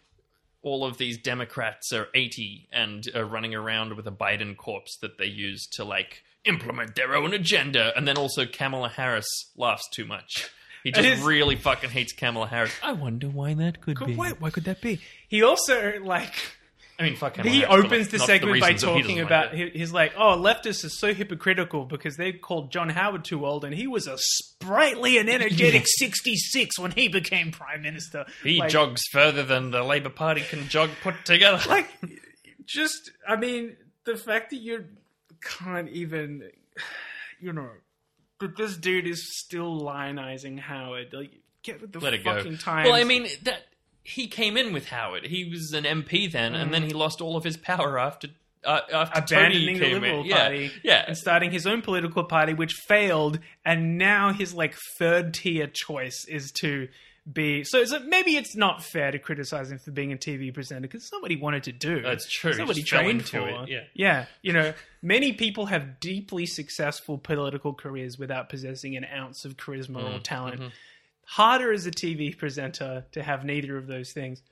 all 0.63 0.85
of 0.85 0.99
these 0.99 1.19
Democrats 1.19 1.93
are 1.93 2.09
80 2.15 2.69
and 2.73 3.05
are 3.15 3.25
running 3.25 3.55
around 3.55 3.95
with 3.95 4.07
a 4.07 4.11
Biden 4.11 4.57
corpse 4.57 4.97
that 5.01 5.17
they 5.17 5.27
use 5.27 5.67
to 5.75 5.85
like 5.85 6.23
implement 6.45 6.97
their 6.97 7.15
own 7.15 7.33
agenda. 7.33 7.93
And 7.97 8.07
then 8.07 8.17
also 8.17 8.47
Kamala 8.47 8.89
Harris 8.89 9.27
laughs 9.57 9.85
too 9.95 10.05
much. 10.05 10.51
He 10.87 10.93
just 10.93 11.05
It 11.05 11.13
is- 11.19 11.21
really 11.25 11.57
fucking 11.57 11.91
hates 11.91 12.13
Kamala 12.13 12.47
Harris. 12.47 12.71
I 12.81 12.93
wonder 12.93 13.27
why 13.29 13.55
that 13.55 13.81
could 13.81 13.99
be. 14.07 14.15
why, 14.15 14.31
why 14.39 14.51
could 14.51 14.65
that 14.65 14.81
be? 14.81 15.01
He 15.27 15.43
also 15.43 15.99
like 16.05 16.33
I 16.99 17.03
mean, 17.03 17.17
fuck 17.17 17.35
Kamala 17.35 17.53
he 17.53 17.61
Harris, 17.63 17.85
opens 17.85 18.09
the 18.09 18.19
not 18.19 18.27
segment 18.29 18.61
by 18.61 18.69
reasons 18.69 18.83
he 18.83 19.03
talking 19.03 19.21
about 19.21 19.53
like 19.53 19.73
he's 19.73 19.93
like, 19.93 20.13
oh, 20.17 20.37
leftists 20.39 20.85
are 20.85 20.89
so 20.89 21.13
hypocritical 21.13 21.87
because 21.87 22.17
they 22.17 22.31
called 22.33 22.71
John 22.71 22.89
Howard 22.89 23.25
too 23.25 23.45
old, 23.45 23.65
and 23.65 23.75
he 23.75 23.89
was 23.89 24.07
a 24.07 24.17
sprightly 24.17 25.19
and 25.19 25.29
energetic 25.29 25.83
sixty 25.87 26.37
six 26.37 26.79
when 26.79 26.93
he 26.93 27.09
became 27.09 27.51
prime 27.51 27.83
minister. 27.83 28.25
He 28.45 28.61
Like- 28.61 28.71
jogs 28.71 29.03
further 29.11 29.43
than 29.43 29.73
the 29.73 29.83
Labour 29.83 30.09
Party 30.11 30.43
can 30.43 30.69
jog 30.69 30.91
put 31.03 31.17
together. 31.25 31.61
like 31.69 31.89
just 32.65 33.11
I 33.29 33.35
mean 33.35 33.77
the 34.05 34.17
fact 34.17 34.51
that 34.51 34.59
you 34.63 34.85
can't 35.43 35.89
even 35.91 36.49
you 37.41 37.53
know 37.53 37.71
that 38.41 38.57
this 38.57 38.77
dude 38.77 39.07
is 39.07 39.39
still 39.39 39.81
lionizing 39.81 40.59
Howard 40.59 41.09
like 41.13 41.31
get 41.63 41.81
with 41.81 41.93
the 41.93 41.99
Let 42.01 42.15
it 42.15 42.25
go. 42.25 42.35
fucking 42.37 42.59
times. 42.59 42.87
Well, 42.89 42.95
I 42.97 43.05
mean 43.05 43.27
that 43.45 43.63
he 44.03 44.29
came 44.29 44.57
in 44.57 44.73
with 44.73 44.87
Howard. 44.89 45.27
He 45.27 45.49
was 45.51 45.73
an 45.73 45.85
MP 45.85 46.31
then, 46.31 46.55
and 46.55 46.73
then 46.73 46.83
he 46.85 46.91
lost 46.91 47.21
all 47.21 47.37
of 47.37 47.45
his 47.45 47.57
power 47.57 47.99
after 47.99 48.29
uh, 48.65 48.81
after 48.93 49.21
Mm. 49.21 49.25
abandoning 49.25 49.67
Tony 49.67 49.79
the 49.79 49.85
came 49.85 49.95
Liberal 50.03 50.21
in. 50.21 50.27
Yeah, 50.27 50.69
yeah. 50.83 51.05
and 51.07 51.17
starting 51.17 51.51
his 51.53 51.67
own 51.67 51.83
political 51.83 52.25
party 52.25 52.53
which 52.55 52.73
failed 52.73 53.39
and 53.65 53.97
now 53.99 54.33
his 54.33 54.55
like 54.55 54.75
third 54.99 55.35
tier 55.35 55.67
choice 55.69 56.25
is 56.29 56.51
to 56.53 56.89
be 57.31 57.65
so, 57.65 57.85
so 57.85 57.99
maybe 58.01 58.37
it's 58.37 58.55
not 58.55 58.83
fair 58.85 59.11
to 59.11 59.19
criticize 59.19 59.71
him 59.73 59.79
for 59.79 59.91
being 59.91 60.13
a 60.13 60.17
TV 60.17 60.55
presenter 60.55 60.83
because 60.89 61.11
he 61.29 61.37
wanted 61.37 61.65
to 61.65 61.73
do. 61.73 62.01
That's 62.03 62.29
true. 62.31 62.51
It's 62.51 62.59
not 62.59 62.69
he 62.69 62.81
He 62.81 62.83
trained 62.85 63.29
for. 63.29 63.49
it, 63.49 63.69
yeah. 63.69 63.81
yeah. 63.95 64.27
You 64.43 64.53
know, 64.53 64.75
many 65.03 65.33
people 65.33 65.67
have 65.67 65.99
deeply 65.99 66.47
successful 66.47 67.19
political 67.19 67.75
careers 67.75 68.17
without 68.19 68.49
possessing 68.49 68.97
an 68.97 69.05
ounce 69.05 69.45
of 69.45 69.57
charisma 69.57 69.97
Mm, 70.03 70.17
or 70.17 70.21
talent. 70.21 70.61
mm-hmm. 70.61 70.69
Harder 71.29 71.73
as 71.73 71.87
a 71.87 71.91
TV 71.91 72.37
presenter 72.39 73.05
to 73.13 73.23
have 73.23 73.45
neither 73.45 73.77
of 73.77 73.89
those 73.89 74.13
things. 74.13 74.43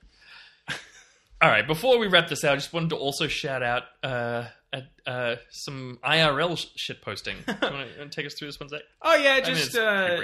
All 1.41 1.49
right, 1.49 1.65
before 1.67 1.97
we 1.99 2.07
wrap 2.07 2.27
this 2.29 2.43
out, 2.43 2.53
I 2.53 2.55
just 2.55 2.73
wanted 2.73 2.89
to 2.89 2.95
also 2.97 3.27
shout 3.27 3.61
out 3.63 3.83
uh, 4.03 4.45
uh, 4.73 4.81
uh, 5.05 5.35
some 5.51 5.99
IRL 6.03 6.57
sh- 6.57 6.67
shit 6.75 7.01
posting. 7.01 7.37
Do 7.47 7.53
you 7.61 7.69
want 7.71 7.89
to 7.99 8.09
take 8.09 8.25
us 8.25 8.33
through 8.33 8.47
this 8.49 8.59
one, 8.59 8.69
Zach? 8.69 8.81
Oh 9.01 9.15
yeah, 9.15 9.33
I 9.33 9.47
mean, 9.47 9.55
just 9.55 9.77
uh. 9.77 10.17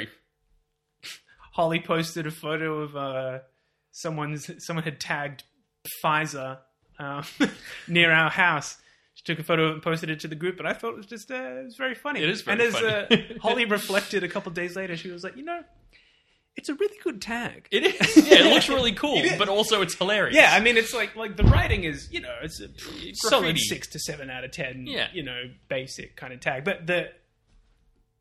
Holly 1.52 1.80
posted 1.80 2.26
a 2.26 2.32
photo 2.32 2.80
of 2.82 2.96
uh, 2.96 3.40
someone's 3.92 4.50
someone 4.64 4.84
had 4.84 5.00
tagged 5.00 5.44
Pfizer 6.04 6.60
um, 7.00 7.24
near 7.88 8.12
our 8.12 8.30
house. 8.30 8.78
She 9.14 9.24
took 9.24 9.40
a 9.40 9.44
photo 9.44 9.66
of 9.66 9.70
it 9.72 9.74
and 9.76 9.84
posted 9.84 10.10
it 10.10 10.20
to 10.22 10.28
the 10.28 10.36
group, 10.36 10.60
and 10.60 10.68
I 10.68 10.74
thought 10.74 10.92
it 10.92 10.98
was 10.98 11.06
just 11.06 11.30
uh, 11.30 11.36
it 11.36 11.66
was 11.66 11.76
very 11.76 11.96
funny. 11.96 12.24
It 12.24 12.30
is 12.30 12.46
and 12.48 12.58
very 12.58 12.70
as 12.70 12.76
funny. 12.76 13.36
Uh, 13.36 13.40
Holly 13.42 13.66
reflected 13.66 14.24
a 14.24 14.28
couple 14.30 14.52
days 14.52 14.76
later, 14.76 14.96
she 14.96 15.12
was 15.12 15.24
like, 15.24 15.36
you 15.36 15.44
know, 15.44 15.62
it's 16.56 16.70
a 16.70 16.74
really 16.76 16.98
good 17.04 17.22
tag. 17.22 17.68
It 17.72 17.84
is. 17.84 18.26
Yeah, 18.26 18.46
it 18.46 18.54
looks 18.54 18.70
really 18.70 18.92
cool, 18.94 19.22
but 19.38 19.50
also 19.50 19.82
it's 19.82 19.96
hilarious. 19.96 20.36
Yeah, 20.36 20.52
I 20.54 20.62
mean, 20.62 20.78
it's 20.78 20.94
like 20.94 21.16
like 21.18 21.36
the 21.36 21.44
writing 21.44 21.84
is, 21.84 22.08
you 22.12 22.22
know, 22.22 22.36
it's 22.42 22.62
a 22.62 22.70
solid 23.14 23.58
six 23.60 23.88
to 23.90 24.00
seven 24.00 24.30
out 24.30 24.46
of 24.46 24.52
ten. 24.52 24.86
Yeah. 24.88 25.08
you 25.14 25.24
know, 25.24 25.52
basic 25.68 26.16
kind 26.16 26.32
of 26.32 26.40
tag, 26.40 26.64
but 26.64 26.88
the, 26.88 27.10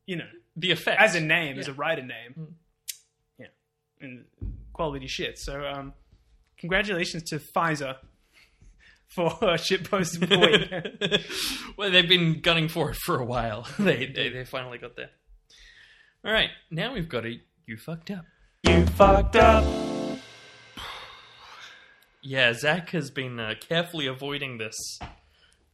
you 0.06 0.16
know, 0.16 0.28
the 0.56 0.72
effect 0.72 1.00
as 1.00 1.14
a 1.14 1.20
name, 1.20 1.58
as 1.58 1.68
a 1.68 1.72
writer 1.72 2.02
name, 2.02 2.34
yeah, 2.36 2.44
and 4.00 4.24
quality 4.72 5.06
shit. 5.06 5.38
So, 5.38 5.64
um, 5.64 5.92
congratulations 6.58 7.24
to 7.24 7.38
Pfizer 7.38 7.96
for 9.08 9.58
shit 9.58 9.88
post 9.90 10.22
of 10.22 10.30
well, 11.76 11.90
they've 11.90 12.08
been 12.08 12.40
gunning 12.40 12.68
for 12.68 12.90
it 12.90 12.96
for 12.96 13.18
a 13.20 13.24
while. 13.24 13.66
they, 13.78 14.06
they 14.06 14.28
they 14.30 14.44
finally 14.44 14.78
got 14.78 14.96
there. 14.96 15.10
All 16.24 16.32
right, 16.32 16.50
now 16.70 16.92
we've 16.94 17.08
got 17.08 17.24
a 17.26 17.40
you 17.66 17.76
fucked 17.76 18.10
up. 18.10 18.24
you 18.64 18.84
fucked 18.86 19.36
up. 19.36 19.64
Yeah, 22.22 22.52
Zach 22.52 22.90
has 22.90 23.10
been 23.10 23.40
uh, 23.40 23.54
carefully 23.60 24.06
avoiding 24.06 24.58
this. 24.58 24.76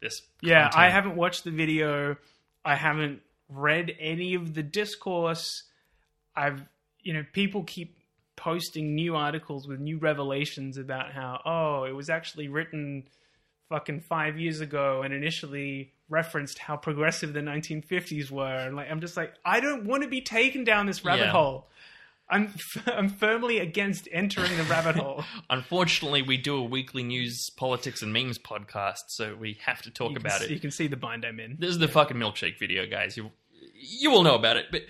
This 0.00 0.22
Yeah, 0.42 0.64
content. 0.64 0.78
I 0.80 0.90
haven't 0.90 1.16
watched 1.16 1.44
the 1.44 1.50
video. 1.50 2.16
I 2.64 2.76
haven't 2.76 3.22
read 3.48 3.92
any 3.98 4.34
of 4.34 4.54
the 4.54 4.62
discourse. 4.62 5.64
I've, 6.36 6.62
you 7.02 7.14
know, 7.14 7.24
people 7.32 7.64
keep 7.64 7.95
posting 8.36 8.94
new 8.94 9.16
articles 9.16 9.66
with 9.66 9.80
new 9.80 9.98
revelations 9.98 10.76
about 10.76 11.12
how 11.12 11.40
oh 11.44 11.84
it 11.84 11.92
was 11.92 12.08
actually 12.10 12.48
written 12.48 13.04
fucking 13.68 14.00
five 14.00 14.38
years 14.38 14.60
ago 14.60 15.02
and 15.02 15.12
initially 15.14 15.92
referenced 16.08 16.58
how 16.58 16.76
progressive 16.76 17.32
the 17.32 17.40
1950s 17.40 18.30
were 18.30 18.44
and 18.58 18.76
like 18.76 18.88
i'm 18.90 19.00
just 19.00 19.16
like 19.16 19.32
i 19.44 19.58
don't 19.58 19.84
want 19.86 20.02
to 20.02 20.08
be 20.08 20.20
taken 20.20 20.62
down 20.64 20.86
this 20.86 21.04
rabbit 21.04 21.24
Yeah. 21.24 21.30
hole 21.32 21.66
i'm 22.30 22.52
i'm 22.86 23.08
firmly 23.08 23.58
against 23.58 24.06
entering 24.12 24.56
the 24.56 24.62
rabbit 24.64 24.94
hole 25.02 25.24
Unfortunately, 25.50 26.22
we 26.22 26.36
do 26.36 26.56
a 26.56 26.62
weekly 26.62 27.02
news, 27.02 27.48
politics, 27.56 28.02
and 28.02 28.12
memes 28.12 28.38
podcast, 28.38 29.04
so 29.08 29.34
we 29.34 29.56
have 29.64 29.80
to 29.82 29.90
talk 29.90 30.16
about 30.16 30.32
s- 30.40 30.42
it. 30.42 30.50
you 30.50 30.60
can 30.60 30.70
see 30.70 30.86
the 30.88 30.96
bind 30.96 31.24
i'm 31.24 31.40
in 31.40 31.56
This 31.58 31.70
is 31.70 31.78
the 31.78 31.88
fucking 31.88 32.16
milkshake 32.16 32.58
video, 32.58 32.86
guys. 32.86 33.16
You 33.16 33.30
you 33.74 34.10
will 34.10 34.22
know 34.22 34.34
about 34.34 34.56
it, 34.58 34.66
but 34.70 34.82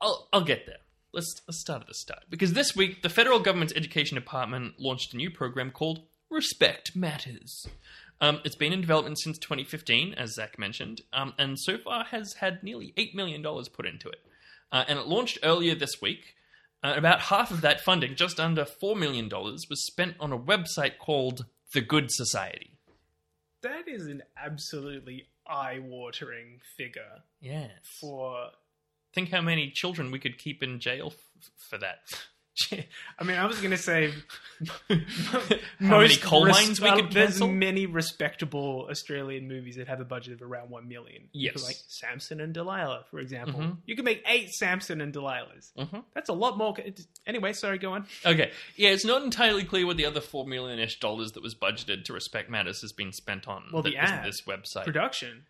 I'll 0.00 0.28
I'll 0.32 0.44
get 0.44 0.66
there. 0.66 0.78
Let's 1.16 1.42
let's 1.48 1.58
start 1.60 1.80
at 1.80 1.88
the 1.88 1.94
start 1.94 2.24
because 2.30 2.52
this 2.52 2.76
week 2.76 3.02
the 3.02 3.08
federal 3.08 3.40
government's 3.40 3.72
education 3.74 4.14
department 4.16 4.74
launched 4.78 5.14
a 5.14 5.16
new 5.16 5.30
program 5.30 5.70
called 5.72 6.02
Respect 6.30 6.94
Matters. 6.94 7.66
Um, 8.20 8.40
it's 8.44 8.54
been 8.54 8.72
in 8.72 8.80
development 8.82 9.18
since 9.18 9.38
2015, 9.38 10.14
as 10.14 10.34
Zach 10.34 10.58
mentioned, 10.58 11.00
um, 11.12 11.32
and 11.38 11.58
so 11.58 11.76
far 11.78 12.04
has 12.04 12.34
had 12.34 12.62
nearly 12.62 12.92
eight 12.96 13.14
million 13.14 13.42
dollars 13.42 13.68
put 13.68 13.86
into 13.86 14.08
it. 14.10 14.20
Uh, 14.70 14.84
and 14.88 14.98
it 14.98 15.06
launched 15.06 15.38
earlier 15.42 15.74
this 15.74 16.00
week. 16.02 16.34
Uh, 16.84 16.92
about 16.96 17.20
half 17.22 17.50
of 17.50 17.62
that 17.62 17.80
funding, 17.80 18.14
just 18.14 18.38
under 18.38 18.64
four 18.66 18.94
million 18.94 19.28
dollars, 19.28 19.66
was 19.70 19.84
spent 19.86 20.14
on 20.20 20.32
a 20.32 20.38
website 20.38 20.98
called 20.98 21.46
The 21.72 21.80
Good 21.80 22.10
Society. 22.12 22.72
that 23.62 23.88
is 23.88 24.06
an 24.06 24.22
absolutely 24.36 25.28
eye-watering 25.46 26.60
figure 26.76 27.22
Yeah. 27.40 27.68
for 28.00 28.50
Think 29.16 29.30
how 29.30 29.40
many 29.40 29.70
children 29.70 30.10
we 30.10 30.18
could 30.18 30.36
keep 30.38 30.62
in 30.62 30.78
jail 30.78 31.14
f- 31.14 31.50
for 31.56 31.78
that. 31.78 31.98
I 33.18 33.24
mean, 33.24 33.36
I 33.36 33.44
was 33.46 33.58
going 33.58 33.70
to 33.70 33.76
say 33.76 34.12
How 34.88 36.00
many 36.00 36.16
coal 36.16 36.46
mines 36.46 36.80
we 36.80 36.90
could 36.92 37.12
There's 37.12 37.30
cancel? 37.30 37.48
many 37.48 37.86
respectable 37.86 38.86
Australian 38.90 39.46
movies 39.48 39.76
that 39.76 39.88
have 39.88 40.00
a 40.00 40.04
budget 40.04 40.34
of 40.34 40.42
around 40.42 40.70
one 40.70 40.88
million. 40.88 41.28
Yes. 41.32 41.62
like 41.64 41.76
Samson 41.88 42.40
and 42.40 42.54
Delilah, 42.54 43.04
for 43.10 43.18
example. 43.20 43.60
Mhm. 43.60 43.76
You 43.86 43.94
could 43.96 44.04
make 44.04 44.22
eight 44.26 44.50
Samson 44.54 45.00
and 45.00 45.12
Delilahs. 45.12 45.72
Mhm. 45.78 46.04
That's 46.14 46.28
a 46.30 46.32
lot 46.34 46.56
more. 46.56 46.74
Anyway, 47.26 47.52
sorry, 47.52 47.78
go 47.78 47.92
on. 47.92 48.06
Okay, 48.24 48.50
yeah, 48.76 48.90
it's 48.90 49.04
not 49.04 49.22
entirely 49.22 49.64
clear 49.64 49.86
what 49.86 49.96
the 49.98 50.06
other 50.06 50.20
four 50.20 50.46
million 50.46 50.78
ish 50.78 50.98
dollars 51.00 51.32
that 51.32 51.42
was 51.42 51.54
budgeted 51.54 52.04
to 52.04 52.12
respect 52.12 52.48
matters 52.50 52.80
has 52.82 52.92
been 52.92 53.12
spent 53.12 53.48
on. 53.48 53.64
Well, 53.72 53.82
that 53.82 53.90
the 53.90 53.96
ad 53.98 54.24
this 54.26 54.42
website. 54.42 54.84
production 54.84 55.44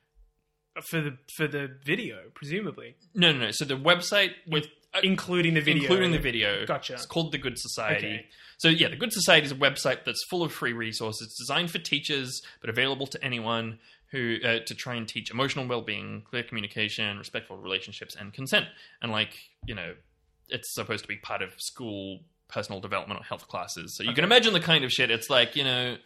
for 0.82 1.00
the 1.00 1.16
for 1.36 1.46
the 1.46 1.68
video, 1.84 2.18
presumably, 2.34 2.96
no, 3.14 3.32
no, 3.32 3.38
no. 3.38 3.50
So 3.50 3.64
the 3.64 3.76
website 3.76 4.32
with 4.46 4.66
uh, 4.94 5.00
including 5.02 5.54
the 5.54 5.60
video, 5.60 5.82
including 5.82 6.12
the 6.12 6.18
video. 6.18 6.66
Gotcha. 6.66 6.94
It's 6.94 7.06
called 7.06 7.32
the 7.32 7.38
Good 7.38 7.58
Society. 7.58 8.06
Okay. 8.06 8.26
So 8.58 8.68
yeah, 8.68 8.88
the 8.88 8.96
Good 8.96 9.12
Society 9.12 9.46
is 9.46 9.52
a 9.52 9.56
website 9.56 10.04
that's 10.04 10.24
full 10.30 10.42
of 10.42 10.52
free 10.52 10.72
resources, 10.72 11.34
designed 11.38 11.70
for 11.70 11.78
teachers, 11.78 12.40
but 12.60 12.70
available 12.70 13.06
to 13.08 13.24
anyone 13.24 13.78
who 14.12 14.36
uh, 14.44 14.60
to 14.66 14.74
try 14.74 14.94
and 14.94 15.08
teach 15.08 15.30
emotional 15.30 15.66
well-being, 15.66 16.22
clear 16.28 16.42
communication, 16.42 17.18
respectful 17.18 17.56
relationships, 17.56 18.14
and 18.14 18.32
consent. 18.32 18.66
And 19.02 19.12
like 19.12 19.36
you 19.66 19.74
know, 19.74 19.94
it's 20.48 20.74
supposed 20.74 21.04
to 21.04 21.08
be 21.08 21.16
part 21.16 21.42
of 21.42 21.50
school 21.58 22.20
personal 22.48 22.80
development 22.80 23.20
or 23.20 23.24
health 23.24 23.48
classes. 23.48 23.96
So 23.96 24.04
you 24.04 24.14
can 24.14 24.24
imagine 24.24 24.52
the 24.52 24.60
kind 24.60 24.84
of 24.84 24.92
shit. 24.92 25.10
It's 25.10 25.30
like 25.30 25.56
you 25.56 25.64
know. 25.64 25.96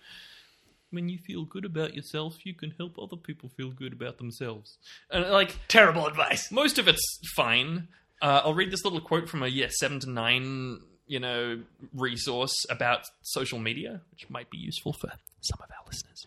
When 0.90 1.08
you 1.08 1.18
feel 1.18 1.44
good 1.44 1.64
about 1.64 1.94
yourself, 1.94 2.44
you 2.44 2.54
can 2.54 2.72
help 2.72 2.98
other 2.98 3.16
people 3.16 3.48
feel 3.56 3.70
good 3.70 3.92
about 3.92 4.18
themselves. 4.18 4.78
And 5.10 5.28
like 5.30 5.56
terrible 5.68 6.06
advice. 6.06 6.50
Most 6.50 6.78
of 6.78 6.88
it's 6.88 7.20
fine. 7.34 7.88
Uh, 8.20 8.42
I'll 8.44 8.54
read 8.54 8.70
this 8.70 8.84
little 8.84 9.00
quote 9.00 9.28
from 9.28 9.42
a 9.42 9.48
yeah 9.48 9.68
seven 9.70 10.00
to 10.00 10.10
nine 10.10 10.80
you 11.06 11.18
know 11.18 11.60
resource 11.92 12.54
about 12.70 13.00
social 13.22 13.58
media, 13.58 14.00
which 14.10 14.30
might 14.30 14.50
be 14.50 14.58
useful 14.58 14.92
for 14.92 15.08
some 15.40 15.58
of 15.62 15.70
our 15.70 15.86
listeners. 15.86 16.26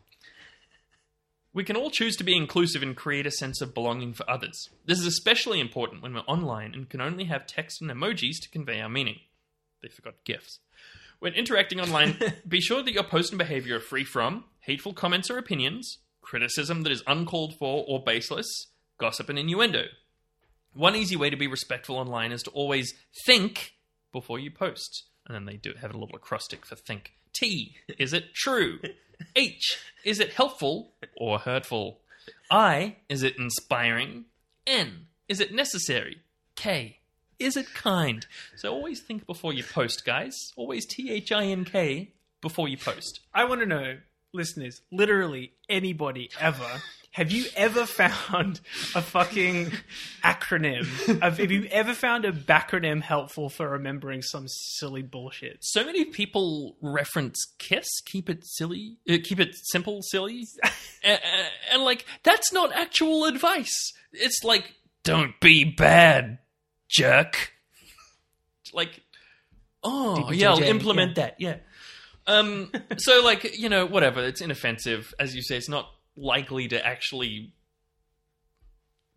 We 1.54 1.64
can 1.64 1.78
all 1.78 1.92
choose 1.92 2.16
to 2.18 2.24
be 2.24 2.36
inclusive 2.36 2.82
and 2.82 2.96
create 2.96 3.28
a 3.28 3.32
sense 3.32 3.62
of 3.62 3.76
belonging 3.76 4.14
for 4.14 4.28
others. 4.28 4.70
This 4.86 5.00
is 5.00 5.06
especially 5.06 5.60
important 5.60 6.02
when 6.02 6.14
we're 6.16 6.22
online 6.22 6.74
and 6.74 6.90
can 6.90 7.00
only 7.00 7.26
have 7.26 7.46
text 7.46 7.80
and 7.80 7.92
emojis 7.92 8.42
to 8.42 8.50
convey 8.50 8.82
our 8.82 8.90
meaning. 8.90 9.20
They 9.82 9.90
forgot 9.90 10.16
GIFs. 10.26 10.60
When 11.20 11.34
interacting 11.34 11.80
online, 11.80 12.18
be 12.48 12.60
sure 12.60 12.82
that 12.82 12.94
your 12.94 13.04
post 13.04 13.32
and 13.32 13.38
behavior 13.38 13.78
are 13.78 13.82
free 13.82 14.04
from 14.04 14.46
hateful 14.66 14.94
comments 14.94 15.30
or 15.30 15.38
opinions, 15.38 16.00
criticism 16.22 16.82
that 16.84 16.92
is 16.92 17.04
uncalled 17.08 17.56
for 17.58 17.86
or 17.88 18.04
baseless, 18.04 18.68
gossip 18.98 19.30
and 19.30 19.38
innuendo. 19.38 19.86
One 20.74 20.96
easy 20.96 21.16
way 21.16 21.30
to 21.30 21.38
be 21.38 21.48
respectful 21.48 21.98
online 21.98 22.32
is 22.32 22.44
to 22.44 22.52
always 22.52 22.94
think 23.26 23.74
before 24.12 24.40
you 24.40 24.50
post. 24.50 25.04
And 25.28 25.36
then 25.36 25.46
they 25.46 25.58
do 25.58 25.74
have 25.80 25.94
a 25.94 25.98
little 25.98 26.16
acrostic 26.16 26.66
for 26.66 26.76
think. 26.76 27.14
T, 27.34 27.76
is 27.98 28.14
it 28.14 28.34
true? 28.34 28.80
H, 29.36 29.80
is 30.04 30.20
it 30.20 30.34
helpful 30.34 30.94
or 31.18 31.40
hurtful? 31.40 32.00
I, 32.50 32.98
is 33.10 33.24
it 33.24 33.38
inspiring? 33.38 34.26
N, 34.66 35.08
is 35.28 35.40
it 35.40 35.54
necessary? 35.54 36.18
K, 36.56 37.00
is 37.40 37.58
it 37.58 37.74
kind? 37.74 38.26
So 38.56 38.72
always 38.72 39.02
think 39.02 39.26
before 39.26 39.54
you 39.54 39.64
post, 39.64 40.06
guys. 40.06 40.36
Always 40.56 40.86
T 40.86 41.12
H 41.12 41.32
I 41.32 41.46
N 41.46 41.66
K 41.66 42.14
before 42.42 42.68
you 42.68 42.78
post. 42.78 43.20
I 43.34 43.46
want 43.46 43.62
to 43.62 43.68
know, 43.68 43.98
listeners, 44.34 44.82
literally 44.92 45.54
anybody 45.70 46.30
ever. 46.40 46.82
Have 47.12 47.32
you 47.32 47.46
ever 47.56 47.86
found 47.86 48.60
a 48.96 49.02
fucking 49.02 49.72
acronym? 50.24 51.22
Have 51.22 51.40
you 51.40 51.68
ever 51.70 51.94
found 51.94 52.26
a 52.26 52.32
backronym 52.32 53.02
helpful 53.02 53.50
for 53.50 53.70
remembering 53.70 54.24
some 54.24 54.46
silly 54.48 55.04
bullshit? 55.04 55.60
So 55.62 55.86
many 55.86 56.06
people 56.06 56.76
reference 56.82 57.54
Kiss, 57.60 57.86
keep 58.04 58.30
it 58.32 58.44
silly, 58.44 58.98
uh, 59.08 59.18
keep 59.24 59.40
it 59.40 59.56
simple, 59.56 60.02
silly, 60.02 60.48
and, 61.04 61.20
and 61.72 61.84
like 61.84 62.06
that's 62.24 62.52
not 62.52 62.74
actual 62.74 63.26
advice. 63.26 63.94
It's 64.12 64.44
like 64.44 64.74
don't 65.04 65.40
be 65.40 65.64
bad, 65.66 66.40
jerk. 66.90 67.52
Like, 68.74 69.02
oh 69.84 70.32
yeah, 70.32 70.50
I'll 70.50 70.64
implement 70.64 71.16
yeah. 71.16 71.24
that. 71.24 71.36
Yeah. 71.38 71.56
Um. 72.28 72.72
so 72.98 73.24
like 73.24 73.58
you 73.58 73.70
know 73.70 73.86
whatever. 73.86 74.24
It's 74.24 74.42
inoffensive, 74.42 75.14
as 75.20 75.36
you 75.36 75.42
say. 75.42 75.58
It's 75.58 75.70
not 75.70 75.90
likely 76.16 76.68
to 76.70 76.86
actually 76.86 77.54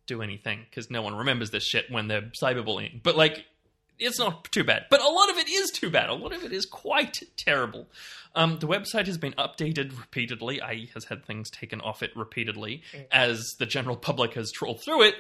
do 0.07 0.23
anything 0.23 0.61
because 0.71 0.91
no 0.91 1.03
one 1.03 1.15
remembers 1.15 1.51
this 1.51 1.65
shit 1.65 1.91
when 1.91 2.09
they're 2.09 2.31
cyberbullying. 2.43 3.03
But 3.03 3.17
like, 3.17 3.45
it's 3.99 4.19
not 4.19 4.51
too 4.53 4.65
bad. 4.65 4.87
But 4.91 5.01
a 5.01 5.09
lot 5.09 5.31
of 5.31 5.37
it 5.39 5.49
is 5.49 5.71
too 5.71 5.91
bad. 5.91 6.09
A 6.09 6.15
lot 6.15 6.33
of 6.33 6.45
it 6.45 6.53
is 6.53 6.67
quite 6.67 7.21
terrible. 7.37 7.89
Um, 8.35 8.59
the 8.59 8.69
website 8.69 9.07
has 9.07 9.17
been 9.17 9.33
updated 9.33 9.99
repeatedly. 9.99 10.61
IE 10.71 10.91
has 10.95 11.05
had 11.07 11.25
things 11.25 11.51
taken 11.51 11.81
off 11.81 12.03
it 12.03 12.11
repeatedly 12.15 12.83
as 13.11 13.43
the 13.59 13.65
general 13.65 13.97
public 13.97 14.35
has 14.35 14.53
trawled 14.53 14.83
through 14.85 15.05
it. 15.05 15.15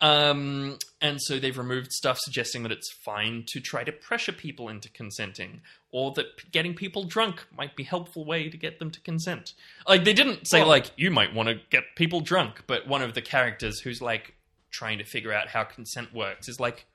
Um, 0.00 0.78
and 1.00 1.20
so 1.20 1.38
they've 1.40 1.56
removed 1.58 1.90
stuff 1.92 2.18
suggesting 2.20 2.62
that 2.62 2.70
it's 2.72 2.92
fine 3.04 3.44
to 3.48 3.60
try 3.60 3.82
to 3.82 3.90
pressure 3.90 4.32
people 4.32 4.68
into 4.68 4.88
consenting, 4.90 5.60
or 5.90 6.12
that 6.14 6.36
p- 6.36 6.48
getting 6.52 6.74
people 6.74 7.02
drunk 7.04 7.44
might 7.56 7.74
be 7.74 7.82
a 7.82 7.86
helpful 7.86 8.24
way 8.24 8.48
to 8.48 8.56
get 8.56 8.78
them 8.78 8.90
to 8.92 9.00
consent. 9.00 9.54
Like 9.88 10.04
they 10.04 10.12
didn't 10.12 10.46
say 10.46 10.60
Well- 10.60 10.68
like 10.68 10.92
you 10.96 11.10
might 11.10 11.34
want 11.34 11.48
to 11.48 11.56
get 11.70 11.82
people 11.96 12.20
drunk, 12.20 12.62
but 12.68 12.86
one 12.86 13.02
of 13.02 13.14
the 13.14 13.22
characters 13.22 13.80
who's 13.80 14.00
like 14.00 14.34
trying 14.70 14.98
to 14.98 15.04
figure 15.04 15.32
out 15.32 15.48
how 15.48 15.64
consent 15.64 16.14
works 16.14 16.48
is 16.48 16.60
like 16.60 16.86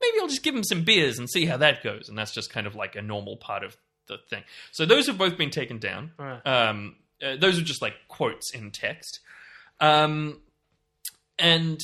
maybe 0.00 0.18
I'll 0.20 0.28
just 0.28 0.42
give 0.42 0.54
him 0.54 0.64
some 0.64 0.82
beers 0.82 1.18
and 1.18 1.30
see 1.30 1.46
how 1.46 1.56
that 1.58 1.82
goes. 1.82 2.08
And 2.08 2.18
that's 2.18 2.32
just 2.32 2.50
kind 2.50 2.66
of 2.66 2.74
like 2.74 2.96
a 2.96 3.02
normal 3.02 3.36
part 3.36 3.62
of 3.64 3.76
the 4.06 4.18
thing. 4.28 4.42
So 4.72 4.84
those 4.84 5.06
have 5.06 5.16
both 5.16 5.38
been 5.38 5.50
taken 5.50 5.78
down. 5.78 6.10
Right. 6.18 6.40
Um, 6.46 6.96
uh, 7.24 7.36
those 7.36 7.58
are 7.58 7.62
just 7.62 7.80
like 7.80 7.94
quotes 8.08 8.52
in 8.52 8.70
text. 8.70 9.20
Um, 9.80 10.40
and 11.38 11.80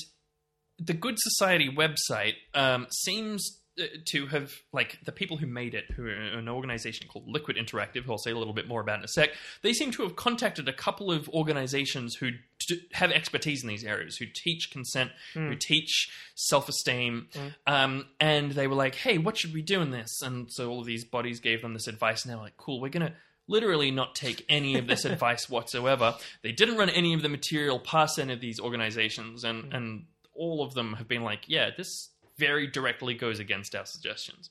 the 0.79 0.95
Good 0.95 1.17
Society 1.19 1.69
website 1.69 2.35
um, 2.55 2.87
seems 2.91 3.61
uh, 3.81 3.85
to 4.09 4.27
have 4.29 4.53
like 4.73 4.99
the 5.05 5.13
people 5.13 5.37
who 5.37 5.47
made 5.47 5.75
it, 5.75 5.85
who 5.95 6.07
are 6.07 6.13
an 6.15 6.49
organization 6.49 7.07
called 7.09 7.25
Liquid 7.29 7.57
Interactive, 7.57 8.05
who 8.05 8.13
I'll 8.13 8.19
say 8.19 8.31
a 8.31 8.39
little 8.39 8.55
bit 8.55 8.67
more 8.67 8.81
about 8.81 8.99
in 9.01 9.05
a 9.05 9.09
sec. 9.09 9.31
They 9.63 9.73
seem 9.73 9.91
to 9.93 10.03
have 10.03 10.17
contacted 10.17 10.69
a 10.69 10.73
couple 10.73 11.11
of 11.13 11.29
organizations 11.29 12.15
who 12.17 12.31
have 12.93 13.11
expertise 13.11 13.63
in 13.63 13.69
these 13.69 13.85
areas, 13.85 14.17
who 14.17 14.27
teach 14.33 14.71
consent, 14.71 15.11
who 15.35 15.49
Hmm. 15.53 15.57
teach 15.59 16.09
self-esteem, 16.37 17.29
Mm. 17.33 17.55
um, 17.67 18.09
and 18.21 18.53
they 18.53 18.67
were 18.67 18.75
like, 18.75 18.95
"Hey, 18.97 19.19
what 19.19 19.37
should 19.39 19.53
we 19.53 19.63
do 19.63 19.81
in 19.81 19.91
this?" 19.91 20.21
And 20.23 20.51
so 20.53 20.71
all 20.71 20.81
of 20.81 20.87
these 20.87 21.05
bodies 21.05 21.41
gave 21.41 21.63
them 21.63 21.75
this 21.75 21.87
advice, 21.89 22.23
and 22.25 22.31
they 22.31 22.37
were 22.37 22.43
like, 22.43 22.57
"Cool, 22.57 22.81
we're 22.81 22.89
gonna." 22.91 23.15
Literally, 23.51 23.91
not 23.91 24.15
take 24.15 24.47
any 24.49 24.79
of 24.79 24.87
this 24.87 25.05
advice 25.13 25.51
whatsoever. 25.51 26.15
They 26.43 26.53
didn't 26.53 26.77
run 26.77 26.89
any 26.89 27.13
of 27.15 27.23
the 27.23 27.29
material 27.29 27.81
past 27.81 28.19
any 28.19 28.33
of 28.33 28.41
these 28.41 28.61
organizations, 28.61 29.43
and 29.43 29.65
hmm. 29.65 29.73
and 29.73 30.05
all 30.35 30.63
of 30.63 30.75
them 30.75 30.95
have 30.95 31.09
been 31.09 31.25
like, 31.25 31.49
"Yeah, 31.49 31.71
this 31.77 32.11
very 32.39 32.67
directly 32.67 33.15
goes 33.15 33.41
against 33.41 33.75
our 33.75 33.85
suggestions." 33.85 34.49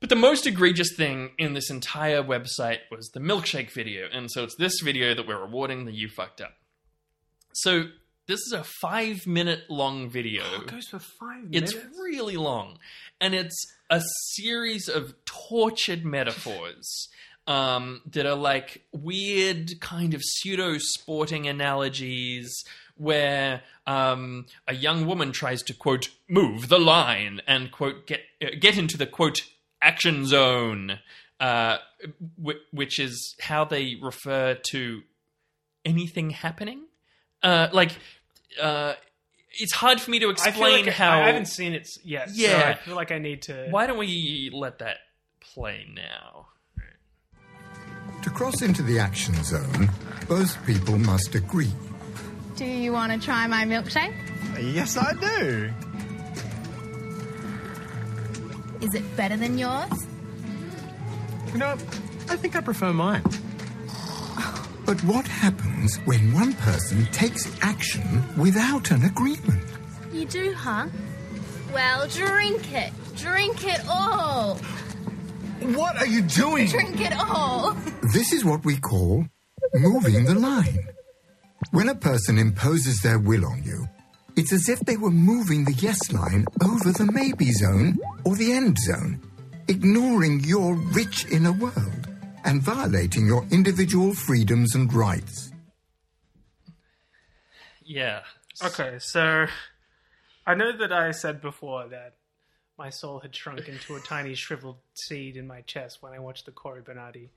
But 0.00 0.10
the 0.10 0.16
most 0.16 0.46
egregious 0.46 0.94
thing 0.94 1.32
in 1.38 1.54
this 1.54 1.70
entire 1.70 2.22
website 2.22 2.78
was 2.90 3.08
the 3.08 3.20
milkshake 3.20 3.72
video, 3.72 4.06
and 4.12 4.30
so 4.30 4.44
it's 4.44 4.54
this 4.54 4.80
video 4.80 5.14
that 5.14 5.26
we're 5.26 5.40
rewarding 5.40 5.86
the 5.86 5.92
you 5.92 6.08
fucked 6.08 6.40
up. 6.40 6.54
So 7.52 7.86
This 8.26 8.40
is 8.40 8.52
a 8.52 8.62
five 8.62 9.26
minute 9.26 9.62
long 9.70 10.10
video. 10.10 10.44
it 10.60 10.66
goes 10.66 10.86
for 10.88 10.98
five 10.98 11.44
minutes. 11.44 11.72
It's 11.72 11.98
really 11.98 12.36
long, 12.36 12.78
and 13.20 13.34
it's 13.34 13.56
a 13.90 14.02
series 14.34 14.86
of 14.88 15.14
tortured 15.24 16.04
metaphors 16.04 17.08
um, 17.48 18.02
that 18.12 18.26
are 18.26 18.36
like 18.36 18.84
weird, 18.92 19.80
kind 19.80 20.14
of 20.14 20.22
pseudo 20.24 20.76
sporting 20.78 21.48
analogies. 21.48 22.64
Where 23.00 23.62
um, 23.86 24.46
a 24.66 24.74
young 24.74 25.06
woman 25.06 25.30
tries 25.30 25.62
to 25.62 25.72
quote 25.72 26.08
move 26.28 26.68
the 26.68 26.80
line 26.80 27.40
and 27.46 27.70
quote 27.70 28.08
get 28.08 28.22
uh, 28.42 28.46
get 28.58 28.76
into 28.76 28.96
the 28.96 29.06
quote 29.06 29.42
action 29.80 30.26
zone, 30.26 30.98
uh, 31.38 31.76
w- 32.36 32.58
which 32.72 32.98
is 32.98 33.36
how 33.40 33.64
they 33.64 33.94
refer 34.02 34.58
to 34.72 35.02
anything 35.84 36.30
happening. 36.30 36.86
Uh, 37.40 37.68
like, 37.72 37.92
uh, 38.60 38.94
it's 39.52 39.74
hard 39.74 40.00
for 40.00 40.10
me 40.10 40.18
to 40.18 40.30
explain 40.30 40.86
like 40.86 40.94
how 40.94 41.20
I 41.20 41.26
haven't 41.26 41.46
seen 41.46 41.74
it 41.74 41.86
yet. 42.04 42.30
so 42.30 42.34
Yeah. 42.34 42.74
I 42.80 42.84
feel 42.84 42.96
like 42.96 43.12
I 43.12 43.18
need 43.18 43.42
to. 43.42 43.68
Why 43.70 43.86
don't 43.86 43.98
we 43.98 44.50
let 44.52 44.80
that 44.80 44.96
play 45.40 45.86
now? 45.94 46.48
To 48.28 48.34
cross 48.34 48.60
into 48.60 48.82
the 48.82 48.98
action 48.98 49.42
zone, 49.42 49.90
both 50.28 50.54
people 50.66 50.98
must 50.98 51.34
agree. 51.34 51.72
Do 52.56 52.66
you 52.66 52.92
want 52.92 53.10
to 53.10 53.18
try 53.18 53.46
my 53.46 53.64
milkshake? 53.64 54.14
Yes, 54.60 54.98
I 54.98 55.14
do. 55.14 55.72
Is 58.82 58.92
it 58.92 59.16
better 59.16 59.38
than 59.38 59.56
yours? 59.56 60.06
You 61.52 61.58
know, 61.58 61.72
I 62.28 62.36
think 62.36 62.54
I 62.54 62.60
prefer 62.60 62.92
mine. 62.92 63.22
But 64.84 65.02
what 65.04 65.26
happens 65.26 65.96
when 66.04 66.34
one 66.34 66.52
person 66.52 67.06
takes 67.06 67.50
action 67.62 68.22
without 68.36 68.90
an 68.90 69.04
agreement? 69.06 69.64
You 70.12 70.26
do, 70.26 70.52
huh? 70.52 70.88
Well, 71.72 72.06
drink 72.08 72.74
it. 72.74 72.92
Drink 73.16 73.64
it 73.64 73.80
all. 73.88 74.60
What 75.60 75.96
are 75.96 76.06
you 76.06 76.22
doing? 76.22 76.68
Drink 76.68 77.00
it 77.00 77.12
all. 77.12 77.76
This 78.12 78.32
is 78.32 78.44
what 78.44 78.64
we 78.64 78.78
call 78.78 79.26
moving 79.74 80.24
the 80.24 80.34
line. 80.34 80.78
When 81.72 81.88
a 81.88 81.94
person 81.94 82.38
imposes 82.38 83.00
their 83.02 83.18
will 83.18 83.44
on 83.44 83.62
you, 83.64 83.88
it's 84.36 84.52
as 84.52 84.68
if 84.68 84.80
they 84.80 84.96
were 84.96 85.10
moving 85.10 85.64
the 85.64 85.72
yes 85.72 86.12
line 86.12 86.46
over 86.62 86.92
the 86.92 87.10
maybe 87.12 87.50
zone 87.52 87.98
or 88.24 88.36
the 88.36 88.52
end 88.52 88.78
zone, 88.78 89.20
ignoring 89.66 90.40
your 90.44 90.74
rich 90.74 91.26
inner 91.30 91.52
world 91.52 92.08
and 92.44 92.62
violating 92.62 93.26
your 93.26 93.44
individual 93.50 94.14
freedoms 94.14 94.74
and 94.76 94.92
rights. 94.94 95.50
Yeah. 97.84 98.22
Okay, 98.64 98.98
so 99.00 99.46
I 100.46 100.54
know 100.54 100.76
that 100.76 100.92
I 100.92 101.10
said 101.10 101.40
before 101.40 101.88
that 101.88 102.17
my 102.78 102.90
soul 102.90 103.18
had 103.18 103.34
shrunk 103.34 103.68
into 103.68 103.96
a 103.96 104.00
tiny 104.00 104.34
shriveled 104.34 104.78
seed 104.94 105.36
in 105.36 105.46
my 105.46 105.60
chest 105.62 106.00
when 106.00 106.12
I 106.12 106.18
watched 106.20 106.46
the 106.46 106.52
Cory 106.52 106.80
Bernardi 106.80 107.30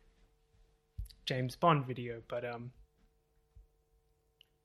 James 1.26 1.56
Bond 1.56 1.86
video, 1.86 2.22
but 2.28 2.46
um, 2.46 2.72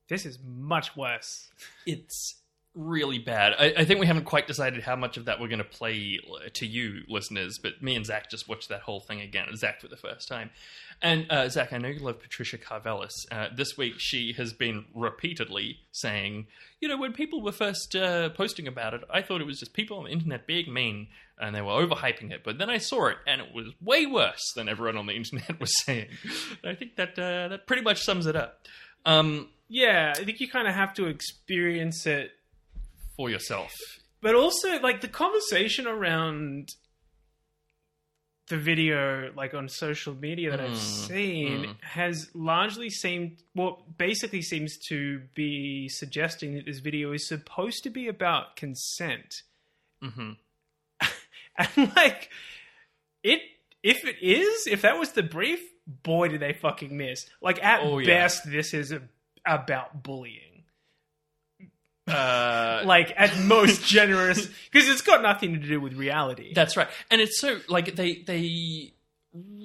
this 0.09 0.27
is 0.27 0.39
much 0.45 0.97
worse. 0.97 1.49
It's 1.87 2.37
really 2.77 3.19
bad. 3.19 3.55
I, 3.59 3.75
I 3.79 3.85
think 3.85 3.99
we 4.01 4.07
haven't 4.07 4.25
quite 4.25 4.47
decided 4.47 4.83
how 4.83 4.95
much 4.97 5.17
of 5.17 5.25
that 5.25 5.41
we're 5.41 5.49
going 5.49 5.59
to 5.59 5.65
play 5.65 6.21
uh, 6.31 6.49
to 6.55 6.67
you, 6.67 7.03
listeners, 7.09 7.59
but 7.61 7.83
me 7.83 7.97
and 7.97 8.05
Zach 8.05 8.31
just 8.31 8.49
watched 8.49 8.69
that 8.69 8.83
whole 8.83 9.01
thing 9.01 9.21
again. 9.21 9.49
Zach 9.57 9.81
for 9.81 9.89
the 9.89 9.97
first 9.97 10.29
time. 10.29 10.51
And 11.03 11.27
uh, 11.31 11.49
Zach, 11.49 11.73
I 11.73 11.79
know 11.79 11.89
you 11.89 12.01
love 12.01 12.21
Patricia 12.21 12.59
Karvelas. 12.59 13.13
Uh, 13.31 13.49
this 13.55 13.77
week, 13.77 13.95
she 13.99 14.33
has 14.35 14.53
been 14.53 14.87
repeatedly 14.95 15.81
saying, 15.93 16.47
you 16.81 16.89
know, 16.89 16.97
when 16.97 17.13
people 17.13 17.43
were 17.43 17.53
first 17.53 17.97
uh, 17.97 18.29
posting 18.31 18.67
about 18.69 18.95
it, 18.95 19.03
I 19.11 19.23
thought 19.23 19.41
it 19.41 19.47
was 19.47 19.59
just 19.59 19.73
people 19.73 19.99
on 19.99 20.05
the 20.05 20.11
internet 20.11 20.47
being 20.47 20.73
mean 20.73 21.09
and 21.39 21.55
they 21.55 21.61
were 21.61 21.73
overhyping 21.73 22.31
it. 22.31 22.43
But 22.45 22.59
then 22.59 22.71
I 22.71 22.79
saw 22.79 23.09
it, 23.09 23.19
and 23.27 23.41
it 23.41 23.55
was 23.55 23.67
way 23.81 24.07
worse 24.07 24.53
than 24.55 24.69
everyone 24.69 24.97
on 24.97 25.07
the 25.07 25.13
internet 25.17 25.61
was 25.61 25.85
saying. 25.85 26.09
And 26.63 26.73
I 26.73 26.75
think 26.75 26.97
that 26.97 27.19
uh, 27.19 27.49
that 27.49 27.67
pretty 27.67 27.83
much 27.83 28.03
sums 28.03 28.27
it 28.27 28.37
up. 28.37 28.67
Um, 29.05 29.49
Yeah, 29.69 30.15
I 30.17 30.25
think 30.25 30.41
you 30.41 30.49
kind 30.49 30.69
of 30.69 30.75
have 30.75 30.95
to 30.95 31.07
experience 31.07 32.07
it 32.07 32.33
for 33.17 33.31
yourself. 33.31 33.73
But 34.21 34.35
also, 34.35 34.81
like 34.81 35.01
the 35.01 35.09
conversation 35.09 35.87
around 35.87 36.75
the 38.49 38.57
video, 38.57 39.33
like 39.37 39.55
on 39.55 39.69
social 39.69 40.15
media 40.15 40.51
that 40.51 40.61
I've 40.61 40.71
Mm, 40.71 40.77
seen, 41.07 41.65
mm. 41.65 41.81
has 41.83 42.31
largely 42.35 42.91
seemed, 42.91 43.43
well, 43.55 43.85
basically 43.99 44.41
seems 44.43 44.79
to 44.89 45.21
be 45.35 45.89
suggesting 45.89 46.55
that 46.55 46.65
this 46.65 46.79
video 46.79 47.13
is 47.13 47.27
supposed 47.27 47.83
to 47.83 47.91
be 47.91 48.07
about 48.09 48.55
consent. 48.57 49.43
Mm-hmm. 50.03 50.33
And 51.59 51.97
like, 51.97 52.29
it, 53.23 53.41
if 53.83 54.05
it 54.05 54.17
is, 54.23 54.67
if 54.67 54.83
that 54.83 54.99
was 54.99 55.13
the 55.13 55.23
brief, 55.23 55.59
boy, 55.87 56.29
did 56.29 56.41
they 56.41 56.53
fucking 56.53 56.95
miss. 56.97 57.27
Like, 57.41 57.65
at 57.65 57.81
Oh, 57.83 57.99
yeah. 57.99 58.07
best, 58.07 58.43
this 58.51 58.75
is 58.75 58.93
a, 58.93 59.01
about 59.47 60.03
bullying. 60.03 60.46
Uh, 62.07 62.83
like 62.85 63.13
at 63.17 63.37
most 63.41 63.85
generous 63.87 64.47
because 64.71 64.89
it's 64.89 65.03
got 65.03 65.23
nothing 65.23 65.55
to 65.55 65.59
do 65.67 65.81
with 65.81 65.95
reality. 65.95 66.53
That's 66.55 66.77
right, 66.77 66.89
and 67.11 67.21
it's 67.21 67.41
so 67.41 67.59
like 67.69 67.97
they 67.97 68.23
they 68.27 68.93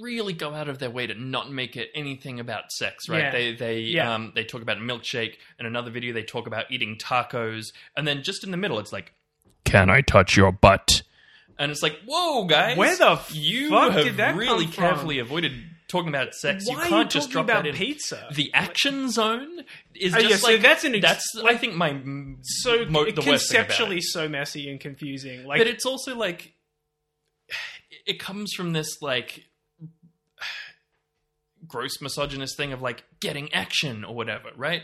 really 0.02 0.34
go 0.34 0.54
out 0.54 0.68
of 0.68 0.80
their 0.80 0.90
way 0.90 1.08
to 1.08 1.14
not 1.14 1.52
make 1.52 1.78
it 1.78 1.90
anything 1.96 2.40
about 2.40 2.72
sex, 2.72 3.08
right? 3.08 3.20
Yeah. 3.26 3.32
They 3.32 3.54
they 3.56 3.80
Yeah. 3.82 4.14
um 4.16 4.32
they 4.36 4.44
talk 4.44 4.62
about 4.62 4.78
a 4.78 4.82
milkshake, 4.82 5.36
and 5.60 5.68
another 5.68 5.92
video 5.92 6.14
they 6.14 6.24
talk 6.24 6.48
about 6.48 6.66
eating 6.72 6.98
tacos, 6.98 7.72
and 7.96 8.08
then 8.08 8.24
just 8.24 8.44
in 8.44 8.52
the 8.52 8.58
middle 8.58 8.80
it's 8.80 8.92
like, 8.92 9.14
"Can 9.64 9.90
I 9.90 10.02
touch 10.02 10.36
your 10.36 10.52
butt?" 10.52 11.04
And 11.60 11.72
it's 11.72 11.84
like, 11.84 12.00
"Whoa, 12.06 12.46
guys, 12.46 12.76
Where 12.76 12.98
the 12.98 13.20
you 13.34 13.70
fuck 13.70 13.92
have 13.92 14.04
did 14.04 14.18
that 14.18 14.36
really 14.36 14.66
come 14.66 14.74
from? 14.74 14.84
carefully 14.84 15.20
avoided." 15.20 15.54
Talking 15.92 16.08
about 16.08 16.34
sex, 16.34 16.64
Why 16.68 16.84
you 16.86 16.90
can't 16.90 17.14
you 17.14 17.20
just 17.20 17.32
talking 17.34 17.46
drop 17.48 17.58
about 17.58 17.64
that 17.64 17.70
in. 17.72 17.76
pizza? 17.76 18.30
The 18.34 18.50
action 18.54 19.10
zone 19.10 19.66
is 19.94 20.16
Oh, 20.16 20.20
just 20.20 20.30
yeah, 20.30 20.36
so 20.38 20.48
like 20.54 20.62
that's 20.62 20.86
an 20.86 20.96
ex- 20.96 21.02
that's 21.02 21.36
I 21.44 21.58
think 21.58 21.76
my 21.76 22.00
so 22.44 22.86
mo- 22.86 23.04
the 23.04 23.12
worst 23.12 23.16
thing 23.16 23.24
about 23.26 23.26
it. 23.26 23.26
conceptually 23.28 24.00
so 24.02 24.30
messy 24.30 24.70
and 24.70 24.80
confusing. 24.80 25.44
Like, 25.46 25.60
but 25.60 25.68
it's 25.68 25.86
also 25.86 26.16
like 26.16 26.54
it 28.06 28.20
comes 28.20 28.54
from 28.54 28.72
this 28.72 29.02
like 29.02 29.44
gross 31.68 32.02
misogynist 32.02 32.58
thing 32.58 32.74
of 32.74 32.82
like 32.82 33.04
getting 33.20 33.54
action 33.54 34.04
or 34.04 34.16
whatever, 34.16 34.50
right? 34.56 34.84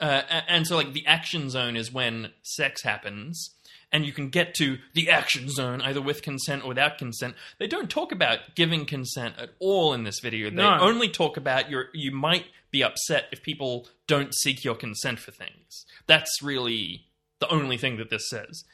Uh, 0.00 0.22
a- 0.28 0.50
and 0.50 0.66
so 0.66 0.76
like 0.76 0.92
the 0.92 1.06
action 1.06 1.50
zone 1.50 1.76
is 1.76 1.92
when 1.92 2.32
sex 2.42 2.82
happens 2.82 3.54
and 3.92 4.06
you 4.06 4.12
can 4.12 4.28
get 4.28 4.54
to 4.54 4.78
the 4.94 5.10
action 5.10 5.48
zone 5.48 5.80
either 5.82 6.00
with 6.00 6.22
consent 6.22 6.62
or 6.64 6.68
without 6.68 6.98
consent. 6.98 7.34
They 7.58 7.66
don't 7.66 7.90
talk 7.90 8.12
about 8.12 8.54
giving 8.54 8.86
consent 8.86 9.34
at 9.38 9.50
all 9.58 9.92
in 9.92 10.04
this 10.04 10.20
video. 10.20 10.48
They 10.50 10.56
No. 10.56 10.78
only 10.80 11.08
talk 11.08 11.36
about 11.36 11.70
your 11.70 11.88
you 11.92 12.10
might 12.12 12.46
be 12.70 12.82
upset 12.84 13.26
if 13.32 13.42
people 13.42 13.88
don't 14.06 14.32
seek 14.34 14.64
your 14.64 14.76
consent 14.76 15.18
for 15.18 15.32
things. 15.32 15.86
That's 16.06 16.40
really 16.42 17.06
the 17.40 17.48
only 17.48 17.76
thing 17.76 17.96
that 17.96 18.10
this 18.10 18.28
says. 18.28 18.64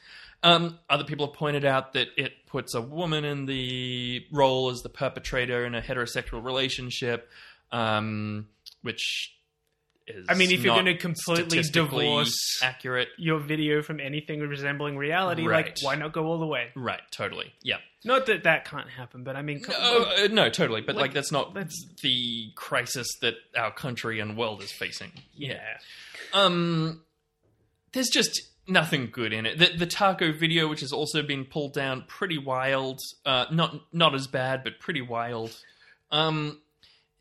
Um, 0.43 0.77
other 0.87 1.03
people 1.03 1.25
have 1.25 1.35
pointed 1.35 1.65
out 1.65 1.93
that 1.93 2.09
it 2.15 2.45
puts 2.45 2.75
a 2.75 2.81
woman 2.81 3.25
in 3.25 3.47
the 3.47 4.23
role 4.31 4.69
as 4.69 4.81
the 4.83 4.89
perpetrator 4.89 5.65
in 5.65 5.73
a 5.73 5.81
heterosexual 5.81 6.43
relationship, 6.43 7.27
um, 7.71 8.47
which 8.83 9.33
is 10.07 10.25
I 10.29 10.33
mean, 10.35 10.51
if 10.51 10.63
you're 10.63 10.73
going 10.75 10.85
to 10.85 10.97
completely 10.97 11.61
divorce 11.61 12.33
accurate, 12.63 13.09
your 13.17 13.39
video 13.39 13.81
from 13.81 13.99
anything 13.99 14.39
resembling 14.39 14.97
reality, 14.97 15.47
like 15.47 15.77
why 15.81 15.95
not 15.95 16.13
go 16.13 16.25
all 16.25 16.39
the 16.39 16.45
way? 16.47 16.69
right? 16.75 17.01
Totally, 17.11 17.53
yeah. 17.61 17.77
Not 18.05 18.25
that 18.27 18.43
that 18.43 18.65
can't 18.65 18.89
happen, 18.89 19.23
but 19.23 19.35
I 19.35 19.41
mean, 19.41 19.61
No, 19.67 20.05
uh, 20.17 20.27
no, 20.31 20.49
totally. 20.49 20.81
But 20.81 20.95
like, 20.95 21.01
Like, 21.07 21.13
that's 21.13 21.31
not 21.31 21.53
that's 21.53 21.75
the 22.01 22.51
crisis 22.55 23.07
that 23.21 23.35
our 23.57 23.71
country 23.73 24.19
and 24.19 24.37
world 24.37 24.63
is 24.63 24.71
facing. 24.71 25.11
yeah. 25.35 25.77
Um, 26.33 27.03
there's 27.93 28.09
just 28.09 28.41
nothing 28.67 29.09
good 29.11 29.33
in 29.33 29.45
it. 29.45 29.57
The, 29.57 29.77
the 29.77 29.85
taco 29.87 30.31
video, 30.31 30.67
which 30.67 30.81
has 30.81 30.91
also 30.91 31.23
been 31.23 31.45
pulled 31.45 31.73
down, 31.73 32.03
pretty 32.07 32.37
wild. 32.37 32.99
Uh, 33.25 33.45
not 33.51 33.75
not 33.93 34.13
as 34.15 34.27
bad, 34.27 34.63
but 34.63 34.79
pretty 34.79 35.01
wild. 35.01 35.55
Um, 36.11 36.61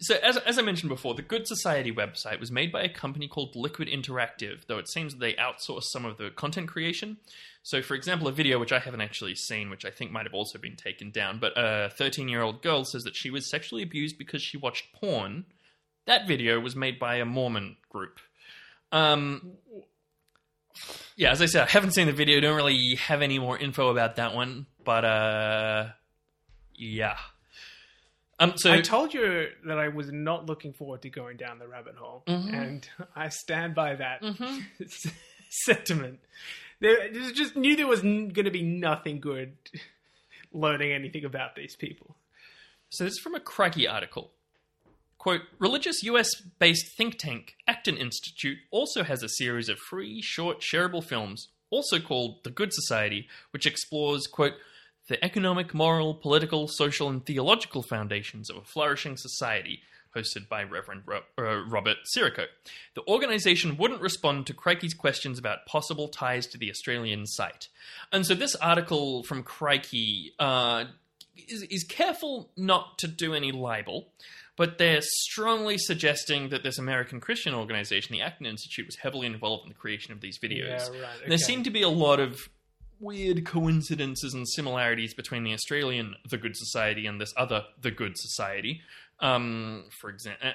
so 0.01 0.16
as 0.22 0.36
as 0.38 0.59
I 0.59 0.62
mentioned 0.62 0.90
before, 0.90 1.14
the 1.14 1.22
Good 1.22 1.47
Society 1.47 1.90
website 1.90 2.38
was 2.38 2.51
made 2.51 2.70
by 2.70 2.82
a 2.82 2.88
company 2.88 3.28
called 3.28 3.57
Liquid 3.57 3.88
Interactive, 3.88 4.66
though 4.66 4.78
it 4.78 4.88
seems 4.88 5.16
they 5.16 5.34
outsource 5.34 5.84
some 5.84 6.05
of 6.05 6.18
the 6.18 6.30
content 6.30 6.68
creation. 6.68 7.16
So, 7.62 7.82
for 7.82 7.94
example, 7.94 8.28
a 8.28 8.32
video 8.32 8.59
which 8.59 8.72
I 8.72 8.78
haven't 8.78 9.01
actually 9.01 9.34
seen, 9.34 9.70
which 9.70 9.84
I 9.84 9.90
think 9.90 10.12
might 10.12 10.26
have 10.26 10.34
also 10.34 10.59
been 10.59 10.76
taken 10.76 11.11
down, 11.11 11.38
but 11.40 11.53
a 11.57 11.90
13 11.97 12.28
year 12.28 12.42
old 12.42 12.62
girl 12.62 12.84
says 12.84 13.05
that 13.05 13.16
she 13.16 13.30
was 13.30 13.51
sexually 13.51 13.82
abused 13.82 14.18
because 14.18 14.42
she 14.42 14.57
watched 14.57 14.92
porn. 14.92 15.47
That 16.07 16.28
video 16.28 16.61
was 16.61 16.76
made 16.76 16.99
by 16.99 17.16
a 17.16 17.24
Mormon 17.24 17.76
group. 17.88 18.20
Um, 18.92 19.53
yeah, 21.16 21.30
as 21.30 21.40
I 21.40 21.47
said, 21.47 21.62
I 21.62 21.70
haven't 21.70 21.92
seen 21.92 22.07
the 22.07 22.12
video. 22.12 22.38
Don't 22.40 22.57
really 22.57 22.97
have 22.97 23.22
any 23.22 23.38
more 23.38 23.57
info 23.57 23.88
about 23.88 24.16
that 24.16 24.34
one, 24.34 24.66
but 24.84 25.05
uh, 25.05 25.86
yeah. 26.74 27.16
Um, 28.39 28.53
so 28.57 28.70
I 28.70 28.80
told 28.82 29.14
you 29.14 29.49
that 29.64 29.78
I 29.78 29.89
was 29.89 30.12
not 30.12 30.45
looking 30.47 30.72
forward 30.74 31.03
to 31.03 31.11
going 31.11 31.37
down 31.39 31.59
the 31.59 31.66
rabbit 31.66 31.95
hole, 31.97 32.22
Mhm. 32.26 32.53
and 32.53 32.89
I 33.16 33.28
stand 33.30 33.74
by 33.74 33.95
that 33.95 34.20
Mhm. 34.22 34.64
sentiment. 35.51 36.20
There, 36.80 37.11
just 37.32 37.57
knew 37.57 37.76
there 37.76 37.87
was 37.87 38.03
going 38.03 38.34
to 38.34 38.51
be 38.51 38.62
nothing 38.62 39.20
good 39.20 39.57
learning 40.53 40.93
anything 40.93 41.24
about 41.24 41.57
these 41.57 41.74
people. 41.76 42.16
So 42.91 43.05
this 43.05 43.14
is 43.14 43.18
from 43.20 43.34
a 43.34 43.41
Crikey 43.41 43.89
article. 43.89 44.30
Quote, 45.18 45.43
religious 45.59 46.03
US 46.05 46.28
based 46.59 46.95
think 46.97 47.18
tank 47.18 47.57
Acton 47.66 47.97
Institute 47.97 48.59
also 48.70 49.03
has 49.03 49.22
a 49.22 49.28
series 49.28 49.68
of 49.70 49.78
free, 49.78 50.20
short, 50.22 50.61
shareable 50.61 51.03
films, 51.03 51.49
also 51.70 51.99
called 51.99 52.45
The 52.45 52.51
Good 52.51 52.72
Society, 52.72 53.26
which 53.51 53.66
explores, 53.66 54.26
quote, 54.26 54.53
the 55.09 55.23
economic, 55.25 55.73
moral, 55.75 56.15
political, 56.15 56.69
social, 56.69 57.09
and 57.09 57.25
theological 57.25 57.83
foundations 57.83 58.51
of 58.51 58.57
a 58.57 58.63
flourishing 58.63 59.17
society, 59.17 59.81
hosted 60.15 60.49
by 60.49 60.63
Reverend 60.63 61.03
Ro- 61.07 61.23
uh, 61.39 61.65
Robert 61.69 61.99
Sirico. 62.15 62.47
The 62.95 63.07
organization 63.07 63.77
wouldn't 63.77 64.01
respond 64.01 64.47
to 64.47 64.55
Crikey's 64.55 64.95
questions 64.95 65.39
about 65.39 65.67
possible 65.67 66.09
ties 66.09 66.47
to 66.49 66.59
the 66.59 66.71
Australian 66.71 67.27
site. 67.27 67.69
And 68.13 68.27
so 68.27 68.35
this 68.35 68.57
article 68.57 69.23
from 69.25 69.43
Crikey 69.43 70.33
uh, 70.39 70.87
is, 71.37 71.63
is 71.65 71.85
careful 71.85 72.51
not 72.57 72.99
to 72.99 73.09
do 73.09 73.35
any 73.35 73.53
libel, 73.53 74.09
but 74.57 74.79
they're 74.79 75.03
strongly 75.03 75.77
suggesting 75.77 76.49
that 76.49 76.63
this 76.63 76.79
American 76.79 77.21
Christian 77.21 77.55
organization, 77.55 78.15
the 78.15 78.23
Acton 78.23 78.47
Institute, 78.47 78.87
was 78.87 78.97
heavily 78.97 79.27
involved 79.27 79.65
in 79.65 79.69
the 79.69 79.75
creation 79.75 80.13
of 80.13 80.21
these 80.21 80.39
videos. 80.39 80.91
Yeah, 80.93 81.01
right, 81.01 81.29
There 81.29 81.39
seem 81.39 81.63
to 81.65 81.71
be 81.71 81.83
a 81.83 81.91
lot 81.91 82.21
of 82.21 82.49
weird 83.01 83.44
coincidences 83.44 84.34
and 84.34 84.49
similarities 84.49 85.14
between 85.14 85.44
the 85.44 85.53
Australian 85.53 86.14
The 86.28 86.38
Good 86.38 86.57
Society 86.57 87.07
and 87.07 87.20
this 87.20 87.34
other 87.36 87.64
The 87.80 87.90
Good 87.90 88.16
Society. 88.18 88.80
Um, 89.18 89.84
for 89.90 90.11
example, 90.11 90.51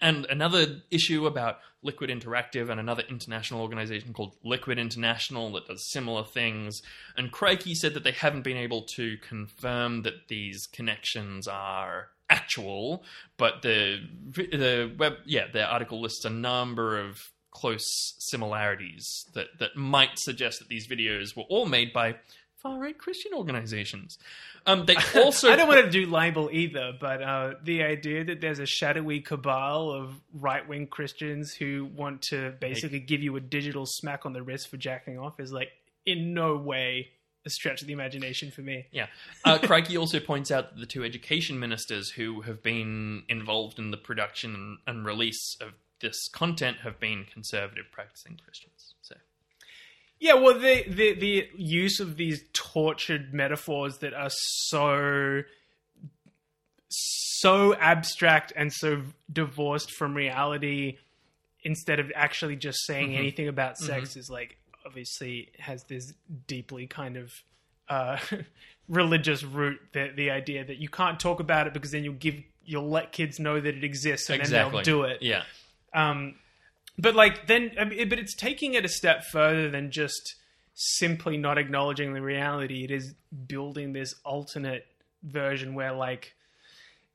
and 0.00 0.24
another 0.26 0.82
issue 0.90 1.26
about 1.26 1.58
Liquid 1.82 2.08
Interactive 2.08 2.70
and 2.70 2.80
another 2.80 3.04
international 3.08 3.60
organization 3.60 4.14
called 4.14 4.36
Liquid 4.42 4.78
International 4.78 5.52
that 5.52 5.66
does 5.66 5.90
similar 5.90 6.24
things. 6.24 6.80
And 7.16 7.30
Crikey 7.30 7.74
said 7.74 7.92
that 7.94 8.04
they 8.04 8.12
haven't 8.12 8.42
been 8.42 8.56
able 8.56 8.82
to 8.94 9.18
confirm 9.18 10.02
that 10.02 10.28
these 10.28 10.66
connections 10.66 11.46
are 11.46 12.08
actual, 12.30 13.04
but 13.36 13.62
the 13.62 14.00
the 14.34 14.92
web 14.98 15.14
yeah 15.24 15.46
the 15.52 15.64
article 15.64 16.00
lists 16.00 16.24
a 16.24 16.30
number 16.30 16.98
of 16.98 17.30
close 17.56 18.14
similarities 18.18 19.24
that 19.34 19.46
that 19.58 19.74
might 19.76 20.18
suggest 20.18 20.58
that 20.58 20.68
these 20.68 20.86
videos 20.86 21.34
were 21.34 21.44
all 21.48 21.64
made 21.64 21.90
by 21.90 22.14
far 22.62 22.78
right 22.78 22.98
Christian 22.98 23.32
organizations. 23.32 24.18
Um, 24.66 24.84
they 24.84 24.96
also 25.16 25.50
I 25.50 25.56
don't 25.56 25.68
want 25.68 25.84
to 25.84 25.90
do 25.90 26.04
libel 26.04 26.50
either, 26.52 26.92
but 27.00 27.22
uh, 27.22 27.54
the 27.62 27.82
idea 27.82 28.24
that 28.24 28.42
there's 28.42 28.58
a 28.58 28.66
shadowy 28.66 29.20
cabal 29.20 29.90
of 29.90 30.20
right 30.34 30.68
wing 30.68 30.86
Christians 30.86 31.54
who 31.54 31.88
want 31.94 32.22
to 32.30 32.52
basically 32.60 33.00
give 33.00 33.22
you 33.22 33.36
a 33.36 33.40
digital 33.40 33.86
smack 33.86 34.26
on 34.26 34.34
the 34.34 34.42
wrist 34.42 34.68
for 34.68 34.76
jacking 34.76 35.18
off 35.18 35.40
is 35.40 35.50
like 35.50 35.70
in 36.04 36.34
no 36.34 36.56
way 36.56 37.08
a 37.46 37.50
stretch 37.50 37.80
of 37.80 37.86
the 37.86 37.92
imagination 37.94 38.50
for 38.50 38.60
me. 38.60 38.86
Yeah. 38.90 39.06
Uh, 39.44 39.58
Crikey 39.58 39.96
also 39.96 40.18
points 40.18 40.50
out 40.50 40.74
that 40.74 40.80
the 40.80 40.86
two 40.86 41.04
education 41.04 41.58
ministers 41.58 42.10
who 42.10 42.42
have 42.42 42.62
been 42.62 43.22
involved 43.28 43.78
in 43.78 43.92
the 43.92 43.96
production 43.96 44.78
and 44.86 45.06
release 45.06 45.56
of 45.60 45.72
this 46.00 46.28
content 46.28 46.78
have 46.82 46.98
been 47.00 47.24
conservative 47.32 47.86
practicing 47.92 48.38
Christians. 48.42 48.94
So 49.02 49.16
Yeah, 50.20 50.34
well, 50.34 50.58
the, 50.58 50.84
the 50.88 51.14
the 51.14 51.48
use 51.56 52.00
of 52.00 52.16
these 52.16 52.42
tortured 52.52 53.32
metaphors 53.34 53.98
that 53.98 54.14
are 54.14 54.30
so 54.30 55.42
so 56.88 57.74
abstract 57.74 58.52
and 58.56 58.72
so 58.72 59.02
divorced 59.32 59.90
from 59.92 60.14
reality, 60.14 60.98
instead 61.62 61.98
of 61.98 62.12
actually 62.14 62.56
just 62.56 62.78
saying 62.86 63.10
Mhm. 63.10 63.18
anything 63.18 63.48
about 63.48 63.76
sex, 63.76 64.10
Mhm. 64.14 64.16
is 64.18 64.30
like 64.30 64.58
obviously 64.84 65.50
has 65.58 65.82
this 65.84 66.14
deeply 66.46 66.86
kind 66.86 67.16
of 67.16 67.32
uh, 67.88 68.18
religious 68.88 69.42
root. 69.42 69.80
The 69.92 70.12
the 70.14 70.30
idea 70.30 70.64
that 70.64 70.78
you 70.78 70.88
can't 70.88 71.18
talk 71.20 71.40
about 71.40 71.66
it 71.66 71.72
because 71.72 71.90
then 71.90 72.04
you'll 72.04 72.14
give 72.14 72.42
you'll 72.64 72.88
let 72.88 73.12
kids 73.12 73.38
know 73.38 73.60
that 73.60 73.74
it 73.76 73.84
exists 73.84 74.28
and 74.30 74.42
then 74.42 74.50
they'll 74.72 74.82
do 74.82 75.02
it. 75.04 75.22
Yeah. 75.22 75.44
Um, 75.96 76.36
but 76.98 77.14
like 77.14 77.46
then, 77.46 77.72
I 77.78 77.84
mean, 77.84 78.08
but 78.08 78.18
it's 78.18 78.34
taking 78.34 78.74
it 78.74 78.84
a 78.84 78.88
step 78.88 79.24
further 79.32 79.70
than 79.70 79.90
just 79.90 80.36
simply 80.74 81.36
not 81.36 81.58
acknowledging 81.58 82.12
the 82.12 82.20
reality. 82.22 82.84
It 82.84 82.90
is 82.90 83.14
building 83.48 83.92
this 83.92 84.14
alternate 84.24 84.86
version 85.22 85.74
where, 85.74 85.92
like, 85.92 86.34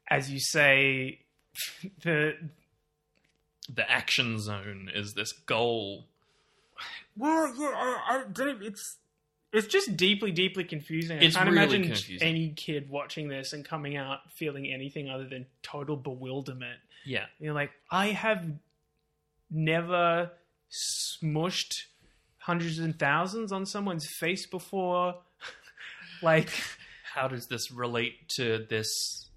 as 0.10 0.30
you 0.32 0.40
say, 0.40 1.20
the 2.04 2.36
the 3.74 3.90
action 3.90 4.40
zone 4.40 4.90
is 4.94 5.14
this 5.14 5.32
goal. 5.32 6.06
well, 7.18 7.54
yeah, 7.58 7.68
I, 7.76 8.00
I 8.10 8.24
don't. 8.32 8.62
It's 8.64 8.98
it's 9.54 9.68
just 9.68 9.98
deeply, 9.98 10.32
deeply 10.32 10.64
confusing. 10.64 11.18
I 11.20 11.24
It's 11.24 11.36
can't 11.36 11.50
really 11.50 11.62
imagine 11.64 11.84
confusing. 11.84 12.28
any 12.28 12.50
kid 12.56 12.90
watching 12.90 13.28
this 13.28 13.52
and 13.54 13.66
coming 13.66 13.98
out 13.98 14.20
feeling 14.38 14.66
anything 14.72 15.10
other 15.10 15.26
than 15.26 15.46
total 15.62 15.98
bewilderment. 15.98 16.80
Yeah. 17.06 17.26
You're 17.40 17.54
like, 17.54 17.72
I 17.90 18.08
have 18.08 18.46
never 19.52 20.32
smushed 20.72 21.84
hundreds 22.38 22.80
and 22.80 22.98
thousands 22.98 23.52
on 23.52 23.66
someone's 23.66 24.08
face 24.20 24.48
before. 24.48 25.16
like, 26.24 26.50
How 27.14 27.28
does 27.28 27.48
this 27.48 27.72
relate 27.72 28.30
to 28.38 28.66
this 28.70 29.30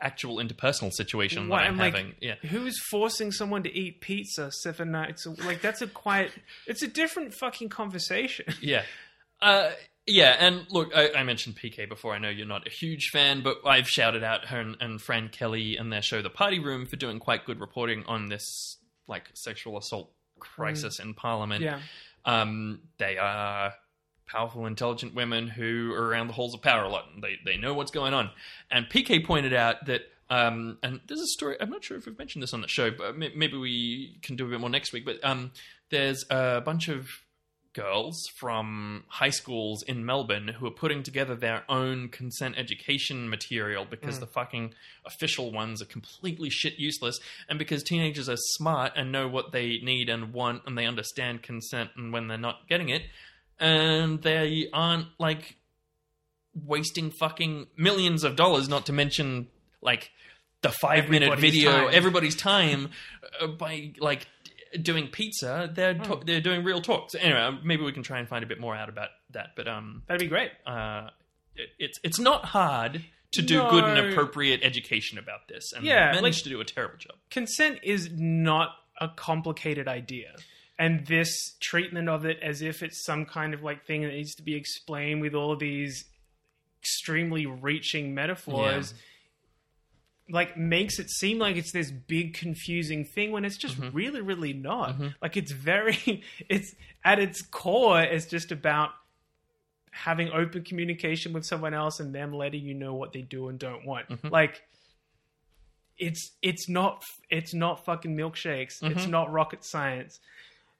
actual 0.00 0.36
interpersonal 0.38 0.92
situation 0.92 1.48
what, 1.48 1.58
that 1.58 1.66
I'm 1.66 1.72
I'm 1.74 1.78
like, 1.78 1.94
having? 1.94 2.14
yeah. 2.20 2.34
who's 2.48 2.78
forcing 2.90 3.30
someone 3.30 3.62
to 3.64 3.72
eat 3.72 4.00
pizza 4.00 4.50
seven 4.50 4.90
nights? 4.90 5.26
Like, 5.44 5.60
that's 5.60 5.82
a 5.82 5.86
quite. 5.86 6.30
It's 6.66 6.82
a 6.82 6.88
different 6.88 7.34
fucking 7.34 7.68
conversation. 7.68 8.46
Yeah. 8.60 8.82
Uh, 9.40 9.72
yeah, 10.06 10.36
and 10.38 10.66
look, 10.70 10.90
I, 10.94 11.10
I 11.16 11.24
mentioned 11.24 11.56
PK 11.56 11.88
before. 11.88 12.14
I 12.14 12.18
know 12.18 12.28
you're 12.28 12.46
not 12.46 12.64
a 12.66 12.70
huge 12.70 13.08
fan, 13.12 13.42
but 13.42 13.58
I've 13.66 13.88
shouted 13.88 14.22
out 14.22 14.46
her 14.46 14.60
and, 14.60 14.76
and 14.80 15.00
Fran 15.00 15.30
Kelly 15.30 15.76
and 15.76 15.92
their 15.92 16.02
show, 16.02 16.22
The 16.22 16.30
Party 16.30 16.60
Room, 16.60 16.86
for 16.86 16.94
doing 16.94 17.18
quite 17.18 17.44
good 17.44 17.60
reporting 17.60 18.04
on 18.06 18.28
this 18.28 18.78
like 19.08 19.30
sexual 19.34 19.78
assault 19.78 20.12
crisis 20.38 20.98
in 20.98 21.14
Parliament. 21.14 21.62
Yeah. 21.62 21.80
Um, 22.24 22.80
they 22.98 23.18
are 23.18 23.72
powerful, 24.26 24.66
intelligent 24.66 25.14
women 25.14 25.48
who 25.48 25.92
are 25.92 26.08
around 26.08 26.28
the 26.28 26.32
halls 26.32 26.54
of 26.54 26.62
power 26.62 26.84
a 26.84 26.88
lot, 26.88 27.06
and 27.12 27.22
they 27.22 27.36
they 27.44 27.56
know 27.56 27.74
what's 27.74 27.90
going 27.90 28.14
on. 28.14 28.30
And 28.70 28.86
PK 28.86 29.24
pointed 29.24 29.54
out 29.54 29.86
that. 29.86 30.02
Um, 30.30 30.78
and 30.82 31.00
there's 31.08 31.20
a 31.20 31.26
story. 31.26 31.58
I'm 31.60 31.68
not 31.68 31.84
sure 31.84 31.98
if 31.98 32.06
we've 32.06 32.16
mentioned 32.16 32.42
this 32.42 32.54
on 32.54 32.62
the 32.62 32.68
show, 32.68 32.90
but 32.90 33.18
maybe 33.18 33.58
we 33.58 34.18
can 34.22 34.34
do 34.34 34.46
a 34.46 34.48
bit 34.48 34.60
more 34.60 34.70
next 34.70 34.90
week. 34.94 35.04
But 35.04 35.22
um, 35.22 35.50
there's 35.90 36.24
a 36.30 36.62
bunch 36.62 36.88
of 36.88 37.10
girls 37.74 38.18
from 38.36 39.04
high 39.08 39.30
schools 39.30 39.82
in 39.82 40.04
Melbourne 40.04 40.48
who 40.48 40.66
are 40.66 40.70
putting 40.72 41.02
together 41.02 41.34
their 41.34 41.64
own 41.68 42.08
consent 42.08 42.56
education 42.58 43.28
material 43.30 43.84
because 43.88 44.16
Mm. 44.18 44.20
the 44.20 44.26
fucking 44.26 44.74
official 45.06 45.50
ones 45.50 45.80
are 45.80 45.86
completely 45.86 46.50
shit 46.50 46.78
useless 46.78 47.18
and 47.48 47.58
because 47.58 47.82
teenagers 47.82 48.28
are 48.28 48.36
smart 48.36 48.92
and 48.94 49.10
know 49.10 49.26
what 49.28 49.52
they 49.52 49.78
need 49.78 50.08
and 50.10 50.32
want 50.32 50.62
and 50.66 50.76
they 50.76 50.86
understand 50.86 51.42
consent 51.42 51.90
and 51.96 52.12
when 52.12 52.28
they're 52.28 52.36
not 52.38 52.68
getting 52.68 52.88
it 52.90 53.02
and 53.58 54.22
they 54.22 54.68
aren't 54.72 55.06
like 55.18 55.56
wasting 56.54 57.10
fucking 57.10 57.66
millions 57.76 58.24
of 58.24 58.36
dollars 58.36 58.68
not 58.68 58.86
to 58.86 58.92
mention 58.92 59.48
like 59.80 60.10
the 60.60 60.70
5 60.70 61.08
minute 61.08 61.38
video 61.38 61.70
time. 61.72 61.90
everybody's 61.92 62.36
time 62.36 62.90
uh, 63.40 63.46
by 63.46 63.92
like 63.98 64.26
doing 64.80 65.08
pizza 65.08 65.70
they're 65.74 65.94
Hmm. 65.94 66.02
to- 66.02 66.22
they're 66.24 66.40
doing 66.40 66.64
real 66.64 66.80
talks 66.80 67.14
anyway 67.14 67.58
maybe 67.64 67.82
we 67.82 67.92
can 67.92 68.02
try 68.02 68.18
and 68.18 68.28
find 68.28 68.42
a 68.44 68.46
bit 68.46 68.58
more 68.60 68.74
out 68.74 68.88
about 68.88 69.10
that 69.30 69.50
but 69.56 69.66
um 69.68 70.02
that'd 70.06 70.20
be 70.20 70.26
great 70.28 70.50
uh 70.66 71.08
it, 71.56 71.68
it's 71.78 71.98
it's 72.02 72.18
not 72.18 72.44
hard 72.46 73.04
to 73.32 73.42
do 73.42 73.60
good 73.70 73.84
and 73.84 74.10
appropriate 74.12 74.60
education 74.62 75.18
about 75.18 75.48
this 75.48 75.72
and 75.74 75.84
Yeah, 75.84 75.94
yeah 76.06 76.12
managed 76.20 76.38
like- 76.38 76.44
to 76.44 76.48
do 76.50 76.60
a 76.60 76.64
terrible 76.64 76.96
job 76.98 77.16
consent 77.30 77.80
is 77.82 78.10
not 78.12 78.70
a 79.00 79.08
complicated 79.08 79.88
idea. 79.88 80.34
And 80.78 81.06
this 81.06 81.56
treatment 81.60 82.08
of 82.08 82.24
it 82.24 82.38
as 82.42 82.60
if 82.62 82.82
it's 82.82 83.04
some 83.04 83.24
kind 83.24 83.54
of 83.54 83.62
like 83.62 83.84
thing 83.86 84.02
that 84.02 84.08
needs 84.12 84.34
to 84.36 84.42
be 84.42 84.54
explained 84.54 85.20
with 85.22 85.34
all 85.34 85.50
of 85.52 85.58
these 85.60 86.04
extremely 86.80 87.46
reaching 87.46 88.14
metaphors 88.14 88.94
like 90.30 90.56
makes 90.56 90.98
it 90.98 91.10
seem 91.10 91.38
like 91.38 91.56
it's 91.56 91.72
this 91.72 91.90
big 91.90 92.34
confusing 92.34 93.04
thing 93.04 93.32
when 93.32 93.44
it's 93.44 93.56
just 93.56 93.78
Mm-hmm. 93.80 93.96
really 93.96 94.20
really 94.20 94.52
not 94.52 94.94
like 95.20 95.36
it's 95.36 95.52
very 95.52 96.22
it's 96.48 96.74
at 97.04 97.18
its 97.18 97.42
core 97.42 98.00
it's 98.00 98.26
just 98.26 98.52
about 98.52 98.90
having 99.90 100.30
open 100.30 100.62
communication 100.64 101.32
with 101.32 101.44
someone 101.44 101.74
else 101.74 102.00
and 102.00 102.14
them 102.14 102.32
letting 102.32 102.62
you 102.64 102.72
know 102.74 102.94
what 102.94 103.12
they 103.12 103.22
do 103.22 103.48
and 103.48 103.58
don't 103.58 103.84
want 103.84 104.08
Mm-hmm. 104.08 104.28
like 104.28 104.62
it's 105.98 106.30
it's 106.40 106.68
not 106.68 107.02
it's 107.30 107.52
not 107.54 107.84
fucking 107.84 108.16
milkshakes 108.16 108.82
it's 108.82 109.04
Mhm. 109.06 109.10
not 109.10 109.30
rocket 109.32 109.64
science 109.64 110.20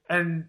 and 0.09 0.47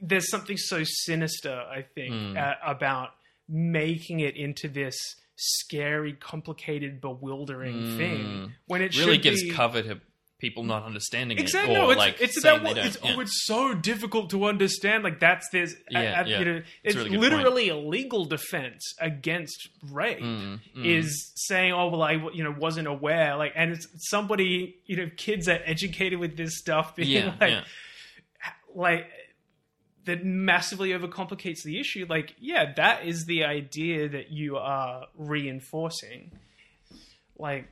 there's 0.00 0.28
something 0.30 0.56
so 0.56 0.82
sinister 0.84 1.64
i 1.70 1.82
think 1.82 2.12
Mm. 2.14 2.36
uh, 2.36 2.54
about 2.64 3.14
making 3.48 4.20
it 4.20 4.36
into 4.36 4.68
this 4.68 4.96
scary, 5.36 6.12
complicated, 6.12 7.00
bewildering 7.00 7.74
Mm. 7.74 7.96
thing 7.96 8.52
when 8.66 8.82
it 8.82 8.96
really 8.98 9.18
gives 9.18 9.42
be... 9.42 9.50
cover 9.50 9.82
to 9.82 10.00
people 10.40 10.62
not 10.62 10.84
understanding 10.84 11.38
Exactly. 11.38 11.74
it 11.74 11.78
or 11.78 11.82
No, 11.84 11.90
it's, 11.90 11.98
like 11.98 12.20
it's 12.20 12.36
about 12.38 12.62
what 12.62 12.76
it's, 12.76 12.98
yeah. 13.02 13.14
oh, 13.16 13.20
it's 13.20 13.46
so 13.46 13.72
difficult 13.72 14.28
to 14.30 14.44
understand. 14.44 15.02
Like 15.02 15.18
that's 15.18 15.48
this. 15.50 15.74
Yeah, 15.90 16.00
at- 16.00 16.28
yeah. 16.28 16.38
You 16.40 16.44
know, 16.44 16.56
It's 16.56 16.66
it's 16.82 16.94
a 16.96 16.98
really 16.98 17.10
good 17.10 17.20
point. 17.20 17.32
literally 17.32 17.68
a 17.70 17.76
legal 17.76 18.24
defense 18.26 18.94
against 19.00 19.68
rape. 19.90 20.18
Mm, 20.20 20.60
mm. 20.76 20.84
Is 20.84 21.32
saying, 21.36 21.72
oh 21.72 21.88
well, 21.88 22.02
I 22.02 22.12
you 22.34 22.44
know 22.44 22.54
wasn't 22.58 22.88
aware. 22.88 23.36
Like, 23.36 23.52
and 23.56 23.72
it's 23.72 23.86
somebody 24.10 24.76
you 24.84 24.96
know, 24.96 25.10
kids 25.16 25.48
are 25.48 25.60
educated 25.64 26.18
with 26.18 26.36
this 26.36 26.58
stuff. 26.58 26.94
Being 26.94 27.26
like, 27.40 27.50
yeah. 27.50 27.64
like 28.74 29.06
that 30.04 30.24
massively 30.24 30.90
overcomplicates 30.90 31.62
the 31.62 31.80
issue. 31.80 32.06
Like, 32.08 32.34
yeah, 32.38 32.72
that 32.76 33.04
is 33.06 33.24
the 33.24 33.44
idea 33.44 34.08
that 34.08 34.30
you 34.30 34.56
are 34.56 35.06
reinforcing. 35.16 36.32
Like, 37.38 37.66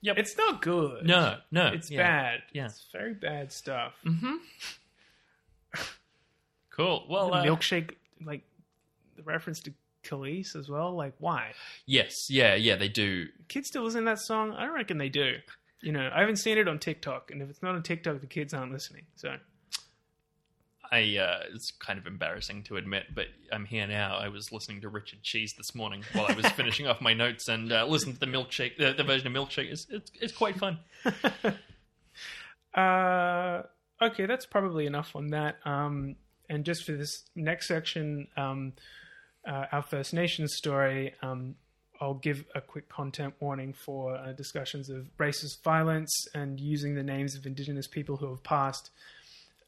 Yep. 0.00 0.16
it's 0.18 0.36
not 0.36 0.62
good. 0.62 1.04
No, 1.06 1.36
no, 1.50 1.66
it's 1.68 1.90
yeah, 1.90 1.98
bad. 2.02 2.40
yeah. 2.52 2.66
it's 2.66 2.86
very 2.92 3.14
bad 3.14 3.52
stuff. 3.52 3.94
Mm-hmm. 4.06 4.34
Cool. 6.70 7.04
Well, 7.10 7.30
the 7.30 7.36
uh, 7.38 7.44
milkshake, 7.44 7.90
like 8.24 8.42
the 9.16 9.22
reference 9.24 9.60
to 9.62 9.72
Kelis 10.04 10.54
as 10.54 10.68
well. 10.68 10.94
Like, 10.94 11.14
why? 11.18 11.52
yes, 11.86 12.30
yeah, 12.30 12.54
yeah, 12.54 12.76
they 12.76 12.88
do. 12.88 13.26
Kids 13.48 13.68
still 13.68 13.82
listen 13.82 14.04
to 14.04 14.10
that 14.12 14.20
song? 14.20 14.52
I 14.52 14.68
reckon 14.68 14.98
they 14.98 15.08
do. 15.08 15.34
You 15.82 15.92
know, 15.92 16.08
I 16.14 16.20
haven't 16.20 16.36
seen 16.36 16.58
it 16.58 16.68
on 16.68 16.78
TikTok, 16.78 17.30
and 17.30 17.42
if 17.42 17.50
it's 17.50 17.62
not 17.62 17.74
on 17.74 17.82
TikTok, 17.82 18.20
the 18.20 18.26
kids 18.26 18.54
aren't 18.54 18.72
listening. 18.72 19.06
So, 19.16 19.36
I 20.90 21.16
uh, 21.18 21.40
it's 21.54 21.70
kind 21.72 21.98
of 21.98 22.06
embarrassing 22.06 22.64
to 22.64 22.76
admit, 22.76 23.06
but 23.14 23.26
I'm 23.52 23.64
here 23.64 23.86
now. 23.86 24.16
I 24.16 24.28
was 24.28 24.52
listening 24.52 24.80
to 24.82 24.88
Richard 24.88 25.22
Cheese 25.22 25.54
this 25.56 25.74
morning 25.74 26.02
while 26.12 26.26
I 26.28 26.34
was 26.34 26.46
finishing 26.56 26.86
off 26.86 27.00
my 27.00 27.14
notes 27.14 27.48
and 27.48 27.72
uh, 27.72 27.86
listened 27.86 28.14
to 28.14 28.20
the 28.20 28.26
milkshake, 28.26 28.78
the, 28.78 28.92
the 28.92 29.04
version 29.04 29.26
of 29.26 29.32
milkshake. 29.32 29.70
It's, 29.70 29.86
it's 29.90 30.10
it's 30.20 30.32
quite 30.32 30.56
fun. 30.56 30.78
uh, 32.74 33.62
okay, 34.00 34.26
that's 34.26 34.46
probably 34.46 34.86
enough 34.86 35.14
on 35.14 35.28
that. 35.28 35.56
Um, 35.64 36.16
and 36.48 36.64
just 36.64 36.84
for 36.84 36.92
this 36.92 37.24
next 37.36 37.68
section, 37.68 38.28
um, 38.36 38.72
uh, 39.46 39.66
our 39.72 39.82
First 39.82 40.14
Nations 40.14 40.54
story, 40.54 41.14
um, 41.22 41.56
I'll 42.00 42.14
give 42.14 42.44
a 42.54 42.60
quick 42.60 42.88
content 42.88 43.34
warning 43.40 43.72
for 43.72 44.16
uh, 44.16 44.32
discussions 44.32 44.88
of 44.88 45.08
racist 45.18 45.62
violence 45.62 46.26
and 46.34 46.60
using 46.60 46.94
the 46.94 47.02
names 47.02 47.34
of 47.34 47.44
Indigenous 47.44 47.88
people 47.88 48.16
who 48.16 48.30
have 48.30 48.42
passed. 48.42 48.90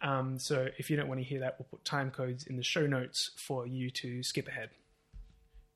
Um, 0.02 0.38
so 0.38 0.68
if 0.78 0.90
you 0.90 0.96
don't 0.96 1.08
want 1.08 1.20
to 1.20 1.24
hear 1.24 1.40
that, 1.40 1.56
we'll 1.58 1.66
put 1.70 1.84
time 1.84 2.10
codes 2.10 2.46
in 2.46 2.56
the 2.56 2.62
show 2.62 2.86
notes 2.86 3.30
for 3.36 3.66
you 3.66 3.90
to 3.90 4.22
skip 4.22 4.48
ahead. 4.48 4.70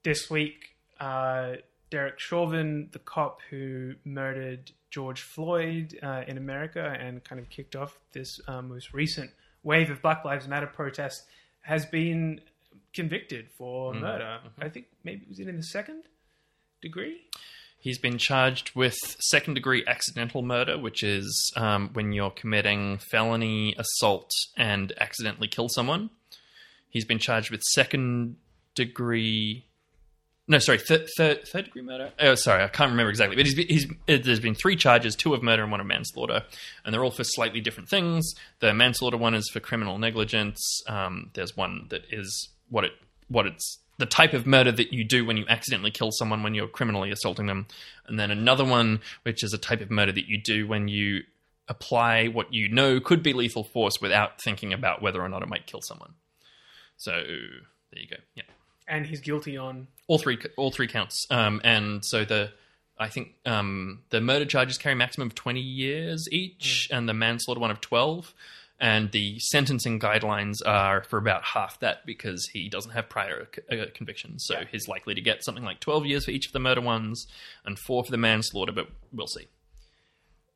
This 0.03 0.31
week, 0.31 0.77
uh, 1.01 1.55
Derek 1.91 2.19
Chauvin, 2.19 2.89
the 2.93 2.99
cop 2.99 3.41
who 3.51 3.95
murdered 4.05 4.73
George 4.91 5.21
Floyd 5.23 5.99
uh, 6.03 6.23
in 6.27 6.37
America 6.39 6.97
and 6.99 7.23
kind 7.25 7.41
of 7.41 7.49
kicked 7.51 7.77
off 7.77 7.99
this 8.13 8.41
uh, 8.49 8.63
most 8.63 8.93
recent 8.93 9.31
wave 9.63 9.91
of 9.91 10.01
Black 10.03 10.25
Lives 10.25 10.47
Matter 10.49 10.67
protests, 10.67 11.25
has 11.63 11.87
been 11.87 12.41
convicted 12.93 13.49
for 13.57 13.93
Mm, 13.93 14.01
murder. 14.01 14.39
I 14.61 14.69
think 14.69 14.87
maybe 15.03 15.27
was 15.29 15.41
it 15.41 15.49
in 15.49 15.57
the 15.57 15.63
second 15.63 16.05
degree? 16.83 17.23
He's 17.85 17.99
been 17.99 18.17
charged 18.17 18.75
with 18.75 18.97
second 19.21 19.53
degree 19.53 19.85
accidental 19.87 20.41
murder, 20.41 20.79
which 20.79 21.03
is 21.03 21.53
um, 21.55 21.91
when 21.93 22.13
you're 22.13 22.31
committing 22.31 22.97
felony 22.97 23.75
assault 23.77 24.31
and 24.57 24.91
accidentally 24.99 25.49
kill 25.49 25.69
someone. 25.69 26.09
He's 26.89 27.05
been 27.05 27.19
charged 27.19 27.51
with 27.51 27.61
second 27.61 28.37
degree. 28.75 29.67
No, 30.49 30.61
sorry, 30.61 30.79
th- 30.79 31.11
th- 31.15 31.47
third 31.47 31.67
degree 31.67 31.83
murder. 31.83 32.11
Oh, 32.19 32.37
sorry, 32.37 32.65
I 32.65 32.69
can't 32.69 32.91
remember 32.91 33.11
exactly. 33.11 33.37
But 33.37 33.45
he's, 33.45 33.57
he's, 33.59 33.87
there's 34.07 34.41
been 34.41 34.55
three 34.55 34.77
charges: 34.77 35.15
two 35.15 35.35
of 35.35 35.43
murder 35.43 35.63
and 35.63 35.71
one 35.71 35.83
of 35.83 35.87
manslaughter, 35.87 36.43
and 36.87 36.95
they're 36.95 37.05
all 37.05 37.11
for 37.11 37.23
slightly 37.23 37.61
different 37.61 37.91
things. 37.91 38.33
The 38.61 38.73
manslaughter 38.73 39.19
one 39.19 39.35
is 39.35 39.51
for 39.53 39.61
criminal 39.61 39.99
negligence. 39.99 40.81
Um, 40.89 41.33
there's 41.35 41.55
one 41.55 41.89
that 41.91 42.05
is 42.11 42.49
what 42.71 42.85
it 42.85 42.93
what 43.29 43.45
it's 43.45 43.79
the 43.99 44.07
type 44.07 44.33
of 44.33 44.47
murder 44.47 44.73
that 44.73 44.93
you 44.93 45.05
do 45.05 45.25
when 45.25 45.37
you 45.37 45.45
accidentally 45.49 45.91
kill 45.91 46.11
someone 46.13 46.43
when 46.43 46.55
you're 46.55 46.69
criminally 46.69 47.11
assaulting 47.11 47.47
them, 47.47 47.67
and 48.07 48.19
then 48.19 48.31
another 48.31 48.65
one 48.65 49.01
which 49.23 49.43
is 49.43 49.53
a 49.53 49.59
type 49.59 49.81
of 49.81 49.91
murder 49.91 50.13
that 50.13 50.29
you 50.29 50.41
do 50.41 50.67
when 50.67 50.89
you 50.89 51.23
apply 51.69 52.27
what 52.27 52.53
you 52.53 52.69
know 52.69 53.01
could 53.01 53.23
be 53.23 53.33
lethal 53.33 53.65
force 53.65 53.95
without 54.01 54.41
thinking 54.41 54.73
about 54.73 55.01
whether 55.01 55.23
or 55.23 55.29
not 55.29 55.43
it 55.43 55.49
might 55.49 55.67
kill 55.67 55.81
someone. 55.81 56.13
So 56.97 57.13
there 57.13 58.03
you 58.03 58.09
go. 58.09 58.17
Yeah. 58.35 58.43
And 58.87 59.07
he's 59.07 59.21
guilty 59.21 59.57
on 59.57 59.87
all 60.07 60.19
three 60.19 60.39
all 60.57 60.71
three 60.71 60.89
counts. 60.89 61.27
Um 61.31 61.61
and 61.65 62.05
so 62.05 62.25
the 62.25 62.51
i 62.99 63.09
think 63.09 63.35
um 63.45 64.01
the 64.11 64.21
murder 64.21 64.45
charges 64.45 64.79
carry 64.79 64.93
a 64.93 64.97
maximum 64.97 65.27
of 65.27 65.35
20 65.35 65.61
years 65.61 66.29
each 66.31 66.89
and 66.93 67.09
the 67.09 67.15
manslaughter 67.15 67.61
one 67.61 67.73
of 67.73 67.81
12 67.81 68.33
and 68.81 69.13
the 69.13 69.39
sentencing 69.39 70.01
guidelines 70.01 70.57
are 70.67 71.03
for 71.05 71.17
about 71.19 71.45
half 71.45 71.79
that 71.81 72.05
because 72.05 72.49
he 72.53 72.69
doesn't 72.69 72.91
have 72.93 73.09
prior 73.09 73.49
uh, 73.71 73.77
convictions 73.95 74.45
so 74.47 74.57
he's 74.71 74.89
likely 74.89 75.15
to 75.15 75.21
get 75.21 75.45
something 75.45 75.65
like 75.65 75.79
12 75.81 76.07
years 76.07 76.25
for 76.25 76.33
each 76.33 76.47
of 76.47 76.53
the 76.53 76.59
murder 76.59 76.81
ones 76.81 77.27
and 77.65 77.79
four 77.79 78.05
for 78.05 78.11
the 78.11 78.17
manslaughter 78.17 78.73
but 78.73 78.89
we'll 79.13 79.27
see 79.27 79.47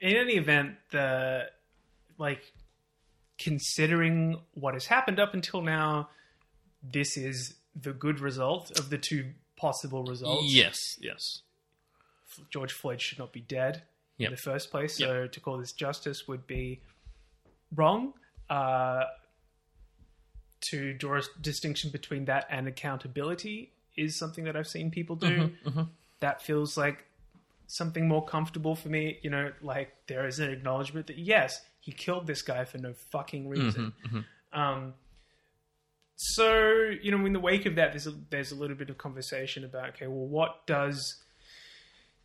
in 0.00 0.16
any 0.16 0.34
event, 0.34 0.76
the 0.92 1.48
like 2.18 2.52
considering 3.38 4.40
what 4.54 4.74
has 4.74 4.86
happened 4.86 5.18
up 5.20 5.34
until 5.34 5.60
now, 5.62 6.08
this 6.82 7.16
is 7.16 7.54
the 7.74 7.92
good 7.92 8.20
result 8.20 8.78
of 8.78 8.90
the 8.90 8.98
two 8.98 9.30
possible 9.56 10.04
results. 10.04 10.44
yes 10.54 10.96
yes 11.00 11.42
George 12.50 12.72
Floyd 12.72 13.00
should 13.00 13.18
not 13.18 13.32
be 13.32 13.40
dead 13.40 13.82
Yep. 14.18 14.28
in 14.28 14.34
the 14.34 14.40
first 14.42 14.70
place. 14.72 14.96
So 14.96 15.28
to 15.28 15.40
call 15.40 15.58
this 15.58 15.70
justice 15.72 16.26
would 16.26 16.44
be 16.46 16.80
wrong. 17.74 18.14
Uh, 18.48 19.04
to 20.60 20.92
draw 20.94 21.18
a 21.18 21.22
distinction 21.40 21.90
between 21.90 22.24
that 22.24 22.46
and 22.50 22.66
accountability 22.66 23.72
is 23.96 24.18
something 24.18 24.44
that 24.44 24.56
I've 24.56 24.66
seen 24.66 24.90
people 24.90 25.16
do. 25.16 25.26
Mhm, 25.26 25.72
mhm. 25.72 25.88
That 26.20 26.42
feels 26.42 26.76
like 26.76 27.04
something 27.68 28.08
more 28.08 28.24
comfortable 28.24 28.74
for 28.74 28.88
me. 28.88 29.18
You 29.22 29.30
know, 29.30 29.52
like 29.62 29.94
there 30.08 30.26
is 30.26 30.38
an 30.40 30.50
acknowledgement 30.50 31.06
that 31.08 31.18
yes, 31.18 31.64
he 31.80 31.92
killed 31.92 32.26
this 32.26 32.42
guy 32.42 32.64
for 32.64 32.78
no 32.78 32.92
fucking 32.92 33.48
reason. 33.48 33.92
Mhm, 34.04 34.24
mhm. 34.52 34.58
Um, 34.58 34.94
so 36.16 36.90
you 37.00 37.10
know, 37.12 37.24
in 37.24 37.32
the 37.32 37.40
wake 37.40 37.66
of 37.66 37.76
that, 37.76 37.92
there's 37.92 38.06
a, 38.06 38.14
there's 38.30 38.50
a 38.50 38.56
little 38.56 38.76
bit 38.76 38.90
of 38.90 38.98
conversation 38.98 39.64
about 39.64 39.90
okay, 39.90 40.06
well, 40.08 40.26
what 40.26 40.66
does 40.66 41.22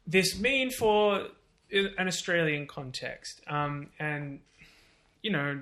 this 0.07 0.39
mean 0.39 0.71
for 0.71 1.27
an 1.71 2.07
Australian 2.07 2.65
context? 2.67 3.41
Um, 3.47 3.91
and 3.99 4.41
you 5.23 5.31
know, 5.31 5.61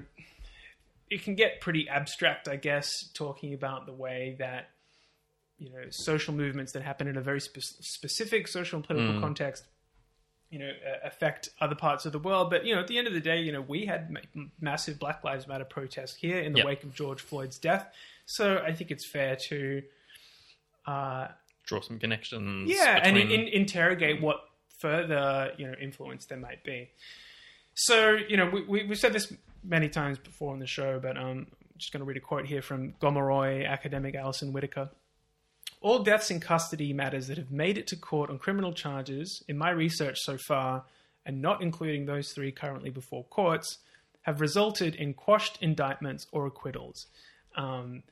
it 1.10 1.24
can 1.24 1.36
get 1.36 1.62
pretty 1.62 1.88
abstract, 1.88 2.48
I 2.50 2.58
guess, 2.58 3.10
talking 3.14 3.54
about 3.54 3.86
the 3.86 3.94
way 3.94 4.36
that 4.40 4.70
you 5.58 5.72
know 5.72 5.84
social 5.92 6.34
movements 6.34 6.72
that 6.74 6.82
happen 6.82 7.08
in 7.08 7.16
a 7.18 7.22
very 7.22 7.40
spe- 7.40 7.60
specific 7.62 8.48
social 8.48 8.78
and 8.78 8.86
political 8.88 9.14
Mm. 9.16 9.22
context 9.22 9.64
you 10.50 10.58
know 10.60 10.70
uh, 10.70 11.08
affect 11.08 11.50
other 11.62 11.76
parts 11.76 12.06
of 12.08 12.12
the 12.12 12.18
world 12.20 12.50
but 12.50 12.66
you 12.66 12.74
know 12.74 12.82
at 12.82 12.88
the 12.88 12.98
end 12.98 13.06
of 13.08 13.14
the 13.14 13.20
day 13.22 13.40
you 13.40 13.52
know 13.52 13.62
we 13.62 13.86
had 13.86 14.10
ma- 14.10 14.44
massive 14.60 14.98
black 14.98 15.24
lives 15.24 15.48
matter 15.48 15.64
protests 15.64 16.16
here 16.16 16.40
in 16.40 16.52
the 16.54 16.58
Yep. 16.58 16.66
wake 16.66 16.84
of 16.84 16.96
george 16.96 17.22
floyd's 17.22 17.60
death 17.60 17.94
so 18.26 18.58
i 18.66 18.74
think 18.74 18.90
it's 18.90 19.06
fair 19.08 19.36
to 19.50 19.84
uh, 20.88 21.28
draw 21.68 21.80
some 21.80 22.00
connections 22.00 22.70
yeah 22.70 23.00
and 23.04 23.16
between- 23.16 23.42
in, 23.42 23.48
interrogate 23.50 24.20
what 24.20 24.42
further 24.80 25.52
you 25.58 25.68
know 25.68 25.76
influence 25.80 26.26
there 26.26 26.40
might 26.40 26.64
be 26.64 26.90
so 27.76 28.18
you 28.28 28.36
know 28.36 28.50
we, 28.50 28.64
we, 28.64 28.84
we've 28.86 28.98
said 28.98 29.14
this 29.14 29.32
many 29.64 29.90
times 29.90 30.18
before 30.18 30.54
on 30.54 30.60
the 30.60 30.68
show 30.68 31.00
but 31.00 31.18
um, 31.18 31.24
i'm 31.26 31.48
just 31.78 31.92
going 31.92 32.00
to 32.00 32.06
read 32.06 32.18
a 32.18 32.22
quote 32.22 32.46
here 32.46 32.62
from 32.62 32.94
gomeroi 33.02 33.68
academic 33.68 34.16
alison 34.16 34.54
whittaker 34.54 34.90
all 35.82 36.04
deaths 36.04 36.30
in 36.30 36.40
custody 36.40 36.94
matters 36.94 37.28
that 37.28 37.38
have 37.38 37.52
made 37.52 37.78
it 37.78 37.88
to 37.88 37.96
court 37.96 38.30
on 38.30 38.38
criminal 38.38 38.72
charges, 38.72 39.44
in 39.48 39.58
my 39.58 39.72
research 39.72 40.20
so 40.20 40.38
far, 40.38 40.84
and 41.26 41.42
not 41.42 41.62
including 41.62 42.06
those 42.06 42.32
three 42.32 42.52
currently 42.52 42.92
before 42.92 43.24
courts, 43.26 43.80
have 44.22 44.40
resulted 44.40 44.94
in 44.96 45.16
quashed 45.16 45.58
indictments 45.60 46.28
or 46.32 46.46
acquittals. 46.46 47.08
Um, 47.56 48.04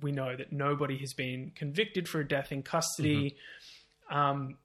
we 0.00 0.12
know 0.12 0.36
that 0.36 0.52
nobody 0.52 0.96
has 0.98 1.12
been 1.12 1.50
convicted 1.56 2.08
for 2.08 2.20
a 2.20 2.26
death 2.26 2.52
in 2.52 2.62
custody. 2.62 3.36
Um, 4.08 4.56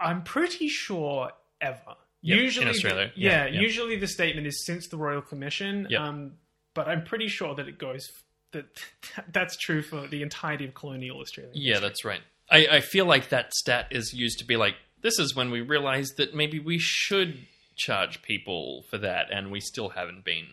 I'm 0.00 0.24
pretty 0.24 0.68
sure 0.68 1.30
ever. 1.60 1.94
Yep, 2.22 2.38
in 2.38 2.44
usually, 2.44 2.66
Australia. 2.68 3.12
yeah, 3.14 3.44
Yeah, 3.46 3.52
yeah. 3.54 3.60
usually 3.60 3.96
the 3.96 4.06
statement 4.08 4.46
is 4.46 4.64
since 4.64 4.88
the 4.88 4.96
Royal 4.96 5.22
Commission. 5.22 5.86
Yep. 5.90 6.00
Um, 6.00 6.32
but 6.74 6.88
I'm 6.88 7.04
pretty 7.04 7.28
sure 7.28 7.54
that 7.54 7.68
it 7.68 7.78
goes 7.78 8.08
that 8.52 8.66
that's 9.32 9.56
true 9.56 9.82
for 9.82 10.06
the 10.06 10.22
entirety 10.22 10.64
of 10.66 10.74
colonial 10.74 11.20
Australia. 11.20 11.52
Yeah, 11.54 11.78
that's 11.80 12.04
right. 12.04 12.20
I, 12.50 12.66
I 12.70 12.80
feel 12.80 13.06
like 13.06 13.28
that 13.30 13.52
stat 13.54 13.88
is 13.90 14.12
used 14.12 14.38
to 14.38 14.44
be 14.44 14.56
like, 14.56 14.74
this 15.02 15.18
is 15.18 15.34
when 15.34 15.50
we 15.50 15.60
realized 15.60 16.16
that 16.16 16.34
maybe 16.34 16.58
we 16.58 16.78
should 16.78 17.46
charge 17.76 18.22
people 18.22 18.84
for 18.88 18.98
that, 18.98 19.26
and 19.30 19.50
we 19.50 19.60
still 19.60 19.90
haven't 19.90 20.24
been. 20.24 20.46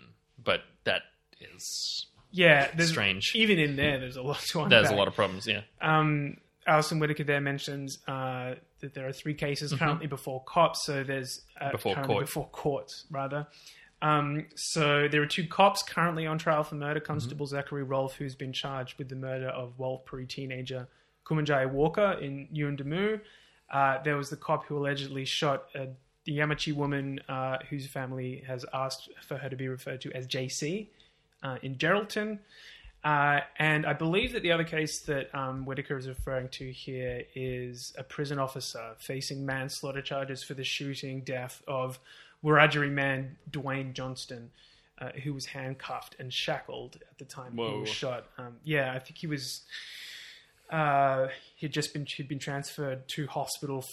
But 0.44 0.62
that 0.84 1.04
is 1.40 2.08
Yeah, 2.32 2.76
strange. 2.80 3.32
Even 3.36 3.60
in 3.60 3.76
there, 3.76 4.00
there's 4.00 4.18
a 4.18 4.22
lot 4.22 4.40
to 4.50 4.60
unpack. 4.64 4.70
There's 4.72 4.90
a 4.92 4.96
lot 4.96 5.08
of 5.08 5.16
problems, 5.16 5.48
yeah. 5.48 5.62
Um, 5.82 6.38
Alison 6.68 7.00
Whittaker 7.00 7.24
there 7.24 7.42
mentions 7.42 8.00
uh, 8.08 8.56
that 8.80 8.94
there 8.94 9.08
are 9.08 9.12
three 9.14 9.34
cases 9.34 9.74
currently 9.74 10.08
before 10.08 10.44
cops. 10.44 10.86
So 10.86 11.04
there's 11.04 11.42
uh, 11.60 11.66
Mm-hmm. 11.66 11.72
Before 11.74 11.96
court. 12.04 12.26
before 12.26 12.48
courts 12.52 13.06
rather. 13.12 13.48
Um, 14.02 14.48
so 14.56 15.08
there 15.08 15.22
are 15.22 15.26
two 15.26 15.48
cops 15.48 15.82
currently 15.84 16.26
on 16.28 16.38
trial 16.38 16.64
for 16.64 16.76
murder. 16.76 17.00
Constable 17.00 17.46
Mm-hmm. 17.46 17.56
Zachary 17.56 17.84
Rolfe, 17.84 18.16
who's 18.16 18.36
been 18.36 18.52
charged 18.54 18.98
with 18.98 19.08
the 19.10 19.16
murder 19.16 19.48
of 19.48 19.78
Warlpiri 19.78 20.28
teenager 20.28 20.88
Kumanjai 21.26 21.70
Walker 21.72 22.18
in 22.22 22.48
Yuendumu. 22.54 23.22
Uh, 23.72 23.98
there 24.04 24.18
was 24.18 24.30
the 24.30 24.36
cop 24.36 24.66
who 24.66 24.78
allegedly 24.78 25.26
shot 25.26 25.66
a 25.76 25.88
the 26.26 26.38
Yamatji 26.38 26.74
woman 26.74 27.20
uh, 27.28 27.58
whose 27.70 27.86
family 27.86 28.44
has 28.48 28.66
asked 28.74 29.10
for 29.28 29.36
her 29.38 29.50
to 29.50 29.58
be 29.58 29.68
referred 29.68 30.00
to 30.02 30.12
as 30.14 30.26
JC 30.26 30.88
uh, 31.44 31.58
in 31.62 31.76
Geraldton. 31.76 32.40
Uh, 33.04 33.42
and 33.60 33.86
I 33.86 33.92
believe 33.94 34.32
that 34.32 34.44
the 34.44 34.52
other 34.54 34.64
case 34.64 35.02
that 35.02 35.34
um, 35.36 35.66
Whittaker 35.66 35.98
is 35.98 36.08
referring 36.08 36.48
to 36.50 36.72
here 36.72 37.24
is 37.36 37.94
a 37.98 38.04
prison 38.04 38.40
officer 38.40 38.96
facing 38.98 39.46
manslaughter 39.46 40.02
charges 40.02 40.42
for 40.42 40.54
the 40.54 40.64
shooting 40.64 41.22
death 41.22 41.62
of 41.68 42.00
Wiradjuri 42.44 42.92
man 42.92 43.38
Dwayne 43.52 43.94
Johnstone, 43.94 44.52
uh, 45.00 45.10
who 45.24 45.34
was 45.34 45.48
handcuffed 45.48 46.16
and 46.18 46.32
shackled 46.32 46.98
at 47.10 47.18
the 47.18 47.26
time 47.26 47.54
he 47.58 47.62
was 47.62 47.90
shot. 47.90 48.26
Um, 48.38 48.56
yeah, 48.64 48.94
I 48.94 49.00
think 49.00 49.18
he 49.18 49.28
was. 49.28 49.62
Uh, 50.70 51.28
he'd 51.58 51.74
just 51.74 51.94
been 51.94 52.06
he'd 52.06 52.30
been 52.30 52.40
transferred 52.40 53.08
to 53.10 53.28
hospital 53.28 53.84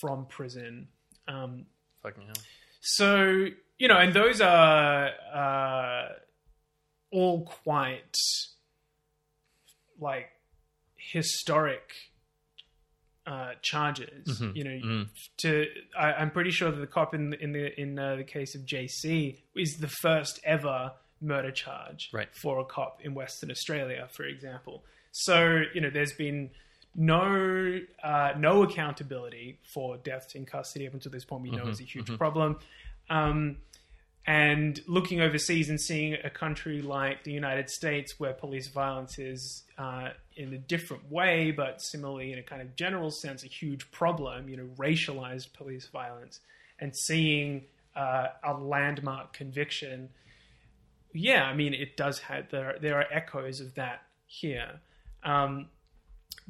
from 0.00 0.26
prison. 0.26 0.88
Um, 1.26 1.66
Fucking 2.02 2.24
hell. 2.26 2.36
so 2.80 3.46
you 3.78 3.88
know, 3.88 3.96
and 3.96 4.12
those 4.12 4.40
are 4.40 5.10
uh, 5.32 6.08
all 7.10 7.44
quite 7.64 8.14
like 9.98 10.30
historic 10.96 11.92
uh, 13.26 13.52
charges. 13.62 14.26
Mhm, 14.40 14.56
You 14.56 14.64
know, 14.64 14.70
mhm. 14.70 15.08
to 15.38 15.66
I, 15.98 16.12
I'm 16.14 16.30
pretty 16.30 16.50
sure 16.50 16.70
that 16.70 16.78
the 16.80 16.86
cop 16.86 17.14
in 17.14 17.34
in 17.34 17.52
the 17.52 17.78
in 17.80 17.98
uh, 17.98 18.16
the 18.16 18.24
case 18.24 18.54
of 18.54 18.62
JC 18.62 19.42
is 19.54 19.76
the 19.78 19.88
first 19.88 20.40
ever 20.44 20.92
murder 21.20 21.50
charge 21.50 22.10
Right. 22.12 22.28
for 22.34 22.58
a 22.60 22.64
cop 22.64 23.00
in 23.04 23.12
Western 23.14 23.50
Australia, 23.50 24.08
for 24.12 24.24
example. 24.24 24.84
So 25.12 25.62
you 25.74 25.80
know, 25.80 25.90
there's 25.90 26.12
been 26.14 26.50
no 26.94 27.80
uh, 28.02 28.32
no 28.38 28.62
accountability 28.62 29.58
for 29.74 29.98
deaths 29.98 30.34
in 30.34 30.46
custody 30.46 30.86
up 30.86 30.94
until 30.94 31.12
this 31.12 31.24
point. 31.26 31.42
We 31.42 31.50
know 31.50 31.64
Mhm, 31.66 31.70
is 31.70 31.80
a 31.80 31.84
huge 31.84 32.06
mhm. 32.08 32.16
problem. 32.18 32.58
Um, 33.10 33.58
and 34.28 34.82
looking 34.86 35.22
overseas 35.22 35.70
and 35.70 35.80
seeing 35.80 36.12
a 36.22 36.28
country 36.28 36.82
like 36.82 37.24
the 37.24 37.32
United 37.32 37.70
States 37.70 38.20
where 38.20 38.34
police 38.34 38.68
violence 38.68 39.18
is 39.18 39.62
uh, 39.78 40.10
in 40.36 40.52
a 40.52 40.58
different 40.58 41.10
way, 41.10 41.50
but 41.50 41.80
similarly 41.80 42.34
in 42.34 42.38
a 42.38 42.42
kind 42.42 42.60
of 42.60 42.76
general 42.76 43.10
sense, 43.10 43.42
a 43.42 43.46
huge 43.46 43.90
problem, 43.90 44.50
you 44.50 44.58
know, 44.58 44.68
racialized 44.76 45.54
police 45.54 45.86
violence, 45.86 46.40
and 46.78 46.94
seeing 46.94 47.64
uh, 47.96 48.26
a 48.44 48.52
landmark 48.52 49.32
conviction, 49.32 50.10
yeah, 51.14 51.44
I 51.44 51.54
mean, 51.54 51.72
it 51.72 51.96
does 51.96 52.18
have, 52.18 52.50
there, 52.50 52.76
there 52.82 52.98
are 52.98 53.06
echoes 53.10 53.60
of 53.62 53.76
that 53.76 54.02
here. 54.26 54.80
Um, 55.24 55.68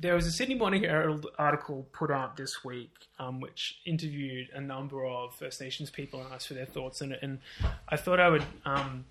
there 0.01 0.14
was 0.14 0.26
a 0.26 0.32
Sydney 0.32 0.55
Morning 0.55 0.84
Herald 0.84 1.26
article 1.38 1.88
put 1.92 2.11
out 2.11 2.36
this 2.36 2.64
week, 2.64 3.09
um, 3.18 3.40
which 3.40 3.80
interviewed 3.84 4.49
a 4.55 4.61
number 4.61 5.05
of 5.05 5.34
First 5.34 5.61
Nations 5.61 5.90
people 5.90 6.22
and 6.22 6.32
asked 6.32 6.46
for 6.46 6.55
their 6.55 6.66
thoughts 6.66 7.03
on 7.03 7.12
it. 7.12 7.18
And 7.20 7.40
I 7.88 7.96
thought 7.96 8.20
I 8.20 8.28
would 8.28 8.44
um, 8.64 9.07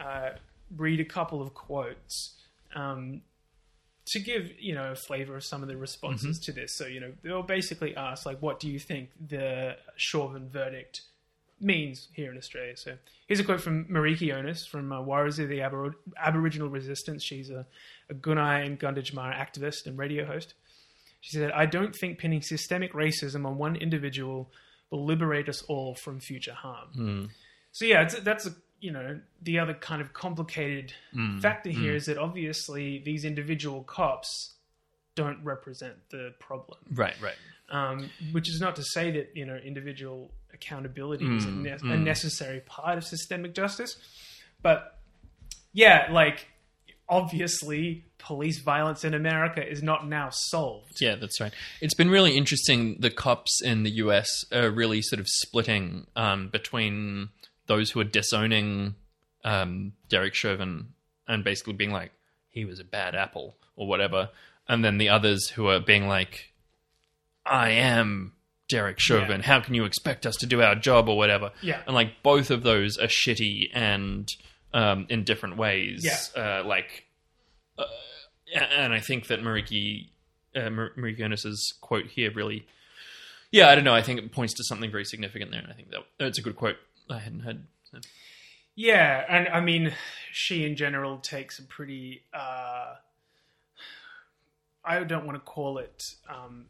uh, 0.00 0.30
read 0.76 0.98
a 0.98 1.04
couple 1.04 1.40
of 1.40 1.54
quotes 1.54 2.34
um, 2.74 3.22
to 4.06 4.18
give 4.18 4.50
you 4.58 4.74
know 4.74 4.92
a 4.92 4.96
flavor 4.96 5.36
of 5.36 5.44
some 5.44 5.62
of 5.62 5.68
the 5.68 5.76
responses 5.76 6.40
to 6.40 6.52
this. 6.52 6.74
So 6.74 6.86
you 6.86 6.98
know 6.98 7.12
they 7.22 7.30
were 7.30 7.42
basically 7.42 7.96
asked 7.96 8.26
like, 8.26 8.42
"What 8.42 8.58
do 8.58 8.68
you 8.68 8.80
think 8.80 9.10
the 9.24 9.76
Chauvin 9.96 10.48
verdict 10.48 11.02
means 11.60 12.08
here 12.12 12.32
in 12.32 12.38
Australia?" 12.38 12.76
So 12.76 12.96
here's 13.28 13.38
a 13.38 13.44
quote 13.44 13.60
from 13.60 13.84
Meriki 13.84 14.34
Onus 14.34 14.66
from 14.66 14.90
uh, 14.90 15.00
Warriors 15.00 15.38
of 15.38 15.48
the 15.48 15.58
Abor- 15.58 15.94
Aboriginal 16.16 16.68
Resistance. 16.68 17.22
She's 17.22 17.50
a 17.50 17.66
Gunai 18.14 18.64
and 18.66 18.78
Gunditjmara 18.78 19.34
activist 19.36 19.86
and 19.86 19.98
radio 19.98 20.24
host. 20.24 20.54
She 21.20 21.36
said, 21.36 21.50
"I 21.52 21.66
don't 21.66 21.94
think 21.94 22.18
pinning 22.18 22.42
systemic 22.42 22.92
racism 22.92 23.44
on 23.46 23.58
one 23.58 23.76
individual 23.76 24.50
will 24.90 25.04
liberate 25.04 25.48
us 25.48 25.62
all 25.62 25.94
from 25.94 26.20
future 26.20 26.54
harm." 26.54 26.88
Hmm. 26.94 27.24
So 27.72 27.84
yeah, 27.84 28.02
it's, 28.02 28.14
that's 28.20 28.46
a, 28.46 28.54
you 28.80 28.92
know 28.92 29.20
the 29.42 29.58
other 29.58 29.74
kind 29.74 30.00
of 30.00 30.12
complicated 30.12 30.92
Mm, 31.14 31.40
factor 31.42 31.70
here 31.70 31.92
mm. 31.92 31.96
is 31.96 32.06
that 32.06 32.16
obviously 32.18 33.02
these 33.04 33.24
individual 33.24 33.82
cops 33.82 34.54
don't 35.16 35.42
represent 35.42 35.94
the 36.10 36.32
problem, 36.38 36.78
Right, 36.92 37.14
right. 37.20 37.34
um, 37.70 38.08
which 38.30 38.48
is 38.48 38.60
not 38.60 38.76
to 38.76 38.84
say 38.84 39.10
that 39.10 39.32
you 39.34 39.44
know 39.44 39.56
individual 39.56 40.30
accountability 40.54 41.24
is 41.36 41.44
a, 41.44 41.48
Mm, 41.48 41.62
ne- 41.62 41.70
a 41.72 41.78
mm. 41.78 42.02
necessary 42.04 42.60
part 42.60 42.96
of 42.98 43.04
systemic 43.04 43.52
justice, 43.54 43.96
but 44.62 44.98
yeah, 45.72 46.08
like 46.12 46.46
obviously 47.08 48.04
police 48.18 48.60
violence 48.60 49.04
in 49.04 49.14
America 49.14 49.66
is 49.66 49.82
not 49.82 50.06
now 50.06 50.28
solved. 50.30 51.00
Yeah, 51.00 51.14
that's 51.14 51.40
right. 51.40 51.52
It's 51.80 51.94
been 51.94 52.10
really 52.10 52.36
interesting. 52.36 52.96
The 53.00 53.10
cops 53.10 53.60
in 53.62 53.82
the 53.84 53.90
US 53.92 54.28
are 54.52 54.70
really 54.70 55.02
sort 55.02 55.20
of 55.20 55.26
splitting 55.28 56.06
um, 56.16 56.48
between 56.48 57.30
those 57.66 57.90
who 57.90 58.00
are 58.00 58.04
disowning 58.04 58.94
um, 59.44 59.92
Derek 60.08 60.34
Chauvin 60.34 60.88
and 61.26 61.44
basically 61.44 61.74
being 61.74 61.92
like, 61.92 62.12
he 62.48 62.64
was 62.64 62.80
a 62.80 62.84
bad 62.84 63.14
apple 63.14 63.56
or 63.76 63.86
whatever, 63.86 64.30
and 64.68 64.84
then 64.84 64.98
the 64.98 65.08
others 65.08 65.48
who 65.50 65.68
are 65.68 65.78
being 65.80 66.08
like, 66.08 66.52
I 67.46 67.70
am 67.70 68.32
Derek 68.68 68.98
Chauvin. 68.98 69.40
Yeah. 69.40 69.46
How 69.46 69.60
can 69.60 69.74
you 69.74 69.84
expect 69.84 70.26
us 70.26 70.36
to 70.36 70.46
do 70.46 70.60
our 70.62 70.74
job 70.74 71.08
or 71.08 71.16
whatever? 71.16 71.52
Yeah. 71.62 71.80
And 71.86 71.94
like 71.94 72.22
both 72.22 72.50
of 72.50 72.62
those 72.62 72.98
are 72.98 73.06
shitty 73.06 73.70
and 73.72 74.28
um, 74.72 75.06
in 75.08 75.24
different 75.24 75.56
ways. 75.56 76.02
Yeah. 76.04 76.60
Uh, 76.60 76.64
like 76.64 77.04
uh, 77.78 77.84
and 78.54 78.92
I 78.92 79.00
think 79.00 79.26
that 79.28 79.40
Meriki 79.40 80.08
uh, 80.56 80.70
Mar- 80.70 80.92
Meriki 80.96 81.20
Onus's 81.22 81.74
quote 81.80 82.06
here 82.06 82.30
really, 82.32 82.66
yeah, 83.50 83.68
I 83.68 83.74
don't 83.74 83.84
know. 83.84 83.94
I 83.94 84.02
think 84.02 84.18
it 84.18 84.32
points 84.32 84.54
to 84.54 84.64
something 84.64 84.90
very 84.90 85.04
significant 85.04 85.50
there, 85.50 85.60
and 85.60 85.70
I 85.70 85.74
think 85.74 85.90
that 85.90 86.00
it's 86.20 86.38
a 86.38 86.42
good 86.42 86.56
quote. 86.56 86.76
I 87.10 87.18
hadn't 87.18 87.40
heard. 87.40 87.64
So. 87.90 87.98
Yeah, 88.74 89.24
and 89.28 89.48
I 89.48 89.60
mean, 89.60 89.92
she 90.32 90.64
in 90.64 90.76
general 90.76 91.18
takes 91.18 91.58
a 91.58 91.62
pretty. 91.64 92.22
Uh, 92.32 92.94
I 94.84 95.02
don't 95.04 95.26
want 95.26 95.36
to 95.36 95.40
call 95.44 95.78
it 95.78 96.02
um, 96.28 96.66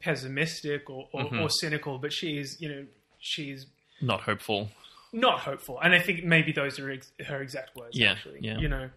pessimistic 0.00 0.88
or, 0.90 1.08
or, 1.12 1.22
Mhm. 1.24 1.42
or 1.42 1.50
cynical, 1.50 1.98
but 1.98 2.12
she 2.12 2.38
is, 2.38 2.60
you 2.60 2.68
know, 2.68 2.86
she's 3.18 3.66
Not 4.00 4.20
hopeful. 4.22 4.70
Not 5.16 5.40
hopeful, 5.40 5.80
and 5.80 5.94
I 5.94 5.98
think 5.98 6.22
maybe 6.24 6.52
those 6.52 6.78
are 6.78 6.90
ex- 6.90 7.12
her 7.26 7.40
exact 7.42 7.74
words. 7.76 7.98
Yeah, 7.98 8.12
actually, 8.12 8.40
yeah. 8.42 8.58
you 8.58 8.68
know, 8.68 8.90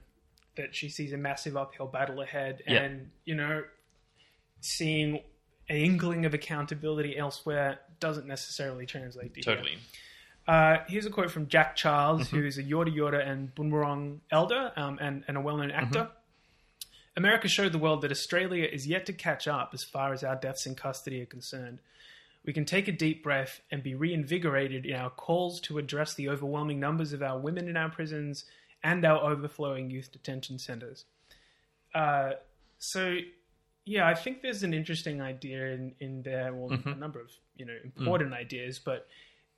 that 0.58 0.76
she 0.76 0.90
sees 0.90 1.14
a 1.14 1.18
massive 1.18 1.56
uphill 1.58 1.88
battle 1.88 2.22
ahead, 2.22 2.62
Yeah. 2.68 2.82
and 2.84 3.10
you 3.26 3.36
know, 3.36 3.64
seeing 4.62 5.16
an 5.70 5.76
inkling 5.78 6.26
of 6.26 6.34
accountability 6.34 7.18
elsewhere 7.18 7.80
doesn't 8.00 8.28
necessarily 8.28 8.86
translate 8.86 9.34
to 9.36 9.42
here. 9.42 9.56
Totally. 9.56 9.78
Uh, 10.48 10.78
here's 10.88 11.06
a 11.06 11.10
quote 11.12 11.30
from 11.32 11.48
Jack 11.48 11.76
Charles, 11.76 12.28
Mhm. 12.28 12.40
who 12.40 12.46
is 12.46 12.58
a 12.58 12.64
Yorta 12.64 12.94
Yorta 12.96 13.26
and 13.26 13.54
Bunurong 13.54 14.20
elder 14.32 14.72
um, 14.76 14.98
and, 15.00 15.24
and 15.28 15.38
a 15.38 15.42
well 15.42 15.58
known 15.58 15.70
actor. 15.72 16.10
America 17.16 17.48
showed 17.48 17.72
the 17.72 17.78
world 17.78 18.02
that 18.02 18.12
Australia 18.12 18.66
is 18.66 18.88
yet 18.88 19.06
to 19.06 19.14
catch 19.14 19.48
up 19.48 19.72
as 19.74 19.84
far 19.84 20.14
as 20.14 20.24
our 20.24 20.36
deaths 20.36 20.66
in 20.66 20.74
custody 20.74 21.22
are 21.22 21.26
concerned. 21.26 21.80
We 22.46 22.54
can 22.54 22.66
take 22.66 22.88
a 22.88 22.92
deep 22.92 23.24
breath 23.24 23.62
and 23.70 23.84
be 23.84 23.96
reinvigorated 23.96 24.86
in 24.86 24.96
our 24.96 25.10
calls 25.10 25.60
to 25.62 25.78
address 25.78 26.14
the 26.14 26.30
overwhelming 26.30 26.80
numbers 26.80 27.14
of 27.14 27.22
our 27.22 27.38
women 27.38 27.68
in 27.68 27.76
our 27.78 27.90
prisons 27.90 28.46
and 28.84 29.04
our 29.06 29.20
overflowing 29.30 29.90
youth 29.92 30.12
detention 30.12 30.58
centers. 30.58 31.06
Uh, 31.94 32.32
so, 32.78 33.18
yeah, 33.86 34.08
I 34.08 34.14
think 34.14 34.42
there's 34.42 34.64
an 34.64 34.74
interesting 34.74 35.22
idea 35.22 35.74
in, 35.74 35.96
in 36.00 36.22
there, 36.22 36.54
well, 36.54 36.72
a 36.72 36.78
Mhm. 36.78 36.98
number 36.98 37.20
of 37.20 37.32
you 37.58 37.66
know 37.66 37.76
important 37.84 38.34
ideas, 38.34 38.80
but 38.80 39.08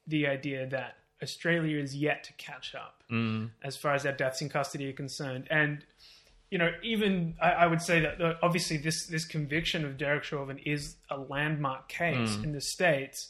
the 0.08 0.26
idea 0.26 0.66
that 0.68 0.98
Australia 1.22 1.78
is 1.78 1.96
yet 1.96 2.24
to 2.24 2.34
catch 2.34 2.74
up 2.74 3.04
Mm. 3.12 3.52
as 3.62 3.78
far 3.78 3.94
as 3.94 4.06
our 4.08 4.12
deaths 4.14 4.42
in 4.42 4.50
custody 4.50 4.90
are 4.90 4.94
concerned, 4.94 5.48
and 5.52 5.86
you 6.52 6.58
know, 6.58 6.72
even 6.84 7.36
I, 7.42 7.52
I 7.52 7.68
would 7.68 7.82
say 7.82 8.02
that 8.02 8.22
uh, 8.22 8.36
obviously 8.44 8.78
this 8.78 9.08
this 9.08 9.26
conviction 9.26 9.86
of 9.86 9.98
Derek 9.98 10.24
Chauvin 10.24 10.60
is 10.60 10.98
a 11.10 11.18
landmark 11.18 11.88
case 11.90 12.36
Mm. 12.38 12.44
in 12.44 12.52
the 12.52 12.62
states, 12.62 13.30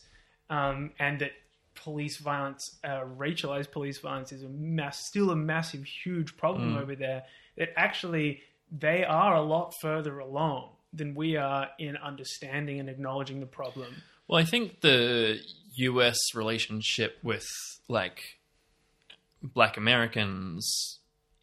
um, 0.49 0.91
and 0.99 1.19
that 1.21 1.31
police 1.75 2.17
violence, 2.17 2.75
uh, 2.83 3.01
racialized 3.17 3.71
police 3.71 3.99
violence, 3.99 4.31
is 4.33 4.43
a 4.43 4.49
mass, 4.49 5.05
still 5.07 5.29
a 5.31 5.35
massive, 5.35 5.85
huge 5.85 6.35
problem 6.35 6.73
Mm. 6.73 6.81
over 6.81 6.95
there. 6.95 7.23
That 7.57 7.69
actually 7.77 8.41
they 8.71 9.03
are 9.05 9.35
a 9.35 9.41
lot 9.41 9.73
further 9.81 10.19
along 10.19 10.71
than 10.93 11.13
we 11.15 11.37
are 11.37 11.69
in 11.79 11.95
understanding 11.97 12.79
and 12.79 12.89
acknowledging 12.89 13.39
the 13.39 13.45
problem. 13.45 14.01
Well, 14.27 14.39
I 14.41 14.45
think 14.45 14.81
the 14.81 15.39
U.S. 15.75 16.17
relationship 16.33 17.17
with 17.23 17.47
like 17.87 18.39
Black 19.41 19.77
Americans 19.77 20.99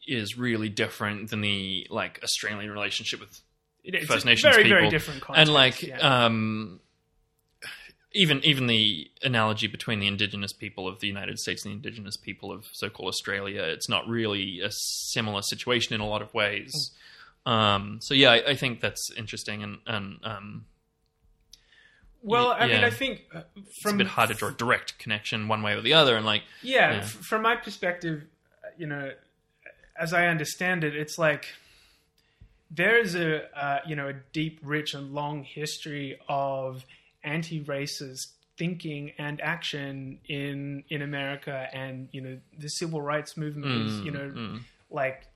is 0.09 0.37
really 0.39 0.69
different 0.69 1.31
than 1.31 1.41
the 1.41 1.87
like 1.91 2.21
Australian 2.23 2.71
relationship 2.71 3.21
with 3.21 3.41
It- 3.85 3.95
it's 3.95 4.07
First 4.07 4.25
Nations 4.27 4.53
very, 4.55 4.65
people, 4.65 4.79
very 4.79 4.91
different 4.91 5.23
and 5.35 5.49
like 5.53 5.83
yeah. 5.83 5.99
um, 5.99 6.81
even 8.13 8.43
even 8.45 8.67
the 8.67 9.11
analogy 9.23 9.67
between 9.67 10.01
the 10.01 10.07
indigenous 10.07 10.53
people 10.53 10.89
of 10.89 11.01
the 11.01 11.07
United 11.07 11.39
States 11.39 11.65
and 11.65 11.73
the 11.73 11.77
indigenous 11.77 12.17
people 12.17 12.51
of 12.51 12.65
so-called 12.73 13.09
Australia, 13.09 13.63
it's 13.63 13.89
not 13.89 14.09
really 14.09 14.61
a 14.61 14.71
similar 14.73 15.43
situation 15.43 15.95
in 15.95 16.01
a 16.01 16.07
lot 16.07 16.23
of 16.23 16.33
ways. 16.33 16.73
Um, 17.45 17.99
so 18.03 18.15
yeah, 18.15 18.31
I, 18.33 18.51
I 18.51 18.55
think 18.57 18.81
that's 18.81 19.11
interesting, 19.17 19.63
and 19.63 19.79
and 19.87 20.19
um, 20.23 20.65
Well, 22.23 22.49
I 22.59 22.67
mean. 22.67 22.85
I 22.85 22.91
think 22.91 23.23
uh, 23.35 23.43
it's 23.57 23.81
from 23.83 23.95
a 23.95 23.99
bit 23.99 24.07
hard 24.09 24.29
to 24.31 24.35
draw 24.35 24.49
a 24.49 24.53
direct 24.53 24.99
connection 24.99 25.47
one 25.49 25.63
way 25.63 25.75
or 25.75 25.81
the 25.81 25.95
other, 25.95 26.17
and 26.17 26.27
like 26.27 26.43
yeah, 26.63 26.93
yeah. 26.93 26.99
f- 26.99 27.11
from 27.11 27.43
my 27.43 27.57
perspective, 27.57 28.25
uh, 28.65 28.69
you 28.77 28.87
know, 28.87 29.13
as 29.99 30.13
I 30.13 30.27
understand 30.27 30.85
it, 30.85 30.95
it's 30.95 31.19
like 31.19 31.47
there 32.71 32.99
is 32.99 33.15
a 33.15 33.45
uh, 33.59 33.81
you 33.87 33.97
know 33.97 34.09
a 34.09 34.15
deep, 34.33 34.61
rich, 34.63 34.95
and 34.95 35.13
long 35.13 35.43
history 35.45 36.19
of 36.29 36.85
anti-racist 37.25 38.29
thinking 38.57 39.13
and 39.19 39.41
action 39.41 40.19
in 40.29 40.85
in 40.89 41.03
America, 41.03 41.69
and 41.73 42.09
you 42.13 42.21
know 42.21 42.39
the 42.59 42.69
civil 42.69 43.01
rights 43.01 43.37
movement 43.37 43.87
is 43.87 43.93
Mm, 44.01 44.05
you 44.05 44.11
know 44.11 44.31
mm. 44.31 44.61
like 44.91 45.27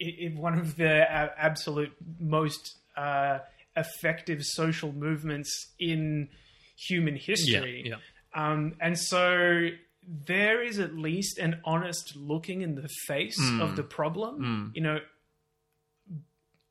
i 0.00 0.04
i 0.04 0.32
one 0.34 0.58
of 0.58 0.76
the 0.76 1.10
absolute 1.38 1.92
most 2.20 2.76
uh, 2.96 3.38
effective 3.76 4.42
social 4.42 4.92
movements 4.92 5.68
in 5.78 6.28
human 6.76 7.16
history. 7.16 7.84
yeah. 7.86 7.96
Um, 8.34 8.74
and 8.80 8.98
so 8.98 9.68
there 10.06 10.62
is 10.62 10.78
at 10.78 10.94
least 10.94 11.38
an 11.38 11.60
honest 11.64 12.16
looking 12.16 12.62
in 12.62 12.74
the 12.74 12.88
face 13.06 13.40
Mm. 13.40 13.60
of 13.62 13.76
the 13.76 13.82
problem. 13.82 14.40
Mm. 14.72 14.76
You 14.76 14.82
know, 14.82 14.98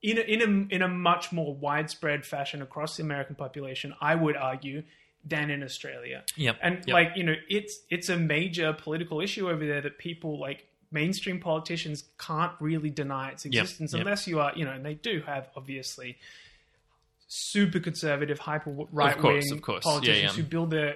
in 0.02 0.18
a, 0.18 0.22
in 0.22 0.41
a 0.41 0.76
in 0.76 0.82
a 0.82 0.88
much 0.88 1.32
more 1.32 1.56
widespread 1.56 2.26
fashion 2.26 2.62
across 2.62 2.98
the 2.98 3.03
American 3.03 3.36
population, 3.36 3.94
I 4.02 4.16
would 4.16 4.36
argue, 4.36 4.84
than 5.24 5.49
in 5.52 5.62
Australia. 5.64 6.24
Yep, 6.36 6.58
And 6.62 6.76
yep. 6.88 6.88
like 6.88 7.10
you 7.16 7.24
know, 7.24 7.36
it's 7.49 7.80
it's 7.90 8.10
a 8.10 8.18
major 8.18 8.74
political 8.74 9.22
issue 9.22 9.49
over 9.49 9.66
there 9.66 9.82
that 9.82 9.98
people 9.99 10.40
like 10.40 10.66
mainstream 10.91 11.40
politicians 11.40 12.03
can't 12.18 12.52
really 12.60 12.90
deny 12.90 13.30
its 13.30 13.45
existence 13.45 13.94
yep. 13.94 14.02
unless 14.02 14.28
you 14.28 14.40
are 14.40 14.52
you 14.56 14.66
know, 14.66 14.72
and 14.72 14.86
they 14.86 14.95
do 14.95 15.22
have 15.26 15.49
obviously 15.56 16.18
super 17.28 17.80
conservative, 17.80 18.40
hyper 18.40 18.72
right 18.91 19.16
wing 19.22 19.60
politicians 19.62 20.08
Yeah, 20.08 20.14
yeah. 20.16 20.30
who 20.30 20.44
build 20.44 20.72
their 20.72 20.95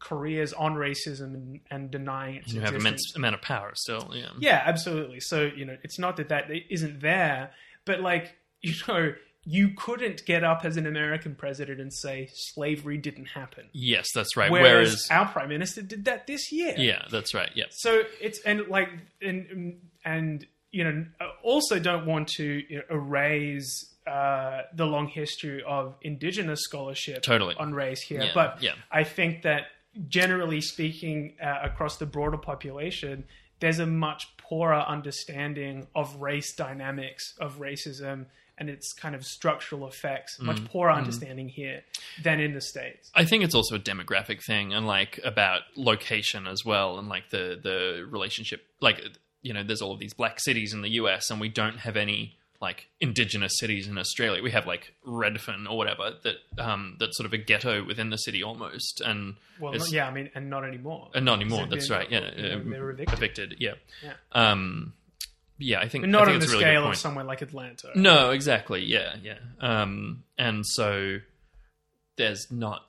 careers 0.00 0.52
on 0.52 0.74
racism 0.74 1.34
and, 1.34 1.60
and 1.70 1.90
denying 1.90 2.36
its 2.36 2.52
you 2.52 2.60
have 2.60 2.74
immense 2.74 3.14
amount 3.16 3.34
of 3.34 3.42
power 3.42 3.72
still. 3.74 4.10
Yeah, 4.14 4.26
Yeah, 4.38 4.62
absolutely. 4.64 5.20
So, 5.20 5.50
you 5.54 5.64
know, 5.64 5.76
it's 5.82 5.98
not 5.98 6.16
that 6.18 6.28
that 6.28 6.46
isn't 6.70 7.00
there, 7.00 7.50
but 7.84 8.00
like, 8.00 8.36
you 8.62 8.74
know, 8.86 9.14
you 9.44 9.70
couldn't 9.76 10.24
get 10.26 10.44
up 10.44 10.64
as 10.64 10.76
an 10.76 10.86
American 10.86 11.34
president 11.34 11.80
and 11.80 11.92
say 11.92 12.28
slavery 12.34 12.98
didn't 12.98 13.26
happen. 13.26 13.64
Yes, 13.72 14.08
that's 14.14 14.36
right. 14.36 14.50
Whereas, 14.50 15.06
Whereas, 15.08 15.08
our 15.10 15.26
prime 15.26 15.48
minister 15.48 15.80
did 15.82 16.04
that 16.04 16.26
this 16.26 16.52
year. 16.52 16.74
yeah, 16.76 17.04
that's 17.10 17.34
right. 17.34 17.50
Yeah, 17.54 17.64
So 17.70 18.02
it's 18.20 18.40
and 18.42 18.68
like 18.68 18.90
and 19.22 19.80
and 20.04 20.46
you 20.70 20.84
know 20.84 21.06
also 21.42 21.78
don't 21.78 22.04
want 22.04 22.28
to 22.36 22.44
you 22.68 22.76
know, 22.78 22.82
erase 22.90 23.94
uh, 24.06 24.62
the 24.74 24.84
long 24.86 25.06
history 25.08 25.62
of 25.66 25.94
indigenous 26.02 26.60
scholarship 26.62 27.22
Totally. 27.22 27.54
on 27.56 27.72
race 27.72 28.02
here, 28.02 28.22
Yeah, 28.22 28.30
but 28.34 28.62
yeah. 28.62 28.72
I 28.90 29.04
think 29.04 29.42
that 29.42 29.66
generally 30.06 30.60
speaking, 30.60 31.34
uh, 31.42 31.58
across 31.62 31.96
the 31.96 32.06
broader 32.06 32.36
population, 32.36 33.24
there's 33.60 33.78
a 33.78 33.86
much 33.86 34.36
poorer 34.36 34.84
understanding 34.86 35.88
of 35.94 36.16
race 36.16 36.54
dynamics 36.54 37.34
of 37.40 37.58
racism 37.58 38.26
and 38.56 38.68
its 38.68 38.92
kind 38.92 39.14
of 39.14 39.24
structural 39.24 39.86
effects. 39.86 40.40
Much 40.40 40.58
Mm, 40.58 40.68
poorer 40.68 40.92
mm. 40.92 40.98
understanding 40.98 41.48
here 41.48 41.82
than 42.22 42.40
in 42.40 42.54
the 42.54 42.60
states. 42.60 43.10
I 43.14 43.24
think 43.24 43.44
it's 43.44 43.54
also 43.54 43.76
a 43.76 43.80
demographic 43.80 44.44
thing 44.44 44.72
and 44.74 44.86
like 44.86 45.20
about 45.24 45.62
location 45.76 46.46
as 46.46 46.64
well 46.64 46.98
and 46.98 47.08
like 47.08 47.30
the 47.30 47.58
the 47.62 48.06
relationship 48.10 48.66
like 48.80 49.00
you 49.42 49.52
know 49.52 49.62
there's 49.62 49.82
all 49.82 49.92
of 49.92 50.00
these 50.00 50.14
black 50.14 50.40
cities 50.40 50.72
in 50.72 50.82
the 50.82 50.90
US 50.90 51.30
and 51.30 51.40
we 51.40 51.48
don't 51.48 51.78
have 51.78 51.96
any 51.96 52.36
like 52.60 52.88
indigenous 53.00 53.52
cities 53.58 53.86
in 53.86 53.98
Australia. 53.98 54.42
We 54.42 54.50
have 54.50 54.66
like 54.66 54.92
Redfern 55.04 55.66
or 55.68 55.76
whatever 55.78 56.14
that 56.24 56.36
um 56.58 56.96
that's 56.98 57.16
sort 57.16 57.26
of 57.26 57.32
a 57.32 57.38
ghetto 57.38 57.84
within 57.84 58.10
the 58.10 58.16
city 58.18 58.42
almost 58.42 59.00
and 59.04 59.36
Well, 59.60 59.74
not, 59.74 59.90
yeah, 59.92 60.08
I 60.08 60.10
mean, 60.12 60.30
and 60.34 60.50
not 60.50 60.64
anymore. 60.64 61.10
and 61.14 61.24
not 61.24 61.40
anymore. 61.40 61.66
They've 61.66 61.88
right. 61.90 62.10
Yeah, 62.10 62.30
you 62.36 62.42
know, 62.48 62.58
they 62.64 62.80
were 62.80 62.90
evicted. 62.90 63.18
evicted. 63.18 63.54
Yeah. 63.60 63.74
Yeah. 64.02 64.12
Um, 64.32 64.94
yeah, 65.60 65.80
I 65.80 65.88
think 65.88 66.02
But 66.02 66.10
not 66.10 66.22
I 66.22 66.24
think 66.26 66.34
on 66.34 66.40
the 66.40 66.46
really 66.52 66.60
scale 66.64 66.88
of 66.88 66.96
somewhere 66.96 67.24
like 67.24 67.42
Atlanta. 67.42 67.88
No, 67.94 68.30
exactly. 68.30 68.84
Yeah, 68.84 69.16
yeah. 69.22 69.38
Um, 69.60 70.22
and 70.38 70.64
so 70.64 71.18
there's 72.16 72.46
not, 72.50 72.86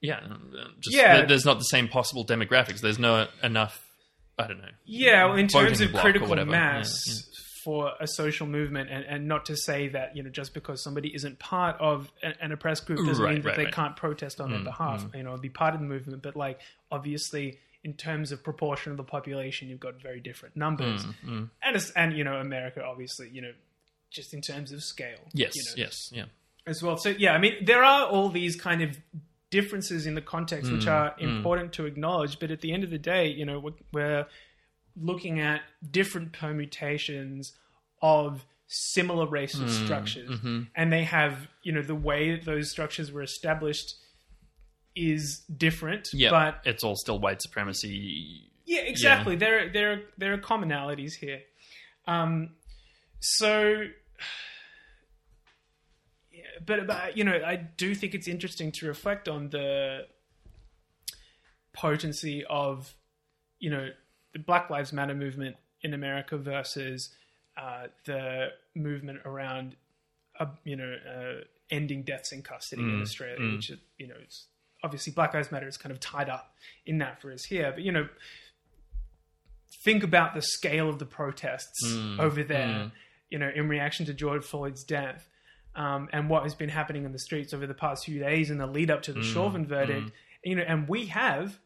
yeah, 0.00 0.18
uh, 0.24 0.68
just, 0.80 0.96
Yeah. 0.96 1.18
there- 1.18 1.26
there's 1.26 1.44
not 1.44 1.58
the 1.58 1.64
same 1.64 1.88
possible 1.88 2.24
demographics. 2.26 2.80
There's 2.80 2.98
no 2.98 3.28
enough. 3.42 3.80
I 4.38 4.48
don't 4.48 4.58
know. 4.58 4.68
Yeah, 4.84 5.26
well, 5.26 5.36
in 5.36 5.46
terms 5.46 5.80
of 5.80 5.92
critical 5.94 6.34
mass 6.44 6.92
Yeah, 7.06 7.33
for 7.64 7.92
a 7.98 8.06
social 8.06 8.46
movement, 8.46 8.90
and, 8.90 9.04
and 9.06 9.26
not 9.26 9.46
to 9.46 9.56
say 9.56 9.88
that 9.88 10.14
you 10.16 10.22
know 10.22 10.30
just 10.30 10.52
because 10.54 10.82
somebody 10.84 11.14
isn't 11.14 11.38
part 11.38 11.76
of 11.80 12.12
an, 12.22 12.34
an 12.40 12.52
oppressed 12.52 12.84
group 12.86 13.04
doesn't 13.06 13.24
Right, 13.24 13.34
mean 13.34 13.42
that 13.42 13.48
right, 13.48 13.56
they 13.56 13.64
right. 13.64 13.74
can't 13.74 13.96
protest 13.96 14.40
on 14.40 14.50
their 14.50 14.60
Mm, 14.60 14.64
behalf. 14.64 15.04
mm. 15.04 15.16
You 15.16 15.22
know, 15.24 15.36
be 15.36 15.48
part 15.48 15.74
of 15.74 15.80
the 15.80 15.86
movement, 15.86 16.22
but 16.22 16.36
like 16.36 16.60
obviously. 16.90 17.58
In 17.86 17.92
terms 17.92 18.32
of 18.32 18.42
proportion 18.42 18.92
of 18.92 18.96
the 18.96 19.04
population, 19.04 19.68
you've 19.68 19.78
got 19.78 20.00
very 20.00 20.18
different 20.18 20.56
numbers, 20.56 21.04
Mm, 21.04 21.14
mm. 21.22 21.50
and 21.62 21.92
and 21.96 22.16
you 22.16 22.24
know 22.24 22.36
America, 22.36 22.82
obviously, 22.82 23.28
you 23.28 23.42
know, 23.42 23.52
just 24.10 24.32
in 24.32 24.40
terms 24.40 24.72
of 24.72 24.82
scale, 24.82 25.18
Yes, 25.34 25.54
you 25.54 25.62
know, 25.66 25.84
yes, 25.84 26.08
yeah. 26.10 26.24
as 26.66 26.82
well. 26.82 26.96
So 26.96 27.10
yeah, 27.10 27.34
I 27.34 27.38
mean, 27.38 27.62
there 27.66 27.84
are 27.84 28.06
all 28.06 28.30
these 28.30 28.56
kind 28.56 28.80
of 28.80 28.96
differences 29.50 30.06
in 30.06 30.14
the 30.14 30.22
context 30.22 30.72
which 30.72 30.86
Mm, 30.86 30.92
are 30.92 31.10
mm. 31.10 31.36
important 31.36 31.74
to 31.74 31.84
acknowledge. 31.84 32.38
But 32.40 32.50
at 32.50 32.62
the 32.62 32.72
end 32.72 32.84
of 32.84 32.90
the 32.90 32.98
day, 32.98 33.28
you 33.28 33.44
know, 33.44 33.58
we're, 33.60 33.72
we're 33.92 34.26
looking 34.96 35.40
at 35.40 35.62
different 35.90 36.32
permutations 36.32 37.52
of 38.02 38.44
similar 38.66 39.26
racist 39.26 39.64
Mm, 39.68 39.84
structures, 39.84 40.40
mhm. 40.40 40.68
and 40.74 40.92
they 40.92 41.04
have, 41.04 41.48
you 41.62 41.72
know, 41.72 41.82
the 41.82 41.94
way 41.94 42.32
that 42.36 42.44
those 42.44 42.70
structures 42.70 43.12
were 43.12 43.22
established 43.22 43.94
is 44.96 45.40
different. 45.56 46.10
Yeah, 46.12 46.30
but 46.30 46.60
it's 46.64 46.82
all 46.84 46.96
still 46.96 47.18
white 47.18 47.42
supremacy. 47.42 48.50
yeah, 48.66 48.80
exactly. 48.82 49.36
There, 49.36 49.68
there, 49.68 50.02
there 50.16 50.32
are 50.32 50.38
commonalities 50.38 51.14
here. 51.14 51.42
Um, 52.06 52.50
so, 53.20 53.84
yeah, 56.32 56.42
but, 56.66 56.86
but 56.86 57.16
you 57.16 57.24
know, 57.24 57.40
I 57.44 57.56
do 57.56 57.94
think 57.94 58.14
it's 58.14 58.28
interesting 58.28 58.72
to 58.72 58.86
reflect 58.86 59.28
on 59.28 59.50
the 59.50 60.06
potency 61.72 62.44
of, 62.48 62.94
you 63.58 63.70
know, 63.70 63.88
the 64.34 64.38
Black 64.40 64.68
Lives 64.68 64.92
Matter 64.92 65.14
movement 65.14 65.56
in 65.82 65.94
America 65.94 66.36
versus 66.36 67.10
uh, 67.56 67.86
the 68.04 68.48
movement 68.74 69.20
around, 69.24 69.76
uh, 70.38 70.46
you 70.64 70.76
know, 70.76 70.96
uh, 71.08 71.44
ending 71.70 72.02
deaths 72.02 72.32
in 72.32 72.42
custody 72.42 72.82
in 72.82 72.98
Mm, 72.98 73.02
Australia, 73.02 73.38
mm. 73.38 73.56
which 73.56 73.72
you 73.98 74.06
know, 74.06 74.16
it's 74.22 74.46
obviously 74.82 75.12
Black 75.12 75.32
Lives 75.32 75.50
Matter 75.50 75.66
is 75.68 75.76
kind 75.78 75.92
of 75.92 76.00
tied 76.00 76.28
up 76.28 76.54
in 76.84 76.98
that 76.98 77.22
for 77.22 77.32
us 77.32 77.44
here, 77.44 77.72
but 77.72 77.82
you 77.82 77.92
know, 77.92 78.08
think 79.84 80.02
about 80.02 80.34
the 80.34 80.42
scale 80.42 80.88
of 80.88 80.98
the 80.98 81.06
protests 81.06 81.84
Mm, 81.86 82.18
over 82.20 82.42
there, 82.42 82.66
mm. 82.66 82.92
you 83.30 83.38
know, 83.38 83.50
in 83.54 83.68
reaction 83.68 84.06
to 84.06 84.14
George 84.14 84.44
Floyd's 84.44 84.84
death. 84.84 85.28
Um, 85.76 86.08
and 86.12 86.30
what 86.30 86.44
has 86.44 86.54
been 86.54 86.68
happening 86.68 87.04
in 87.04 87.10
the 87.12 87.18
streets 87.18 87.52
over 87.52 87.66
the 87.66 87.74
past 87.74 88.04
few 88.04 88.20
days 88.20 88.48
in 88.48 88.58
the 88.58 88.66
lead 88.66 88.90
up 88.92 89.02
to 89.02 89.12
the 89.12 89.20
Mm, 89.20 89.32
Chauvin 89.32 89.66
verdict, 89.66 90.06
mm. 90.08 90.12
you 90.44 90.54
know, 90.54 90.62
and 90.62 90.88
we 90.88 91.06
have 91.06 91.58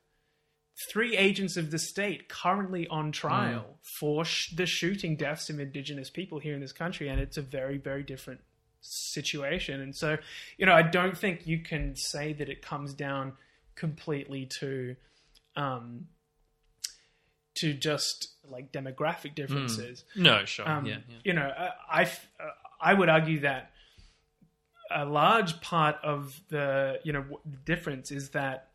three 0.93 1.17
agents 1.17 1.57
of 1.57 1.71
the 1.73 1.79
state 1.79 2.29
currently 2.29 2.87
on 2.89 3.11
trial 3.13 3.61
Mm. 3.83 3.87
for 3.99 4.25
sh- 4.25 4.51
the 4.51 4.67
shooting 4.67 5.17
deaths 5.17 5.51
of 5.51 5.59
indigenous 5.59 6.09
people 6.11 6.39
here 6.39 6.55
in 6.55 6.61
this 6.61 6.73
country, 6.73 7.09
and 7.09 7.21
it's 7.21 7.37
a 7.37 7.43
very, 7.43 7.79
very 7.79 8.03
different 8.05 8.41
situation. 8.81 9.81
And 9.81 9.95
so, 9.97 10.19
you 10.57 10.67
know, 10.67 10.73
I 10.75 10.83
don't 10.83 11.19
think 11.19 11.47
you 11.47 11.59
can 11.61 11.97
say 11.97 12.33
that 12.35 12.49
it 12.49 12.63
comes 12.63 12.95
down 12.95 13.33
completely 13.75 14.47
to, 14.61 14.95
um, 15.57 16.07
to 17.57 17.75
just 17.75 18.29
like 18.45 18.71
demographic 18.71 19.35
differences. 19.35 20.05
Mm. 20.17 20.23
No, 20.23 20.45
sure. 20.45 20.69
Um, 20.69 20.87
Yeah, 20.87 20.99
yeah. 21.09 21.17
You 21.25 21.33
know, 21.33 21.53
I, 21.91 22.05
uh, 22.05 22.09
I 22.81 22.95
would 22.95 23.09
argue 23.09 23.41
that 23.41 23.73
a 24.91 25.05
large 25.05 25.61
part 25.61 25.97
of 26.03 26.41
the 26.49 26.99
you 27.05 27.13
know 27.13 27.21
w- 27.23 27.41
difference 27.67 28.11
is 28.11 28.31
that 28.31 28.69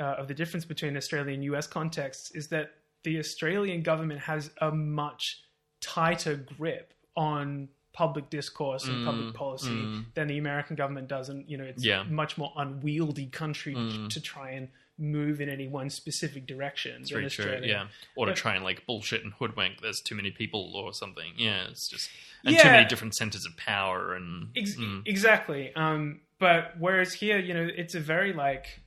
uh, 0.00 0.14
of 0.18 0.26
the 0.28 0.34
difference 0.34 0.64
between 0.64 0.96
Australian 0.96 1.34
and 1.34 1.44
US 1.44 1.66
contexts 1.66 2.30
is 2.32 2.48
that 2.48 2.72
the 3.04 3.18
Australian 3.18 3.82
government 3.82 4.20
has 4.20 4.50
a 4.60 4.70
much 4.72 5.42
tighter 5.80 6.34
grip 6.36 6.92
on 7.16 7.68
public 7.92 8.30
discourse 8.30 8.84
and 8.84 8.96
Mm, 8.98 9.04
public 9.04 9.34
policy 9.34 9.68
mm. 9.70 10.04
than 10.14 10.28
the 10.28 10.38
American 10.38 10.76
government 10.76 11.08
does, 11.08 11.28
and 11.28 11.44
you 11.50 11.56
know 11.58 11.64
it's 11.64 11.84
Yeah. 11.84 12.02
a 12.02 12.04
much 12.04 12.38
more 12.38 12.52
unwieldy 12.56 13.26
country 13.26 13.74
Mm. 13.74 14.08
to 14.10 14.20
try 14.20 14.50
and 14.52 14.68
move 14.96 15.40
in 15.40 15.48
any 15.48 15.66
one 15.66 15.88
specific 15.90 16.46
direction. 16.46 17.00
It's 17.00 17.10
in 17.10 17.16
very 17.16 17.30
true. 17.30 17.44
Australia. 17.46 17.68
Yeah, 17.68 17.86
or 18.16 18.26
to 18.26 18.34
try 18.34 18.54
and 18.54 18.62
like 18.64 18.84
bullshit 18.86 19.24
and 19.24 19.32
hoodwink. 19.32 19.80
There's 19.80 20.00
too 20.00 20.14
many 20.14 20.30
people 20.30 20.76
or 20.76 20.92
something. 20.92 21.32
Yeah, 21.36 21.68
it's 21.68 21.88
just 21.88 22.10
and 22.44 22.56
too 22.56 22.68
many 22.68 22.86
different 22.86 23.14
centers 23.16 23.44
of 23.46 23.56
power 23.56 24.14
and 24.14 24.50
Ex- 24.56 24.76
mm. 24.76 25.02
Exactly. 25.06 25.74
Um, 25.74 26.20
but 26.38 26.74
whereas 26.78 27.14
here, 27.14 27.38
you 27.38 27.54
know, 27.54 27.68
it's 27.74 27.94
a 27.94 28.00
very 28.00 28.32
like 28.32 28.80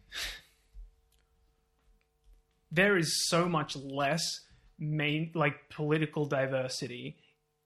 there 2.73 2.97
is 2.97 3.27
so 3.29 3.47
much 3.47 3.75
less 3.75 4.41
main 4.79 5.31
like 5.35 5.69
political 5.69 6.25
diversity 6.25 7.15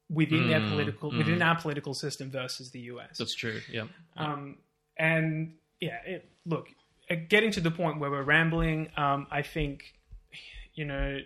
within 0.10 0.50
their 0.50 0.60
Mm, 0.60 0.70
political 0.70 1.12
mm. 1.12 1.18
within 1.18 1.42
our 1.42 1.60
political 1.60 1.94
system 1.94 2.30
versus 2.30 2.72
the 2.72 2.80
US. 2.92 3.18
that's 3.18 3.36
true. 3.36 3.62
Yeah. 3.72 3.88
Um, 4.16 4.58
and 4.98 5.56
yeah, 5.80 5.98
it, 6.06 6.30
look, 6.46 6.68
uh, 7.10 7.16
getting 7.30 7.52
to 7.52 7.62
the 7.62 7.72
point 7.72 8.00
where 8.00 8.12
we're 8.12 8.24
rambling, 8.24 8.90
um, 8.98 9.28
I 9.32 9.42
think, 9.42 9.96
you 10.76 10.86
know, 10.86 11.20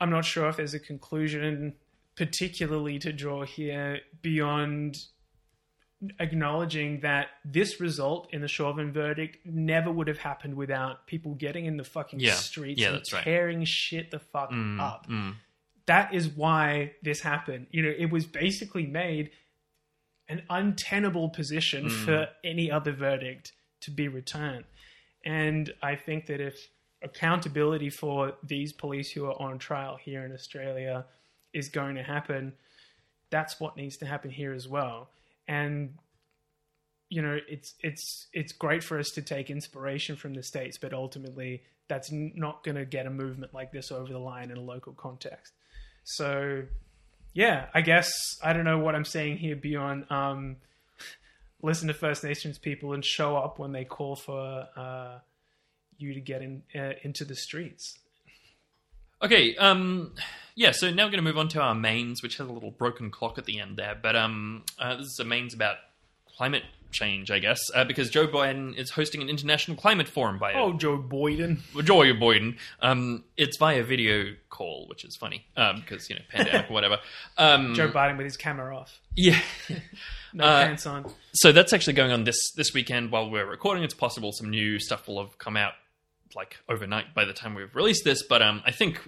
I'm 0.00 0.10
not 0.10 0.24
sure 0.24 0.48
if 0.48 0.56
there's 0.56 0.74
a 0.74 0.80
conclusion 0.80 1.74
particularly 2.16 2.98
to 2.98 3.12
draw 3.12 3.44
here 3.44 4.00
beyond 4.20 4.96
acknowledging 6.18 7.00
that 7.00 7.28
this 7.44 7.80
result 7.80 8.28
in 8.32 8.40
the 8.40 8.48
Chauvin 8.48 8.92
verdict 8.92 9.38
never 9.44 9.90
would 9.92 10.08
have 10.08 10.18
happened 10.18 10.54
without 10.56 11.06
people 11.06 11.34
getting 11.34 11.66
in 11.66 11.76
the 11.76 11.84
fucking 11.84 12.18
Yeah. 12.20 12.34
streets 12.34 12.80
Yeah, 12.80 12.88
and 12.88 12.96
that's 12.96 13.12
right. 13.12 13.22
tearing 13.24 13.64
shit 13.64 14.10
the 14.10 14.18
fuck 14.18 14.50
Mm, 14.50 14.80
up 14.80 15.06
mm. 15.08 15.36
that 15.86 16.12
is 16.14 16.28
why 16.28 16.92
this 17.02 17.20
happened. 17.20 17.66
You 17.70 17.82
know, 17.82 17.94
it 17.96 18.06
was 18.10 18.26
basically 18.26 18.86
made 18.86 19.30
an 20.28 20.42
untenable 20.50 21.28
position 21.28 21.86
Mm. 21.86 22.04
for 22.04 22.28
any 22.42 22.70
other 22.70 22.92
verdict 22.92 23.52
to 23.80 23.90
be 23.90 24.08
returned. 24.08 24.64
And 25.24 25.72
I 25.82 25.94
think 25.96 26.26
that 26.26 26.40
if 26.40 26.68
accountability 27.02 27.90
for 27.90 28.36
these 28.42 28.72
police 28.72 29.10
who 29.12 29.26
are 29.26 29.40
on 29.40 29.58
trial 29.58 29.96
here 29.96 30.24
in 30.24 30.32
Australia 30.32 31.04
is 31.52 31.68
going 31.68 31.96
to 31.96 32.02
happen, 32.02 32.54
that's 33.30 33.58
what 33.60 33.76
needs 33.76 33.96
to 33.98 34.06
happen 34.06 34.30
here 34.30 34.52
as 34.52 34.66
well. 34.68 35.10
And 35.48 35.94
you 37.08 37.20
know, 37.20 37.38
it's 37.46 37.74
it's 37.80 38.28
it's 38.32 38.52
great 38.52 38.82
for 38.82 38.98
us 38.98 39.10
to 39.10 39.22
take 39.22 39.50
inspiration 39.50 40.16
from 40.16 40.32
the 40.34 40.42
states, 40.42 40.78
but 40.78 40.94
ultimately 40.94 41.62
that's 41.88 42.10
not 42.10 42.64
going 42.64 42.76
to 42.76 42.86
get 42.86 43.04
a 43.04 43.10
movement 43.10 43.52
like 43.52 43.70
this 43.70 43.92
over 43.92 44.10
the 44.10 44.18
line 44.18 44.50
in 44.50 44.56
a 44.56 44.62
local 44.62 44.94
context. 44.94 45.52
So, 46.04 46.62
yeah, 47.34 47.66
I 47.74 47.82
guess 47.82 48.10
I 48.42 48.54
don't 48.54 48.64
know 48.64 48.78
what 48.78 48.94
I'm 48.94 49.04
saying 49.04 49.38
here 49.38 49.56
beyond 49.56 50.10
um, 50.10 50.56
listen 51.62 51.88
to 51.88 51.94
First 51.94 52.24
Nations 52.24 52.58
people 52.58 52.92
and 52.92 53.04
show 53.04 53.36
up 53.36 53.58
when 53.58 53.72
they 53.72 53.84
call 53.84 54.16
for 54.16 54.66
uh, 54.76 55.18
you 55.98 56.14
to 56.14 56.20
get 56.20 56.42
in 56.42 56.62
uh, 56.74 56.92
into 57.02 57.24
the 57.24 57.36
streets. 57.36 57.98
Okay, 59.22 59.54
um, 59.56 60.12
yeah, 60.54 60.72
so 60.72 60.90
now 60.90 61.04
we're 61.04 61.10
going 61.12 61.18
to 61.24 61.30
move 61.30 61.38
on 61.38 61.48
to 61.48 61.60
our 61.60 61.74
mains, 61.74 62.22
which 62.22 62.36
has 62.38 62.48
a 62.48 62.52
little 62.52 62.70
broken 62.72 63.10
clock 63.10 63.38
at 63.38 63.44
the 63.44 63.60
end 63.60 63.76
there. 63.76 63.96
But 64.00 64.16
um, 64.16 64.64
uh, 64.78 64.96
this 64.96 65.06
is 65.06 65.18
a 65.20 65.24
mains 65.24 65.54
about 65.54 65.76
climate 66.36 66.64
change, 66.90 67.30
I 67.30 67.38
guess, 67.38 67.58
uh, 67.74 67.84
because 67.84 68.10
Joe 68.10 68.26
Biden 68.26 68.76
is 68.76 68.90
hosting 68.90 69.22
an 69.22 69.30
international 69.30 69.76
climate 69.78 70.08
forum 70.08 70.38
by 70.38 70.52
Oh, 70.54 70.72
Joe 70.74 70.98
Boyden. 70.98 71.60
Joe 71.84 72.00
Biden. 72.12 72.56
Um, 72.82 73.24
it's 73.36 73.56
via 73.56 73.82
video 73.82 74.34
call, 74.50 74.86
which 74.88 75.04
is 75.04 75.16
funny 75.16 75.46
um, 75.56 75.76
because 75.80 76.10
you 76.10 76.16
know 76.16 76.22
pandemic 76.28 76.70
or 76.70 76.74
whatever. 76.74 76.98
Um, 77.38 77.74
Joe 77.74 77.90
Biden 77.90 78.16
with 78.18 78.24
his 78.24 78.36
camera 78.36 78.76
off. 78.76 78.98
Yeah. 79.16 79.40
No 80.34 80.44
Uh, 80.44 80.64
pants 80.66 80.86
on. 80.86 81.12
So 81.34 81.52
that's 81.52 81.74
actually 81.74 81.92
going 81.92 82.10
on 82.10 82.24
this 82.24 82.52
this 82.56 82.72
weekend 82.72 83.10
while 83.10 83.28
we're 83.30 83.44
recording. 83.44 83.84
It's 83.84 83.92
possible 83.92 84.32
some 84.32 84.48
new 84.48 84.78
stuff 84.78 85.06
will 85.06 85.22
have 85.22 85.36
come 85.36 85.58
out 85.58 85.74
like 86.34 86.58
overnight 86.68 87.14
by 87.14 87.24
the 87.24 87.32
time 87.32 87.54
we've 87.54 87.74
released 87.74 88.04
this, 88.04 88.22
but 88.22 88.42
um, 88.42 88.62
I 88.66 88.70
think 88.72 89.00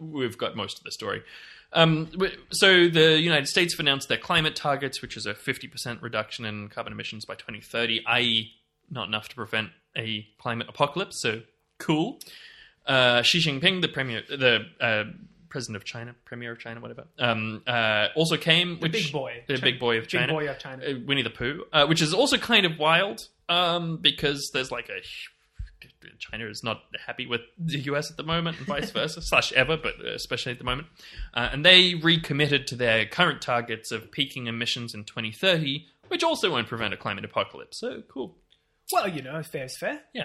we've 0.00 0.38
got 0.38 0.56
most 0.56 0.78
of 0.78 0.84
the 0.84 0.92
story. 0.92 1.22
Um, 1.72 2.10
so 2.50 2.88
the 2.88 3.18
United 3.20 3.46
States 3.46 3.74
have 3.74 3.80
announced 3.80 4.08
their 4.08 4.16
climate 4.18 4.56
targets, 4.56 5.02
which 5.02 5.16
is 5.16 5.26
a 5.26 5.34
50% 5.34 6.00
reduction 6.00 6.44
in 6.44 6.68
carbon 6.68 6.92
emissions 6.92 7.24
by 7.26 7.34
2030, 7.34 8.04
i.e., 8.06 8.52
not 8.90 9.06
enough 9.08 9.28
to 9.28 9.34
prevent 9.34 9.70
a 9.96 10.26
climate 10.38 10.66
apocalypse. 10.68 11.20
So 11.20 11.42
cool. 11.78 12.20
Uh, 12.86 13.20
Xi 13.22 13.38
Jinping, 13.40 13.82
the 13.82 13.88
premier, 13.88 14.22
the 14.28 14.60
uh, 14.80 15.04
president 15.50 15.76
of 15.76 15.84
China, 15.84 16.14
premier 16.24 16.52
of 16.52 16.58
China, 16.58 16.80
whatever, 16.80 17.04
um, 17.18 17.62
uh, 17.66 18.06
also 18.16 18.38
came. 18.38 18.76
The 18.76 18.80
which, 18.84 18.92
big 18.92 19.12
boy. 19.12 19.44
the 19.46 19.54
Chi- 19.56 19.60
big 19.60 19.78
boy 19.78 19.98
of 19.98 20.08
China. 20.08 20.26
big 20.28 20.30
China, 20.36 20.46
boy 20.46 20.50
of 20.50 20.58
China. 20.58 20.84
uh, 20.86 21.04
Winnie 21.06 21.22
the 21.22 21.28
Pooh, 21.30 21.64
uh, 21.70 21.86
which 21.86 22.00
is 22.00 22.14
also 22.14 22.38
kind 22.38 22.64
of 22.64 22.78
wild 22.78 23.20
um, 23.50 23.98
because 23.98 24.50
there's 24.54 24.70
like 24.70 24.88
a 24.88 25.00
China 26.18 26.46
is 26.46 26.62
not 26.62 26.82
happy 27.06 27.26
with 27.26 27.42
the 27.58 27.78
US 27.80 28.10
at 28.10 28.16
the 28.16 28.22
moment, 28.22 28.58
and 28.58 28.66
vice 28.66 28.90
versa, 28.90 29.22
slash 29.22 29.52
ever, 29.52 29.76
but 29.76 30.04
especially 30.04 30.52
at 30.52 30.58
the 30.58 30.64
moment. 30.64 30.88
Uh, 31.34 31.48
and 31.52 31.64
they 31.64 31.94
recommitted 31.94 32.66
to 32.68 32.76
their 32.76 33.06
current 33.06 33.42
targets 33.42 33.92
of 33.92 34.10
peaking 34.10 34.46
emissions 34.46 34.94
in 34.94 35.04
2030, 35.04 35.86
which 36.08 36.22
also 36.22 36.50
won't 36.50 36.68
prevent 36.68 36.94
a 36.94 36.96
climate 36.96 37.24
apocalypse. 37.24 37.78
So 37.80 38.02
cool. 38.08 38.36
Well, 38.90 39.08
you 39.08 39.20
know, 39.20 39.42
fair's 39.42 39.76
fair. 39.76 40.00
Yeah. 40.14 40.24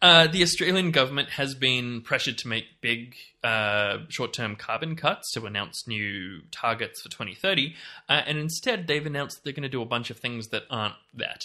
Uh, 0.00 0.26
the 0.26 0.42
Australian 0.42 0.90
government 0.90 1.28
has 1.30 1.54
been 1.54 2.00
pressured 2.00 2.36
to 2.38 2.48
make 2.48 2.64
big 2.80 3.14
uh, 3.44 3.98
short 4.08 4.32
term 4.32 4.56
carbon 4.56 4.96
cuts 4.96 5.32
to 5.34 5.46
announce 5.46 5.86
new 5.86 6.40
targets 6.50 7.00
for 7.00 7.08
2030. 7.08 7.74
Uh, 8.08 8.22
and 8.26 8.38
instead, 8.38 8.88
they've 8.88 9.06
announced 9.06 9.36
that 9.36 9.44
they're 9.44 9.52
going 9.52 9.62
to 9.62 9.68
do 9.68 9.82
a 9.82 9.86
bunch 9.86 10.10
of 10.10 10.18
things 10.18 10.48
that 10.48 10.64
aren't 10.68 10.94
that. 11.14 11.44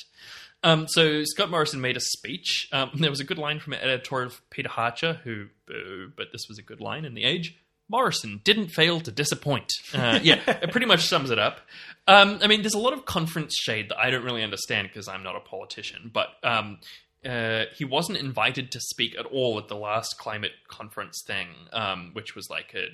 Um, 0.63 0.87
so 0.87 1.23
Scott 1.23 1.49
Morrison 1.49 1.81
made 1.81 1.97
a 1.97 2.01
speech. 2.01 2.67
Um, 2.71 2.91
there 2.95 3.09
was 3.09 3.19
a 3.19 3.25
good 3.25 3.37
line 3.37 3.59
from 3.59 3.73
an 3.73 3.79
editorial 3.79 4.27
of 4.29 4.49
Peter 4.49 4.69
Hartcher, 4.69 5.19
who, 5.21 5.47
boo, 5.65 6.11
but 6.15 6.27
this 6.31 6.47
was 6.47 6.57
a 6.57 6.63
good 6.63 6.81
line 6.81 7.05
in 7.05 7.13
The 7.13 7.23
Age. 7.23 7.57
Morrison 7.89 8.41
didn't 8.43 8.67
fail 8.67 8.99
to 8.99 9.11
disappoint. 9.11 9.71
Uh, 9.93 10.19
yeah, 10.21 10.41
it 10.47 10.71
pretty 10.71 10.87
much 10.87 11.05
sums 11.07 11.29
it 11.29 11.39
up. 11.39 11.61
Um, 12.07 12.39
I 12.41 12.47
mean, 12.47 12.61
there's 12.61 12.73
a 12.73 12.79
lot 12.79 12.93
of 12.93 13.05
conference 13.05 13.55
shade 13.55 13.89
that 13.89 13.97
I 13.97 14.09
don't 14.09 14.23
really 14.23 14.43
understand 14.43 14.89
because 14.89 15.07
I'm 15.07 15.23
not 15.23 15.35
a 15.35 15.39
politician, 15.39 16.11
but 16.13 16.27
um, 16.43 16.79
uh, 17.25 17.65
he 17.75 17.85
wasn't 17.85 18.17
invited 18.17 18.71
to 18.71 18.79
speak 18.79 19.17
at 19.17 19.25
all 19.25 19.57
at 19.57 19.67
the 19.67 19.75
last 19.75 20.17
climate 20.17 20.51
conference 20.67 21.23
thing, 21.25 21.47
um, 21.71 22.11
which 22.13 22.35
was 22.35 22.49
like 22.49 22.73
a 22.75 22.87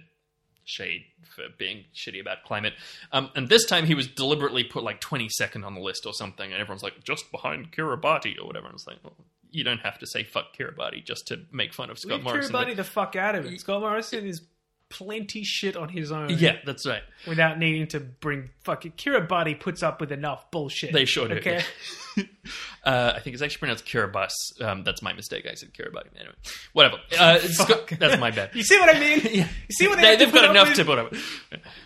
shade 0.66 1.04
for 1.36 1.44
being 1.58 1.86
shitty 1.96 2.22
about 2.22 2.44
climate. 2.44 2.74
Um, 3.12 3.30
and 3.36 3.50
this 3.50 3.66
time 3.66 3.86
he 3.86 3.96
was 3.96 4.08
deliberately 4.08 4.64
put 4.64 4.84
like 4.84 5.02
22nd 5.02 5.66
on 5.66 5.74
the 5.74 5.82
list 5.82 6.06
or 6.06 6.14
something, 6.14 6.52
and 6.52 6.62
everyone's 6.62 6.84
like, 6.84 7.04
just 7.04 7.32
behind 7.32 7.72
Kiribati 7.72 8.40
or 8.40 8.46
whatever. 8.48 8.68
And 8.68 8.76
it's 8.76 8.88
like, 8.88 8.98
well, 9.04 9.14
you 9.52 9.64
don't 9.64 9.82
have 9.82 10.00
to 10.00 10.08
say 10.08 10.24
fuck 10.24 10.56
Kiribati 10.58 11.04
just 11.04 11.28
to 11.28 11.42
make 11.52 11.74
fun 11.74 11.90
of 11.90 12.00
Scott 12.00 12.18
Leave 12.18 12.24
Morrison. 12.24 12.56
Kiribati 12.56 12.76
the 12.76 12.84
fuck 12.84 13.16
out 13.16 13.36
of 13.36 13.46
it. 13.46 13.60
Scott 13.60 13.82
Morrison 13.82 14.26
is 14.26 14.42
plenty 14.94 15.44
shit 15.44 15.76
on 15.76 15.90
his 15.90 16.12
own. 16.12 16.30
Yeah, 16.30 16.58
that's 16.66 16.86
right. 16.86 17.02
Without 17.28 17.58
needing 17.58 17.88
to 17.88 18.00
bring 18.00 18.50
fucking 18.64 18.94
Kiribati 18.94 19.60
puts 19.60 19.82
up 19.82 20.00
with 20.00 20.12
enough 20.12 20.52
bullshit. 20.52 20.94
They 20.94 21.06
sure 21.06 21.28
do. 21.28 21.36
Okay. 21.36 21.64
Uh, 22.86 23.14
I 23.16 23.22
think 23.22 23.34
it's 23.34 23.42
actually 23.42 23.60
pronounced 23.60 23.86
Kiribati. 23.86 24.30
Um, 24.62 24.84
that's 24.84 25.02
my 25.02 25.14
mistake. 25.14 25.48
I 25.50 25.54
said 25.54 25.74
Kiribati. 25.74 26.10
Anyway, 26.18 26.36
whatever. 26.74 26.98
Uh, 27.18 27.40
Scott, 27.44 27.94
that's 27.98 28.20
my 28.20 28.30
bad. 28.30 28.50
You 28.54 28.64
see 28.64 28.78
what 28.78 28.94
I 28.94 29.00
mean? 29.00 29.22
yeah. 29.24 29.48
You 29.70 29.74
see 29.74 29.88
what 29.88 30.00
they, 30.00 30.18
have 30.18 30.34
got 30.34 30.50
enough 30.50 30.68
with? 30.68 30.78
to 30.78 30.86
put 30.86 31.00
up. 31.00 31.12
with. 31.12 31.24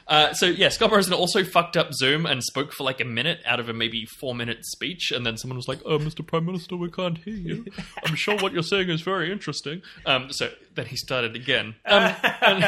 Uh, 0.07 0.33
so 0.33 0.47
yeah, 0.47 0.69
Scott 0.69 0.89
Morrison 0.89 1.13
also 1.13 1.43
fucked 1.43 1.77
up 1.77 1.93
Zoom 1.93 2.25
and 2.25 2.43
spoke 2.43 2.73
for 2.73 2.83
like 2.83 2.99
a 2.99 3.05
minute 3.05 3.41
out 3.45 3.59
of 3.59 3.69
a 3.69 3.73
maybe 3.73 4.05
four 4.19 4.33
minute 4.33 4.65
speech, 4.65 5.11
and 5.11 5.23
then 5.23 5.37
someone 5.37 5.57
was 5.57 5.67
like, 5.67 5.79
"Oh, 5.85 5.99
Mr. 5.99 6.25
Prime 6.25 6.45
Minister, 6.45 6.75
we 6.75 6.89
can't 6.89 7.19
hear 7.19 7.35
you. 7.35 7.65
I'm 8.03 8.15
sure 8.15 8.35
what 8.39 8.53
you're 8.53 8.63
saying 8.63 8.89
is 8.89 9.01
very 9.01 9.31
interesting." 9.31 9.83
Um, 10.07 10.31
so 10.31 10.49
then 10.73 10.87
he 10.87 10.95
started 10.95 11.35
again. 11.35 11.75
Um, 11.85 12.15
and- 12.41 12.63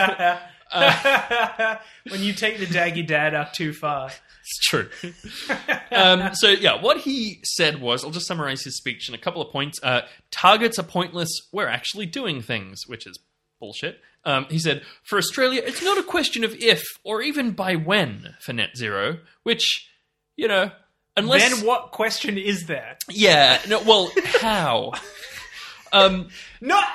when 2.09 2.21
you 2.21 2.33
take 2.33 2.59
the 2.59 2.65
daggy 2.65 3.05
dad 3.05 3.33
up 3.33 3.53
too 3.53 3.73
far. 3.73 4.11
It's 4.41 4.59
true. 4.67 4.89
um, 5.91 6.33
so 6.33 6.49
yeah, 6.49 6.81
what 6.81 6.97
he 6.97 7.39
said 7.43 7.81
was, 7.81 8.03
I'll 8.03 8.11
just 8.11 8.27
summarize 8.27 8.63
his 8.63 8.77
speech 8.77 9.07
in 9.07 9.15
a 9.15 9.17
couple 9.17 9.41
of 9.41 9.51
points. 9.51 9.79
Uh, 9.83 10.01
targets 10.31 10.79
are 10.79 10.83
pointless. 10.83 11.29
We're 11.51 11.67
actually 11.67 12.07
doing 12.07 12.41
things, 12.41 12.87
which 12.87 13.05
is 13.05 13.19
bullshit. 13.59 13.99
Um, 14.25 14.47
he 14.49 14.59
said, 14.59 14.83
for 15.03 15.17
Australia, 15.17 15.61
it's 15.63 15.83
not 15.83 15.97
a 15.97 16.03
question 16.03 16.43
of 16.43 16.53
if 16.55 16.83
or 17.03 17.21
even 17.21 17.51
by 17.51 17.75
when 17.75 18.35
for 18.41 18.53
net 18.53 18.75
zero, 18.75 19.19
which, 19.43 19.89
you 20.35 20.47
know, 20.47 20.71
unless. 21.15 21.57
Then 21.57 21.65
what 21.65 21.91
question 21.91 22.37
is 22.37 22.65
there? 22.65 22.97
Yeah, 23.09 23.59
no, 23.67 23.81
well, 23.81 24.11
how? 24.39 24.93
um, 25.93 26.29
Not. 26.59 26.85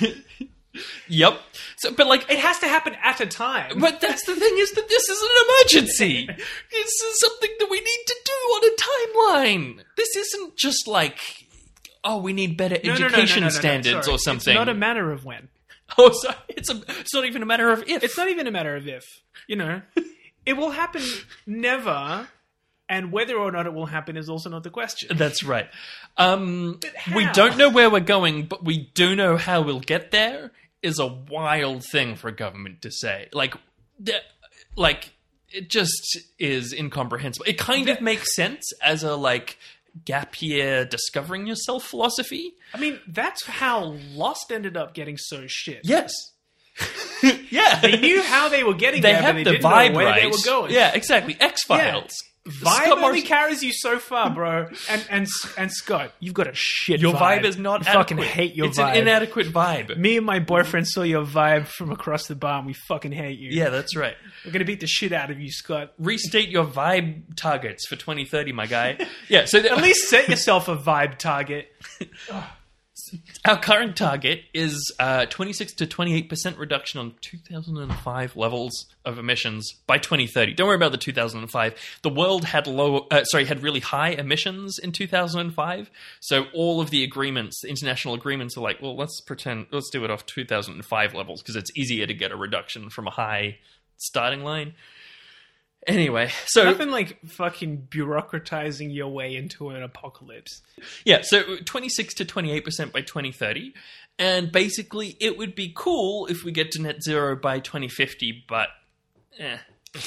yep. 1.08 1.40
So, 1.86 1.94
but 1.94 2.06
like, 2.06 2.30
it 2.30 2.38
has 2.38 2.58
to 2.60 2.68
happen 2.68 2.96
at 3.02 3.20
a 3.20 3.26
time. 3.26 3.78
But 3.78 4.00
that's 4.00 4.24
the 4.24 4.34
thing 4.34 4.54
is 4.58 4.72
that 4.72 4.88
this 4.88 5.08
is 5.08 5.22
an 5.22 5.28
emergency. 5.48 6.26
this 6.72 7.02
is 7.02 7.20
something 7.20 7.50
that 7.60 7.70
we 7.70 7.80
need 7.80 8.04
to 8.06 8.16
do 8.24 8.32
on 8.32 8.64
a 8.64 8.76
timeline. 8.76 9.84
This 9.96 10.16
isn't 10.16 10.56
just 10.56 10.88
like, 10.88 11.46
oh, 12.02 12.18
we 12.18 12.32
need 12.32 12.56
better 12.56 12.78
No, 12.82 12.94
education 12.94 13.42
no, 13.42 13.48
no, 13.48 13.54
no, 13.54 13.58
standards 13.60 14.08
or 14.08 14.18
something. 14.18 14.52
It's 14.52 14.58
not 14.58 14.68
a 14.68 14.74
matter 14.74 15.12
of 15.12 15.24
when. 15.24 15.48
oh, 15.98 16.10
sorry. 16.12 16.36
It's 16.48 16.70
a. 16.70 16.82
It's 17.00 17.14
not 17.14 17.24
even 17.24 17.42
a 17.42 17.46
matter 17.46 17.70
of 17.70 17.84
if. 17.86 18.02
It's 18.02 18.16
not 18.16 18.28
even 18.28 18.46
a 18.46 18.50
matter 18.50 18.74
of 18.74 18.88
if. 18.88 19.04
You 19.46 19.56
know, 19.56 19.82
it 20.46 20.54
will 20.54 20.70
happen 20.70 21.02
never 21.46 22.28
and 22.88 23.12
whether 23.12 23.36
or 23.36 23.50
not 23.50 23.66
it 23.66 23.74
will 23.74 23.86
happen 23.86 24.16
is 24.16 24.28
also 24.28 24.48
not 24.50 24.62
the 24.62 24.70
question. 24.70 25.16
That's 25.16 25.42
right. 25.42 25.68
Um, 26.16 26.80
we 27.14 27.26
don't 27.32 27.56
know 27.56 27.68
where 27.68 27.90
we're 27.90 28.00
going, 28.00 28.46
but 28.46 28.64
we 28.64 28.90
do 28.94 29.16
know 29.16 29.36
how 29.36 29.62
we'll 29.62 29.80
get 29.80 30.12
there. 30.12 30.52
Is 30.82 30.98
a 30.98 31.06
wild 31.06 31.84
thing 31.84 32.16
for 32.16 32.30
government 32.30 32.82
to 32.82 32.90
say. 32.90 33.28
Like, 33.32 33.54
like 34.76 35.12
it 35.50 35.70
just 35.70 36.18
is 36.38 36.72
incomprehensible. 36.72 37.46
It 37.48 37.58
kind 37.58 37.88
of 37.88 38.00
makes 38.00 38.34
sense 38.34 38.72
as 38.82 39.02
a 39.02 39.16
like 39.16 39.58
gap 40.04 40.40
year 40.42 40.84
discovering 40.84 41.46
yourself 41.46 41.84
philosophy. 41.84 42.54
I 42.74 42.78
mean, 42.78 43.00
that's 43.08 43.44
how 43.46 43.96
Lost 44.12 44.52
ended 44.52 44.76
up 44.76 44.94
getting 44.94 45.16
so 45.16 45.44
shit. 45.46 45.80
Yes. 45.84 46.12
yeah, 47.50 47.80
They 47.80 47.98
knew 47.98 48.22
how 48.22 48.50
they 48.50 48.62
were 48.62 48.74
getting 48.74 49.00
they 49.00 49.12
there, 49.12 49.22
but 49.22 49.32
they 49.32 49.44
the 49.44 49.50
didn't 49.52 49.64
vibe 49.64 49.92
know 49.92 49.96
where 49.96 50.06
right. 50.06 50.20
they 50.20 50.26
were 50.26 50.36
going. 50.44 50.72
Yeah, 50.72 50.92
exactly. 50.94 51.36
X 51.40 51.64
Files. 51.64 52.12
Vibe 52.46 53.02
only 53.02 53.22
carries 53.22 53.62
you 53.62 53.72
so 53.72 53.98
far, 53.98 54.30
bro. 54.30 54.68
And 54.88 55.06
and 55.10 55.26
and 55.58 55.72
Scott, 55.72 56.12
you've 56.20 56.34
got 56.34 56.46
a 56.46 56.54
shit. 56.54 57.00
Your 57.00 57.12
vibe, 57.14 57.40
vibe 57.40 57.44
is 57.44 57.58
not 57.58 57.86
I 57.88 57.92
fucking 57.92 58.18
hate 58.18 58.54
your 58.54 58.66
vibe. 58.66 58.70
It's 58.70 58.78
vibe. 58.78 58.90
an 58.92 58.96
inadequate 58.98 59.46
vibe. 59.48 59.96
Me 59.96 60.16
and 60.16 60.26
my 60.26 60.38
boyfriend 60.38 60.86
saw 60.86 61.02
your 61.02 61.24
vibe 61.24 61.66
from 61.66 61.90
across 61.90 62.26
the 62.26 62.36
bar, 62.36 62.58
and 62.58 62.66
we 62.66 62.72
fucking 62.72 63.12
hate 63.12 63.38
you. 63.38 63.50
Yeah, 63.50 63.70
that's 63.70 63.96
right. 63.96 64.14
We're 64.44 64.52
gonna 64.52 64.64
beat 64.64 64.80
the 64.80 64.86
shit 64.86 65.12
out 65.12 65.30
of 65.30 65.40
you, 65.40 65.50
Scott. 65.50 65.92
Restate 65.98 66.48
your 66.48 66.64
vibe 66.64 67.36
targets 67.36 67.86
for 67.88 67.96
2030, 67.96 68.52
my 68.52 68.66
guy. 68.66 68.98
Yeah, 69.28 69.46
so 69.46 69.58
At 69.58 69.78
least 69.82 70.08
set 70.08 70.28
yourself 70.28 70.68
a 70.68 70.76
vibe 70.76 71.18
target. 71.18 71.68
Our 73.44 73.60
current 73.60 73.96
target 73.96 74.42
is 74.54 74.92
uh, 74.98 75.26
26 75.26 75.74
to 75.74 75.86
28 75.86 76.28
percent 76.28 76.58
reduction 76.58 76.98
on 76.98 77.14
2005 77.20 78.36
levels 78.36 78.86
of 79.04 79.18
emissions 79.18 79.74
by 79.86 79.98
2030. 79.98 80.54
Don't 80.54 80.66
worry 80.66 80.76
about 80.76 80.92
the 80.92 80.98
2005. 80.98 81.74
The 82.02 82.08
world 82.08 82.44
had 82.44 82.66
low, 82.66 83.06
uh, 83.10 83.24
sorry, 83.24 83.44
had 83.44 83.62
really 83.62 83.80
high 83.80 84.10
emissions 84.10 84.78
in 84.78 84.92
2005. 84.92 85.90
So 86.20 86.46
all 86.54 86.80
of 86.80 86.90
the 86.90 87.04
agreements, 87.04 87.60
the 87.62 87.68
international 87.68 88.14
agreements, 88.14 88.56
are 88.56 88.62
like, 88.62 88.80
well, 88.80 88.96
let's 88.96 89.20
pretend, 89.20 89.66
let's 89.72 89.90
do 89.90 90.04
it 90.04 90.10
off 90.10 90.24
2005 90.26 91.14
levels 91.14 91.42
because 91.42 91.56
it's 91.56 91.70
easier 91.76 92.06
to 92.06 92.14
get 92.14 92.32
a 92.32 92.36
reduction 92.36 92.88
from 92.88 93.06
a 93.06 93.10
high 93.10 93.58
starting 93.98 94.42
line. 94.42 94.74
Anyway, 95.86 96.30
so 96.46 96.64
Nothing 96.64 96.90
like 96.90 97.24
fucking 97.26 97.86
bureaucratizing 97.90 98.92
your 98.92 99.08
way 99.08 99.36
into 99.36 99.70
an 99.70 99.82
apocalypse. 99.82 100.62
Yeah, 101.04 101.20
so 101.22 101.58
26 101.64 102.14
to 102.14 102.24
28% 102.24 102.92
by 102.92 103.02
2030. 103.02 103.72
And 104.18 104.50
basically, 104.50 105.16
it 105.20 105.38
would 105.38 105.54
be 105.54 105.72
cool 105.74 106.26
if 106.26 106.42
we 106.42 106.50
get 106.50 106.72
to 106.72 106.82
net 106.82 107.02
zero 107.02 107.36
by 107.36 107.60
2050, 107.60 108.44
but 108.48 108.68
eh. 109.38 109.58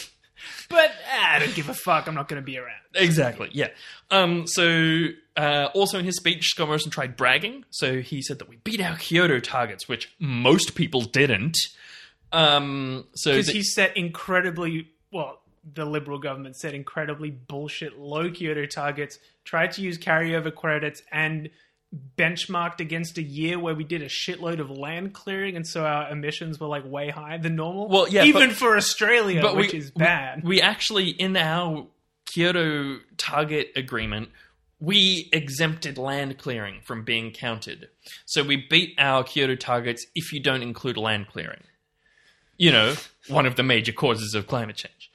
But 0.70 0.92
ah, 1.12 1.36
I 1.36 1.40
don't 1.40 1.54
give 1.56 1.68
a 1.70 1.74
fuck. 1.74 2.08
I'm 2.08 2.16
not 2.16 2.28
going 2.28 2.42
to 2.42 2.46
be 2.46 2.58
around. 2.58 2.80
Exactly, 2.96 3.50
yeah. 3.52 3.70
Um, 4.12 4.48
so, 4.48 5.08
uh, 5.36 5.70
also 5.74 6.00
in 6.00 6.06
his 6.06 6.16
speech, 6.18 6.46
Scott 6.46 6.68
Morrison 6.68 6.92
tried 6.92 7.18
bragging. 7.18 7.66
So 7.72 8.02
he 8.02 8.22
said 8.22 8.40
that 8.40 8.48
we 8.48 8.58
beat 8.58 8.80
our 8.82 8.96
Kyoto 8.98 9.40
targets, 9.40 9.88
which 9.88 10.14
most 10.20 10.76
people 10.76 11.02
didn't. 11.02 11.58
Um, 12.32 13.06
so 13.16 13.32
Because 13.32 13.50
he 13.50 13.64
set 13.64 13.98
incredibly 13.98 14.90
well. 15.12 15.39
The 15.74 15.86
Liberal 15.86 16.20
government 16.20 16.56
set 16.56 16.74
incredibly 16.74 17.32
bullshit 17.32 17.98
low 17.98 18.30
Kyoto 18.30 18.66
targets. 18.66 19.20
Tried 19.44 19.72
to 19.74 19.82
use 19.82 19.98
carryover 19.98 20.54
credits 20.54 21.02
and 21.12 21.50
benchmarked 22.18 22.80
against 22.80 23.18
a 23.18 23.24
year 23.24 23.58
where 23.58 23.74
we 23.74 23.84
did 23.84 24.02
a 24.02 24.08
shitload 24.08 24.60
of 24.60 24.70
land 24.70 25.14
clearing, 25.14 25.56
and 25.56 25.66
so 25.66 25.86
our 25.86 26.10
emissions 26.12 26.60
were 26.60 26.68
like 26.68 26.86
way 26.86 27.10
higher 27.10 27.40
than 27.40 27.56
normal. 27.56 27.88
Well, 27.88 28.08
yeah, 28.08 28.26
even 28.26 28.50
but- 28.50 28.58
for 28.58 28.78
Australia, 28.78 29.42
but 29.42 29.56
which 29.56 29.74
we- 29.74 29.80
is 29.80 29.92
bad. 29.92 30.44
We, 30.44 30.50
we 30.50 30.62
actually, 30.62 31.10
in 31.10 31.36
our 31.36 31.88
Kyoto 32.26 33.00
target 33.18 33.72
agreement, 33.76 34.30
we 34.80 35.30
exempted 35.34 35.98
land 35.98 36.38
clearing 36.38 36.82
from 36.86 37.04
being 37.04 37.32
counted. 37.32 37.90
So 38.26 38.44
we 38.44 38.56
beat 38.56 38.94
our 38.98 39.24
Kyoto 39.24 39.56
targets 39.56 40.06
if 40.16 40.32
you 40.32 40.40
don't 40.40 40.62
include 40.62 40.96
land 40.96 41.28
clearing. 41.28 41.64
You 42.58 42.72
know, 42.72 42.96
one 43.30 43.46
of 43.46 43.56
the 43.56 43.64
major 43.64 43.94
causes 43.94 44.36
of 44.36 44.46
climate 44.46 44.76
change. 44.76 45.09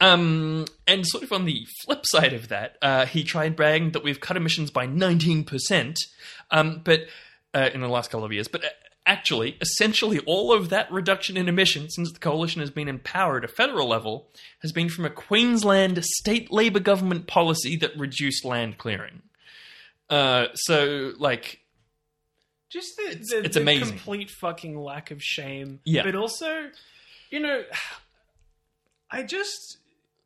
Um, 0.00 0.66
and 0.86 1.06
sort 1.06 1.22
of 1.24 1.32
on 1.32 1.44
the 1.44 1.66
flip 1.84 2.04
side 2.04 2.32
of 2.32 2.48
that, 2.48 2.76
uh, 2.82 3.06
he 3.06 3.22
tried 3.24 3.56
bragging 3.56 3.92
that 3.92 4.02
we've 4.02 4.20
cut 4.20 4.36
emissions 4.36 4.70
by 4.70 4.86
19%, 4.86 5.96
um, 6.50 6.80
but 6.84 7.02
uh, 7.54 7.70
in 7.72 7.80
the 7.80 7.88
last 7.88 8.10
couple 8.10 8.24
of 8.26 8.32
years. 8.32 8.48
But 8.48 8.64
uh, 8.64 8.68
actually, 9.06 9.56
essentially, 9.60 10.18
all 10.20 10.52
of 10.52 10.68
that 10.70 10.90
reduction 10.92 11.36
in 11.36 11.48
emissions 11.48 11.94
since 11.94 12.12
the 12.12 12.18
coalition 12.18 12.60
has 12.60 12.70
been 12.70 12.88
in 12.88 12.98
power 12.98 13.38
at 13.38 13.44
a 13.44 13.48
federal 13.48 13.88
level 13.88 14.28
has 14.62 14.72
been 14.72 14.88
from 14.88 15.04
a 15.04 15.10
Queensland 15.10 16.04
state 16.04 16.52
Labor 16.52 16.80
government 16.80 17.26
policy 17.26 17.76
that 17.76 17.96
reduced 17.96 18.44
land 18.44 18.76
clearing. 18.78 19.22
Uh, 20.10 20.48
so, 20.54 21.12
like, 21.18 21.60
just 22.68 22.96
the, 22.96 23.02
It's- 23.04 23.30
the, 23.30 23.38
it's 23.44 23.54
the 23.54 23.62
amazing. 23.62 23.88
complete 23.88 24.30
fucking 24.30 24.76
lack 24.76 25.12
of 25.12 25.22
shame. 25.22 25.80
Yeah. 25.84 26.02
But 26.02 26.16
also, 26.16 26.68
you 27.30 27.40
know, 27.40 27.62
I 29.10 29.22
just 29.22 29.78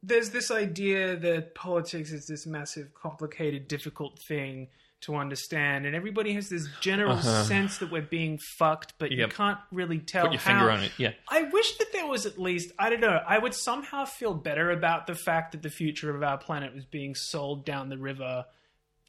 there's 0.02 0.30
this 0.30 0.50
idea 0.50 1.16
that 1.16 1.54
politics 1.54 2.12
is 2.12 2.26
this 2.26 2.46
massive, 2.46 2.94
complicated, 2.94 3.68
difficult 3.68 4.18
thing 4.18 4.68
to 5.00 5.14
understand, 5.14 5.86
and 5.86 5.94
everybody 5.94 6.32
has 6.32 6.48
this 6.48 6.66
general 6.80 7.12
Uh-huh. 7.12 7.44
sense 7.44 7.78
that 7.78 7.88
we're 7.90 8.02
being 8.02 8.36
fucked, 8.58 8.94
but 8.98 9.12
you 9.12 9.28
can't 9.28 9.58
really 9.70 10.00
tell. 10.00 10.24
put 10.24 10.32
your 10.32 10.40
how. 10.40 10.50
finger 10.58 10.70
on 10.72 10.82
it. 10.82 10.90
Yeah. 10.98 11.12
I 11.28 11.42
wish 11.42 11.76
that 11.78 11.92
there 11.92 12.06
was 12.06 12.26
at 12.26 12.36
least, 12.36 12.72
I 12.80 12.90
don't 12.90 13.00
know, 13.00 13.22
I 13.26 13.38
would 13.38 13.54
somehow 13.54 14.04
feel 14.06 14.34
better 14.34 14.72
about 14.72 15.06
the 15.06 15.14
fact 15.14 15.52
that 15.52 15.62
the 15.62 15.70
future 15.70 16.14
of 16.14 16.22
our 16.24 16.36
planet 16.36 16.74
was 16.74 16.84
being 16.84 17.14
sold 17.14 17.64
down 17.64 17.90
the 17.90 17.98
river 17.98 18.44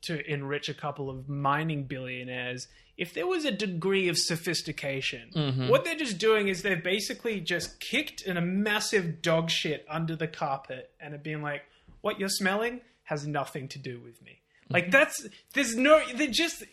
to 0.02 0.26
enrich 0.32 0.70
a 0.70 0.74
couple 0.74 1.10
of 1.10 1.28
mining 1.28 1.84
billionaires 1.84 2.68
if 2.98 3.14
there 3.14 3.28
was 3.28 3.46
a 3.46 3.52
degree 3.52 4.10
of 4.10 4.18
sophistication. 4.18 5.30
Mhm. 5.34 5.70
What 5.70 5.86
they're 5.86 5.96
just 5.96 6.18
doing 6.18 6.50
is 6.50 6.64
they've 6.64 6.84
basically 6.84 7.40
just 7.40 7.80
kicked 7.80 8.22
in 8.22 8.36
a 8.36 8.42
massive 8.42 9.22
dog 9.22 9.50
shit 9.50 9.86
under 9.90 10.18
the 10.18 10.28
carpet 10.28 10.92
and 11.00 11.14
have 11.14 11.24
been 11.24 11.42
like, 11.42 11.64
what 12.02 12.20
you're 12.20 12.28
smelling 12.30 12.82
has 13.04 13.26
nothing 13.26 13.68
to 13.70 13.80
do 13.80 14.00
with 14.00 14.22
me. 14.22 14.40
Like 14.70 14.92
that's 14.92 15.28
there's 15.54 15.76
no 15.76 16.00
they 16.14 16.28
just 16.28 16.64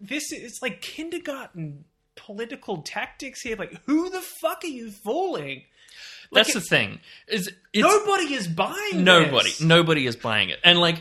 this 0.00 0.30
it's 0.30 0.60
like 0.60 0.82
kindergarten 0.82 1.84
political 2.14 2.82
tactics 2.82 3.40
here. 3.40 3.56
Like 3.56 3.80
who 3.86 4.10
the 4.10 4.20
fuck 4.20 4.62
are 4.64 4.68
you 4.68 4.90
fooling? 4.90 5.62
Like, 6.30 6.44
That's 6.44 6.54
the 6.54 6.60
thing. 6.60 7.00
Is 7.28 7.50
nobody 7.74 8.34
is 8.34 8.48
buying. 8.48 9.04
Nobody, 9.04 9.50
this. 9.50 9.60
nobody 9.60 10.06
is 10.06 10.16
buying 10.16 10.50
it, 10.50 10.58
and 10.64 10.78
like 10.78 11.00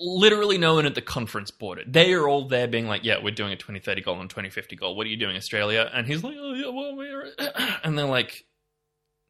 literally 0.00 0.58
no 0.58 0.74
one 0.74 0.86
at 0.86 0.94
the 0.94 1.02
conference 1.02 1.50
bought 1.50 1.78
it. 1.78 1.92
They 1.92 2.12
are 2.12 2.28
all 2.28 2.48
there 2.48 2.66
being 2.68 2.86
like, 2.88 3.04
"Yeah, 3.04 3.16
we're 3.22 3.34
doing 3.34 3.52
a 3.52 3.56
2030 3.56 4.00
goal 4.02 4.20
and 4.20 4.28
2050 4.28 4.76
goal. 4.76 4.96
What 4.96 5.06
are 5.06 5.10
you 5.10 5.16
doing, 5.16 5.36
Australia?" 5.36 5.90
And 5.92 6.06
he's 6.06 6.22
like, 6.24 6.36
"Oh 6.38 6.54
yeah, 6.54 6.68
well 6.68 6.96
we're," 6.96 7.30
and 7.84 7.98
they're 7.98 8.06
like, 8.06 8.44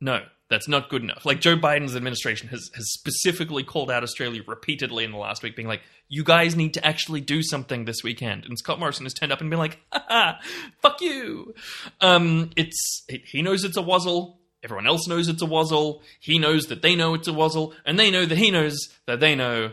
"No, 0.01 0.23
that's 0.49 0.69
not 0.69 0.89
good 0.89 1.03
enough." 1.03 1.25
Like 1.27 1.41
Joe 1.41 1.57
Biden's 1.57 1.97
administration 1.97 2.49
has 2.49 2.71
has 2.75 2.93
specifically 2.93 3.65
called 3.65 3.91
out 3.91 4.03
Australia 4.03 4.43
repeatedly 4.47 5.05
in 5.05 5.13
the 5.13 5.19
last 5.19 5.43
week, 5.43 5.57
being 5.57 5.69
like, 5.69 5.83
"You 6.09 6.25
guys 6.25 6.57
need 6.57 6.75
to 6.75 6.87
actually 6.87 7.21
do 7.21 7.43
something 7.43 7.85
this 7.85 8.03
weekend." 8.03 8.45
And 8.45 8.59
Scott 8.59 8.79
Morrison 8.79 9.05
has 9.07 9.15
turned 9.15 9.33
up 9.33 9.41
and 9.41 9.51
been 9.51 9.59
like, 9.59 9.79
"Ha 9.93 10.41
fuck 10.81 11.01
you." 11.01 11.55
Um, 12.01 12.51
it's 12.57 13.05
it, 13.09 13.23
he 13.27 13.43
knows 13.43 13.65
it's 13.65 13.77
a 13.77 13.83
wuzzle. 13.83 14.37
Everyone 14.63 14.87
else 14.87 15.09
knows 15.09 15.29
it's 15.29 15.43
a 15.43 15.47
wuzzle. 15.47 16.03
He 16.21 16.39
knows 16.39 16.67
that 16.67 16.83
they 16.83 16.95
know 16.95 17.15
it's 17.15 17.29
a 17.29 17.33
wuzzle, 17.33 17.73
and 17.87 17.99
they 17.99 18.11
know 18.11 18.27
that 18.27 18.37
he 18.39 18.51
knows 18.51 18.79
that 19.07 19.21
they 19.21 19.35
know. 19.35 19.73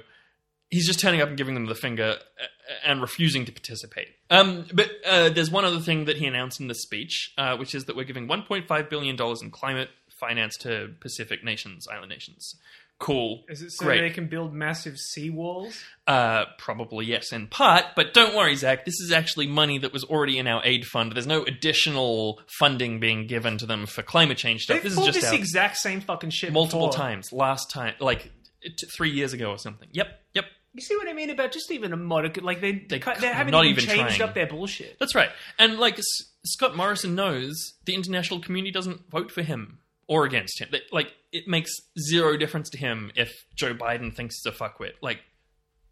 He's 0.69 0.85
just 0.85 0.99
turning 0.99 1.22
up 1.22 1.30
and 1.30 1.38
giving 1.38 1.53
them 1.53 1.65
the 1.68 1.76
finger 1.76 2.18
uh, 2.41 2.73
and 2.85 3.02
refusing 3.02 3.45
to 3.45 3.52
participate. 3.52 4.10
Um, 4.30 4.65
but 4.73 4.91
uh, 5.06 5.30
there's 5.30 5.49
one 5.49 5.64
other 5.65 5.80
thing 5.80 6.06
that 6.06 6.18
he 6.18 6.26
announced 6.26 6.60
in 6.60 6.68
the 6.68 6.76
speech, 6.76 7.34
uh, 7.38 7.56
which 7.57 7.73
is 7.73 7.85
that 7.85 7.95
we're 7.95 8.03
giving 8.03 8.27
1.5 8.27 8.89
billion 8.89 9.15
dollars 9.15 9.41
in 9.41 9.52
climate 9.52 9.89
finance 10.19 10.57
to 10.57 10.89
Pacific 10.99 11.44
nations, 11.44 11.88
island 11.88 12.10
nations. 12.10 12.56
Cool. 12.99 13.44
Is 13.48 13.61
it 13.61 13.72
so 13.72 13.85
Great. 13.85 14.02
they 14.02 14.10
can 14.10 14.27
build 14.27 14.53
massive 14.53 14.95
seawalls? 14.95 15.80
Uh, 16.07 16.45
probably 16.57 17.06
yes, 17.06 17.31
in 17.31 17.45
part. 17.45 17.85
But 17.95 18.14
don't 18.15 18.35
worry, 18.35 18.56
Zach. 18.56 18.85
This 18.85 18.99
is 18.99 19.11
actually 19.11 19.45
money 19.45 19.77
that 19.77 19.94
was 19.94 20.03
already 20.03 20.39
in 20.39 20.48
our 20.48 20.61
aid 20.65 20.84
fund. 20.85 21.11
There's 21.14 21.27
no 21.27 21.44
additional 21.44 22.41
funding 22.60 22.99
being 22.99 23.27
given 23.27 23.60
to 23.60 23.68
them 23.68 23.85
for 23.85 24.02
climate 24.02 24.38
change 24.38 24.64
stuff. 24.64 24.77
They've 24.81 24.84
this 24.91 24.98
is 24.98 25.06
just 25.06 25.22
this 25.22 25.31
exact 25.31 25.77
same 25.77 26.02
fucking 26.02 26.31
shit 26.31 26.52
multiple 26.52 26.88
before. 26.88 26.98
times. 26.99 27.31
Last 27.31 27.69
time, 27.69 27.94
like 27.99 28.31
t- 28.64 28.88
three 28.88 29.11
years 29.11 29.31
ago 29.31 29.52
or 29.52 29.60
something. 29.60 29.89
Yep, 29.91 30.07
yep. 30.34 30.45
You 30.77 30.81
see 30.83 30.95
what 30.95 31.07
I 31.09 31.13
mean 31.13 31.29
about 31.31 31.51
just 31.51 31.71
even 31.71 31.91
a 31.91 31.97
modicum? 31.97 32.45
Like 32.45 32.61
they 32.61 32.71
they, 32.73 32.99
They- 32.99 33.13
they 33.19 33.27
haven't 33.27 33.51
not 33.51 33.65
even, 33.65 33.83
even 33.83 33.95
changed 33.95 34.15
trying. 34.17 34.29
up 34.29 34.35
their 34.35 34.47
bullshit. 34.47 34.97
That's 34.99 35.15
right. 35.15 35.29
And 35.59 35.77
like 35.77 35.97
S- 35.99 36.05
Scott 36.45 36.75
Morrison 36.77 37.15
knows, 37.15 37.73
the 37.85 37.95
international 37.95 38.39
community 38.39 38.71
doesn't 38.71 39.09
vote 39.09 39.31
for 39.31 39.41
him 39.41 39.79
or 40.07 40.23
against 40.25 40.61
him. 40.61 40.69
Like 40.91 41.13
it 41.31 41.47
makes 41.47 41.71
zero 41.99 42.37
difference 42.37 42.69
to 42.69 42.77
him 42.77 43.11
if 43.15 43.33
Joe 43.55 43.73
Biden 43.73 44.15
thinks 44.15 44.35
it's 44.37 44.45
a 44.45 44.51
fuckwit. 44.57 44.93
Like 45.01 45.19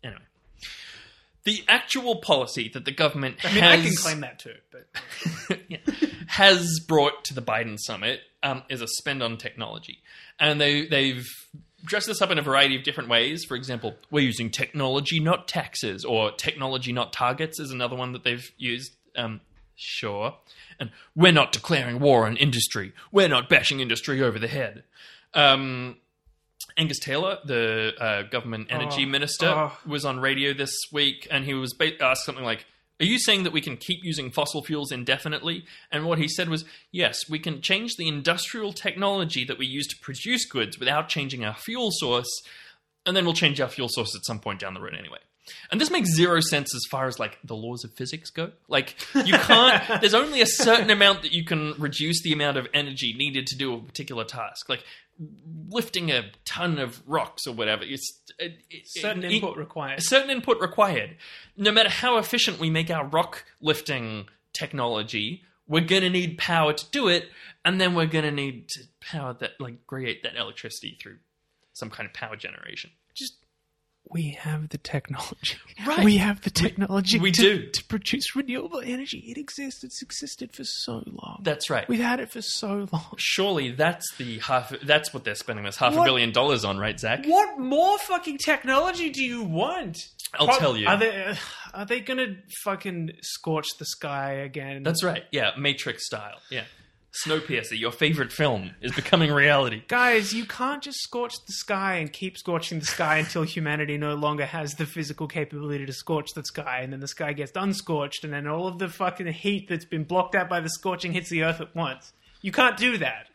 anyway. 0.03 0.21
The 1.43 1.63
actual 1.67 2.21
policy 2.21 2.69
that 2.73 2.85
the 2.85 2.91
government 2.91 3.37
I 3.43 3.53
mean, 3.53 3.63
has 3.63 3.79
I 3.79 3.83
can 3.83 3.95
claim 3.97 4.19
that 4.21 4.39
too, 4.39 4.55
but 4.71 5.59
has 6.27 6.79
brought 6.87 7.23
to 7.25 7.33
the 7.35 7.41
Biden 7.41 7.77
summit 7.79 8.21
um, 8.41 8.63
is 8.69 8.81
a 8.81 8.87
spend 8.87 9.21
on 9.21 9.37
technology, 9.37 9.99
and 10.39 10.59
they 10.59 10.87
they've 10.87 11.27
dress 11.85 12.05
this 12.05 12.21
up 12.21 12.31
in 12.31 12.37
a 12.37 12.41
variety 12.41 12.75
of 12.75 12.83
different 12.83 13.09
ways. 13.09 13.43
For 13.45 13.55
example, 13.55 13.95
we're 14.11 14.25
using 14.25 14.49
technology, 14.49 15.19
not 15.19 15.47
taxes, 15.47 16.03
or 16.03 16.31
technology, 16.31 16.91
not 16.91 17.13
targets, 17.13 17.59
is 17.59 17.71
another 17.71 17.95
one 17.95 18.11
that 18.13 18.23
they've 18.23 18.51
used. 18.57 18.95
Um, 19.15 19.41
sure. 19.75 20.35
And 20.79 20.91
we're 21.15 21.31
not 21.31 21.51
declaring 21.51 21.99
war 21.99 22.25
on 22.25 22.37
industry. 22.37 22.93
We're 23.11 23.29
not 23.29 23.47
bashing 23.49 23.79
industry 23.79 24.21
over 24.21 24.39
the 24.39 24.47
head. 24.47 24.83
Um, 25.33 25.97
Angus 26.77 26.99
Taylor, 26.99 27.37
the 27.45 27.93
uh, 27.99 28.23
government 28.23 28.67
energy 28.69 29.03
Oh, 29.03 29.09
minister, 29.09 29.47
oh. 29.47 29.77
was 29.85 30.03
on 30.03 30.19
radio 30.19 30.53
this 30.53 30.73
week, 30.91 31.27
and 31.31 31.45
he 31.45 31.53
was 31.53 31.73
ba- 31.73 32.01
asked 32.03 32.25
something 32.25 32.43
like, 32.43 32.65
"Are 32.99 33.05
you 33.05 33.19
saying 33.19 33.43
that 33.43 33.53
we 33.53 33.61
can 33.61 33.77
keep 33.77 34.03
using 34.03 34.31
fossil 34.31 34.63
fuels 34.63 34.91
indefinitely?" 34.91 35.65
And 35.91 36.05
what 36.05 36.17
he 36.17 36.27
said 36.27 36.49
was, 36.49 36.65
"Yes, 36.91 37.29
we 37.29 37.39
can 37.39 37.61
change 37.61 37.95
the 37.95 38.07
industrial 38.07 38.73
technology 38.73 39.43
that 39.43 39.57
we 39.57 39.65
use 39.65 39.87
to 39.87 39.97
produce 40.01 40.45
goods 40.45 40.79
without 40.79 41.09
changing 41.09 41.43
our 41.43 41.55
fuel 41.55 41.91
source, 41.91 42.29
and 43.05 43.15
then 43.15 43.25
we'll 43.25 43.33
change 43.33 43.59
our 43.59 43.69
fuel 43.69 43.89
source 43.89 44.15
at 44.15 44.25
some 44.25 44.39
point 44.39 44.59
down 44.59 44.73
the 44.73 44.81
road 44.81 44.95
anyway." 44.95 45.19
And 45.71 45.79
this 45.79 45.91
makes 45.91 46.09
zero 46.13 46.39
sense 46.39 46.73
as 46.75 46.81
far 46.89 47.07
as 47.07 47.19
like 47.19 47.37
the 47.43 47.55
laws 47.55 47.83
of 47.83 47.93
physics 47.93 48.29
go. 48.29 48.51
Like 48.67 48.95
you 49.13 49.33
can't. 49.33 49.83
there's 50.01 50.13
only 50.13 50.41
a 50.41 50.45
certain 50.45 50.89
amount 50.89 51.21
that 51.21 51.31
you 51.33 51.43
can 51.45 51.73
reduce 51.77 52.21
the 52.23 52.33
amount 52.33 52.57
of 52.57 52.67
energy 52.73 53.13
needed 53.13 53.47
to 53.47 53.57
do 53.57 53.73
a 53.73 53.79
particular 53.79 54.23
task. 54.23 54.69
Like 54.69 54.83
lifting 55.69 56.11
a 56.11 56.23
ton 56.43 56.77
of 56.79 57.01
rocks 57.07 57.47
or 57.47 57.53
whatever. 57.53 57.83
It's 57.85 58.21
it, 58.39 58.59
it- 58.69 58.83
Certain 58.87 59.23
it- 59.23 59.31
input 59.31 59.57
required. 59.57 59.99
A 59.99 60.01
certain 60.01 60.29
input 60.29 60.59
required. 60.59 61.15
No 61.57 61.71
matter 61.71 61.89
how 61.89 62.17
efficient 62.17 62.59
we 62.59 62.69
make 62.69 62.89
our 62.89 63.05
rock 63.05 63.45
lifting 63.61 64.27
technology, 64.53 65.43
we're 65.67 65.81
gonna 65.85 66.09
need 66.09 66.37
power 66.37 66.73
to 66.73 66.85
do 66.91 67.07
it, 67.07 67.29
and 67.63 67.79
then 67.79 67.95
we're 67.95 68.05
gonna 68.05 68.31
need 68.31 68.67
to 68.69 68.81
power 69.01 69.33
that, 69.39 69.51
like, 69.59 69.85
create 69.87 70.21
that 70.23 70.35
electricity 70.35 70.97
through 71.01 71.17
some 71.73 71.89
kind 71.89 72.07
of 72.07 72.13
power 72.13 72.35
generation. 72.35 72.91
Just 73.13 73.35
we 74.09 74.31
have 74.39 74.69
the 74.69 74.77
technology. 74.77 75.57
Right. 75.85 76.05
We 76.05 76.17
have 76.17 76.41
the 76.41 76.49
technology. 76.49 77.19
we 77.19 77.31
to, 77.31 77.41
do. 77.41 77.69
to 77.69 77.83
produce 77.85 78.35
renewable 78.35 78.79
energy. 78.79 79.23
It 79.27 79.37
exists. 79.37 79.83
It's 79.83 80.01
existed 80.01 80.53
for 80.53 80.63
so 80.63 81.03
long. 81.05 81.41
That's 81.43 81.69
right. 81.69 81.87
We've 81.89 81.99
had 81.99 82.19
it 82.19 82.31
for 82.31 82.41
so 82.41 82.87
long. 82.91 83.05
Surely 83.17 83.71
that's 83.71 84.05
the 84.17 84.39
half. 84.39 84.73
That's 84.83 85.13
what 85.13 85.23
they're 85.23 85.35
spending 85.35 85.65
this 85.65 85.77
half 85.77 85.95
What? 85.95 86.03
a 86.03 86.05
billion 86.05 86.31
dollars 86.31 86.63
on, 86.63 86.77
right, 86.77 86.99
Zach? 86.99 87.25
What 87.25 87.59
more 87.59 87.97
fucking 87.97 88.37
technology 88.37 89.09
do 89.09 89.23
you 89.23 89.43
want? 89.43 89.97
I'll 90.39 90.47
Pro- 90.47 90.57
tell 90.59 90.77
you. 90.77 90.87
Are 90.87 90.97
they 90.97 91.25
uh, 91.25 91.35
are 91.73 91.85
they 91.85 91.99
gonna 91.99 92.35
fucking 92.63 93.11
scorch 93.21 93.67
the 93.79 93.85
sky 93.85 94.33
again? 94.33 94.83
That's 94.83 95.03
right. 95.03 95.23
Yeah, 95.31 95.51
Matrix 95.57 96.05
style. 96.05 96.39
Yeah, 96.49 96.63
Snowpiercer, 97.23 97.79
your 97.79 97.91
favorite 97.91 98.31
film, 98.33 98.71
is 98.81 98.91
becoming 98.91 99.31
reality. 99.31 99.83
Guys, 99.87 100.33
you 100.33 100.45
can't 100.45 100.81
just 100.81 100.99
scorch 100.99 101.33
the 101.45 101.53
sky 101.53 101.95
and 101.95 102.11
keep 102.11 102.37
scorching 102.37 102.79
the 102.79 102.85
sky 102.85 103.17
until 103.19 103.43
humanity 103.43 103.97
no 103.97 104.15
longer 104.15 104.45
has 104.45 104.73
the 104.73 104.85
physical 104.85 105.27
capability 105.27 105.85
to 105.85 105.93
scorch 105.93 106.33
the 106.33 106.43
sky, 106.43 106.81
and 106.81 106.91
then 106.91 106.99
the 106.99 107.07
sky 107.07 107.31
gets 107.31 107.53
unscorched, 107.53 108.23
and 108.23 108.33
then 108.33 108.47
all 108.47 108.67
of 108.67 108.79
the 108.79 108.89
fucking 108.89 109.27
heat 109.27 109.69
that's 109.69 109.85
been 109.85 110.03
blocked 110.03 110.35
out 110.35 110.49
by 110.49 110.59
the 110.59 110.69
scorching 110.69 111.13
hits 111.13 111.29
the 111.29 111.43
earth 111.43 111.61
at 111.61 111.73
once. 111.73 112.11
You 112.41 112.51
can't 112.51 112.75
do 112.77 112.97
that. 112.97 113.27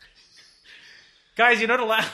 Guys, 1.37 1.59
you're 1.59 1.69
not 1.69 1.81
allowed. 1.81 2.05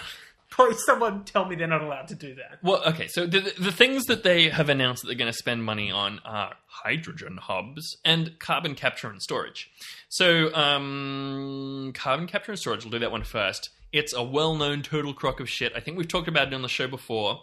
Probably 0.56 0.78
someone 0.86 1.22
tell 1.24 1.44
me 1.44 1.54
they're 1.54 1.66
not 1.66 1.82
allowed 1.82 2.08
to 2.08 2.14
do 2.14 2.34
that. 2.36 2.60
Well, 2.62 2.82
okay, 2.86 3.08
so 3.08 3.26
the, 3.26 3.52
the 3.58 3.70
things 3.70 4.06
that 4.06 4.22
they 4.22 4.48
have 4.48 4.70
announced 4.70 5.02
that 5.02 5.08
they're 5.08 5.14
going 5.14 5.30
to 5.30 5.36
spend 5.36 5.62
money 5.62 5.90
on 5.90 6.18
are 6.24 6.54
hydrogen 6.66 7.36
hubs 7.36 7.98
and 8.06 8.38
carbon 8.38 8.74
capture 8.74 9.10
and 9.10 9.20
storage. 9.20 9.70
So, 10.08 10.54
um, 10.54 11.92
carbon 11.94 12.26
capture 12.26 12.52
and 12.52 12.58
storage, 12.58 12.84
we'll 12.84 12.92
do 12.92 12.98
that 13.00 13.12
one 13.12 13.22
first. 13.22 13.68
It's 13.92 14.14
a 14.14 14.22
well 14.22 14.54
known 14.54 14.80
total 14.80 15.12
crock 15.12 15.40
of 15.40 15.50
shit. 15.50 15.74
I 15.76 15.80
think 15.80 15.98
we've 15.98 16.08
talked 16.08 16.26
about 16.26 16.48
it 16.48 16.54
on 16.54 16.62
the 16.62 16.68
show 16.68 16.88
before. 16.88 17.42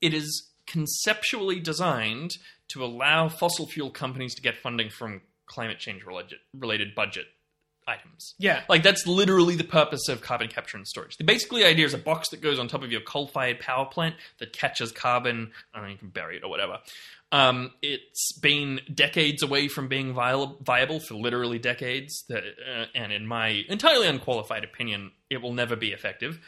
It 0.00 0.14
is 0.14 0.48
conceptually 0.66 1.60
designed 1.60 2.38
to 2.68 2.82
allow 2.82 3.28
fossil 3.28 3.66
fuel 3.66 3.90
companies 3.90 4.34
to 4.36 4.40
get 4.40 4.56
funding 4.56 4.88
from 4.88 5.20
climate 5.44 5.80
change 5.80 6.02
related 6.54 6.94
budget 6.94 7.26
items. 7.86 8.34
Yeah. 8.38 8.62
Like 8.68 8.82
that's 8.82 9.06
literally 9.06 9.56
the 9.56 9.64
purpose 9.64 10.08
of 10.08 10.20
carbon 10.20 10.48
capture 10.48 10.76
and 10.76 10.86
storage. 10.86 11.16
The 11.16 11.24
basically 11.24 11.64
idea 11.64 11.86
is 11.86 11.94
a 11.94 11.98
box 11.98 12.30
that 12.30 12.40
goes 12.40 12.58
on 12.58 12.68
top 12.68 12.82
of 12.82 12.90
your 12.90 13.00
coal-fired 13.00 13.60
power 13.60 13.86
plant 13.86 14.16
that 14.38 14.52
catches 14.52 14.92
carbon. 14.92 15.52
and 15.74 15.90
you 15.90 15.98
can 15.98 16.08
bury 16.08 16.36
it 16.36 16.44
or 16.44 16.50
whatever. 16.50 16.78
Um, 17.32 17.72
it's 17.82 18.38
been 18.38 18.80
decades 18.92 19.42
away 19.42 19.66
from 19.66 19.88
being 19.88 20.12
viable, 20.12 20.56
viable 20.62 21.00
for 21.00 21.14
literally 21.14 21.58
decades, 21.58 22.24
that, 22.28 22.44
uh, 22.44 22.84
and 22.94 23.12
in 23.12 23.26
my 23.26 23.64
entirely 23.68 24.06
unqualified 24.06 24.62
opinion, 24.62 25.10
it 25.30 25.42
will 25.42 25.52
never 25.52 25.74
be 25.74 25.92
effective. 25.92 26.38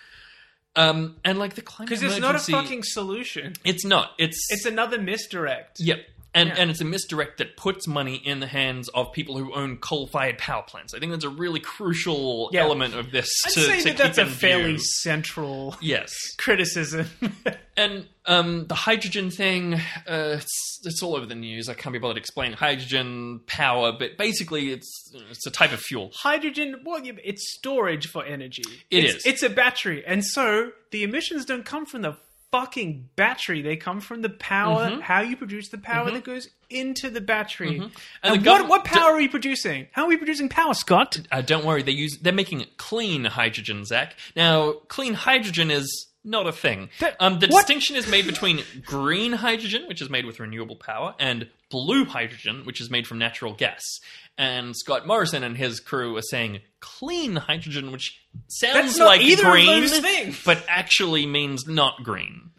Um, 0.77 1.17
and 1.25 1.39
like 1.39 1.55
the 1.55 1.63
climate 1.63 1.89
Because 1.89 2.03
it's 2.03 2.21
not 2.21 2.37
a 2.37 2.39
fucking 2.39 2.85
solution. 2.85 3.55
It's 3.65 3.85
not. 3.85 4.11
It's 4.19 4.39
It's 4.51 4.67
another 4.67 5.01
misdirect. 5.01 5.81
Yep. 5.81 5.99
And, 6.37 6.51
Yeah. 6.51 6.55
and 6.59 6.71
it's 6.71 6.81
a 6.81 6.85
misdirect 6.85 7.39
that 7.39 7.57
puts 7.57 7.89
money 7.89 8.17
in 8.17 8.41
the 8.41 8.47
hands 8.47 8.89
of 8.91 9.11
people 9.13 9.39
who 9.39 9.55
own 9.55 9.79
coal-fired 9.79 10.37
power 10.39 10.63
plants. 10.63 10.93
I 10.95 10.99
think 11.01 11.11
that's 11.11 11.25
a 11.25 11.29
really 11.31 11.61
crucial 11.61 12.51
Yeah. 12.53 12.61
element 12.61 12.95
of 12.95 13.11
this. 13.11 13.29
I'd 13.47 13.53
to, 13.55 13.61
say 13.61 13.79
to 13.79 13.85
that 13.85 13.97
that's 13.97 14.19
a 14.19 14.27
fairly 14.27 14.73
view. 14.75 14.79
central 14.79 15.77
Yes. 15.81 16.13
criticism. 16.37 17.09
And 17.79 18.09
um, 18.25 18.67
the 18.69 18.75
hydrogen 18.75 19.31
thing, 19.31 19.75
uh, 19.75 20.39
it's, 20.39 20.81
it's 20.83 21.03
all 21.03 21.15
over 21.15 21.27
the 21.27 21.35
news. 21.35 21.69
I 21.69 21.75
can't 21.75 21.93
be 21.93 21.99
bothered 21.99 22.17
explaining 22.17 22.57
hydrogen 22.57 23.41
power, 23.47 23.93
but 23.93 24.17
basically 24.17 24.73
it's 24.73 25.13
it's 25.31 25.47
a 25.47 25.51
type 25.51 25.73
of 25.75 25.81
fuel. 25.81 26.11
Hydrogen, 26.15 26.77
well, 26.87 27.03
it's 27.05 27.53
storage 27.59 28.07
for 28.09 28.25
energy. 28.25 28.63
It 28.91 29.05
it's, 29.05 29.15
is. 29.17 29.27
It's 29.27 29.43
a 29.43 29.51
battery, 29.51 30.03
and 30.07 30.25
so 30.25 30.71
the 30.91 31.03
emissions 31.03 31.45
don't 31.45 31.67
come 31.67 31.85
from 31.85 32.01
the 32.01 32.17
fucking 32.52 33.09
battery. 33.16 33.60
They 33.62 33.77
come 33.77 34.01
from 34.01 34.23
the 34.23 34.28
power, 34.28 34.90
Mhm. 34.90 35.01
how 35.02 35.20
you 35.20 35.36
produce 35.36 35.68
the 35.68 35.78
power 35.78 36.09
Mhm. 36.10 36.14
that 36.14 36.24
goes 36.24 36.48
into 36.70 37.10
the 37.10 37.20
battery. 37.20 37.78
Mhm. 37.78 37.82
And 38.23 38.35
And, 38.35 38.44
the 38.44 38.51
what, 38.51 38.62
gov- 38.62 38.68
what 38.68 38.85
power 38.85 39.12
are 39.12 39.16
we 39.16 39.28
producing? 39.28 39.89
How 39.93 40.05
are 40.05 40.09
we 40.09 40.16
producing 40.16 40.48
power, 40.48 40.74
Scott? 40.74 41.20
Uh, 41.31 41.43
don't 41.43 41.64
worry, 41.64 41.82
they 41.82 41.93
use 41.93 42.18
they're 42.20 42.32
making 42.32 42.64
clean 42.77 43.24
hydrogen, 43.24 43.85
Zach. 43.85 44.16
Now, 44.35 44.73
clean 44.89 45.14
hydrogen 45.14 45.70
is 45.70 46.06
not 46.24 46.47
a 46.47 46.52
thing. 46.52 46.89
Um, 47.20 47.39
the 47.39 47.47
what? 47.47 47.60
distinction 47.60 47.94
is 47.94 48.09
made 48.09 48.27
between 48.27 48.64
green 48.85 49.35
hydrogen, 49.35 49.85
which 49.86 50.02
is 50.02 50.10
made 50.10 50.24
with 50.27 50.40
renewable 50.40 50.74
power, 50.77 51.14
and 51.20 51.48
blue 51.70 52.05
hydrogen, 52.05 52.64
which 52.64 52.81
is 52.81 52.90
made 52.90 53.06
from 53.06 53.18
natural 53.18 53.52
gas. 53.52 53.82
And 54.39 54.77
Scott 54.77 55.07
Morrison 55.07 55.43
and 55.43 55.57
his 55.57 55.81
crew 55.81 56.17
are 56.17 56.23
saying 56.23 56.61
clean 56.81 57.37
hydrogen, 57.37 57.91
which 57.91 58.21
sounds 58.49 58.99
like 58.99 59.21
green, 59.41 60.35
but 60.45 60.63
actually 60.69 61.27
means 61.27 61.67
not 61.67 62.03
green. 62.03 62.51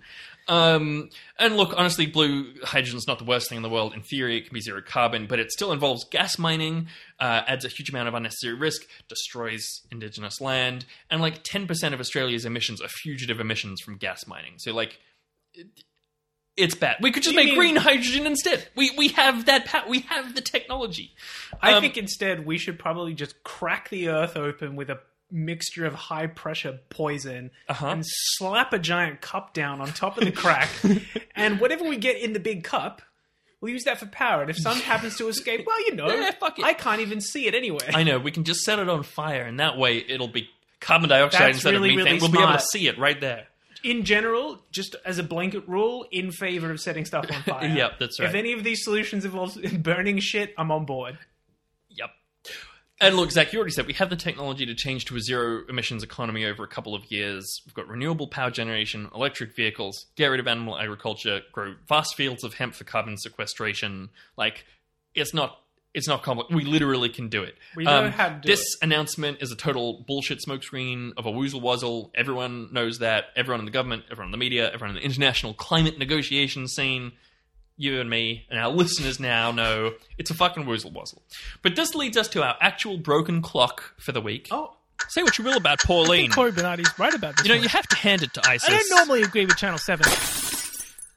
Um, 0.48 1.10
and 1.38 1.58
look, 1.58 1.74
honestly, 1.76 2.06
blue 2.06 2.54
hydrogen 2.64 2.98
is 2.98 3.08
not 3.08 3.20
the 3.20 3.26
worst 3.26 3.50
thing 3.50 3.58
in 3.58 3.64
the 3.64 3.70
world. 3.70 3.94
In 3.94 4.02
theory, 4.02 4.38
it 4.38 4.46
can 4.46 4.54
be 4.54 4.62
zero 4.62 4.82
carbon, 4.82 5.28
but 5.28 5.40
it 5.40 5.52
still 5.52 5.74
involves 5.74 6.06
gas 6.06 6.40
mining, 6.40 6.88
uh, 7.20 7.42
adds 7.48 7.66
a 7.66 7.68
huge 7.68 7.90
amount 7.90 8.08
of 8.08 8.14
unnecessary 8.14 8.54
risk, 8.54 8.84
destroys 9.10 9.82
indigenous 9.92 10.40
land, 10.40 10.86
and 11.10 11.22
like 11.22 11.44
10% 11.44 11.94
of 11.94 12.00
Australia's 12.00 12.46
emissions 12.46 12.82
are 12.82 12.88
fugitive 12.88 13.40
emissions 13.40 13.82
from 13.82 13.98
gas 13.98 14.26
mining. 14.26 14.54
So, 14.58 14.74
like, 14.74 15.00
it's 16.58 16.76
bad. 16.76 16.98
We 17.02 17.12
could 17.12 17.24
just 17.24 17.34
You 17.34 17.38
make 17.38 17.46
mean- 17.50 17.56
green 17.58 17.76
hydrogen 17.78 18.26
instead. 18.26 18.68
We 18.76 18.92
we 18.98 19.10
have 19.10 19.46
that. 19.46 19.66
Pa- 19.66 19.86
we 19.88 20.00
have 20.02 20.36
the 20.36 20.42
technology. 20.42 21.14
I 21.62 21.74
Um, 21.74 21.82
think 21.82 21.98
instead 21.98 22.46
we 22.46 22.58
should 22.58 22.78
probably 22.80 23.14
just 23.14 23.42
crack 23.44 23.90
the 23.90 24.10
earth 24.10 24.36
open 24.36 24.76
with 24.76 24.90
a 24.90 25.00
mixture 25.32 25.86
of 25.86 25.94
high 25.94 26.26
pressure 26.28 26.80
poison 26.90 27.52
Uh-huh. 27.68 27.88
and 27.88 28.04
slap 28.06 28.72
a 28.74 28.80
giant 28.80 29.20
cup 29.22 29.54
down 29.54 29.82
on 29.82 29.92
top 29.94 30.18
of 30.18 30.24
the 30.26 30.32
crack, 30.32 30.70
and 31.36 31.60
whatever 31.60 31.84
we 31.84 31.98
get 31.98 32.18
in 32.18 32.34
the 32.34 32.40
big 32.40 32.64
cup. 32.64 33.02
We'll 33.60 33.74
use 33.74 33.86
that 33.86 34.00
for 34.00 34.06
power, 34.06 34.42
and 34.42 34.50
if 34.52 34.58
some 34.58 34.78
happens 34.82 35.18
to 35.18 35.28
escape, 35.28 35.66
well, 35.66 35.80
you 35.86 35.96
know, 35.96 36.08
Yeah, 36.08 36.32
fuck 36.40 36.60
it. 36.60 36.64
I 36.66 36.74
can't 36.74 37.02
even 37.02 37.20
see 37.22 37.48
it 37.48 37.56
anyway. 37.56 37.90
I 37.94 38.04
know 38.04 38.20
we 38.20 38.32
can 38.32 38.44
just 38.44 38.62
set 38.62 38.78
it 38.80 38.88
on 38.88 39.02
fire, 39.04 39.44
and 39.44 39.60
that 39.60 39.78
way 39.78 39.98
it'll 40.08 40.28
be 40.28 40.48
carbon 40.80 41.10
dioxide 41.10 41.42
That's 41.42 41.56
instead 41.58 41.74
really, 41.74 41.90
of 41.90 41.96
methane. 41.98 42.14
really 42.14 42.22
we'll 42.22 42.32
be 42.32 42.40
able 42.40 42.54
to 42.54 42.66
see 42.72 42.88
it 42.88 42.98
right 43.00 43.20
there. 43.20 43.48
In 43.84 44.04
general, 44.04 44.64
just 44.72 44.96
as 45.06 45.18
a 45.18 45.24
blanket 45.24 45.68
rule, 45.68 46.06
in 46.12 46.32
favor 46.32 46.72
of 46.72 46.80
setting 46.80 47.06
stuff 47.06 47.26
on 47.32 47.42
fire. 47.46 47.68
Yep, 47.68 47.92
that's 48.00 48.20
right. 48.20 48.30
If 48.30 48.36
any 48.36 48.54
of 48.54 48.64
these 48.64 48.84
solutions 48.84 49.26
involve 49.26 49.58
burning 49.80 50.20
shit, 50.20 50.54
I'm 50.58 50.72
on 50.72 50.86
board. 50.86 51.18
Yep. 51.90 52.10
And 53.00 53.16
look, 53.16 53.32
Zach, 53.32 53.54
you 53.54 53.60
already 53.60 53.74
said 53.74 53.86
we 53.86 53.94
have 53.94 54.10
the 54.10 54.16
technology 54.16 54.66
to 54.66 54.74
change 54.74 55.06
to 55.06 55.16
a 55.16 55.22
zero 55.22 55.64
emissions 55.70 56.04
economy 56.04 56.46
over 56.46 56.64
a 56.64 56.68
couple 56.68 56.96
of 56.96 57.12
years. 57.12 57.62
We've 57.66 57.76
got 57.76 57.88
renewable 57.88 58.28
power 58.28 58.50
generation, 58.50 59.10
electric 59.14 59.56
vehicles, 59.56 60.08
get 60.16 60.28
rid 60.28 60.40
of 60.40 60.48
animal 60.48 60.78
agriculture, 60.78 61.42
grow 61.52 61.76
vast 61.88 62.16
fields 62.16 62.44
of 62.44 62.56
hemp 62.56 62.74
for 62.74 62.86
carbon 62.86 63.18
sequestration. 63.18 64.10
Like, 64.36 64.66
it's 65.14 65.34
not. 65.34 65.60
It's 65.94 66.08
not 66.08 66.22
complex. 66.22 66.54
We 66.54 66.64
literally 66.64 67.10
can 67.10 67.30
do 67.30 67.44
it. 67.44 67.56
We 67.76 67.86
know 67.86 68.06
um, 68.06 68.12
how 68.12 68.30
to 68.30 68.36
do 68.36 68.48
this 68.48 68.78
announcement 68.82 69.42
is 69.42 69.52
a 69.52 69.56
total 69.56 70.04
bullshit 70.08 70.40
smokescreen 70.48 71.14
of 71.18 71.26
a 71.26 71.32
woozle 71.32 71.62
wuzzle. 71.62 72.12
Everyone 72.14 72.72
knows 72.72 73.00
that. 73.00 73.26
Everyone 73.36 73.60
in 73.62 73.66
the 73.66 73.72
government, 73.72 74.04
everyone 74.12 74.28
in 74.28 74.32
the 74.32 74.38
media, 74.38 74.72
everyone 74.72 74.96
in 74.96 75.02
the 75.02 75.06
international 75.06 75.54
climate 75.54 75.98
negotiation 75.98 76.68
scene 76.68 77.14
you 77.78 78.02
and 78.02 78.10
me 78.10 78.46
and 78.50 78.60
our 78.60 78.70
listeners 78.70 79.20
now 79.20 79.52
know 79.52 79.94
it's 80.18 80.32
a 80.32 80.34
fucking 80.34 80.66
woozle 80.66 80.92
wuzzle. 80.92 81.22
But 81.62 81.76
this 81.76 81.94
leads 81.96 82.18
us 82.18 82.28
to 82.30 82.44
our 82.44 82.58
actual 82.60 82.98
broken 82.98 83.42
clock 83.42 83.94
for 84.00 84.12
the 84.12 84.22
week. 84.22 84.48
Oh. 84.52 84.74
Say 85.10 85.22
what 85.22 85.38
you 85.38 85.44
will 85.44 85.58
about 85.58 85.80
I 85.84 85.88
Pauline. 85.88 86.22
think 86.22 86.34
Cory 86.34 86.52
Bernardi's 86.52 86.98
right 86.98 87.14
about 87.14 87.38
this. 87.38 87.46
You 87.46 87.50
know, 87.50 87.56
one. 87.58 87.64
you 87.64 87.70
have 87.70 87.88
to 87.88 87.96
hand 87.96 88.24
it 88.24 88.34
to 88.34 88.42
ISIS. 88.50 88.68
I 88.68 88.72
don't 88.72 88.90
normally 88.90 89.22
agree 89.22 89.46
with 89.46 89.56
Channel 89.56 89.78
Seven. 89.78 90.06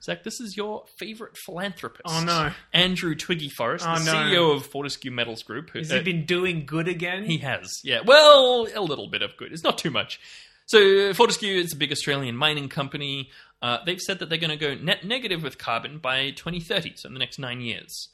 Zach, 0.02 0.22
this 0.22 0.40
is 0.40 0.56
your 0.56 0.84
favorite 0.98 1.36
philanthropist. 1.36 2.02
Oh, 2.06 2.22
no. 2.24 2.52
Andrew 2.72 3.14
Twiggy 3.14 3.48
Forrest, 3.50 3.84
Oh, 3.86 3.98
the 3.98 4.04
no. 4.04 4.12
CEO 4.12 4.56
of 4.56 4.66
Fortescue 4.66 5.10
Metals 5.10 5.42
Group. 5.42 5.70
who- 5.70 5.80
Has 5.80 5.92
uh, 5.92 5.96
he 5.96 6.02
been 6.02 6.24
doing 6.24 6.64
good 6.66 6.88
again? 6.88 7.24
He 7.24 7.38
has, 7.38 7.80
yeah. 7.84 8.00
Well, 8.04 8.66
a 8.74 8.80
little 8.80 9.08
bit 9.08 9.22
of 9.22 9.36
good. 9.36 9.52
It's 9.52 9.64
not 9.64 9.76
too 9.78 9.90
much. 9.90 10.18
So 10.66 11.12
Fortescue 11.14 11.54
is 11.60 11.72
a 11.72 11.76
big 11.76 11.92
Australian 11.92 12.36
mining 12.36 12.68
company. 12.68 13.30
Uh, 13.60 13.78
they've 13.84 14.00
said 14.00 14.20
that 14.20 14.28
they're 14.28 14.38
going 14.38 14.56
to 14.56 14.56
go 14.56 14.74
net 14.74 15.04
negative 15.04 15.42
with 15.42 15.58
carbon 15.58 15.98
by 15.98 16.30
2030, 16.30 16.92
so 16.96 17.08
in 17.08 17.12
the 17.12 17.18
next 17.18 17.38
nine 17.38 17.60
years. 17.60 18.08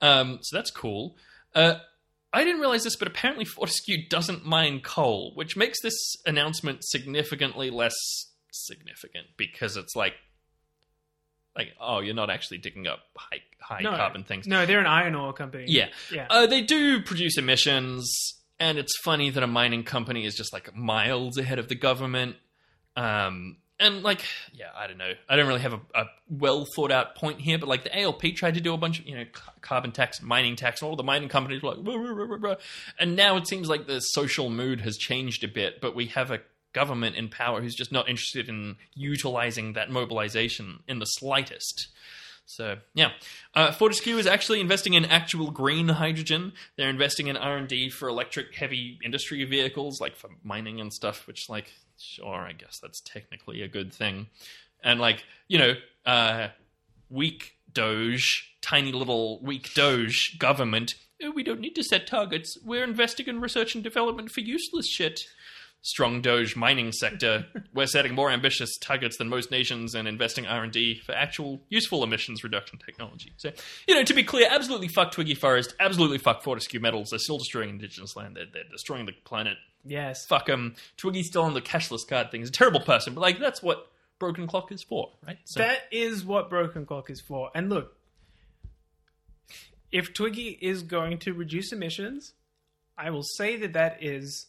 Um, 0.00 0.38
so 0.42 0.56
that's 0.56 0.70
cool. 0.70 1.16
Uh, 1.54 1.76
I 2.32 2.44
didn't 2.44 2.60
realize 2.60 2.84
this, 2.84 2.94
but 2.96 3.08
apparently 3.08 3.44
Fortescue 3.44 4.08
doesn't 4.08 4.44
mine 4.44 4.80
coal, 4.80 5.32
which 5.34 5.56
makes 5.56 5.80
this 5.82 5.94
announcement 6.26 6.84
significantly 6.84 7.70
less 7.70 7.94
significant 8.52 9.26
because 9.36 9.76
it's 9.76 9.96
like, 9.96 10.14
like, 11.56 11.74
oh, 11.80 12.00
you're 12.00 12.14
not 12.14 12.30
actually 12.30 12.58
digging 12.58 12.86
up 12.86 13.00
high 13.16 13.42
high 13.60 13.80
no, 13.80 13.90
carbon 13.90 14.24
things. 14.24 14.46
No, 14.46 14.66
they're 14.66 14.80
an 14.80 14.86
iron 14.86 15.14
ore 15.14 15.32
company. 15.32 15.66
Yeah. 15.68 15.88
yeah. 16.12 16.26
Uh, 16.28 16.46
they 16.46 16.60
do 16.60 17.02
produce 17.02 17.38
emissions, 17.38 18.34
and 18.58 18.78
it's 18.78 18.96
funny 19.02 19.30
that 19.30 19.42
a 19.42 19.46
mining 19.46 19.84
company 19.84 20.26
is 20.26 20.34
just 20.34 20.52
like 20.52 20.74
miles 20.74 21.38
ahead 21.38 21.58
of 21.58 21.68
the 21.68 21.74
government. 21.74 22.36
Um, 22.96 23.56
and 23.80 24.02
like, 24.02 24.24
yeah, 24.52 24.66
I 24.76 24.86
don't 24.86 24.98
know. 24.98 25.12
I 25.28 25.36
don't 25.36 25.48
really 25.48 25.60
have 25.60 25.72
a, 25.72 25.80
a 25.94 26.04
well 26.28 26.64
thought 26.76 26.92
out 26.92 27.16
point 27.16 27.40
here, 27.40 27.58
but 27.58 27.68
like 27.68 27.84
the 27.84 28.00
ALP 28.00 28.22
tried 28.36 28.54
to 28.54 28.60
do 28.60 28.72
a 28.72 28.78
bunch 28.78 29.00
of 29.00 29.06
you 29.06 29.16
know 29.16 29.24
ca- 29.32 29.52
carbon 29.60 29.92
tax, 29.92 30.22
mining 30.22 30.56
tax, 30.56 30.80
and 30.80 30.88
all 30.88 30.96
the 30.96 31.02
mining 31.02 31.28
companies 31.28 31.62
were 31.62 31.74
like, 31.74 32.60
and 32.98 33.16
now 33.16 33.36
it 33.36 33.48
seems 33.48 33.68
like 33.68 33.86
the 33.86 34.00
social 34.00 34.48
mood 34.48 34.80
has 34.82 34.96
changed 34.96 35.42
a 35.42 35.48
bit, 35.48 35.80
but 35.80 35.94
we 35.94 36.06
have 36.06 36.30
a 36.30 36.40
government 36.74 37.16
in 37.16 37.28
power 37.28 37.62
who's 37.62 37.74
just 37.74 37.92
not 37.92 38.08
interested 38.08 38.48
in 38.48 38.76
utilizing 38.94 39.72
that 39.72 39.90
mobilization 39.90 40.80
in 40.86 40.98
the 40.98 41.06
slightest. 41.06 41.88
So 42.46 42.76
yeah, 42.92 43.12
uh, 43.54 43.72
Fortescue 43.72 44.18
is 44.18 44.26
actually 44.26 44.60
investing 44.60 44.92
in 44.92 45.06
actual 45.06 45.50
green 45.50 45.88
hydrogen. 45.88 46.52
They're 46.76 46.90
investing 46.90 47.28
in 47.28 47.36
R 47.38 47.56
and 47.56 47.66
D 47.66 47.88
for 47.88 48.08
electric 48.08 48.54
heavy 48.54 48.98
industry 49.02 49.42
vehicles, 49.44 50.00
like 50.00 50.14
for 50.14 50.28
mining 50.42 50.80
and 50.80 50.92
stuff. 50.92 51.26
Which, 51.26 51.48
like, 51.48 51.72
sure, 51.98 52.34
I 52.34 52.52
guess 52.52 52.78
that's 52.82 53.00
technically 53.00 53.62
a 53.62 53.68
good 53.68 53.94
thing. 53.94 54.26
And 54.82 55.00
like, 55.00 55.24
you 55.48 55.58
know, 55.58 55.74
uh, 56.04 56.48
weak 57.08 57.54
Doge, 57.72 58.54
tiny 58.60 58.92
little 58.92 59.40
weak 59.40 59.72
Doge 59.72 60.36
government. 60.38 60.96
"Oh, 61.22 61.30
we 61.30 61.42
don't 61.42 61.60
need 61.60 61.74
to 61.76 61.82
set 61.82 62.06
targets. 62.06 62.58
We're 62.62 62.84
investing 62.84 63.26
in 63.26 63.40
research 63.40 63.74
and 63.74 63.82
development 63.82 64.30
for 64.30 64.40
useless 64.40 64.86
shit 64.86 65.26
strong 65.84 66.22
Doge 66.22 66.56
mining 66.56 66.92
sector, 66.92 67.46
we're 67.74 67.86
setting 67.86 68.14
more 68.14 68.30
ambitious 68.30 68.76
targets 68.78 69.18
than 69.18 69.28
most 69.28 69.50
nations 69.50 69.94
and 69.94 70.08
investing 70.08 70.46
R 70.46 70.64
and 70.64 70.72
D 70.72 70.98
for 71.04 71.12
actual 71.12 71.60
useful 71.68 72.02
emissions 72.02 72.42
reduction 72.42 72.78
technology. 72.78 73.32
So, 73.36 73.50
you 73.86 73.94
know, 73.94 74.02
to 74.02 74.14
be 74.14 74.24
clear, 74.24 74.48
absolutely 74.50 74.88
fuck 74.88 75.12
Twiggy 75.12 75.34
Forrest, 75.34 75.74
absolutely 75.78 76.18
fuck 76.18 76.42
Fortescue 76.42 76.80
Metals. 76.80 77.10
They're 77.10 77.18
still 77.18 77.38
destroying 77.38 77.68
indigenous 77.68 78.16
land. 78.16 78.36
They're, 78.36 78.46
they're 78.52 78.64
destroying 78.72 79.06
the 79.06 79.12
planet. 79.24 79.58
Yes. 79.84 80.24
Fuck 80.26 80.46
them. 80.46 80.74
Twiggy's 80.96 81.26
still 81.26 81.42
on 81.42 81.52
the 81.52 81.60
cashless 81.60 82.08
card 82.08 82.30
thing. 82.30 82.40
He's 82.40 82.48
a 82.48 82.52
terrible 82.52 82.80
person, 82.80 83.14
but 83.14 83.20
like 83.20 83.38
that's 83.38 83.62
what 83.62 83.86
Broken 84.18 84.46
Clock 84.46 84.72
is 84.72 84.82
for, 84.82 85.10
right? 85.26 85.38
So, 85.44 85.60
That 85.60 85.80
is 85.92 86.24
what 86.24 86.48
Broken 86.48 86.86
Clock 86.86 87.10
is 87.10 87.20
for. 87.20 87.50
And 87.54 87.68
look, 87.68 87.94
if 89.92 90.14
Twiggy 90.14 90.58
is 90.62 90.82
going 90.82 91.18
to 91.18 91.34
reduce 91.34 91.72
emissions, 91.72 92.32
I 92.96 93.10
will 93.10 93.22
say 93.22 93.56
that 93.56 93.74
that 93.74 94.02
is 94.02 94.46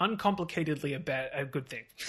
uncomplicatedly 0.00 0.94
a 0.94 0.98
bad, 1.00 1.30
a 1.34 1.44
good 1.44 1.68
thing. 1.68 1.84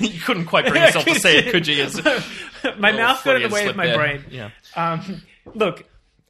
you 0.00 0.20
couldn't 0.20 0.46
quite 0.46 0.66
bring 0.66 0.82
yourself 0.82 1.04
to 1.06 1.14
say 1.14 1.38
it, 1.38 1.50
could 1.50 1.66
you? 1.66 1.82
As 1.84 2.02
my 2.78 2.92
mouth 2.92 3.22
got 3.24 3.36
in 3.36 3.48
the 3.48 3.54
way 3.54 3.66
of 3.66 3.76
my 3.76 3.86
there. 3.86 3.96
brain. 3.96 4.24
Yeah. 4.30 4.50
Um, 4.76 5.22
look, 5.54 5.84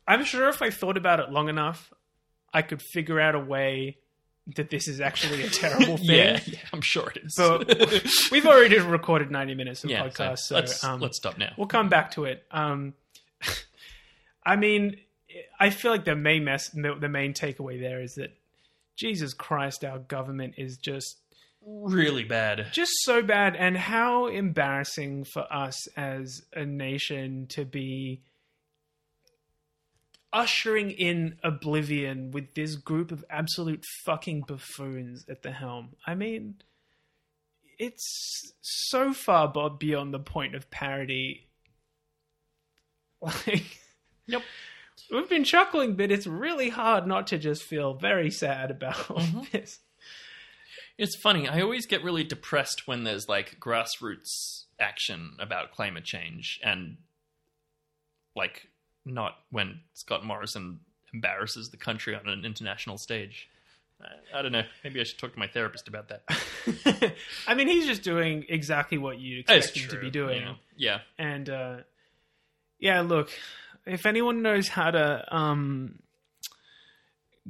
I'm 0.06 0.24
sure 0.24 0.48
if 0.48 0.62
I 0.62 0.70
thought 0.70 0.97
about 0.97 1.20
it 1.20 1.31
long 1.31 1.48
enough, 1.48 1.93
I 2.52 2.62
could 2.62 2.81
figure 2.81 3.20
out 3.20 3.35
a 3.35 3.40
way 3.40 3.98
that 4.56 4.70
this 4.70 4.89
is 4.89 5.01
actually 5.01 5.43
a 5.43 5.51
terrible 5.51 5.98
thing. 5.98 6.06
Yeah, 6.06 6.40
yeah, 6.47 6.59
I'm 6.73 6.81
sure 6.81 7.10
it 7.15 7.23
is. 7.24 7.35
But 7.36 7.69
we've 8.32 8.47
already 8.47 8.78
recorded 8.78 9.31
90 9.31 9.55
minutes 9.55 9.85
of 9.85 9.90
Yeah, 9.90 10.06
podcast, 10.09 10.39
so 10.39 10.55
so, 10.55 10.55
let's- 10.55 10.85
um, 10.85 11.01
let's 11.01 11.16
stop 11.19 11.36
now. 11.36 11.52
We'll 11.59 11.66
come 11.66 11.89
back 11.90 12.12
to 12.12 12.24
it. 12.24 12.44
Um, 12.51 12.94
I 14.47 14.56
mean, 14.56 14.97
I 15.60 15.69
feel 15.69 15.90
like 15.90 16.06
the 16.06 16.16
main 16.16 16.44
mess, 16.44 16.70
the 16.70 17.09
main 17.09 17.35
takeaway 17.35 17.78
there 17.78 18.01
is 18.01 18.15
that 18.15 18.31
Jesus 18.98 19.32
Christ, 19.32 19.84
our 19.84 20.00
government 20.00 20.54
is 20.58 20.76
just 20.76 21.18
really 21.64 22.24
bad. 22.24 22.66
just 22.72 22.92
so 23.02 23.22
bad 23.22 23.54
and 23.56 23.76
how 23.76 24.26
embarrassing 24.26 25.24
for 25.24 25.50
us 25.52 25.86
as 25.96 26.42
a 26.52 26.64
nation 26.64 27.46
to 27.50 27.64
be 27.64 28.22
ushering 30.32 30.90
in 30.90 31.36
oblivion 31.44 32.32
with 32.32 32.54
this 32.54 32.74
group 32.74 33.12
of 33.12 33.24
absolute 33.30 33.84
fucking 34.04 34.42
buffoons 34.46 35.24
at 35.28 35.42
the 35.42 35.52
helm. 35.52 35.90
I 36.06 36.14
mean, 36.14 36.56
it's 37.78 38.52
so 38.60 39.12
far 39.12 39.48
beyond 39.70 40.12
the 40.12 40.18
point 40.18 40.54
of 40.54 40.70
parody. 40.70 41.44
Like, 43.20 43.80
yep. 44.28 44.42
We've 45.10 45.28
been 45.28 45.44
chuckling, 45.44 45.94
but 45.94 46.10
it's 46.10 46.26
really 46.26 46.68
hard 46.68 47.06
not 47.06 47.26
to 47.28 47.39
just 47.39 47.62
feel 47.62 47.94
very 47.94 48.30
sad 48.30 48.70
about 48.70 49.10
all 49.10 49.47
this. 49.52 49.80
It's 50.98 51.16
funny. 51.16 51.48
I 51.48 51.60
always 51.60 51.86
get 51.86 52.02
really 52.02 52.24
depressed 52.24 52.86
when 52.86 53.05
there's 53.05 53.28
like 53.28 53.59
grassroots 53.60 54.64
action 54.80 55.32
about 55.39 55.72
climate 55.72 56.05
change 56.05 56.60
and 56.62 56.97
like 58.36 58.68
not 59.05 59.36
when 59.51 59.80
Scott 59.94 60.24
Morrison 60.24 60.80
embarrasses 61.14 61.70
the 61.70 61.76
country 61.76 62.14
on 62.14 62.28
an 62.28 62.44
international 62.44 62.98
stage. 62.98 63.48
I, 64.02 64.39
I 64.39 64.43
don't 64.43 64.52
know. 64.52 64.64
Maybe 64.85 65.01
I 65.01 65.05
should 65.05 65.18
talk 65.18 65.32
to 65.32 65.39
my 65.39 65.47
therapist 65.48 65.89
about 65.89 66.09
that. 66.09 67.14
I 67.48 67.55
mean, 67.55 67.68
he's 67.68 67.86
just 67.86 68.02
doing 68.02 68.44
exactly 68.48 68.98
what 68.98 69.18
you 69.18 69.40
expect 69.40 69.76
him 69.76 69.89
to 69.90 70.01
be 70.01 70.10
doing. 70.10 70.43
yeah. 70.43 70.55
Yeah. 70.76 70.98
And 71.18 71.48
uh, 71.48 71.76
yeah, 72.78 73.01
look, 73.01 73.30
if 73.89 74.06
anyone 74.06 74.43
knows 74.43 74.69
how 74.69 74.90
to 74.90 75.24
um, 75.35 75.98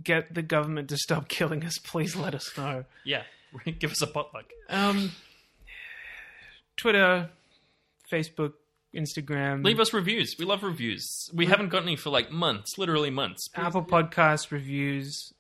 get 0.03 0.33
the 0.35 0.43
government 0.43 0.89
to 0.91 0.97
stop 0.97 1.29
killing 1.29 1.65
us, 1.65 1.79
please 1.79 2.17
let 2.17 2.35
us 2.35 2.57
know. 2.57 2.85
Yeah. 3.05 3.23
Give 3.79 3.91
us 3.91 4.03
a 4.03 4.07
potluck. 4.07 4.47
Um, 4.69 5.13
Twitter, 6.77 7.31
Facebook, 8.11 8.53
Instagram, 8.95 9.65
Leave 9.65 9.81
us 9.81 9.93
reviews. 9.93 10.37
We 10.39 10.45
love 10.45 10.63
reviews. 10.63 11.31
We 11.33 11.47
haven't 11.47 11.69
got 11.69 11.83
any 11.83 11.97
for 11.97 12.11
like 12.11 12.31
months, 12.31 12.79
literally 12.79 13.11
months. 13.11 13.49
Apple 13.55 13.85
Podcast 13.85 14.51
reviews, 14.51 15.33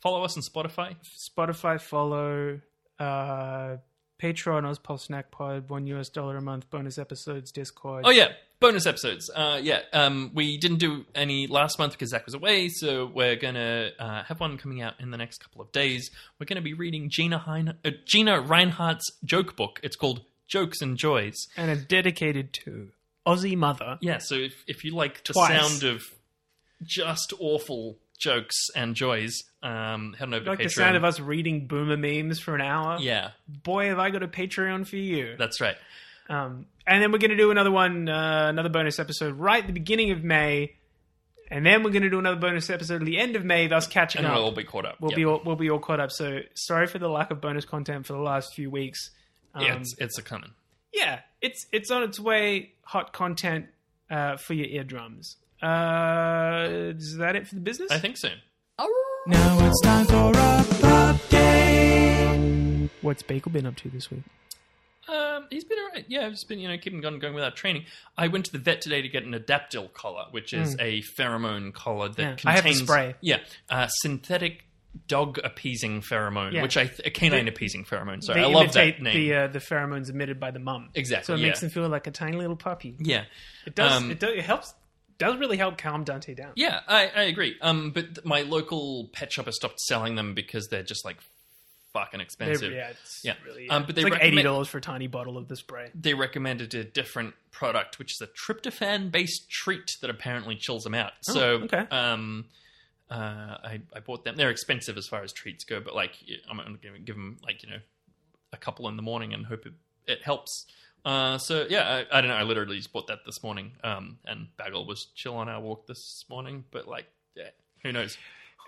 follow 0.00 0.24
us 0.24 0.36
on 0.36 0.42
Spotify. 0.42 0.96
Spotify 1.18 1.80
follow, 1.80 2.60
uh, 2.98 3.76
Patreon, 4.22 4.62
Ozpol 4.62 4.98
Snack 4.98 5.30
Pod, 5.30 5.68
one 5.68 5.86
US 5.88 6.08
dollar 6.08 6.36
a 6.36 6.42
month, 6.42 6.70
bonus 6.70 6.98
episodes, 6.98 7.52
Discord. 7.52 8.04
Oh 8.06 8.10
yeah, 8.10 8.32
bonus 8.64 8.86
episodes. 8.86 9.30
Uh, 9.34 9.58
yeah, 9.62 9.80
um, 9.92 10.30
we 10.34 10.56
didn't 10.58 10.78
do 10.78 11.04
any 11.14 11.46
last 11.46 11.78
month 11.78 11.92
because 11.92 12.10
Zach 12.10 12.24
was 12.24 12.34
away, 12.34 12.68
so 12.68 13.06
we're 13.06 13.36
gonna 13.36 13.90
uh, 13.98 14.22
have 14.24 14.40
one 14.40 14.58
coming 14.58 14.80
out 14.82 14.94
in 15.00 15.10
the 15.10 15.16
next 15.18 15.38
couple 15.38 15.60
of 15.60 15.70
days. 15.72 16.10
We're 16.38 16.46
gonna 16.46 16.60
be 16.62 16.74
reading 16.74 17.08
Gina 17.10 17.38
hein- 17.38 17.74
uh, 17.84 17.90
Gina 18.06 18.40
Rinehart's 18.42 19.10
joke 19.24 19.56
book. 19.56 19.80
It's 19.82 19.96
called 19.96 20.22
Jokes 20.48 20.80
and 20.80 20.96
Joys. 20.96 21.34
and 21.56 21.70
it's 21.70 21.84
dedicated 21.84 22.52
to 22.64 22.90
Aussie 23.26 23.56
Mother. 23.56 23.98
Yeah, 24.00 24.18
so 24.18 24.34
if 24.36 24.52
if 24.66 24.84
you 24.84 24.94
like 24.94 25.24
the 25.24 25.32
Twice. 25.34 25.60
sound 25.80 25.82
of 25.84 26.02
just 26.82 27.32
awful 27.38 27.96
jokes 28.18 28.56
and 28.76 28.94
joys, 28.94 29.42
um, 29.62 30.14
head 30.18 30.24
on 30.28 30.34
over 30.34 30.44
You 30.44 30.50
like 30.50 30.58
to 30.60 30.64
the 30.64 30.70
sound 30.70 30.96
of 30.96 31.04
us 31.04 31.18
reading 31.20 31.66
boomer 31.66 31.96
memes 31.96 32.38
for 32.40 32.54
an 32.54 32.60
hour? 32.60 32.98
Yeah, 33.00 33.30
Boy, 33.48 33.88
have 33.88 33.98
I 33.98 34.10
got 34.10 34.22
a 34.22 34.28
Patreon 34.28 34.86
for 34.86 34.96
you. 34.96 35.34
that's 35.38 35.60
right. 35.60 35.76
Um, 36.28 36.66
and 36.86 37.02
then 37.02 37.12
we're 37.12 37.18
going 37.18 37.30
to 37.30 37.36
do 37.36 37.50
another 37.50 37.70
one, 37.70 38.08
uh, 38.08 38.46
another 38.48 38.68
bonus 38.68 38.98
episode 38.98 39.34
right 39.38 39.60
at 39.62 39.66
the 39.66 39.72
beginning 39.72 40.10
of 40.10 40.22
May. 40.24 40.74
And 41.50 41.64
then 41.66 41.82
we're 41.82 41.90
going 41.90 42.02
to 42.02 42.10
do 42.10 42.18
another 42.18 42.40
bonus 42.40 42.70
episode 42.70 43.02
at 43.02 43.06
the 43.06 43.18
end 43.18 43.36
of 43.36 43.44
May, 43.44 43.66
thus 43.68 43.86
catching 43.86 44.20
And 44.20 44.28
up. 44.28 44.34
we'll 44.34 44.44
all 44.46 44.52
be 44.52 44.64
caught 44.64 44.86
up. 44.86 44.96
We'll 45.00 45.10
Yep. 45.12 45.16
be 45.16 45.24
all, 45.26 45.42
we'll 45.44 45.56
be 45.56 45.70
all 45.70 45.78
caught 45.78 46.00
up. 46.00 46.10
So 46.10 46.40
sorry 46.54 46.86
for 46.86 46.98
the 46.98 47.08
lack 47.08 47.30
of 47.30 47.40
bonus 47.42 47.64
content 47.66 48.06
for 48.06 48.14
the 48.14 48.18
last 48.20 48.54
few 48.54 48.70
weeks. 48.70 49.10
Um, 49.54 49.62
yeah, 49.64 49.74
it's 49.76 49.94
it's 49.98 50.18
a 50.18 50.22
coming. 50.22 50.50
yeah, 50.92 51.20
it's 51.42 51.66
it's 51.70 51.90
on 51.90 52.02
its 52.02 52.18
way. 52.18 52.72
Hot 52.86 53.12
content 53.12 53.66
uh, 54.10 54.36
for 54.38 54.54
your 54.54 54.66
eardrums. 54.66 55.36
Uh, 55.62 56.66
is 56.96 57.16
that 57.18 57.36
it 57.36 57.46
for 57.46 57.54
the 57.54 57.60
business? 57.60 57.90
I 57.92 57.98
think 57.98 58.16
so. 58.16 58.28
Now 59.26 59.66
it's 59.66 59.80
time 59.82 60.06
for 60.06 60.30
a 60.32 60.64
update. 61.64 62.90
What's 63.02 63.22
Bagel 63.22 63.52
been 63.52 63.66
up 63.66 63.76
to 63.76 63.88
this 63.90 64.10
week? 64.10 64.22
Um, 65.08 65.46
he's 65.50 65.64
been 65.64 65.78
alright. 65.78 66.04
Yeah, 66.08 66.26
I've 66.26 66.32
just 66.32 66.48
been 66.48 66.58
you 66.58 66.68
know 66.68 66.78
keeping 66.78 67.04
on 67.04 67.18
going 67.18 67.34
without 67.34 67.56
training. 67.56 67.84
I 68.16 68.28
went 68.28 68.46
to 68.46 68.52
the 68.52 68.58
vet 68.58 68.80
today 68.80 69.02
to 69.02 69.08
get 69.08 69.24
an 69.24 69.32
Adaptil 69.34 69.92
collar, 69.92 70.24
which 70.30 70.52
is 70.52 70.76
Mm. 70.76 70.80
a 70.82 71.02
pheromone 71.20 71.72
collar 71.74 72.08
that 72.08 72.18
Yeah, 72.18 72.28
contains 72.34 72.46
I 72.46 72.52
have 72.52 72.64
the 72.64 72.72
spray. 72.74 73.14
Yeah, 73.20 73.38
uh, 73.68 73.86
synthetic 73.88 74.64
dog 75.08 75.38
appeasing 75.42 76.00
pheromone, 76.02 76.52
Yeah. 76.52 76.62
which 76.62 76.76
I 76.76 76.86
th- 76.86 77.00
a 77.04 77.10
canine 77.10 77.46
They- 77.46 77.50
appeasing 77.50 77.84
pheromone. 77.84 78.22
Sorry, 78.22 78.40
they 78.40 78.46
I 78.46 78.50
love 78.50 78.64
imitate 78.64 78.96
that 78.98 79.02
name. 79.02 79.14
the 79.14 79.34
uh, 79.34 79.46
the 79.48 79.58
pheromones 79.58 80.08
emitted 80.08 80.38
by 80.38 80.50
the 80.52 80.60
mum. 80.60 80.90
Exactly, 80.94 81.26
So 81.26 81.34
it 81.34 81.42
makes 81.42 81.58
yeah. 81.62 81.68
them 81.68 81.70
feel 81.74 81.88
like 81.88 82.06
a 82.06 82.10
tiny 82.12 82.36
little 82.36 82.56
puppy. 82.56 82.94
yeah, 83.00 83.24
It 83.66 83.74
does. 83.74 83.92
Um, 83.92 84.10
it, 84.12 84.20
does, 84.20 84.30
it 84.34 84.44
helps. 84.44 84.72
Does 85.18 85.36
really 85.36 85.56
help 85.56 85.78
calm 85.78 86.02
Dante 86.02 86.34
down. 86.34 86.52
Yeah, 86.56 86.80
I, 86.88 87.06
I 87.06 87.22
agree. 87.24 87.56
Um, 87.60 87.92
but 87.92 88.16
th- 88.16 88.24
my 88.24 88.42
local 88.42 89.08
pet 89.12 89.32
shop 89.32 89.46
has 89.46 89.54
stopped 89.54 89.78
selling 89.80 90.16
them 90.16 90.34
because 90.34 90.66
they're 90.68 90.82
just 90.82 91.04
like 91.04 91.18
fucking 91.94 92.20
expensive. 92.20 92.72
yeah, 92.72 92.90
it's 92.90 93.24
yeah. 93.24 93.34
really. 93.46 93.70
Um, 93.70 93.84
but 93.86 93.94
they 93.94 94.02
it's 94.02 94.10
like 94.10 94.22
eighty 94.22 94.42
dollars 94.42 94.68
for 94.68 94.76
a 94.78 94.82
tiny 94.82 95.06
bottle 95.06 95.38
of 95.38 95.48
the 95.48 95.56
spray. 95.56 95.90
They 95.94 96.12
recommended 96.12 96.74
a 96.74 96.84
different 96.84 97.34
product, 97.50 97.98
which 97.98 98.12
is 98.12 98.20
a 98.20 98.26
tryptophan-based 98.26 99.48
treat 99.48 99.96
that 100.02 100.10
apparently 100.10 100.56
chills 100.56 100.84
them 100.84 100.94
out. 100.94 101.12
Oh, 101.30 101.32
so, 101.32 101.46
okay. 101.62 101.86
um, 101.90 102.46
uh, 103.10 103.14
I, 103.64 103.80
I 103.94 104.00
bought 104.00 104.24
them. 104.24 104.36
They're 104.36 104.50
expensive 104.50 104.98
as 104.98 105.08
far 105.08 105.22
as 105.22 105.32
treats 105.32 105.64
go, 105.64 105.80
but 105.80 105.94
like 105.94 106.12
I'm 106.50 106.58
to 106.58 106.98
give 106.98 107.14
them 107.14 107.38
like 107.42 107.62
you 107.62 107.70
know 107.70 107.78
a 108.52 108.56
couple 108.56 108.88
in 108.88 108.96
the 108.96 109.02
morning 109.02 109.32
and 109.32 109.46
hope 109.46 109.64
it, 109.64 109.72
it 110.06 110.22
helps. 110.22 110.66
Uh, 111.04 111.38
so 111.38 111.66
yeah, 111.68 112.04
I, 112.10 112.18
I 112.18 112.20
don't 112.20 112.30
know. 112.30 112.36
I 112.36 112.42
literally 112.42 112.76
just 112.76 112.92
bought 112.92 113.06
that 113.06 113.20
this 113.24 113.42
morning, 113.42 113.72
um, 113.84 114.18
and 114.24 114.48
Bagel 114.56 114.86
was 114.86 115.06
chill 115.14 115.36
on 115.36 115.48
our 115.48 115.60
walk 115.60 115.86
this 115.86 116.24
morning. 116.28 116.64
But 116.70 116.88
like, 116.88 117.06
yeah, 117.36 117.50
who 117.82 117.92
knows? 117.92 118.18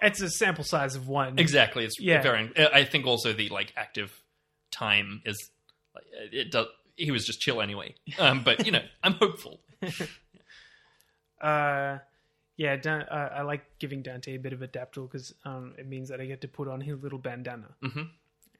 It's 0.02 0.20
a 0.20 0.28
sample 0.30 0.64
size 0.64 0.94
of 0.94 1.08
one. 1.08 1.38
Exactly. 1.38 1.84
It's 1.84 1.98
Yeah. 2.00 2.20
very. 2.22 2.50
I 2.72 2.84
think 2.84 3.06
also 3.06 3.32
the 3.32 3.48
like 3.48 3.72
active 3.76 4.22
time 4.70 5.22
is 5.24 5.50
it 6.32 6.50
does. 6.50 6.66
He 6.96 7.10
was 7.10 7.24
just 7.26 7.40
chill 7.40 7.60
anyway. 7.60 7.94
Um, 8.18 8.42
but 8.44 8.64
you 8.66 8.72
know, 8.72 8.82
I'm 9.02 9.14
hopeful. 9.14 9.60
Uh, 11.40 11.98
yeah, 12.56 12.76
Dan, 12.76 13.02
uh, 13.02 13.30
I 13.34 13.42
like 13.42 13.62
giving 13.78 14.02
Dante 14.02 14.34
a 14.34 14.38
bit 14.38 14.52
of 14.52 14.60
Adaptil 14.60 15.10
because 15.10 15.34
um, 15.44 15.74
it 15.78 15.86
means 15.86 16.08
that 16.08 16.20
I 16.20 16.26
get 16.26 16.40
to 16.42 16.48
put 16.48 16.68
on 16.68 16.80
his 16.80 17.02
little 17.02 17.18
bandana. 17.18 17.68
Mhm. 17.82 18.08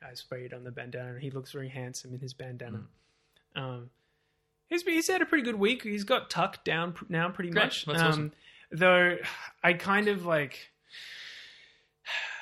I 0.07 0.13
sprayed 0.15 0.53
on 0.53 0.65
the 0.65 0.71
bandana, 0.71 1.13
and 1.15 1.23
he 1.23 1.31
looks 1.31 1.53
very 1.53 1.71
handsome 1.71 2.13
in 2.13 2.21
his 2.21 2.35
bandana. 2.35 2.83
Mm. 3.57 3.61
Um, 3.61 3.91
he's 4.69 4.83
he's 4.83 5.09
had 5.09 5.23
a 5.23 5.27
pretty 5.27 5.43
good 5.45 5.55
week. 5.57 5.83
He's 5.83 6.05
got 6.05 6.29
tucked 6.29 6.65
down 6.67 6.93
pr- 6.93 7.07
now, 7.09 7.31
pretty 7.31 7.51
Great. 7.51 7.65
much. 7.65 7.87
That's 7.87 8.01
um, 8.03 8.07
awesome. 8.09 8.33
Though 8.71 9.17
I 9.65 9.73
kind 9.73 10.09
of 10.09 10.27
like, 10.27 10.71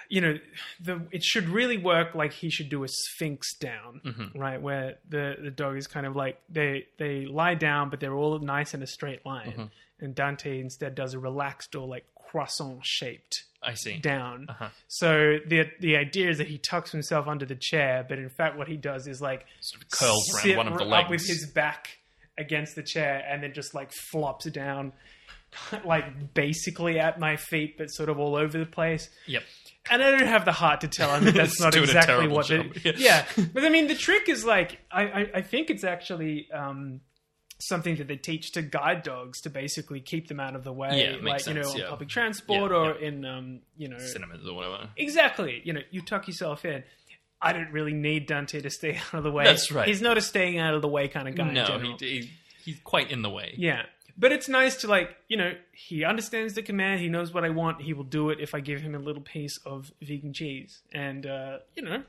you 0.08 0.20
know, 0.20 0.38
the 0.80 1.06
it 1.10 1.22
should 1.22 1.48
really 1.48 1.78
work 1.78 2.14
like 2.14 2.32
he 2.32 2.50
should 2.50 2.68
do 2.68 2.84
a 2.84 2.88
sphinx 2.88 3.54
down, 3.58 4.00
Mhm. 4.04 4.38
right? 4.38 4.60
Where 4.60 4.98
the 5.08 5.36
the 5.42 5.50
dog 5.50 5.76
is 5.76 5.86
kind 5.86 6.06
of 6.06 6.14
like 6.16 6.40
they 6.48 6.86
they 6.98 7.26
lie 7.26 7.54
down, 7.54 7.90
but 7.90 8.00
they're 8.00 8.14
all 8.14 8.38
nice 8.38 8.74
in 8.74 8.82
a 8.82 8.86
straight 8.86 9.24
line, 9.26 9.52
Mhm. 9.52 9.70
and 10.00 10.14
Dante 10.14 10.60
instead 10.60 10.94
does 10.94 11.14
a 11.14 11.18
relaxed 11.18 11.74
or 11.74 11.86
like 11.86 12.04
croissant 12.14 12.84
shaped 12.84 13.44
I 13.62 13.74
see. 13.74 13.96
down. 13.98 14.46
Uh-huh. 14.48 14.68
So 14.88 15.38
the 15.46 15.70
the 15.80 15.96
idea 15.96 16.28
is 16.30 16.38
that 16.38 16.48
he 16.48 16.58
tucks 16.58 16.90
himself 16.92 17.26
under 17.28 17.46
the 17.46 17.56
chair, 17.56 18.04
but 18.08 18.18
in 18.18 18.28
fact, 18.28 18.56
what 18.56 18.68
he 18.68 18.76
does 18.76 19.06
is 19.06 19.20
like 19.22 19.46
curls 19.92 20.44
around 20.44 20.56
one 20.56 20.68
of 20.68 20.78
the 20.78 20.84
up 20.84 21.08
with 21.10 21.26
his 21.26 21.50
back 21.54 21.98
against 22.36 22.74
the 22.74 22.82
chair, 22.82 23.24
and 23.28 23.42
then 23.42 23.52
just 23.54 23.74
like 23.74 23.92
flops 24.10 24.46
down, 24.50 24.92
like 25.84 26.34
basically 26.34 26.98
at 26.98 27.18
my 27.20 27.36
feet, 27.36 27.78
but 27.78 27.86
sort 27.86 28.08
of 28.08 28.18
all 28.18 28.34
over 28.36 28.58
the 28.58 28.66
place. 28.66 29.08
Yep. 29.26 29.44
And 29.90 30.02
I 30.02 30.10
don't 30.12 30.26
have 30.26 30.44
the 30.44 30.52
heart 30.52 30.80
to 30.82 30.88
tell 30.88 31.14
him 31.14 31.24
that 31.26 31.34
that's 31.34 31.60
not 31.60 31.76
exactly 31.76 32.26
what. 32.28 32.46
job. 32.46 32.72
The, 32.82 32.94
yeah, 32.96 33.26
but 33.52 33.64
I 33.64 33.68
mean, 33.68 33.86
the 33.88 33.94
trick 33.94 34.28
is 34.28 34.44
like 34.44 34.78
I 34.90 35.02
I, 35.04 35.30
I 35.36 35.40
think 35.42 35.70
it's 35.70 35.84
actually. 35.84 36.48
Um, 36.52 37.00
Something 37.60 37.96
that 37.96 38.08
they 38.08 38.16
teach 38.16 38.50
to 38.52 38.62
guide 38.62 39.04
dogs 39.04 39.40
to 39.42 39.48
basically 39.48 40.00
keep 40.00 40.26
them 40.26 40.40
out 40.40 40.56
of 40.56 40.64
the 40.64 40.72
way, 40.72 41.04
Yeah, 41.04 41.12
like 41.12 41.22
makes 41.22 41.46
you 41.46 41.54
know, 41.54 41.70
on 41.70 41.76
yeah. 41.78 41.88
public 41.88 42.08
transport 42.08 42.72
Yeah, 42.72 42.76
or 42.76 42.90
in 42.98 43.24
um, 43.24 43.60
you 43.78 43.88
know, 43.88 43.96
Cinemas 43.98 44.44
or 44.46 44.54
whatever. 44.54 44.88
Exactly. 44.96 45.62
You 45.64 45.72
know, 45.74 45.80
you 45.90 46.02
tuck 46.02 46.26
yourself 46.26 46.64
in. 46.64 46.82
I 47.40 47.52
don't 47.52 47.70
really 47.70 47.94
need 47.94 48.26
Dante 48.26 48.60
to 48.60 48.70
stay 48.70 48.96
out 49.12 49.14
of 49.14 49.22
the 49.22 49.30
way. 49.30 49.44
That's 49.44 49.70
right. 49.70 49.86
He's 49.86 50.02
not 50.02 50.18
a 50.18 50.20
staying 50.20 50.58
out 50.58 50.74
of 50.74 50.82
the 50.82 50.88
way 50.88 51.06
kind 51.06 51.28
of 51.28 51.36
guy. 51.36 51.52
No, 51.52 51.78
he, 51.78 51.94
he 52.00 52.30
he's 52.64 52.80
quite 52.80 53.10
in 53.12 53.22
the 53.22 53.30
way. 53.30 53.54
yeah. 53.56 53.82
But 54.16 54.30
it's 54.30 54.48
nice 54.48 54.76
to 54.76 54.86
like, 54.86 55.16
you 55.28 55.36
know, 55.36 55.54
he 55.72 56.04
understands 56.04 56.54
the 56.54 56.62
command. 56.62 57.00
He 57.00 57.08
knows 57.08 57.34
what 57.34 57.44
I 57.44 57.50
want. 57.50 57.82
He 57.82 57.92
will 57.92 58.04
do 58.04 58.30
it 58.30 58.38
if 58.40 58.54
I 58.54 58.60
give 58.60 58.80
him 58.80 58.94
a 58.94 58.98
little 58.98 59.22
piece 59.22 59.58
of 59.66 59.92
vegan 60.00 60.32
cheese. 60.32 60.82
And 60.92 61.26
uh, 61.26 61.58
you 61.74 61.82
know, 61.82 62.02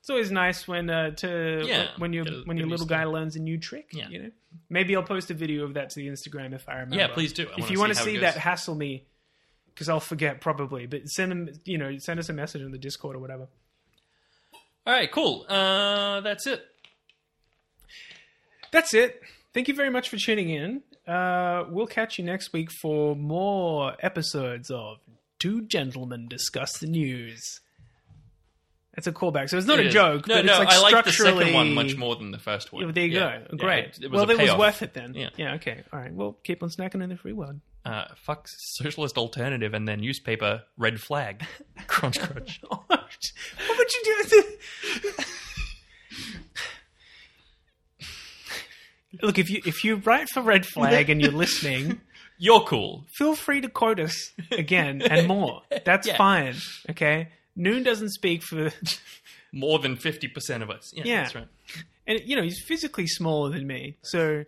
it's 0.00 0.10
always 0.10 0.30
nice 0.32 0.66
when 0.66 0.90
uh, 0.90 1.10
to 1.12 1.64
Yeah, 1.64 1.88
when 1.98 2.12
your 2.12 2.24
when 2.44 2.56
your 2.56 2.66
little 2.66 2.86
guy 2.86 3.04
learns 3.04 3.36
a 3.36 3.38
new 3.38 3.56
trick. 3.56 3.90
Yeah. 3.92 4.08
You 4.08 4.22
know, 4.24 4.30
maybe 4.68 4.96
I'll 4.96 5.04
post 5.04 5.30
a 5.30 5.34
video 5.34 5.64
of 5.64 5.74
that 5.74 5.90
to 5.90 6.00
the 6.00 6.08
Instagram 6.08 6.54
if 6.54 6.68
I 6.68 6.74
remember. 6.74 6.96
Yeah, 6.96 7.06
please 7.08 7.32
do. 7.32 7.46
I 7.48 7.52
if 7.60 7.70
you 7.70 7.76
see 7.76 7.80
want 7.80 7.92
to 7.92 7.98
how 7.98 8.04
see 8.04 8.18
that, 8.18 8.36
hassle 8.36 8.74
me 8.74 9.04
because 9.74 9.88
I'll 9.88 10.00
forget 10.00 10.40
probably. 10.40 10.86
But 10.86 11.08
send 11.08 11.30
him, 11.30 11.50
you 11.64 11.78
know, 11.78 11.98
send 11.98 12.18
us 12.18 12.28
a 12.28 12.32
message 12.32 12.62
on 12.62 12.72
the 12.72 12.78
Discord 12.78 13.14
or 13.14 13.20
whatever. 13.20 13.46
All 14.86 14.92
right, 14.92 15.10
cool. 15.10 15.46
Uh, 15.48 16.20
that's 16.20 16.46
it. 16.46 16.66
That's 18.72 18.92
it. 18.92 19.22
Thank 19.54 19.68
you 19.68 19.74
very 19.74 19.88
much 19.88 20.08
for 20.08 20.16
tuning 20.16 20.50
in. 20.50 20.82
Uh, 21.06 21.64
we'll 21.68 21.86
catch 21.86 22.18
you 22.18 22.24
next 22.24 22.52
week 22.52 22.70
for 22.70 23.14
more 23.14 23.94
episodes 24.00 24.70
of 24.70 24.98
Two 25.38 25.62
Gentlemen 25.62 26.28
Discuss 26.28 26.78
the 26.78 26.86
News. 26.86 27.60
That's 28.94 29.08
a 29.08 29.12
callback, 29.12 29.50
so 29.50 29.58
it's 29.58 29.66
not 29.66 29.80
It 29.80 29.86
a 29.86 29.88
is. 29.88 29.92
joke. 29.94 30.28
No, 30.28 30.36
but 30.36 30.44
no, 30.44 30.52
it's 30.52 30.58
like 30.60 30.68
I 30.68 30.80
like 30.96 31.04
the 31.04 31.12
second 31.12 31.52
one 31.52 31.74
much 31.74 31.96
more 31.96 32.14
than 32.14 32.30
the 32.30 32.38
first 32.38 32.72
one. 32.72 32.86
Yeah, 32.86 32.92
there 32.92 33.06
you 33.06 33.12
Yeah. 33.18 33.38
go. 33.38 33.46
Yeah, 33.50 33.56
Great. 33.58 33.98
it- 34.00 34.10
well, 34.10 34.30
it 34.30 34.38
was 34.38 34.54
worth 34.56 34.82
it 34.82 34.94
then. 34.94 35.14
Yeah. 35.14 35.30
Yeah. 35.36 35.54
Okay. 35.54 35.82
All 35.92 35.98
right. 35.98 36.12
Well, 36.12 36.38
keep 36.44 36.62
on 36.62 36.68
snacking 36.68 37.02
in 37.02 37.08
the 37.10 37.16
free 37.16 37.32
world. 37.32 37.60
Uh, 37.84 38.04
fuck 38.16 38.46
socialist 38.46 39.18
alternative 39.18 39.74
and 39.74 39.86
their 39.88 39.96
newspaper 39.96 40.62
red 40.78 41.00
flag. 41.00 41.44
crunch 41.88 42.20
crunch. 42.20 42.60
what 42.68 43.10
would 43.76 43.92
you 43.92 44.24
do? 44.30 44.42
Look, 49.22 49.38
if 49.38 49.50
you 49.50 49.60
if 49.64 49.84
you 49.84 49.96
write 49.96 50.28
for 50.28 50.42
Red 50.42 50.66
Flag 50.66 51.10
and 51.10 51.20
you're 51.20 51.32
listening, 51.32 52.00
You're 52.38 52.60
cool. 52.62 53.04
feel 53.16 53.36
free 53.36 53.60
to 53.60 53.68
quote 53.68 54.00
us 54.00 54.32
again 54.50 55.00
and 55.02 55.28
more. 55.28 55.62
That's 55.84 56.06
Yeah. 56.08 56.16
fine. 56.16 56.56
Okay. 56.90 57.28
Noon 57.56 57.84
doesn't 57.84 58.10
speak 58.10 58.42
for 58.42 58.72
More 59.52 59.78
than 59.78 59.96
fifty 59.96 60.26
percent 60.28 60.62
of 60.62 60.70
us. 60.70 60.90
Yeah, 60.94 61.02
Yeah. 61.06 61.22
that's 61.22 61.34
right. 61.36 61.48
and 62.06 62.20
you 62.24 62.34
know 62.36 62.42
he's 62.42 62.60
physically 62.66 63.06
smaller 63.06 63.50
than 63.50 63.66
me, 63.66 63.96
so 64.02 64.44